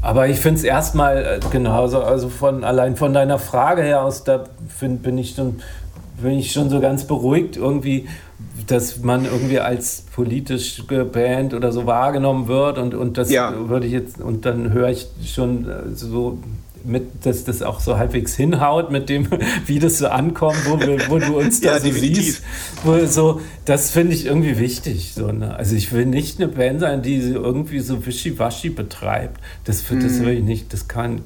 aber 0.00 0.28
ich 0.28 0.38
finde 0.38 0.58
es 0.58 0.64
erstmal 0.64 1.18
äh, 1.18 1.40
genauso, 1.50 2.02
also 2.02 2.28
von 2.28 2.64
allein 2.64 2.96
von 2.96 3.12
deiner 3.12 3.38
Frage 3.38 3.82
her 3.82 4.02
aus, 4.02 4.24
da 4.24 4.44
find, 4.68 5.02
bin 5.02 5.18
ich 5.18 5.34
schon 5.34 5.60
bin 6.20 6.38
ich 6.38 6.50
schon 6.50 6.68
so 6.68 6.80
ganz 6.80 7.04
beruhigt 7.04 7.56
irgendwie, 7.56 8.08
dass 8.66 8.98
man 8.98 9.24
irgendwie 9.24 9.60
als 9.60 10.02
politische 10.14 10.82
Band 11.04 11.54
oder 11.54 11.70
so 11.70 11.86
wahrgenommen 11.86 12.48
wird 12.48 12.78
und, 12.78 12.94
und 12.94 13.18
das 13.18 13.30
ja. 13.30 13.54
würde 13.68 13.86
ich 13.86 13.92
jetzt 13.92 14.20
und 14.20 14.44
dann 14.44 14.72
höre 14.72 14.88
ich 14.88 15.08
schon 15.24 15.68
äh, 15.68 15.94
so 15.94 16.38
mit, 16.84 17.26
dass 17.26 17.44
das 17.44 17.62
auch 17.62 17.80
so 17.80 17.98
halbwegs 17.98 18.34
hinhaut 18.34 18.90
mit 18.90 19.08
dem, 19.08 19.28
wie 19.66 19.78
das 19.78 19.98
so 19.98 20.08
ankommt, 20.08 20.58
wo, 20.66 20.78
wir, 20.80 21.08
wo 21.08 21.18
du 21.18 21.38
uns 21.38 21.60
da 21.62 21.74
ja, 21.74 21.80
so 21.80 21.90
siehst. 21.90 22.42
Wo 22.84 23.04
so, 23.06 23.40
das 23.64 23.90
finde 23.90 24.14
ich 24.14 24.26
irgendwie 24.26 24.58
wichtig. 24.58 25.12
So, 25.14 25.32
ne? 25.32 25.56
Also 25.56 25.76
ich 25.76 25.92
will 25.92 26.06
nicht 26.06 26.40
eine 26.40 26.48
Band 26.48 26.80
sein, 26.80 27.02
die 27.02 27.18
irgendwie 27.18 27.80
so 27.80 28.06
wischiwaschi 28.06 28.70
betreibt. 28.70 29.40
Das, 29.64 29.84
das 29.84 29.92
mhm. 29.92 30.26
will 30.26 30.38
ich 30.38 30.44
nicht. 30.44 30.72
Das 30.72 30.88
kann, 30.88 31.22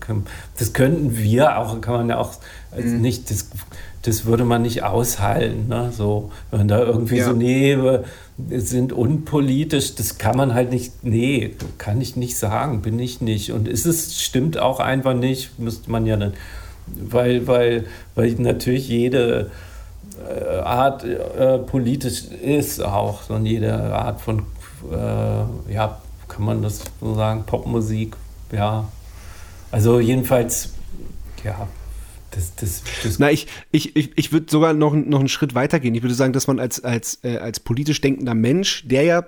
das 0.58 0.72
könnten 0.72 1.16
wir 1.16 1.58
auch, 1.58 1.80
kann 1.80 1.94
man 1.94 2.08
ja 2.08 2.18
auch 2.18 2.34
also 2.70 2.88
mhm. 2.88 3.02
nicht, 3.02 3.30
das, 3.30 3.48
das 4.02 4.26
würde 4.26 4.44
man 4.44 4.62
nicht 4.62 4.82
aushalten. 4.82 5.68
Ne? 5.68 5.92
So, 5.92 6.30
wenn 6.50 6.68
da 6.68 6.80
irgendwie 6.80 7.18
ja. 7.18 7.26
so, 7.26 7.32
nee, 7.32 7.76
sind 8.50 8.92
unpolitisch, 8.92 9.94
das 9.94 10.18
kann 10.18 10.36
man 10.36 10.54
halt 10.54 10.70
nicht, 10.70 11.04
nee, 11.04 11.54
kann 11.78 12.00
ich 12.00 12.16
nicht 12.16 12.36
sagen, 12.36 12.82
bin 12.82 12.98
ich 12.98 13.20
nicht. 13.20 13.52
Und 13.52 13.68
ist 13.68 13.86
es, 13.86 14.20
stimmt 14.20 14.58
auch 14.58 14.80
einfach 14.80 15.14
nicht, 15.14 15.58
müsste 15.58 15.90
man 15.90 16.06
ja 16.06 16.16
dann, 16.16 16.32
weil, 16.86 17.46
weil, 17.46 17.86
weil 18.14 18.32
natürlich 18.32 18.88
jede 18.88 19.50
äh, 20.28 20.58
Art 20.58 21.04
äh, 21.04 21.58
politisch 21.58 22.24
ist 22.24 22.82
auch, 22.82 23.30
und 23.30 23.46
jede 23.46 23.72
Art 23.94 24.20
von, 24.20 24.40
äh, 24.90 25.72
ja, 25.72 26.00
kann 26.28 26.44
man 26.44 26.62
das 26.62 26.82
so 27.00 27.14
sagen, 27.14 27.44
Popmusik, 27.46 28.16
ja. 28.50 28.88
Also 29.70 30.00
jedenfalls, 30.00 30.70
ja, 31.44 31.68
das, 32.34 32.54
das, 32.56 32.82
das 33.02 33.18
Na, 33.18 33.30
ich, 33.30 33.46
ich, 33.70 33.94
ich, 33.96 34.10
ich 34.16 34.32
würde 34.32 34.46
sogar 34.50 34.72
noch, 34.72 34.94
noch 34.94 35.20
einen 35.20 35.28
Schritt 35.28 35.54
weiter 35.54 35.80
gehen. 35.80 35.94
Ich 35.94 36.02
würde 36.02 36.14
sagen, 36.14 36.32
dass 36.32 36.46
man 36.46 36.58
als, 36.58 36.82
als, 36.82 37.20
äh, 37.22 37.36
als 37.36 37.60
politisch 37.60 38.00
denkender 38.00 38.34
Mensch, 38.34 38.86
der 38.86 39.02
ja 39.04 39.24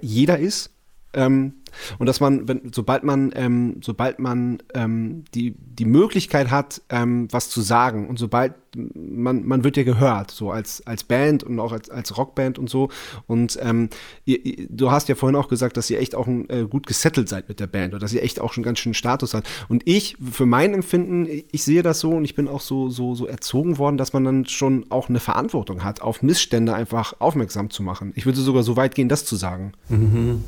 jeder 0.00 0.38
ist, 0.38 0.70
ähm, 1.14 1.54
und 1.98 2.06
dass 2.06 2.20
man, 2.20 2.48
wenn, 2.48 2.72
sobald 2.72 3.04
man, 3.04 3.32
ähm, 3.34 3.80
sobald 3.82 4.18
man 4.18 4.58
ähm, 4.74 5.24
die, 5.34 5.54
die 5.58 5.84
Möglichkeit 5.84 6.50
hat, 6.50 6.82
ähm, 6.88 7.28
was 7.30 7.50
zu 7.50 7.60
sagen 7.60 8.08
und 8.08 8.18
sobald 8.18 8.54
man, 8.76 9.46
man 9.46 9.64
wird 9.64 9.76
ja 9.76 9.82
gehört, 9.82 10.30
so 10.30 10.50
als, 10.50 10.86
als 10.86 11.04
Band 11.04 11.42
und 11.42 11.58
auch 11.58 11.72
als, 11.72 11.90
als 11.90 12.16
Rockband 12.16 12.58
und 12.58 12.68
so. 12.68 12.90
Und 13.26 13.58
ähm, 13.62 13.88
ihr, 14.24 14.66
du 14.68 14.90
hast 14.90 15.08
ja 15.08 15.14
vorhin 15.14 15.36
auch 15.36 15.48
gesagt, 15.48 15.76
dass 15.76 15.88
ihr 15.90 15.98
echt 15.98 16.14
auch 16.14 16.26
ein, 16.26 16.48
äh, 16.50 16.66
gut 16.68 16.86
gesettelt 16.86 17.28
seid 17.28 17.48
mit 17.48 17.60
der 17.60 17.66
Band 17.66 17.94
oder 17.94 18.00
dass 18.00 18.12
ihr 18.12 18.22
echt 18.22 18.40
auch 18.40 18.52
schon 18.52 18.62
ganz 18.62 18.78
schön 18.78 18.94
Status 18.94 19.34
habt. 19.34 19.48
Und 19.68 19.82
ich, 19.86 20.16
für 20.30 20.46
mein 20.46 20.74
Empfinden, 20.74 21.26
ich 21.50 21.64
sehe 21.64 21.82
das 21.82 22.00
so 22.00 22.10
und 22.10 22.24
ich 22.24 22.34
bin 22.34 22.48
auch 22.48 22.60
so, 22.60 22.90
so, 22.90 23.14
so 23.14 23.26
erzogen 23.26 23.78
worden, 23.78 23.96
dass 23.96 24.12
man 24.12 24.24
dann 24.24 24.46
schon 24.46 24.86
auch 24.90 25.08
eine 25.08 25.20
Verantwortung 25.20 25.84
hat, 25.84 26.02
auf 26.02 26.22
Missstände 26.22 26.74
einfach 26.74 27.14
aufmerksam 27.20 27.70
zu 27.70 27.82
machen. 27.82 28.12
Ich 28.16 28.26
würde 28.26 28.40
sogar 28.40 28.62
so 28.62 28.76
weit 28.76 28.94
gehen, 28.94 29.08
das 29.08 29.24
zu 29.24 29.36
sagen. 29.36 29.72
Mhm. 29.88 30.44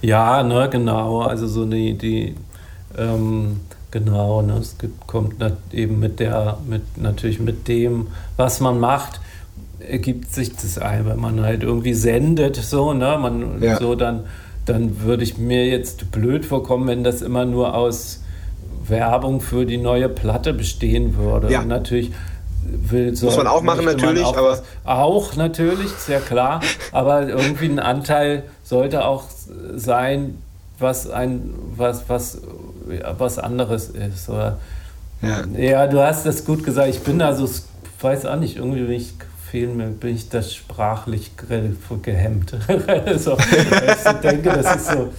Ja, 0.00 0.42
ne, 0.42 0.68
genau. 0.70 1.22
Also 1.22 1.46
so 1.46 1.62
eine 1.62 1.94
die 1.94 2.34
ähm, 2.96 3.60
genau, 3.90 4.42
ne, 4.42 4.54
es 4.60 4.78
gibt, 4.78 5.06
kommt 5.06 5.36
eben 5.72 6.00
mit 6.00 6.18
der, 6.18 6.58
mit 6.66 6.98
natürlich 6.98 7.38
mit 7.38 7.68
dem, 7.68 8.08
was 8.36 8.60
man 8.60 8.80
macht, 8.80 9.20
ergibt 9.78 10.32
sich 10.32 10.54
das 10.54 10.78
ein, 10.78 11.06
wenn 11.06 11.20
man 11.20 11.40
halt 11.42 11.62
irgendwie 11.62 11.94
sendet, 11.94 12.56
so, 12.56 12.92
ne, 12.92 13.18
man 13.20 13.62
ja. 13.62 13.78
so 13.78 13.94
dann, 13.94 14.24
dann 14.64 15.02
würde 15.02 15.22
ich 15.22 15.38
mir 15.38 15.66
jetzt 15.66 16.10
blöd 16.10 16.44
vorkommen, 16.44 16.86
wenn 16.88 17.04
das 17.04 17.22
immer 17.22 17.44
nur 17.44 17.74
aus 17.74 18.22
Werbung 18.86 19.40
für 19.40 19.64
die 19.66 19.78
neue 19.78 20.08
Platte 20.08 20.52
bestehen 20.52 21.16
würde. 21.16 21.50
Ja. 21.50 21.64
Natürlich 21.64 22.12
will 22.64 23.14
so. 23.14 23.26
Muss 23.26 23.36
man 23.36 23.46
auch 23.46 23.62
machen, 23.62 23.84
natürlich, 23.84 24.24
auch 24.24 24.36
aber. 24.36 24.62
Auch 24.84 25.36
natürlich, 25.36 25.90
sehr 25.90 26.20
klar. 26.20 26.60
aber 26.92 27.28
irgendwie 27.28 27.66
ein 27.66 27.78
Anteil 27.78 28.44
sollte 28.72 29.04
auch 29.04 29.24
sein, 29.74 30.38
was 30.78 31.10
ein, 31.10 31.52
was, 31.76 32.08
was, 32.08 32.38
was 33.18 33.38
anderes 33.38 33.90
ist. 33.90 34.30
Oder, 34.30 34.56
ja. 35.20 35.44
ja, 35.58 35.86
du 35.86 36.00
hast 36.00 36.24
das 36.24 36.46
gut 36.46 36.64
gesagt. 36.64 36.88
Ich 36.88 37.00
bin 37.00 37.18
da 37.18 37.34
so, 37.34 37.46
weiß 38.00 38.24
auch 38.24 38.36
nicht, 38.36 38.56
irgendwie 38.56 38.80
bin 38.80 38.92
ich, 38.92 39.12
fehlen 39.50 39.76
mir, 39.76 39.88
bin 39.88 40.16
ich 40.16 40.30
das 40.30 40.54
sprachlich 40.54 41.32
gehemmt. 41.36 42.56
so, 43.18 43.36
ich 43.36 44.12
denke, 44.22 44.48
das 44.48 44.76
ist 44.76 44.86
so 44.86 45.10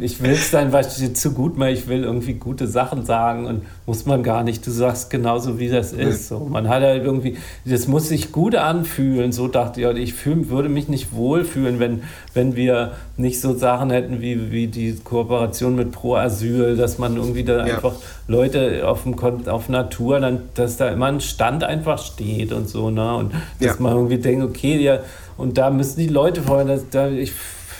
ich 0.00 0.22
will 0.22 0.30
es 0.30 0.50
dann 0.50 0.72
was 0.72 0.96
zu 1.12 1.32
gut 1.32 1.58
machen, 1.58 1.72
ich 1.72 1.88
will 1.88 2.02
irgendwie 2.02 2.34
gute 2.34 2.66
Sachen 2.66 3.04
sagen 3.04 3.44
und 3.44 3.62
muss 3.84 4.06
man 4.06 4.22
gar 4.22 4.42
nicht. 4.42 4.66
Du 4.66 4.70
sagst 4.70 5.10
genauso, 5.10 5.58
wie 5.58 5.68
das 5.68 5.92
ist. 5.92 6.28
So, 6.28 6.40
man 6.50 6.68
hat 6.68 6.82
halt 6.82 7.04
irgendwie, 7.04 7.36
das 7.66 7.86
muss 7.86 8.08
sich 8.08 8.32
gut 8.32 8.54
anfühlen. 8.54 9.30
So 9.30 9.46
dachte 9.46 9.82
ich, 9.82 9.98
ich 9.98 10.14
fühl, 10.14 10.48
würde 10.48 10.70
mich 10.70 10.88
nicht 10.88 11.12
wohlfühlen, 11.12 11.80
wenn, 11.80 12.02
wenn 12.32 12.56
wir 12.56 12.92
nicht 13.18 13.42
so 13.42 13.54
Sachen 13.54 13.90
hätten 13.90 14.22
wie, 14.22 14.50
wie 14.50 14.68
die 14.68 14.94
Kooperation 15.04 15.76
mit 15.76 15.92
Pro 15.92 16.14
Asyl, 16.14 16.76
dass 16.76 16.96
man 16.96 17.16
irgendwie 17.16 17.44
da 17.44 17.66
ja. 17.66 17.74
einfach 17.74 17.94
Leute 18.26 18.88
auf, 18.88 19.02
dem, 19.02 19.18
auf 19.48 19.68
Natur, 19.68 20.20
dann, 20.20 20.42
dass 20.54 20.78
da 20.78 20.88
immer 20.88 21.06
ein 21.06 21.20
Stand 21.20 21.62
einfach 21.62 21.98
steht 21.98 22.52
und 22.52 22.68
so, 22.68 22.88
ne? 22.90 23.16
Und 23.16 23.32
dass 23.60 23.76
ja. 23.76 23.82
man 23.82 23.92
irgendwie 23.94 24.18
denkt, 24.18 24.44
okay, 24.44 24.78
ja, 24.78 25.00
und 25.36 25.58
da 25.58 25.70
müssen 25.70 26.00
die 26.00 26.08
Leute 26.08 26.42
vorher, 26.42 26.66
dass, 26.66 26.88
da, 26.90 27.08
ich, 27.08 27.32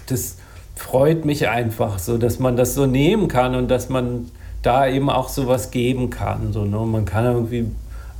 das 0.06 0.37
freut 0.78 1.24
mich 1.24 1.48
einfach 1.48 1.98
so, 1.98 2.18
dass 2.18 2.38
man 2.38 2.56
das 2.56 2.74
so 2.74 2.86
nehmen 2.86 3.26
kann 3.28 3.54
und 3.56 3.68
dass 3.68 3.88
man 3.88 4.30
da 4.62 4.86
eben 4.86 5.10
auch 5.10 5.28
sowas 5.28 5.70
geben 5.70 6.08
kann. 6.08 6.52
So, 6.52 6.64
ne? 6.64 6.78
Man 6.78 7.04
kann 7.04 7.24
irgendwie 7.24 7.66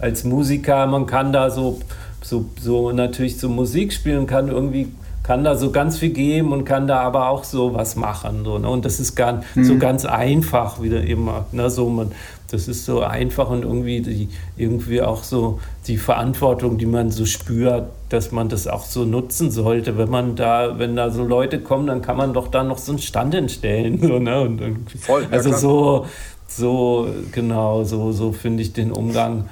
als 0.01 0.25
Musiker, 0.25 0.87
man 0.87 1.07
kann 1.07 1.33
da 1.33 1.51
so, 1.51 1.81
so, 2.21 2.47
so 2.61 2.91
natürlich 2.91 3.39
so 3.39 3.49
Musik 3.49 3.93
spielen, 3.93 4.27
kann 4.27 4.49
irgendwie 4.49 4.89
kann 5.29 5.45
da 5.45 5.57
so 5.57 5.71
ganz 5.71 5.99
viel 5.99 6.09
geben 6.09 6.55
und 6.55 6.65
kann 6.65 6.87
da 6.87 7.01
aber 7.01 7.29
auch 7.29 7.45
so 7.45 7.75
was 7.75 7.97
machen. 7.97 8.47
So, 8.47 8.57
ne? 8.57 8.67
Und 8.67 8.87
das 8.87 8.99
ist 8.99 9.15
gar, 9.15 9.43
mhm. 9.55 9.63
so 9.63 9.77
ganz 9.77 10.07
einfach, 10.07 10.81
wieder 10.81 11.05
eben, 11.05 11.29
ne? 11.53 11.69
so 11.69 11.91
man, 11.91 12.13
das 12.51 12.67
ist 12.67 12.87
so 12.87 13.03
einfach 13.03 13.51
und 13.51 13.63
irgendwie, 13.63 14.01
die, 14.01 14.31
irgendwie 14.57 15.03
auch 15.03 15.23
so 15.23 15.61
die 15.87 15.99
Verantwortung, 15.99 16.79
die 16.79 16.87
man 16.87 17.11
so 17.11 17.27
spürt, 17.27 17.91
dass 18.09 18.33
man 18.33 18.49
das 18.49 18.69
auch 18.69 18.87
so 18.87 19.05
nutzen 19.05 19.51
sollte. 19.51 19.99
Wenn 19.99 20.09
man 20.09 20.35
da, 20.35 20.79
wenn 20.79 20.97
da 20.97 21.11
so 21.11 21.25
Leute 21.25 21.61
kommen, 21.61 21.89
dann 21.89 22.01
kann 22.01 22.17
man 22.17 22.33
doch 22.33 22.49
da 22.49 22.65
noch 22.65 22.79
so 22.79 22.93
einen 22.93 22.99
Stand 22.99 23.35
entstellen. 23.35 24.01
So, 24.01 24.19
ne? 24.19 24.41
und, 24.41 24.63
und, 24.63 24.91
Voll, 24.99 25.25
ja, 25.25 25.29
also 25.31 25.51
klar. 25.51 25.61
so, 25.61 26.07
so, 26.47 27.09
genau, 27.33 27.85
so, 27.85 28.13
so 28.13 28.33
finde 28.33 28.63
ich 28.63 28.73
den 28.73 28.93
Umgang 28.93 29.51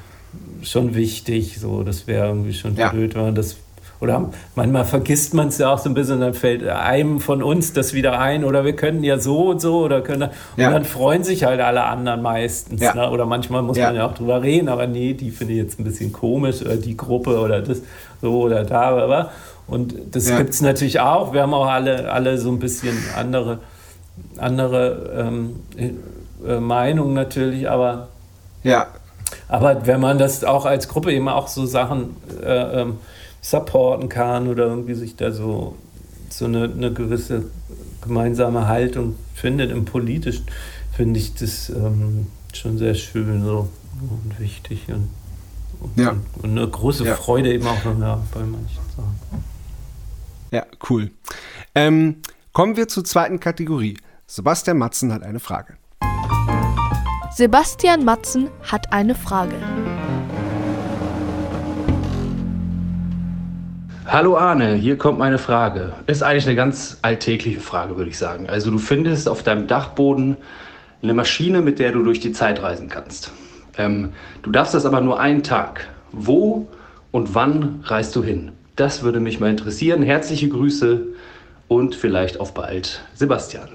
schon 0.63 0.95
wichtig. 0.95 1.61
So, 1.61 1.83
das 1.83 2.07
wäre 2.07 2.29
irgendwie 2.29 2.55
schon 2.55 2.77
ja. 2.77 2.89
blöd, 2.89 3.15
wenn 3.15 3.25
man 3.25 3.35
das 3.35 3.59
oder 4.01 4.31
manchmal 4.55 4.85
vergisst 4.85 5.35
man 5.35 5.49
es 5.49 5.59
ja 5.59 5.73
auch 5.73 5.79
so 5.79 5.89
ein 5.89 5.95
bisschen, 5.95 6.21
dann 6.21 6.35
fällt 6.35 6.67
einem 6.67 7.21
von 7.21 7.43
uns 7.43 7.73
das 7.73 7.95
wieder 7.95 8.19
ein 8.19 8.45
oder 8.45 8.65
wir 8.65 8.77
können 8.77 9.03
ja 9.03 9.19
so 9.19 9.49
und 9.49 9.61
so 9.61 9.79
oder 9.79 10.03
können 10.03 10.31
ja. 10.57 10.67
und 10.67 10.75
dann 10.75 10.85
freuen 10.85 11.25
sich 11.25 11.45
halt 11.45 11.61
alle 11.61 11.85
anderen 11.85 12.23
meistens. 12.23 12.81
Ja. 12.81 12.95
Ne? 12.95 13.11
Oder 13.11 13.25
manchmal 13.25 13.63
muss 13.63 13.79
ja. 13.79 13.87
man 13.87 13.97
ja 13.97 14.07
auch 14.07 14.15
drüber 14.15 14.43
reden, 14.43 14.69
aber 14.69 14.87
nee, 14.87 15.15
die 15.15 15.31
finde 15.31 15.55
ich 15.55 15.61
jetzt 15.61 15.81
ein 15.81 15.85
bisschen 15.85 16.13
komisch 16.13 16.61
oder 16.61 16.77
die 16.77 16.97
Gruppe 16.97 17.39
oder 17.41 17.63
das 17.63 17.83
so 18.21 18.43
oder 18.43 18.65
da. 18.65 18.97
Aber, 18.99 19.31
und 19.67 19.95
das 20.13 20.29
ja. 20.29 20.39
gibt 20.39 20.51
es 20.51 20.61
natürlich 20.61 21.01
auch. 21.01 21.33
Wir 21.33 21.43
haben 21.43 21.55
auch 21.55 21.69
alle, 21.69 22.13
alle 22.13 22.39
so 22.39 22.51
ein 22.51 22.59
bisschen 22.59 22.97
andere, 23.17 23.59
andere 24.37 25.11
ähm, 25.17 25.57
äh, 26.47 26.61
Meinungen 26.61 27.15
natürlich, 27.15 27.69
aber 27.69 28.09
ja. 28.63 28.89
Aber 29.49 29.87
wenn 29.87 30.01
man 30.01 30.19
das 30.19 30.45
auch 30.45 30.67
als 30.67 30.89
Gruppe 30.89 31.13
eben 31.13 31.29
auch 31.29 31.49
so 31.49 31.67
Sachen 31.67 32.17
äh, 32.43 32.83
ähm, 32.83 32.99
supporten 33.47 34.09
kann 34.09 34.49
oder 34.49 34.67
irgendwie 34.67 34.95
sich 34.95 35.15
da 35.15 35.31
so, 35.31 35.77
so 36.31 36.47
eine, 36.47 36.65
eine 36.65 36.93
gewisse 36.93 37.45
gemeinsame 38.03 38.67
Haltung 38.67 39.15
findet 39.35 39.71
im 39.71 39.85
Politischen, 39.85 40.47
finde 40.93 41.21
ich 41.21 41.35
das 41.35 41.69
ähm, 41.69 42.27
schon 42.53 42.77
sehr 42.77 42.95
schön 42.95 43.45
so 43.45 43.69
und 44.01 44.41
wichtig. 44.41 44.89
Und, 44.89 45.11
Und, 45.81 45.97
ja. 45.97 46.17
und 46.43 46.51
eine 46.51 46.67
große 46.67 47.05
ja. 47.05 47.15
Freude 47.15 47.53
eben 47.53 47.67
auch 47.67 47.85
ja, 47.85 48.21
bei 48.33 48.41
manchen 48.41 48.83
Sachen. 48.97 49.45
Ja, 50.51 50.65
cool. 50.91 51.11
Ähm, 51.75 52.23
kommen 52.53 52.77
wir 52.77 52.89
zur 52.89 53.05
zweiten 53.05 53.39
Kategorie. 53.39 53.97
Sebastian 54.27 54.79
Matzen 54.79 55.13
hat 55.13 55.23
eine 55.23 55.39
Frage. 55.39 55.75
Sebastian 57.31 58.05
Matzen 58.05 58.49
hat 58.63 58.93
eine 58.93 59.15
Frage. 59.15 59.57
Hallo 64.09 64.37
Arne, 64.37 64.75
hier 64.75 64.97
kommt 64.97 65.19
meine 65.19 65.37
Frage. 65.37 65.93
Ist 66.07 66.23
eigentlich 66.23 66.47
eine 66.47 66.55
ganz 66.55 66.99
alltägliche 67.03 67.59
Frage, 67.59 67.97
würde 67.97 68.09
ich 68.09 68.17
sagen. 68.17 68.49
Also 68.49 68.71
du 68.71 68.79
findest 68.79 69.29
auf 69.29 69.43
deinem 69.43 69.67
Dachboden 69.67 70.37
eine 71.03 71.13
Maschine, 71.13 71.61
mit 71.61 71.81
der 71.81 71.91
du 71.91 72.05
durch 72.05 72.21
die 72.21 72.31
Zeit 72.31 72.63
reisen 72.63 72.89
kannst. 72.89 73.33
Ähm, 73.77 74.13
du 74.45 74.53
darfst 74.53 74.75
das 74.75 74.87
aber 74.87 75.01
nur 75.01 75.19
einen 75.19 75.43
Tag. 75.43 75.89
Wo 76.13 76.69
und 77.11 77.35
wann 77.35 77.81
reist 77.83 78.15
du 78.15 78.23
hin? 78.23 78.53
Das 78.77 79.03
würde 79.03 79.19
mich 79.19 79.41
mal 79.41 79.51
interessieren. 79.51 80.05
Herzliche 80.05 80.49
Grüße 80.51 81.03
und 81.67 81.97
vielleicht 81.97 82.39
auf 82.39 82.55
bald, 82.55 83.03
Sebastian. 83.13 83.71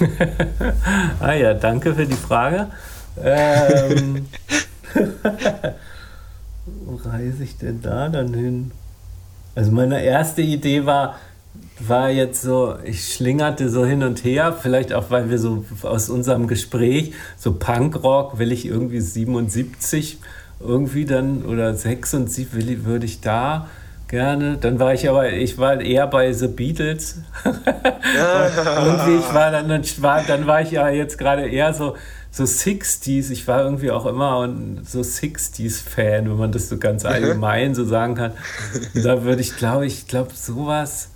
ah 1.20 1.34
ja, 1.34 1.54
danke 1.54 1.94
für 1.94 2.06
die 2.06 2.14
Frage. 2.14 2.66
Ähm, 3.22 4.26
wo 6.84 6.96
reise 6.96 7.44
ich 7.44 7.58
denn 7.58 7.80
da 7.80 8.08
dann 8.08 8.34
hin? 8.34 8.72
Also 9.54 9.72
meine 9.72 10.02
erste 10.02 10.42
Idee 10.42 10.86
war, 10.86 11.16
war 11.80 12.10
jetzt 12.10 12.42
so, 12.42 12.76
ich 12.84 13.12
schlingerte 13.14 13.68
so 13.68 13.84
hin 13.84 14.02
und 14.02 14.24
her, 14.24 14.52
vielleicht 14.52 14.92
auch, 14.92 15.10
weil 15.10 15.30
wir 15.30 15.38
so 15.38 15.64
aus 15.82 16.08
unserem 16.08 16.46
Gespräch, 16.46 17.12
so 17.36 17.54
Punkrock 17.54 18.38
will 18.38 18.52
ich 18.52 18.66
irgendwie 18.66 19.00
77 19.00 20.18
irgendwie 20.60 21.04
dann 21.04 21.44
oder 21.44 21.74
76 21.74 22.52
will, 22.52 22.84
würde 22.84 23.06
ich 23.06 23.20
da 23.20 23.68
gerne. 24.08 24.56
Dann 24.56 24.80
war 24.80 24.94
ich 24.94 25.08
aber, 25.08 25.30
ich 25.32 25.58
war 25.58 25.80
eher 25.80 26.06
bei 26.06 26.32
The 26.32 26.48
Beatles. 26.48 27.20
irgendwie, 27.44 29.16
ich 29.18 29.34
war 29.34 29.52
dann, 29.52 29.68
dann 29.68 29.82
war, 29.98 30.22
dann 30.22 30.46
war 30.46 30.62
ich 30.62 30.72
ja 30.72 30.88
jetzt 30.88 31.18
gerade 31.18 31.46
eher 31.48 31.72
so, 31.74 31.94
so 32.30 32.44
60s, 32.44 33.30
ich 33.30 33.48
war 33.48 33.62
irgendwie 33.62 33.90
auch 33.90 34.06
immer 34.06 34.48
so 34.84 35.00
60s-Fan, 35.00 36.28
wenn 36.28 36.36
man 36.36 36.52
das 36.52 36.68
so 36.68 36.76
ganz 36.76 37.04
allgemein 37.04 37.74
so 37.74 37.84
sagen 37.84 38.14
kann. 38.14 38.32
Und 38.94 39.04
da 39.04 39.24
würde 39.24 39.40
ich, 39.40 39.56
glaube 39.56 39.86
ich, 39.86 40.06
glaube 40.06 40.30
sowas. 40.34 41.08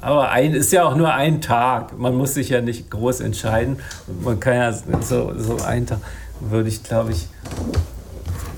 Aber 0.00 0.30
ein, 0.30 0.54
ist 0.54 0.72
ja 0.72 0.84
auch 0.84 0.94
nur 0.94 1.12
ein 1.12 1.40
Tag. 1.40 1.98
Man 1.98 2.16
muss 2.16 2.34
sich 2.34 2.50
ja 2.50 2.60
nicht 2.60 2.90
groß 2.90 3.20
entscheiden. 3.20 3.78
Man 4.22 4.38
kann 4.38 4.54
ja 4.54 4.72
so, 4.72 5.32
so 5.36 5.56
einen 5.64 5.86
Tag, 5.86 5.98
würde 6.40 6.68
ich, 6.68 6.84
glaube 6.84 7.12
ich, 7.12 7.26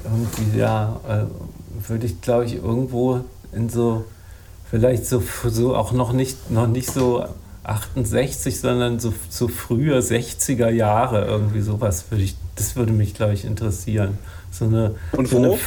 irgendwie, 0.05 0.59
ja, 0.59 1.01
äh, 1.09 1.89
würde 1.89 2.07
ich, 2.07 2.21
glaube 2.21 2.45
ich, 2.45 2.57
irgendwo 2.57 3.25
in 3.53 3.69
so, 3.71 4.05
vielleicht 4.71 5.07
so, 5.07 5.23
so 5.47 5.75
auch 5.75 5.93
noch 5.93 6.13
nicht, 6.13 6.51
noch 6.51 6.67
nicht 6.67 6.93
so 6.93 7.25
68, 7.65 8.59
sondern 8.59 8.99
so, 9.01 9.13
so 9.29 9.49
frühe 9.49 9.99
60er 9.99 10.71
Jahre, 10.71 11.27
irgendwie 11.27 11.61
sowas 11.61 12.07
würde 12.11 12.25
ich, 12.25 12.37
das 12.57 12.77
würde 12.77 12.93
mich, 12.93 13.15
glaube 13.15 13.35
ich, 13.35 13.45
interessieren. 13.45 14.19
So 14.51 14.65
eine, 14.65 14.95
so 15.25 15.37
eine, 15.37 15.59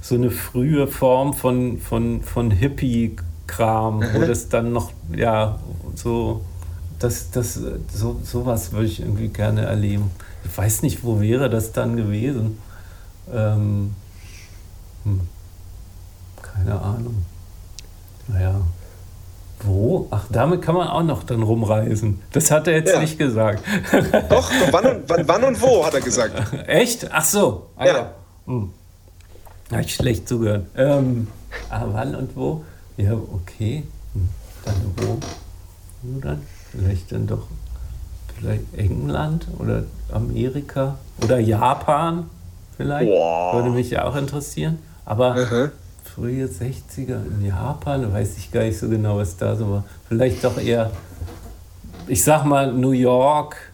so 0.00 0.14
eine, 0.14 0.30
frühe 0.30 0.86
Form 0.88 1.34
von, 1.34 1.78
von, 1.78 2.22
von 2.22 2.50
Hippie-Kram, 2.50 4.02
wo 4.12 4.20
das 4.20 4.48
dann 4.48 4.72
noch, 4.72 4.92
ja, 5.14 5.58
so, 5.94 6.40
das, 6.98 7.30
das, 7.30 7.60
so, 7.92 8.20
sowas 8.24 8.72
würde 8.72 8.86
ich 8.86 9.00
irgendwie 9.00 9.28
gerne 9.28 9.62
erleben. 9.62 10.10
Ich 10.44 10.56
weiß 10.56 10.82
nicht, 10.82 11.04
wo 11.04 11.20
wäre 11.20 11.48
das 11.50 11.72
dann 11.72 11.96
gewesen? 11.96 12.58
Ähm, 13.32 13.94
hm, 15.04 15.20
keine 16.42 16.80
Ahnung. 16.80 17.24
Naja. 18.28 18.60
Wo? 19.64 20.08
Ach, 20.10 20.26
damit 20.30 20.62
kann 20.62 20.74
man 20.74 20.88
auch 20.88 21.02
noch 21.02 21.22
dann 21.22 21.42
rumreisen. 21.42 22.20
Das 22.32 22.50
hat 22.50 22.66
er 22.66 22.74
jetzt 22.74 22.92
ja. 22.92 23.00
nicht 23.00 23.18
gesagt. 23.18 23.64
Doch, 24.28 24.50
wann 24.70 24.86
und, 24.86 25.08
wann, 25.08 25.26
wann, 25.28 25.44
und 25.44 25.62
wo, 25.62 25.84
hat 25.84 25.94
er 25.94 26.00
gesagt. 26.00 26.34
Echt? 26.66 27.08
Ach 27.10 27.24
so. 27.24 27.66
Ah, 27.76 27.86
ja. 27.86 28.10
Hm. 28.46 28.70
Habe 29.70 29.82
ich 29.82 29.94
schlecht 29.94 30.28
zugehört. 30.28 30.66
Ähm, 30.76 31.28
ah, 31.70 31.86
wann 31.92 32.14
und 32.14 32.36
wo? 32.36 32.64
Ja, 32.98 33.14
okay. 33.14 33.84
Hm. 34.12 34.28
Dann 34.64 34.74
wo? 34.96 35.18
Wo 36.02 36.20
dann? 36.20 36.42
Vielleicht 36.70 37.12
dann 37.12 37.26
doch 37.26 37.46
vielleicht 38.38 38.64
England 38.76 39.46
oder 39.58 39.84
Amerika 40.12 40.98
oder 41.22 41.38
Japan 41.38 42.28
vielleicht. 42.76 43.10
Wow. 43.10 43.54
Würde 43.54 43.70
mich 43.70 43.90
ja 43.90 44.04
auch 44.04 44.16
interessieren. 44.16 44.78
Aber 45.06 45.36
uh 45.36 45.68
frühe 46.04 46.46
60er 46.46 47.26
in 47.26 47.46
Japan, 47.46 48.12
weiß 48.12 48.36
ich 48.38 48.52
gar 48.52 48.62
nicht 48.62 48.78
so 48.78 48.88
genau, 48.88 49.16
was 49.16 49.36
da 49.36 49.56
so 49.56 49.70
war. 49.70 49.84
Vielleicht 50.08 50.44
doch 50.44 50.58
eher, 50.58 50.90
ich 52.06 52.22
sag 52.22 52.44
mal, 52.44 52.72
New 52.72 52.92
York 52.92 53.72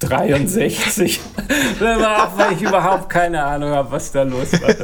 63. 0.00 1.20
auch 1.80 2.36
weil 2.36 2.52
ich 2.52 2.62
überhaupt 2.62 3.08
keine 3.08 3.42
Ahnung 3.42 3.70
habe, 3.70 3.90
was 3.92 4.12
da 4.12 4.22
los 4.22 4.52
war. 4.52 4.74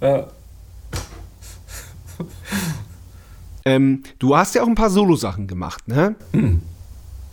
ja. 0.00 0.26
ähm, 3.64 4.02
du 4.18 4.36
hast 4.36 4.54
ja 4.54 4.62
auch 4.62 4.66
ein 4.66 4.74
paar 4.74 4.90
Solo-Sachen 4.90 5.46
gemacht, 5.46 5.86
ne? 5.88 6.16
Hm 6.32 6.60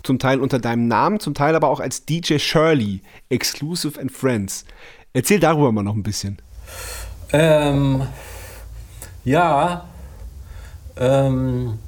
zum 0.04 0.20
Teil 0.20 0.40
unter 0.40 0.60
deinem 0.60 0.88
Namen, 0.88 1.20
zum 1.20 1.34
Teil 1.34 1.56
aber 1.56 1.70
auch 1.70 1.80
als 1.80 2.06
DJ 2.06 2.38
Shirley, 2.38 3.02
Exclusive 3.30 4.00
and 4.00 4.12
Friends. 4.12 4.66
Erzähl 5.14 5.40
darüber 5.40 5.72
mal 5.72 5.84
noch 5.84 5.96
ein 5.96 6.04
bisschen. 6.04 6.38
Ähm, 7.32 8.04
ja, 9.24 9.86
ähm, 10.98 11.80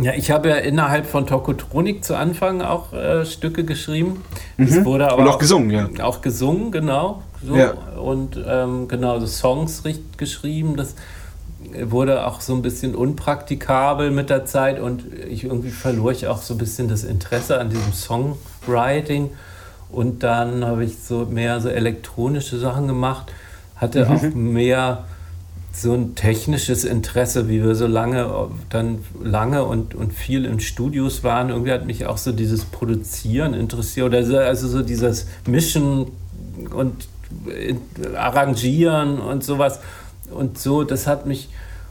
ja, 0.00 0.12
ich 0.12 0.30
habe 0.30 0.50
ja 0.50 0.56
innerhalb 0.56 1.06
von 1.06 1.26
Tokotronik 1.26 2.04
zu 2.04 2.16
Anfang 2.16 2.60
auch 2.60 2.92
äh, 2.92 3.24
Stücke 3.24 3.64
geschrieben. 3.64 4.22
Mhm. 4.56 4.84
wurde 4.84 5.10
aber 5.10 5.22
Und 5.22 5.28
auch, 5.28 5.34
auch, 5.34 5.38
gesungen, 5.38 5.70
ja. 5.70 6.04
Auch 6.04 6.20
gesungen, 6.20 6.70
genau. 6.70 7.22
So. 7.42 7.56
Ja. 7.56 7.72
Und 7.72 8.38
ähm, 8.46 8.88
genau, 8.88 9.18
so 9.20 9.26
Songs 9.26 9.82
geschrieben. 10.16 10.76
Das 10.76 10.94
wurde 11.82 12.26
auch 12.26 12.40
so 12.40 12.54
ein 12.54 12.62
bisschen 12.62 12.94
unpraktikabel 12.94 14.10
mit 14.10 14.30
der 14.30 14.44
Zeit 14.44 14.80
und 14.80 15.04
ich 15.28 15.44
irgendwie 15.44 15.70
verlor 15.70 16.12
ich 16.12 16.26
auch 16.26 16.42
so 16.42 16.54
ein 16.54 16.58
bisschen 16.58 16.88
das 16.88 17.04
Interesse 17.04 17.58
an 17.58 17.70
diesem 17.70 17.92
Songwriting 17.92 19.30
und 19.90 20.22
dann 20.22 20.64
habe 20.64 20.84
ich 20.84 20.98
so 20.98 21.26
mehr 21.26 21.60
so 21.60 21.68
elektronische 21.68 22.58
Sachen 22.58 22.86
gemacht, 22.86 23.32
hatte 23.76 24.08
auch 24.08 24.22
mhm. 24.22 24.52
mehr 24.52 25.04
so 25.72 25.92
ein 25.92 26.14
technisches 26.14 26.84
Interesse, 26.84 27.48
wie 27.48 27.62
wir 27.62 27.74
so 27.74 27.86
lange 27.86 28.48
dann 28.70 29.00
lange 29.22 29.64
und, 29.64 29.94
und 29.94 30.12
viel 30.14 30.46
in 30.46 30.58
Studios 30.58 31.22
waren. 31.22 31.50
Irgendwie 31.50 31.72
hat 31.72 31.84
mich 31.84 32.06
auch 32.06 32.16
so 32.16 32.32
dieses 32.32 32.64
Produzieren 32.64 33.52
interessiert 33.52 34.06
oder 34.06 34.24
so, 34.24 34.38
also 34.38 34.68
so 34.68 34.82
dieses 34.82 35.26
Mischen 35.46 36.06
und 36.74 37.08
Arrangieren 38.16 39.18
und 39.18 39.44
sowas 39.44 39.80
und 40.30 40.58
so, 40.58 40.84
das 40.84 41.06
hat 41.06 41.26
mich 41.26 41.48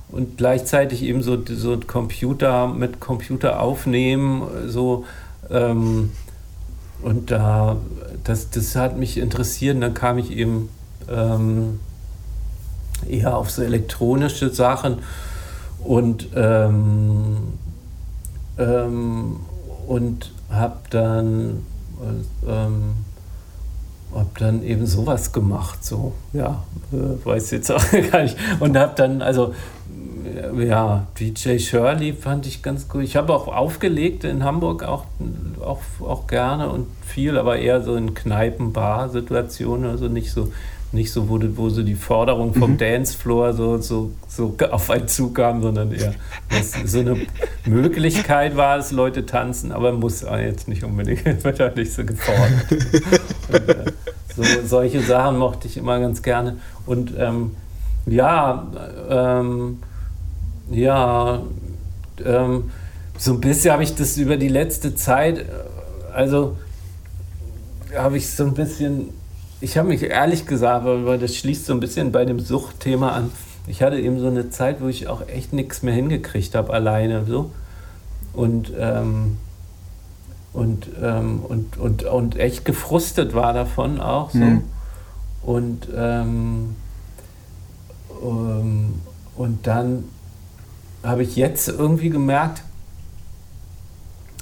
und 0.09 0.37
gleichzeitig 0.37 1.01
eben 1.03 1.23
so, 1.23 1.37
so 1.45 1.77
Computer 1.77 2.67
mit 2.67 2.99
Computer 2.99 3.59
aufnehmen, 3.59 4.43
so 4.67 5.05
ähm, 5.49 6.11
und 7.01 7.31
da 7.31 7.77
das, 8.23 8.49
das 8.49 8.75
hat 8.75 8.97
mich 8.97 9.17
interessiert. 9.17 9.75
Und 9.75 9.81
dann 9.81 9.93
kam 9.93 10.17
ich 10.17 10.31
eben 10.31 10.69
ähm, 11.09 11.79
eher 13.07 13.37
auf 13.37 13.51
so 13.51 13.61
elektronische 13.61 14.49
Sachen 14.49 14.99
und 15.83 16.27
ähm, 16.35 17.37
ähm 18.57 19.39
und 19.87 20.31
habe 20.49 20.77
dann 20.89 21.63
ähm, 22.47 22.93
habe 24.15 24.29
dann 24.39 24.63
eben 24.63 24.85
sowas 24.85 25.31
gemacht, 25.31 25.83
so, 25.83 26.13
ja, 26.33 26.63
äh, 26.91 27.25
weiß 27.25 27.51
jetzt 27.51 27.71
auch 27.71 27.83
gar 28.11 28.23
nicht. 28.23 28.37
Und 28.59 28.77
habe 28.77 28.93
dann, 28.95 29.21
also, 29.21 29.53
ja, 30.57 31.07
DJ 31.19 31.59
Shirley 31.59 32.13
fand 32.13 32.47
ich 32.47 32.61
ganz 32.61 32.87
gut. 32.87 33.03
Ich 33.03 33.15
habe 33.15 33.33
auch 33.33 33.47
aufgelegt 33.47 34.23
in 34.23 34.43
Hamburg, 34.43 34.83
auch, 34.83 35.05
auch, 35.63 35.81
auch 36.01 36.27
gerne 36.27 36.69
und 36.69 36.87
viel, 37.05 37.37
aber 37.37 37.57
eher 37.59 37.81
so 37.81 37.95
in 37.95 38.13
Kneipen-Bar-Situationen, 38.13 39.89
also 39.89 40.07
nicht 40.07 40.31
so 40.31 40.51
nicht 40.95 41.11
so, 41.11 41.29
wo, 41.29 41.39
wo 41.55 41.69
so 41.69 41.83
die 41.83 41.95
Forderung 41.95 42.53
vom 42.53 42.71
mhm. 42.71 42.77
Dancefloor 42.77 43.53
so, 43.53 43.77
so, 43.77 44.11
so 44.27 44.55
auf 44.71 44.89
einen 44.89 45.07
zukam, 45.07 45.61
sondern 45.61 45.91
eher 45.91 46.15
so 46.85 46.99
eine 46.99 47.27
Möglichkeit 47.65 48.57
war 48.57 48.77
es, 48.77 48.91
Leute 48.91 49.25
tanzen, 49.25 49.71
aber 49.71 49.91
muss 49.91 50.21
jetzt 50.21 50.67
nicht 50.67 50.83
unbedingt, 50.83 51.25
wird 51.43 51.59
halt 51.59 51.75
nicht 51.75 51.93
so 51.93 52.03
gefordert. 52.03 52.71
Und, 52.71 53.69
äh, 53.69 53.91
so, 54.35 54.43
solche 54.65 55.01
Sachen 55.01 55.37
mochte 55.37 55.67
ich 55.67 55.77
immer 55.77 55.99
ganz 55.99 56.23
gerne. 56.23 56.57
Und 56.85 57.13
ähm, 57.17 57.51
ja, 58.05 58.67
ähm, 59.09 59.77
ja, 60.71 61.41
ähm, 62.23 62.71
so 63.17 63.33
ein 63.33 63.41
bisschen 63.41 63.71
habe 63.71 63.83
ich 63.83 63.95
das 63.95 64.17
über 64.17 64.37
die 64.37 64.49
letzte 64.49 64.95
Zeit, 64.95 65.39
äh, 65.39 65.43
also 66.13 66.57
habe 67.95 68.17
ich 68.17 68.29
so 68.29 68.45
ein 68.45 68.53
bisschen, 68.53 69.09
ich 69.65 69.79
habe 69.79 69.87
mich 69.87 70.03
ehrlich 70.03 70.45
gesagt, 70.45 70.85
weil 70.85 71.17
das 71.17 71.35
schließt 71.35 71.65
so 71.65 71.73
ein 71.73 71.79
bisschen 71.79 72.11
bei 72.11 72.23
dem 72.23 72.39
Suchtthema 72.39 73.13
an. 73.13 73.31
Ich 73.65 73.81
hatte 73.81 73.99
eben 73.99 74.19
so 74.19 74.27
eine 74.27 74.51
Zeit, 74.51 74.79
wo 74.79 74.87
ich 74.87 75.07
auch 75.07 75.27
echt 75.27 75.53
nichts 75.53 75.81
mehr 75.81 75.93
hingekriegt 75.93 76.53
habe 76.53 76.71
alleine 76.71 77.25
so 77.25 77.49
und 78.33 78.71
ähm, 78.77 79.37
und, 80.53 80.87
ähm, 81.01 81.41
und, 81.43 81.77
und, 81.77 82.03
und 82.03 82.37
echt 82.37 82.63
gefrustet 82.63 83.33
war 83.33 83.53
davon 83.53 83.99
auch 83.99 84.29
so. 84.29 84.37
Mhm. 84.37 84.63
Und, 85.41 85.87
ähm, 85.93 86.75
um, 88.21 89.01
und 89.35 89.67
dann 89.67 90.05
habe 91.03 91.23
ich 91.23 91.35
jetzt 91.35 91.67
irgendwie 91.67 92.09
gemerkt, 92.09 92.61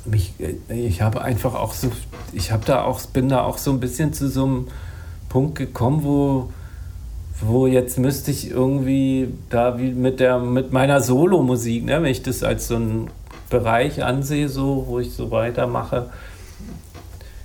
mich, 0.06 0.34
ich 0.68 1.02
habe 1.02 1.22
einfach 1.22 1.56
auch 1.56 1.74
so, 1.74 1.92
ich 2.34 2.52
habe 2.52 2.64
da 2.66 2.84
auch, 2.84 3.02
bin 3.08 3.30
da 3.30 3.42
auch 3.42 3.58
so 3.58 3.72
ein 3.72 3.80
bisschen 3.80 4.14
zu 4.14 4.30
so 4.30 4.46
einem 4.46 4.68
Punkt 5.34 5.56
gekommen, 5.56 6.04
wo, 6.04 6.50
wo 7.42 7.66
jetzt 7.66 7.98
müsste 7.98 8.30
ich 8.30 8.52
irgendwie 8.52 9.34
da 9.50 9.80
wie 9.80 9.92
mit 9.92 10.20
der, 10.20 10.38
mit 10.38 10.72
meiner 10.72 11.02
Solo-Musik, 11.02 11.86
ne, 11.86 12.04
wenn 12.04 12.12
ich 12.12 12.22
das 12.22 12.44
als 12.44 12.68
so 12.68 12.76
ein 12.76 13.08
Bereich 13.50 14.04
ansehe, 14.04 14.48
so, 14.48 14.86
wo 14.88 15.00
ich 15.00 15.12
so 15.14 15.32
weitermache, 15.32 16.12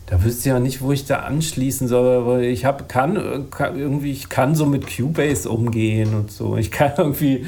da 0.05 0.23
wüsste 0.23 0.40
ich 0.40 0.47
ja 0.52 0.60
nicht, 0.60 0.82
wo 0.82 0.93
ich 0.93 1.06
da 1.06 1.20
anschließen 1.20 1.89
soll, 1.89 2.27
weil 2.27 2.44
ich 2.44 2.66
hab, 2.66 2.90
kann, 2.90 3.47
kann 3.51 3.78
irgendwie, 3.78 4.12
ich 4.12 4.28
kann 4.28 4.55
so 4.55 4.66
mit 4.66 4.85
Cubase 4.94 5.48
umgehen 5.48 6.15
und 6.15 6.31
so. 6.31 6.59
Ich 6.59 6.70
kann 6.70 6.93
irgendwie, 6.98 7.47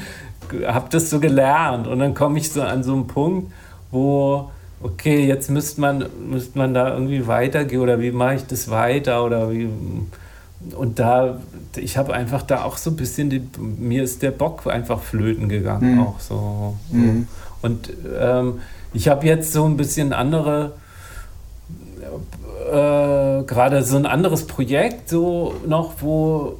habe 0.65 0.87
das 0.89 1.11
so 1.11 1.19
gelernt 1.19 1.85
und 1.85 1.99
dann 1.99 2.15
komme 2.15 2.39
ich 2.39 2.49
so 2.49 2.63
an 2.63 2.83
so 2.83 2.93
einen 2.93 3.05
Punkt, 3.05 3.51
wo, 3.91 4.49
okay, 4.81 5.23
jetzt 5.23 5.51
müsste 5.51 5.81
man, 5.81 6.05
müsste 6.27 6.57
man 6.57 6.73
da 6.73 6.95
irgendwie 6.95 7.27
weitergehen 7.27 7.81
oder 7.81 7.99
wie 7.99 8.09
mache 8.09 8.35
ich 8.35 8.47
das 8.47 8.71
weiter 8.71 9.23
oder 9.23 9.51
wie, 9.51 9.69
und 10.75 10.99
da, 10.99 11.39
ich 11.75 11.97
habe 11.97 12.13
einfach 12.13 12.43
da 12.43 12.63
auch 12.63 12.77
so 12.77 12.91
ein 12.91 12.95
bisschen, 12.95 13.29
die, 13.29 13.41
mir 13.59 14.03
ist 14.03 14.21
der 14.21 14.31
Bock 14.31 14.67
einfach 14.67 15.01
flöten 15.01 15.49
gegangen, 15.49 15.95
mhm. 15.95 16.01
auch 16.01 16.19
so. 16.19 16.75
Mhm. 16.91 17.27
Und 17.61 17.89
ähm, 18.19 18.59
ich 18.93 19.07
habe 19.07 19.25
jetzt 19.25 19.53
so 19.53 19.65
ein 19.65 19.77
bisschen 19.77 20.13
andere, 20.13 20.73
äh, 22.69 23.43
gerade 23.43 23.83
so 23.83 23.97
ein 23.97 24.05
anderes 24.05 24.45
Projekt, 24.45 25.09
so 25.09 25.55
noch, 25.65 25.93
wo, 26.01 26.57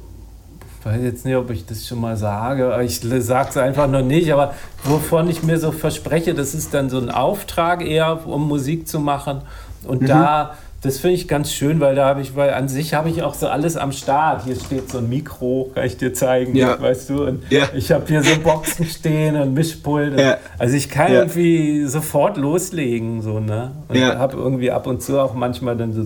ich 0.80 0.86
weiß 0.86 1.02
jetzt 1.02 1.24
nicht, 1.24 1.36
ob 1.36 1.50
ich 1.50 1.64
das 1.64 1.86
schon 1.86 2.00
mal 2.00 2.16
sage, 2.16 2.76
ich 2.82 3.00
sage 3.00 3.48
es 3.50 3.56
einfach 3.56 3.88
noch 3.88 4.02
nicht, 4.02 4.32
aber 4.32 4.54
wovon 4.84 5.28
ich 5.28 5.42
mir 5.42 5.58
so 5.58 5.70
verspreche, 5.70 6.34
das 6.34 6.54
ist 6.54 6.74
dann 6.74 6.90
so 6.90 6.98
ein 6.98 7.10
Auftrag 7.10 7.86
eher, 7.86 8.26
um 8.26 8.48
Musik 8.48 8.88
zu 8.88 8.98
machen. 8.98 9.42
Und 9.84 10.02
mhm. 10.02 10.06
da 10.06 10.54
das 10.82 10.98
finde 10.98 11.14
ich 11.14 11.28
ganz 11.28 11.52
schön, 11.52 11.78
weil 11.78 11.94
da 11.94 12.06
habe 12.06 12.20
ich, 12.22 12.34
weil 12.34 12.52
an 12.54 12.66
sich 12.66 12.92
habe 12.92 13.08
ich 13.08 13.22
auch 13.22 13.34
so 13.34 13.46
alles 13.46 13.76
am 13.76 13.92
Start. 13.92 14.44
Hier 14.44 14.56
steht 14.56 14.90
so 14.90 14.98
ein 14.98 15.08
Mikro, 15.08 15.70
kann 15.72 15.84
ich 15.84 15.96
dir 15.96 16.12
zeigen, 16.12 16.56
ja. 16.56 16.80
weißt 16.80 17.08
du. 17.10 17.24
Und 17.24 17.44
ja. 17.50 17.68
ich 17.72 17.92
habe 17.92 18.04
hier 18.08 18.20
so 18.24 18.36
Boxen 18.40 18.86
stehen 18.86 19.36
und 19.36 19.54
Mischpult. 19.54 20.18
Ja. 20.18 20.38
Also 20.58 20.74
ich 20.74 20.90
kann 20.90 21.12
irgendwie 21.12 21.84
sofort 21.84 22.36
loslegen, 22.36 23.22
so, 23.22 23.38
ne? 23.38 23.70
Und 23.86 24.02
habe 24.02 24.36
irgendwie 24.36 24.72
ab 24.72 24.88
und 24.88 25.00
zu 25.02 25.20
auch 25.20 25.34
manchmal 25.34 25.76
dann 25.76 25.92
so 25.92 26.04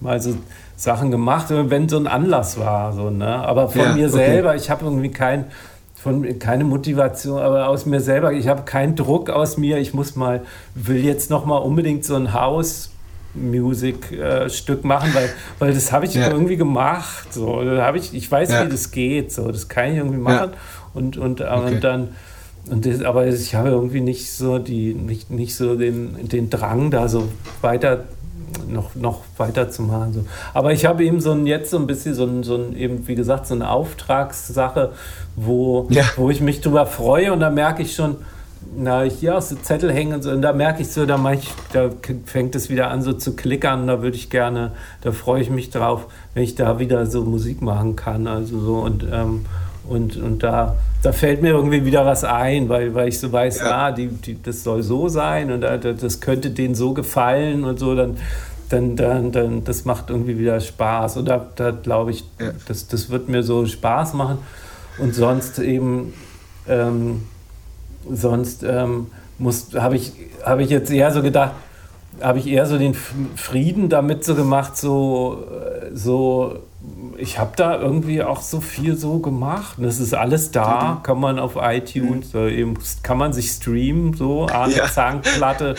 mal 0.00 0.20
so 0.20 0.36
Sachen 0.76 1.10
gemacht, 1.10 1.46
wenn 1.50 1.88
so 1.88 1.96
ein 1.96 2.06
Anlass 2.06 2.56
war, 2.60 2.92
so, 2.92 3.10
ne? 3.10 3.26
Aber 3.26 3.68
von 3.68 3.94
mir 3.96 4.08
selber, 4.08 4.50
okay. 4.50 4.58
ich 4.58 4.70
habe 4.70 4.84
irgendwie 4.84 5.10
kein 5.10 5.46
von 5.96 6.38
keine 6.38 6.64
Motivation, 6.64 7.40
aber 7.40 7.66
aus 7.66 7.84
mir 7.84 8.00
selber, 8.00 8.32
ich 8.32 8.46
habe 8.46 8.62
keinen 8.62 8.94
Druck 8.94 9.30
aus 9.30 9.56
mir, 9.56 9.78
ich 9.78 9.92
muss 9.92 10.14
mal, 10.14 10.42
will 10.76 11.02
jetzt 11.02 11.30
noch 11.30 11.46
mal 11.46 11.56
unbedingt 11.56 12.04
so 12.04 12.14
ein 12.14 12.32
Haus 12.32 12.90
Music-Stück 13.34 14.84
machen, 14.84 15.10
weil, 15.14 15.30
weil 15.58 15.74
das 15.74 15.92
habe 15.92 16.06
ich 16.06 16.14
ja. 16.14 16.30
irgendwie 16.30 16.56
gemacht. 16.56 17.32
So. 17.32 17.62
Da 17.62 17.94
ich, 17.94 18.14
ich 18.14 18.30
weiß, 18.30 18.50
ja. 18.50 18.64
wie 18.64 18.70
das 18.70 18.90
geht. 18.90 19.32
So. 19.32 19.50
Das 19.50 19.68
kann 19.68 19.90
ich 19.90 19.96
irgendwie 19.96 20.18
machen. 20.18 20.50
Ja. 20.52 20.58
Und, 20.94 21.16
und, 21.16 21.40
äh, 21.40 21.44
okay. 21.44 21.74
und 21.74 21.84
dann, 21.84 22.08
und 22.70 22.86
das, 22.86 23.02
aber 23.02 23.26
ich 23.26 23.54
habe 23.54 23.70
irgendwie 23.70 24.00
nicht 24.00 24.32
so 24.32 24.58
die, 24.58 24.94
nicht, 24.94 25.30
nicht 25.30 25.56
so 25.56 25.76
den, 25.76 26.28
den 26.28 26.50
Drang, 26.50 26.90
da 26.90 27.08
so 27.08 27.28
weiter 27.60 28.04
noch, 28.68 28.94
noch 28.94 29.22
weiter 29.36 29.68
zu 29.70 29.82
machen. 29.82 30.12
So. 30.12 30.24
Aber 30.52 30.72
ich 30.72 30.84
habe 30.84 31.04
eben 31.04 31.20
so 31.20 31.32
ein, 31.32 31.46
jetzt 31.46 31.70
so 31.70 31.78
ein 31.78 31.86
bisschen 31.86 32.14
so 32.14 32.24
ein, 32.24 32.42
so 32.42 32.56
ein, 32.56 32.76
eben, 32.76 33.06
wie 33.08 33.14
gesagt, 33.14 33.46
so 33.46 33.54
eine 33.54 33.70
Auftragssache, 33.70 34.92
wo, 35.36 35.88
wo 36.16 36.30
ich 36.30 36.40
mich 36.40 36.60
drüber 36.60 36.86
freue 36.86 37.32
und 37.32 37.40
da 37.40 37.50
merke 37.50 37.82
ich 37.82 37.94
schon, 37.94 38.16
na, 38.76 39.02
hier 39.02 39.36
aus 39.36 39.48
so 39.48 39.56
Zettel 39.56 39.92
hängen 39.92 40.14
und 40.14 40.22
so. 40.22 40.30
Und 40.30 40.42
da 40.42 40.52
merke 40.52 40.82
ich 40.82 40.88
so, 40.88 41.06
da, 41.06 41.32
ich, 41.32 41.52
da 41.72 41.90
fängt 42.26 42.54
es 42.54 42.70
wieder 42.70 42.90
an 42.90 43.02
so 43.02 43.12
zu 43.12 43.36
klickern. 43.36 43.86
Da 43.86 44.02
würde 44.02 44.16
ich 44.16 44.30
gerne, 44.30 44.72
da 45.02 45.12
freue 45.12 45.40
ich 45.42 45.50
mich 45.50 45.70
drauf, 45.70 46.06
wenn 46.34 46.42
ich 46.42 46.54
da 46.54 46.78
wieder 46.78 47.06
so 47.06 47.24
Musik 47.24 47.62
machen 47.62 47.96
kann. 47.96 48.26
Also 48.26 48.60
so 48.60 48.76
und, 48.76 49.04
ähm, 49.10 49.46
und, 49.88 50.16
und 50.16 50.42
da, 50.42 50.76
da 51.02 51.12
fällt 51.12 51.42
mir 51.42 51.50
irgendwie 51.50 51.84
wieder 51.84 52.06
was 52.06 52.24
ein, 52.24 52.68
weil, 52.68 52.94
weil 52.94 53.08
ich 53.08 53.20
so 53.20 53.30
weiß, 53.30 53.60
ja. 53.60 53.86
ah, 53.86 53.92
die, 53.92 54.08
die, 54.08 54.42
das 54.42 54.64
soll 54.64 54.82
so 54.82 55.08
sein 55.08 55.52
und 55.52 55.60
das 55.60 56.20
könnte 56.20 56.50
denen 56.50 56.74
so 56.74 56.94
gefallen 56.94 57.64
und 57.64 57.78
so, 57.78 57.94
dann, 57.94 58.16
dann, 58.70 58.96
dann, 58.96 59.32
dann 59.32 59.64
das 59.64 59.84
macht 59.84 60.10
irgendwie 60.10 60.38
wieder 60.38 60.58
Spaß. 60.60 61.18
Und 61.18 61.26
da, 61.26 61.46
da 61.56 61.70
glaube 61.70 62.12
ich, 62.12 62.24
ja. 62.40 62.52
das, 62.66 62.88
das 62.88 63.10
wird 63.10 63.28
mir 63.28 63.42
so 63.42 63.66
Spaß 63.66 64.14
machen. 64.14 64.38
Und 64.98 65.14
sonst 65.14 65.58
eben. 65.58 66.14
Ähm, 66.66 67.24
sonst 68.10 68.62
ähm, 68.62 69.08
habe 69.74 69.96
ich, 69.96 70.12
hab 70.44 70.60
ich 70.60 70.70
jetzt 70.70 70.90
eher 70.90 71.10
so 71.12 71.22
gedacht, 71.22 71.52
habe 72.20 72.38
ich 72.38 72.46
eher 72.46 72.66
so 72.66 72.78
den 72.78 72.94
Frieden 72.94 73.88
damit 73.88 74.24
so 74.24 74.34
gemacht, 74.34 74.76
so, 74.76 75.44
äh, 75.50 75.94
so 75.94 76.60
ich 77.16 77.38
habe 77.38 77.52
da 77.56 77.80
irgendwie 77.80 78.22
auch 78.22 78.40
so 78.42 78.60
viel 78.60 78.96
so 78.96 79.18
gemacht. 79.18 79.78
Und 79.78 79.84
es 79.84 80.00
ist 80.00 80.14
alles 80.14 80.50
da, 80.50 80.98
mhm. 80.98 81.02
kann 81.02 81.18
man 81.18 81.38
auf 81.38 81.56
iTunes, 81.56 82.32
mhm. 82.34 82.48
eben, 82.48 82.78
kann 83.02 83.18
man 83.18 83.32
sich 83.32 83.50
streamen, 83.50 84.14
so, 84.14 84.46
eine 84.46 84.74
ja. 84.74 84.86
Zahnplatte, 84.86 85.74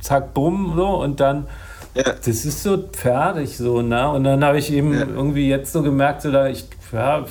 zack, 0.00 0.34
bumm, 0.34 0.74
so, 0.76 1.02
und 1.02 1.20
dann 1.20 1.46
ja. 1.96 2.02
Das 2.12 2.26
ist 2.26 2.62
so 2.62 2.84
fertig 2.92 3.56
so, 3.56 3.80
ne? 3.80 4.10
Und 4.10 4.24
dann 4.24 4.44
habe 4.44 4.58
ich 4.58 4.70
eben 4.70 4.92
ja. 4.92 5.06
irgendwie 5.06 5.48
jetzt 5.48 5.72
so 5.72 5.82
gemerkt, 5.82 6.22
so 6.22 6.30
da 6.30 6.46
ich, 6.46 6.66
ja, 6.92 7.24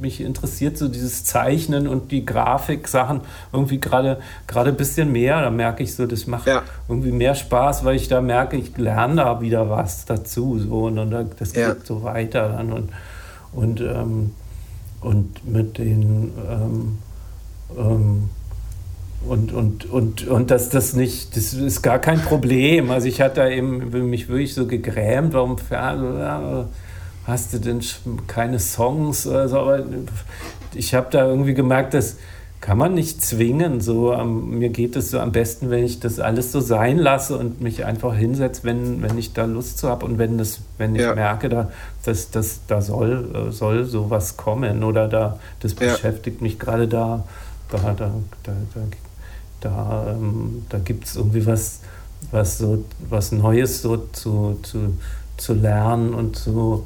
mich 0.00 0.20
interessiert 0.20 0.76
so 0.76 0.88
dieses 0.88 1.24
Zeichnen 1.24 1.88
und 1.88 2.10
die 2.10 2.24
Grafik-Sachen 2.24 3.20
irgendwie 3.52 3.80
gerade 3.80 4.18
gerade 4.46 4.70
ein 4.70 4.76
bisschen 4.76 5.12
mehr. 5.12 5.40
Da 5.40 5.50
merke 5.50 5.82
ich 5.82 5.94
so, 5.94 6.06
das 6.06 6.26
macht 6.26 6.46
ja. 6.46 6.62
irgendwie 6.88 7.12
mehr 7.12 7.34
Spaß, 7.34 7.84
weil 7.84 7.96
ich 7.96 8.08
da 8.08 8.20
merke, 8.20 8.56
ich 8.56 8.76
lerne 8.76 9.16
da 9.16 9.40
wieder 9.40 9.70
was 9.70 10.04
dazu. 10.04 10.58
So, 10.58 10.84
und 10.86 10.96
dann, 10.96 11.30
das 11.38 11.52
geht 11.52 11.86
so 11.86 12.02
weiter 12.02 12.48
dann. 12.48 12.72
Und, 12.72 12.90
und, 13.52 13.80
ähm, 13.80 14.32
und 15.00 15.50
mit 15.50 15.78
den 15.78 16.32
ähm, 16.48 16.98
ähm, 17.78 18.30
und, 19.26 19.52
und, 19.52 19.90
und, 19.90 20.28
und 20.28 20.50
dass 20.50 20.68
das 20.68 20.92
nicht, 20.94 21.36
das 21.36 21.54
ist 21.54 21.82
gar 21.82 21.98
kein 21.98 22.20
Problem. 22.20 22.90
Also 22.90 23.08
ich 23.08 23.20
hatte 23.20 23.36
da 23.36 23.48
eben 23.48 24.10
mich 24.10 24.28
wirklich 24.28 24.54
so 24.54 24.66
gegrämt, 24.66 25.32
warum 25.32 25.56
hast 27.26 27.52
du 27.54 27.58
denn 27.58 27.80
keine 28.26 28.58
Songs 28.58 29.26
oder 29.26 29.48
so, 29.48 29.58
aber 29.58 29.84
ich 30.74 30.94
habe 30.94 31.08
da 31.10 31.26
irgendwie 31.26 31.54
gemerkt, 31.54 31.94
das 31.94 32.16
kann 32.60 32.78
man 32.78 32.94
nicht 32.94 33.22
zwingen. 33.22 33.80
So, 33.80 34.16
mir 34.24 34.70
geht 34.70 34.96
es 34.96 35.10
so 35.10 35.20
am 35.20 35.32
besten, 35.32 35.70
wenn 35.70 35.84
ich 35.84 36.00
das 36.00 36.18
alles 36.18 36.50
so 36.50 36.60
sein 36.60 36.98
lasse 36.98 37.36
und 37.36 37.60
mich 37.60 37.84
einfach 37.84 38.14
hinsetze, 38.14 38.64
wenn, 38.64 39.02
wenn 39.02 39.18
ich 39.18 39.34
da 39.34 39.44
Lust 39.44 39.78
zu 39.78 39.88
habe 39.88 40.06
und 40.06 40.18
wenn 40.18 40.38
das, 40.38 40.60
wenn 40.78 40.94
ich 40.94 41.02
ja. 41.02 41.14
merke, 41.14 41.48
da, 41.48 41.70
dass, 42.04 42.30
dass, 42.30 42.60
da 42.66 42.80
soll, 42.80 43.52
soll 43.52 43.84
sowas 43.84 44.36
kommen 44.36 44.82
oder 44.82 45.08
da, 45.08 45.38
das 45.60 45.74
ja. 45.78 45.92
beschäftigt 45.92 46.40
mich 46.40 46.58
gerade 46.58 46.88
da, 46.88 47.24
da, 47.70 47.78
da, 47.78 48.10
da, 48.42 48.52
da 48.74 48.80
da, 49.64 50.06
ähm, 50.10 50.64
da 50.68 50.78
gibt 50.78 51.06
es 51.06 51.16
irgendwie 51.16 51.46
was, 51.46 51.80
was, 52.30 52.58
so, 52.58 52.84
was 53.08 53.32
Neues 53.32 53.82
so 53.82 53.96
zu, 54.12 54.58
zu, 54.62 54.98
zu 55.36 55.54
lernen 55.54 56.14
und 56.14 56.36
zu 56.36 56.84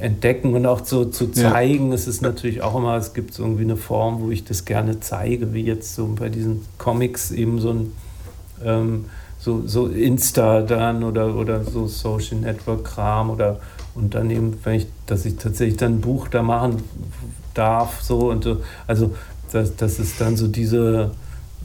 entdecken 0.00 0.54
und 0.54 0.66
auch 0.66 0.80
zu, 0.80 1.06
zu 1.06 1.30
zeigen. 1.30 1.88
Ja. 1.88 1.94
Es 1.94 2.06
ist 2.06 2.22
natürlich 2.22 2.62
auch 2.62 2.76
immer, 2.76 2.96
es 2.96 3.14
gibt 3.14 3.38
irgendwie 3.38 3.62
eine 3.62 3.76
Form, 3.76 4.20
wo 4.20 4.30
ich 4.30 4.44
das 4.44 4.64
gerne 4.64 5.00
zeige, 5.00 5.54
wie 5.54 5.62
jetzt 5.62 5.94
so 5.94 6.06
bei 6.18 6.28
diesen 6.28 6.64
Comics 6.78 7.30
eben 7.30 7.60
so 7.60 7.70
ein 7.70 7.92
ähm, 8.64 9.04
so, 9.38 9.62
so 9.66 9.88
Insta 9.88 10.62
dann 10.62 11.04
oder, 11.04 11.36
oder 11.36 11.64
so 11.64 11.86
Social 11.86 12.38
Network 12.38 12.84
Kram 12.84 13.30
oder 13.30 13.60
und 13.94 14.14
dann 14.14 14.30
eben, 14.30 14.58
wenn 14.64 14.74
ich, 14.76 14.86
dass 15.06 15.24
ich 15.24 15.36
tatsächlich 15.36 15.76
dann 15.76 15.96
ein 15.96 16.00
Buch 16.00 16.28
da 16.28 16.42
machen 16.42 16.82
darf, 17.52 18.00
so 18.00 18.30
und 18.30 18.42
so. 18.42 18.62
Also 18.86 19.14
das, 19.52 19.76
das 19.76 19.98
ist 20.00 20.20
dann 20.20 20.36
so 20.36 20.48
diese 20.48 21.12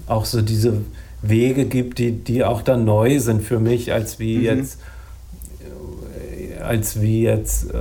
auch 0.08 0.26
so 0.26 0.42
diese 0.42 0.82
Wege 1.22 1.66
gibt, 1.66 2.00
die, 2.00 2.12
die 2.12 2.44
auch 2.44 2.62
dann 2.62 2.86
neu 2.86 3.20
sind 3.20 3.42
für 3.42 3.60
mich, 3.60 3.94
als 3.94 4.20
wie 4.20 4.38
mhm. 4.40 4.44
jetzt 4.44 4.80
als 6.62 7.02
wie 7.02 7.24
jetzt 7.24 7.72
äh, 7.74 7.78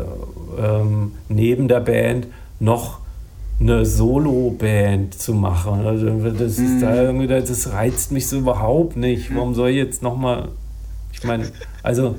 ähm, 0.58 1.12
neben 1.28 1.68
der 1.68 1.80
Band 1.80 2.26
noch 2.60 2.98
eine 3.60 3.84
Solo-Band 3.84 5.14
zu 5.14 5.34
machen. 5.34 5.84
Also 5.84 6.06
das, 6.30 6.58
ist 6.58 6.80
da 6.80 7.02
irgendwie, 7.02 7.26
das 7.26 7.72
reizt 7.72 8.12
mich 8.12 8.28
so 8.28 8.38
überhaupt 8.38 8.96
nicht. 8.96 9.34
Warum 9.34 9.54
soll 9.54 9.70
ich 9.70 9.76
jetzt 9.76 10.02
nochmal, 10.02 10.48
ich 11.12 11.24
meine, 11.24 11.50
also 11.82 12.14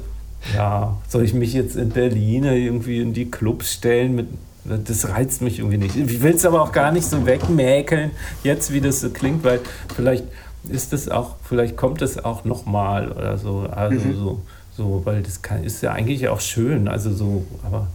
ja, 0.54 0.98
soll 1.08 1.24
ich 1.24 1.34
mich 1.34 1.54
jetzt 1.54 1.76
in 1.76 1.90
Berlin 1.90 2.44
irgendwie 2.44 3.02
in 3.02 3.14
die 3.14 3.30
Clubs 3.30 3.74
stellen 3.74 4.16
mit 4.16 4.28
das 4.66 5.10
reizt 5.10 5.42
mich 5.42 5.60
irgendwie 5.60 5.78
nicht. 5.78 5.96
Ich 5.96 6.22
will 6.22 6.34
es 6.34 6.46
aber 6.46 6.62
auch 6.62 6.72
gar 6.72 6.92
nicht 6.92 7.06
so 7.06 7.26
wegmäkeln, 7.26 8.12
jetzt 8.44 8.72
wie 8.72 8.82
das 8.82 9.00
so 9.00 9.10
klingt, 9.10 9.44
weil 9.44 9.62
vielleicht 9.96 10.26
ist 10.68 10.94
das 10.94 11.10
auch, 11.10 11.36
vielleicht 11.44 11.78
kommt 11.78 12.02
es 12.02 12.24
auch 12.24 12.44
nochmal 12.44 13.12
oder 13.12 13.38
so. 13.38 13.68
Also 13.72 14.08
mhm. 14.08 14.16
so, 14.16 14.42
so, 14.76 15.02
weil 15.06 15.24
das 15.24 15.42
kann, 15.42 15.64
ist 15.64 15.82
ja 15.82 15.94
eigentlich 15.94 16.28
auch 16.28 16.42
schön. 16.42 16.88
Also 16.88 17.12
so, 17.12 17.46
aber 17.64 17.88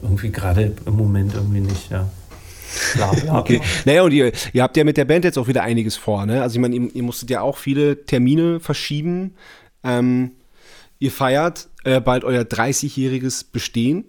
irgendwie 0.00 0.30
gerade 0.30 0.72
im 0.84 0.96
Moment 0.96 1.34
irgendwie 1.34 1.60
nicht, 1.60 1.90
ja. 1.90 2.08
Klar, 2.92 3.16
ja. 3.24 3.34
okay. 3.38 3.60
Naja, 3.84 4.02
und 4.02 4.12
ihr, 4.12 4.32
ihr 4.52 4.62
habt 4.62 4.76
ja 4.76 4.84
mit 4.84 4.96
der 4.96 5.04
Band 5.04 5.24
jetzt 5.24 5.38
auch 5.38 5.48
wieder 5.48 5.62
einiges 5.62 5.96
vor, 5.96 6.26
ne? 6.26 6.42
Also 6.42 6.56
ich 6.56 6.60
meine, 6.60 6.76
ihr, 6.76 6.94
ihr 6.94 7.02
musstet 7.02 7.30
ja 7.30 7.40
auch 7.40 7.56
viele 7.56 8.04
Termine 8.04 8.60
verschieben. 8.60 9.34
Ähm, 9.82 10.32
ihr 10.98 11.10
feiert 11.10 11.68
äh, 11.84 12.00
bald 12.00 12.24
euer 12.24 12.42
30-jähriges 12.42 13.46
Bestehen. 13.50 14.04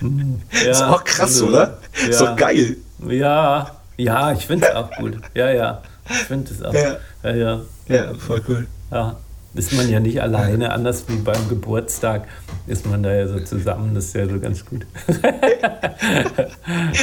ja, 0.64 0.70
ist 0.70 0.82
auch 0.82 1.04
krass, 1.04 1.42
also, 1.42 1.48
oder? 1.48 1.78
Ja. 2.06 2.12
So 2.12 2.36
geil. 2.36 2.76
Ja, 3.08 3.76
ja, 3.96 4.32
ich 4.32 4.46
finde 4.46 4.68
es 4.68 4.74
auch 4.74 4.90
gut. 4.92 5.16
Ja, 5.34 5.50
ja. 5.50 5.82
Ich 6.08 6.16
finde 6.16 6.52
es 6.52 6.62
auch. 6.62 6.74
Ja. 6.74 6.98
Ja, 7.22 7.34
ja. 7.34 7.60
ja, 7.88 8.14
voll 8.14 8.42
cool. 8.48 8.66
Ja 8.90 9.16
ist 9.54 9.72
man 9.72 9.88
ja 9.88 10.00
nicht 10.00 10.22
alleine, 10.22 10.72
anders 10.72 11.04
wie 11.08 11.16
beim 11.16 11.48
Geburtstag 11.48 12.26
ist 12.66 12.86
man 12.86 13.02
da 13.02 13.14
ja 13.14 13.28
so 13.28 13.40
zusammen, 13.40 13.94
das 13.94 14.06
ist 14.06 14.14
ja 14.14 14.28
so 14.28 14.38
ganz 14.40 14.64
gut. 14.64 14.86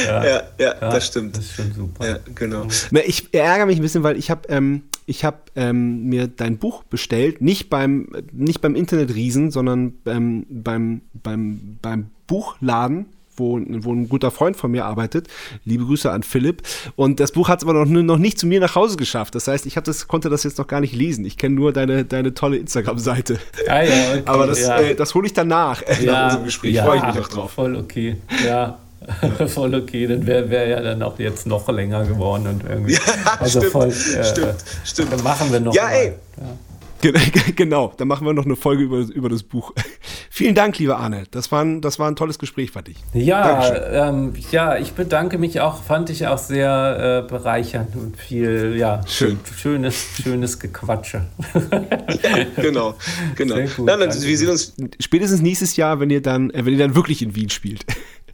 ja, 0.06 0.24
ja, 0.24 0.42
ja, 0.58 0.74
das 0.80 1.06
stimmt. 1.06 1.36
Das 1.36 1.44
ist 1.44 1.54
schon 1.54 1.72
super. 1.72 2.08
Ja, 2.08 2.18
genau. 2.34 2.66
Ich 3.04 3.32
ärgere 3.32 3.66
mich 3.66 3.78
ein 3.78 3.82
bisschen, 3.82 4.02
weil 4.02 4.16
ich 4.16 4.30
habe 4.30 4.48
ähm, 4.48 4.82
hab, 5.08 5.50
ähm, 5.56 6.04
mir 6.04 6.28
dein 6.28 6.58
Buch 6.58 6.82
bestellt, 6.84 7.40
nicht 7.40 7.70
beim, 7.70 8.08
nicht 8.32 8.60
beim 8.60 8.74
Internetriesen, 8.74 9.50
sondern 9.50 9.94
ähm, 10.06 10.46
beim, 10.48 11.02
beim, 11.12 11.78
beim 11.82 12.10
Buchladen 12.26 13.06
wo, 13.40 13.58
wo 13.58 13.92
ein 13.92 14.08
guter 14.08 14.30
Freund 14.30 14.56
von 14.56 14.70
mir 14.70 14.84
arbeitet. 14.84 15.26
Liebe 15.64 15.84
Grüße 15.84 16.10
an 16.10 16.22
Philipp. 16.22 16.62
Und 16.94 17.18
das 17.18 17.32
Buch 17.32 17.48
hat 17.48 17.62
es 17.62 17.68
aber 17.68 17.84
noch, 17.84 18.02
noch 18.02 18.18
nicht 18.18 18.38
zu 18.38 18.46
mir 18.46 18.60
nach 18.60 18.76
Hause 18.76 18.96
geschafft. 18.96 19.34
Das 19.34 19.48
heißt, 19.48 19.66
ich 19.66 19.74
das, 19.74 20.06
konnte 20.06 20.28
das 20.28 20.44
jetzt 20.44 20.58
noch 20.58 20.68
gar 20.68 20.80
nicht 20.80 20.94
lesen. 20.94 21.24
Ich 21.24 21.36
kenne 21.36 21.56
nur 21.56 21.72
deine, 21.72 22.04
deine 22.04 22.34
tolle 22.34 22.58
Instagram-Seite. 22.58 23.38
Ah, 23.66 23.82
ja, 23.82 23.92
okay, 24.12 24.22
aber 24.26 24.46
das, 24.46 24.60
ja. 24.60 24.78
äh, 24.78 24.94
das 24.94 25.14
hole 25.14 25.26
ich 25.26 25.32
danach, 25.32 25.82
ja, 26.00 26.12
nach 26.12 26.24
unserem 26.26 26.44
Gespräch. 26.44 26.74
Ja, 26.74 26.84
Freue 26.84 26.98
ich 26.98 27.02
mich 27.02 27.24
auch 27.24 27.28
drauf. 27.28 27.50
Voll 27.52 27.76
okay. 27.76 28.16
Ja. 28.44 28.78
voll 29.46 29.74
okay, 29.74 30.06
dann 30.06 30.26
wäre 30.26 30.50
wär 30.50 30.68
ja 30.68 30.80
dann 30.82 31.02
auch 31.02 31.18
jetzt 31.18 31.46
noch 31.46 31.66
länger 31.70 32.04
geworden 32.04 32.46
und 32.46 32.64
irgendwie. 32.68 32.92
Ja, 32.92 33.00
also 33.38 33.60
stimmt, 33.60 33.72
voll, 33.72 33.88
äh, 33.88 34.24
stimmt, 34.24 34.56
stimmt. 34.84 35.12
Dann 35.12 35.22
machen 35.22 35.50
wir 35.50 35.60
noch. 35.60 35.74
Ja, 35.74 35.84
mal. 35.84 35.92
ey. 35.92 36.12
Ja. 36.36 36.69
Genau, 37.56 37.92
dann 37.96 38.08
machen 38.08 38.26
wir 38.26 38.32
noch 38.32 38.44
eine 38.44 38.56
Folge 38.56 38.84
über, 38.84 38.98
über 38.98 39.28
das 39.28 39.42
Buch. 39.42 39.72
Vielen 40.30 40.54
Dank, 40.54 40.78
lieber 40.78 40.98
Arne. 40.98 41.24
Das 41.30 41.50
war 41.52 41.62
ein, 41.62 41.80
das 41.80 41.98
war 41.98 42.08
ein 42.08 42.16
tolles 42.16 42.38
Gespräch, 42.38 42.70
fand 42.70 42.88
ich. 42.88 42.96
Ja, 43.12 44.08
ähm, 44.08 44.32
ja, 44.50 44.76
ich 44.76 44.92
bedanke 44.92 45.38
mich 45.38 45.60
auch, 45.60 45.82
fand 45.82 46.10
ich 46.10 46.26
auch 46.26 46.38
sehr 46.38 47.24
äh, 47.24 47.28
bereichernd 47.28 47.96
und 47.96 48.16
viel, 48.16 48.76
ja, 48.76 49.02
Schön. 49.06 49.38
schönes, 49.56 49.96
schönes 50.22 50.58
Gequatsche. 50.58 51.26
ja, 51.54 52.62
genau, 52.62 52.94
genau. 53.36 53.56
Gut, 53.56 53.86
Nein, 53.86 54.00
wir 54.00 54.38
sehen 54.38 54.50
uns 54.50 54.74
spätestens 55.00 55.42
nächstes 55.42 55.76
Jahr, 55.76 56.00
wenn 56.00 56.10
ihr 56.10 56.22
dann, 56.22 56.50
äh, 56.50 56.64
wenn 56.64 56.72
ihr 56.72 56.78
dann 56.78 56.94
wirklich 56.94 57.22
in 57.22 57.34
Wien 57.34 57.50
spielt. 57.50 57.84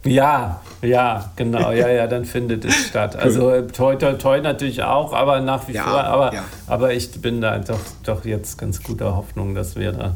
Ja, 0.06 0.60
ja, 0.82 1.30
genau, 1.36 1.72
ja, 1.72 1.88
ja, 1.88 2.06
dann 2.06 2.24
findet 2.24 2.64
es 2.64 2.74
statt. 2.88 3.16
Also 3.16 3.50
äh, 3.50 3.66
toi, 3.66 3.96
toi, 3.96 4.14
toi 4.14 4.40
natürlich 4.40 4.82
auch, 4.82 5.12
aber 5.12 5.40
nach 5.40 5.68
wie 5.68 5.72
ja, 5.72 5.84
vor, 5.84 6.04
aber, 6.04 6.34
ja. 6.34 6.44
aber 6.66 6.92
ich 6.92 7.10
bin 7.20 7.40
da 7.40 7.58
doch, 7.58 7.80
doch 8.04 8.24
jetzt 8.24 8.58
ganz 8.58 8.82
guter 8.82 9.16
Hoffnung, 9.16 9.54
dass 9.54 9.76
wir 9.76 9.92
da, 9.92 10.14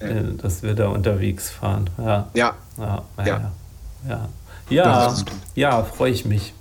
ja. 0.00 0.06
äh, 0.08 0.34
dass 0.40 0.62
wir 0.62 0.74
da 0.74 0.88
unterwegs 0.88 1.50
fahren. 1.50 1.90
Ja. 1.98 2.28
Ja. 2.34 2.54
Ja, 2.78 3.02
ja. 3.18 3.24
Ja, 3.24 3.50
ja. 4.08 4.28
ja, 4.70 5.14
ja 5.54 5.84
freue 5.84 6.10
ich 6.10 6.24
mich. 6.24 6.54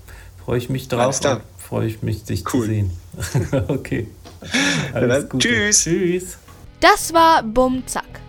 Freue 0.44 0.58
ich 0.58 0.70
mich 0.70 0.88
drauf. 0.88 1.20
Freue 1.58 1.88
ich 1.88 2.02
mich, 2.02 2.24
dich 2.24 2.46
cool. 2.54 2.62
zu 2.62 2.68
sehen. 2.68 2.92
okay. 3.68 4.08
Alles 4.94 5.28
Tschüss. 5.38 5.84
Tschüss. 5.84 6.38
Das 6.80 7.14
war 7.14 7.44
Bum 7.44 7.86
Zack. 7.88 8.22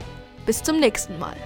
Bis 0.47 0.63
zum 0.63 0.81
nächsten 0.81 1.19
Mal. 1.19 1.37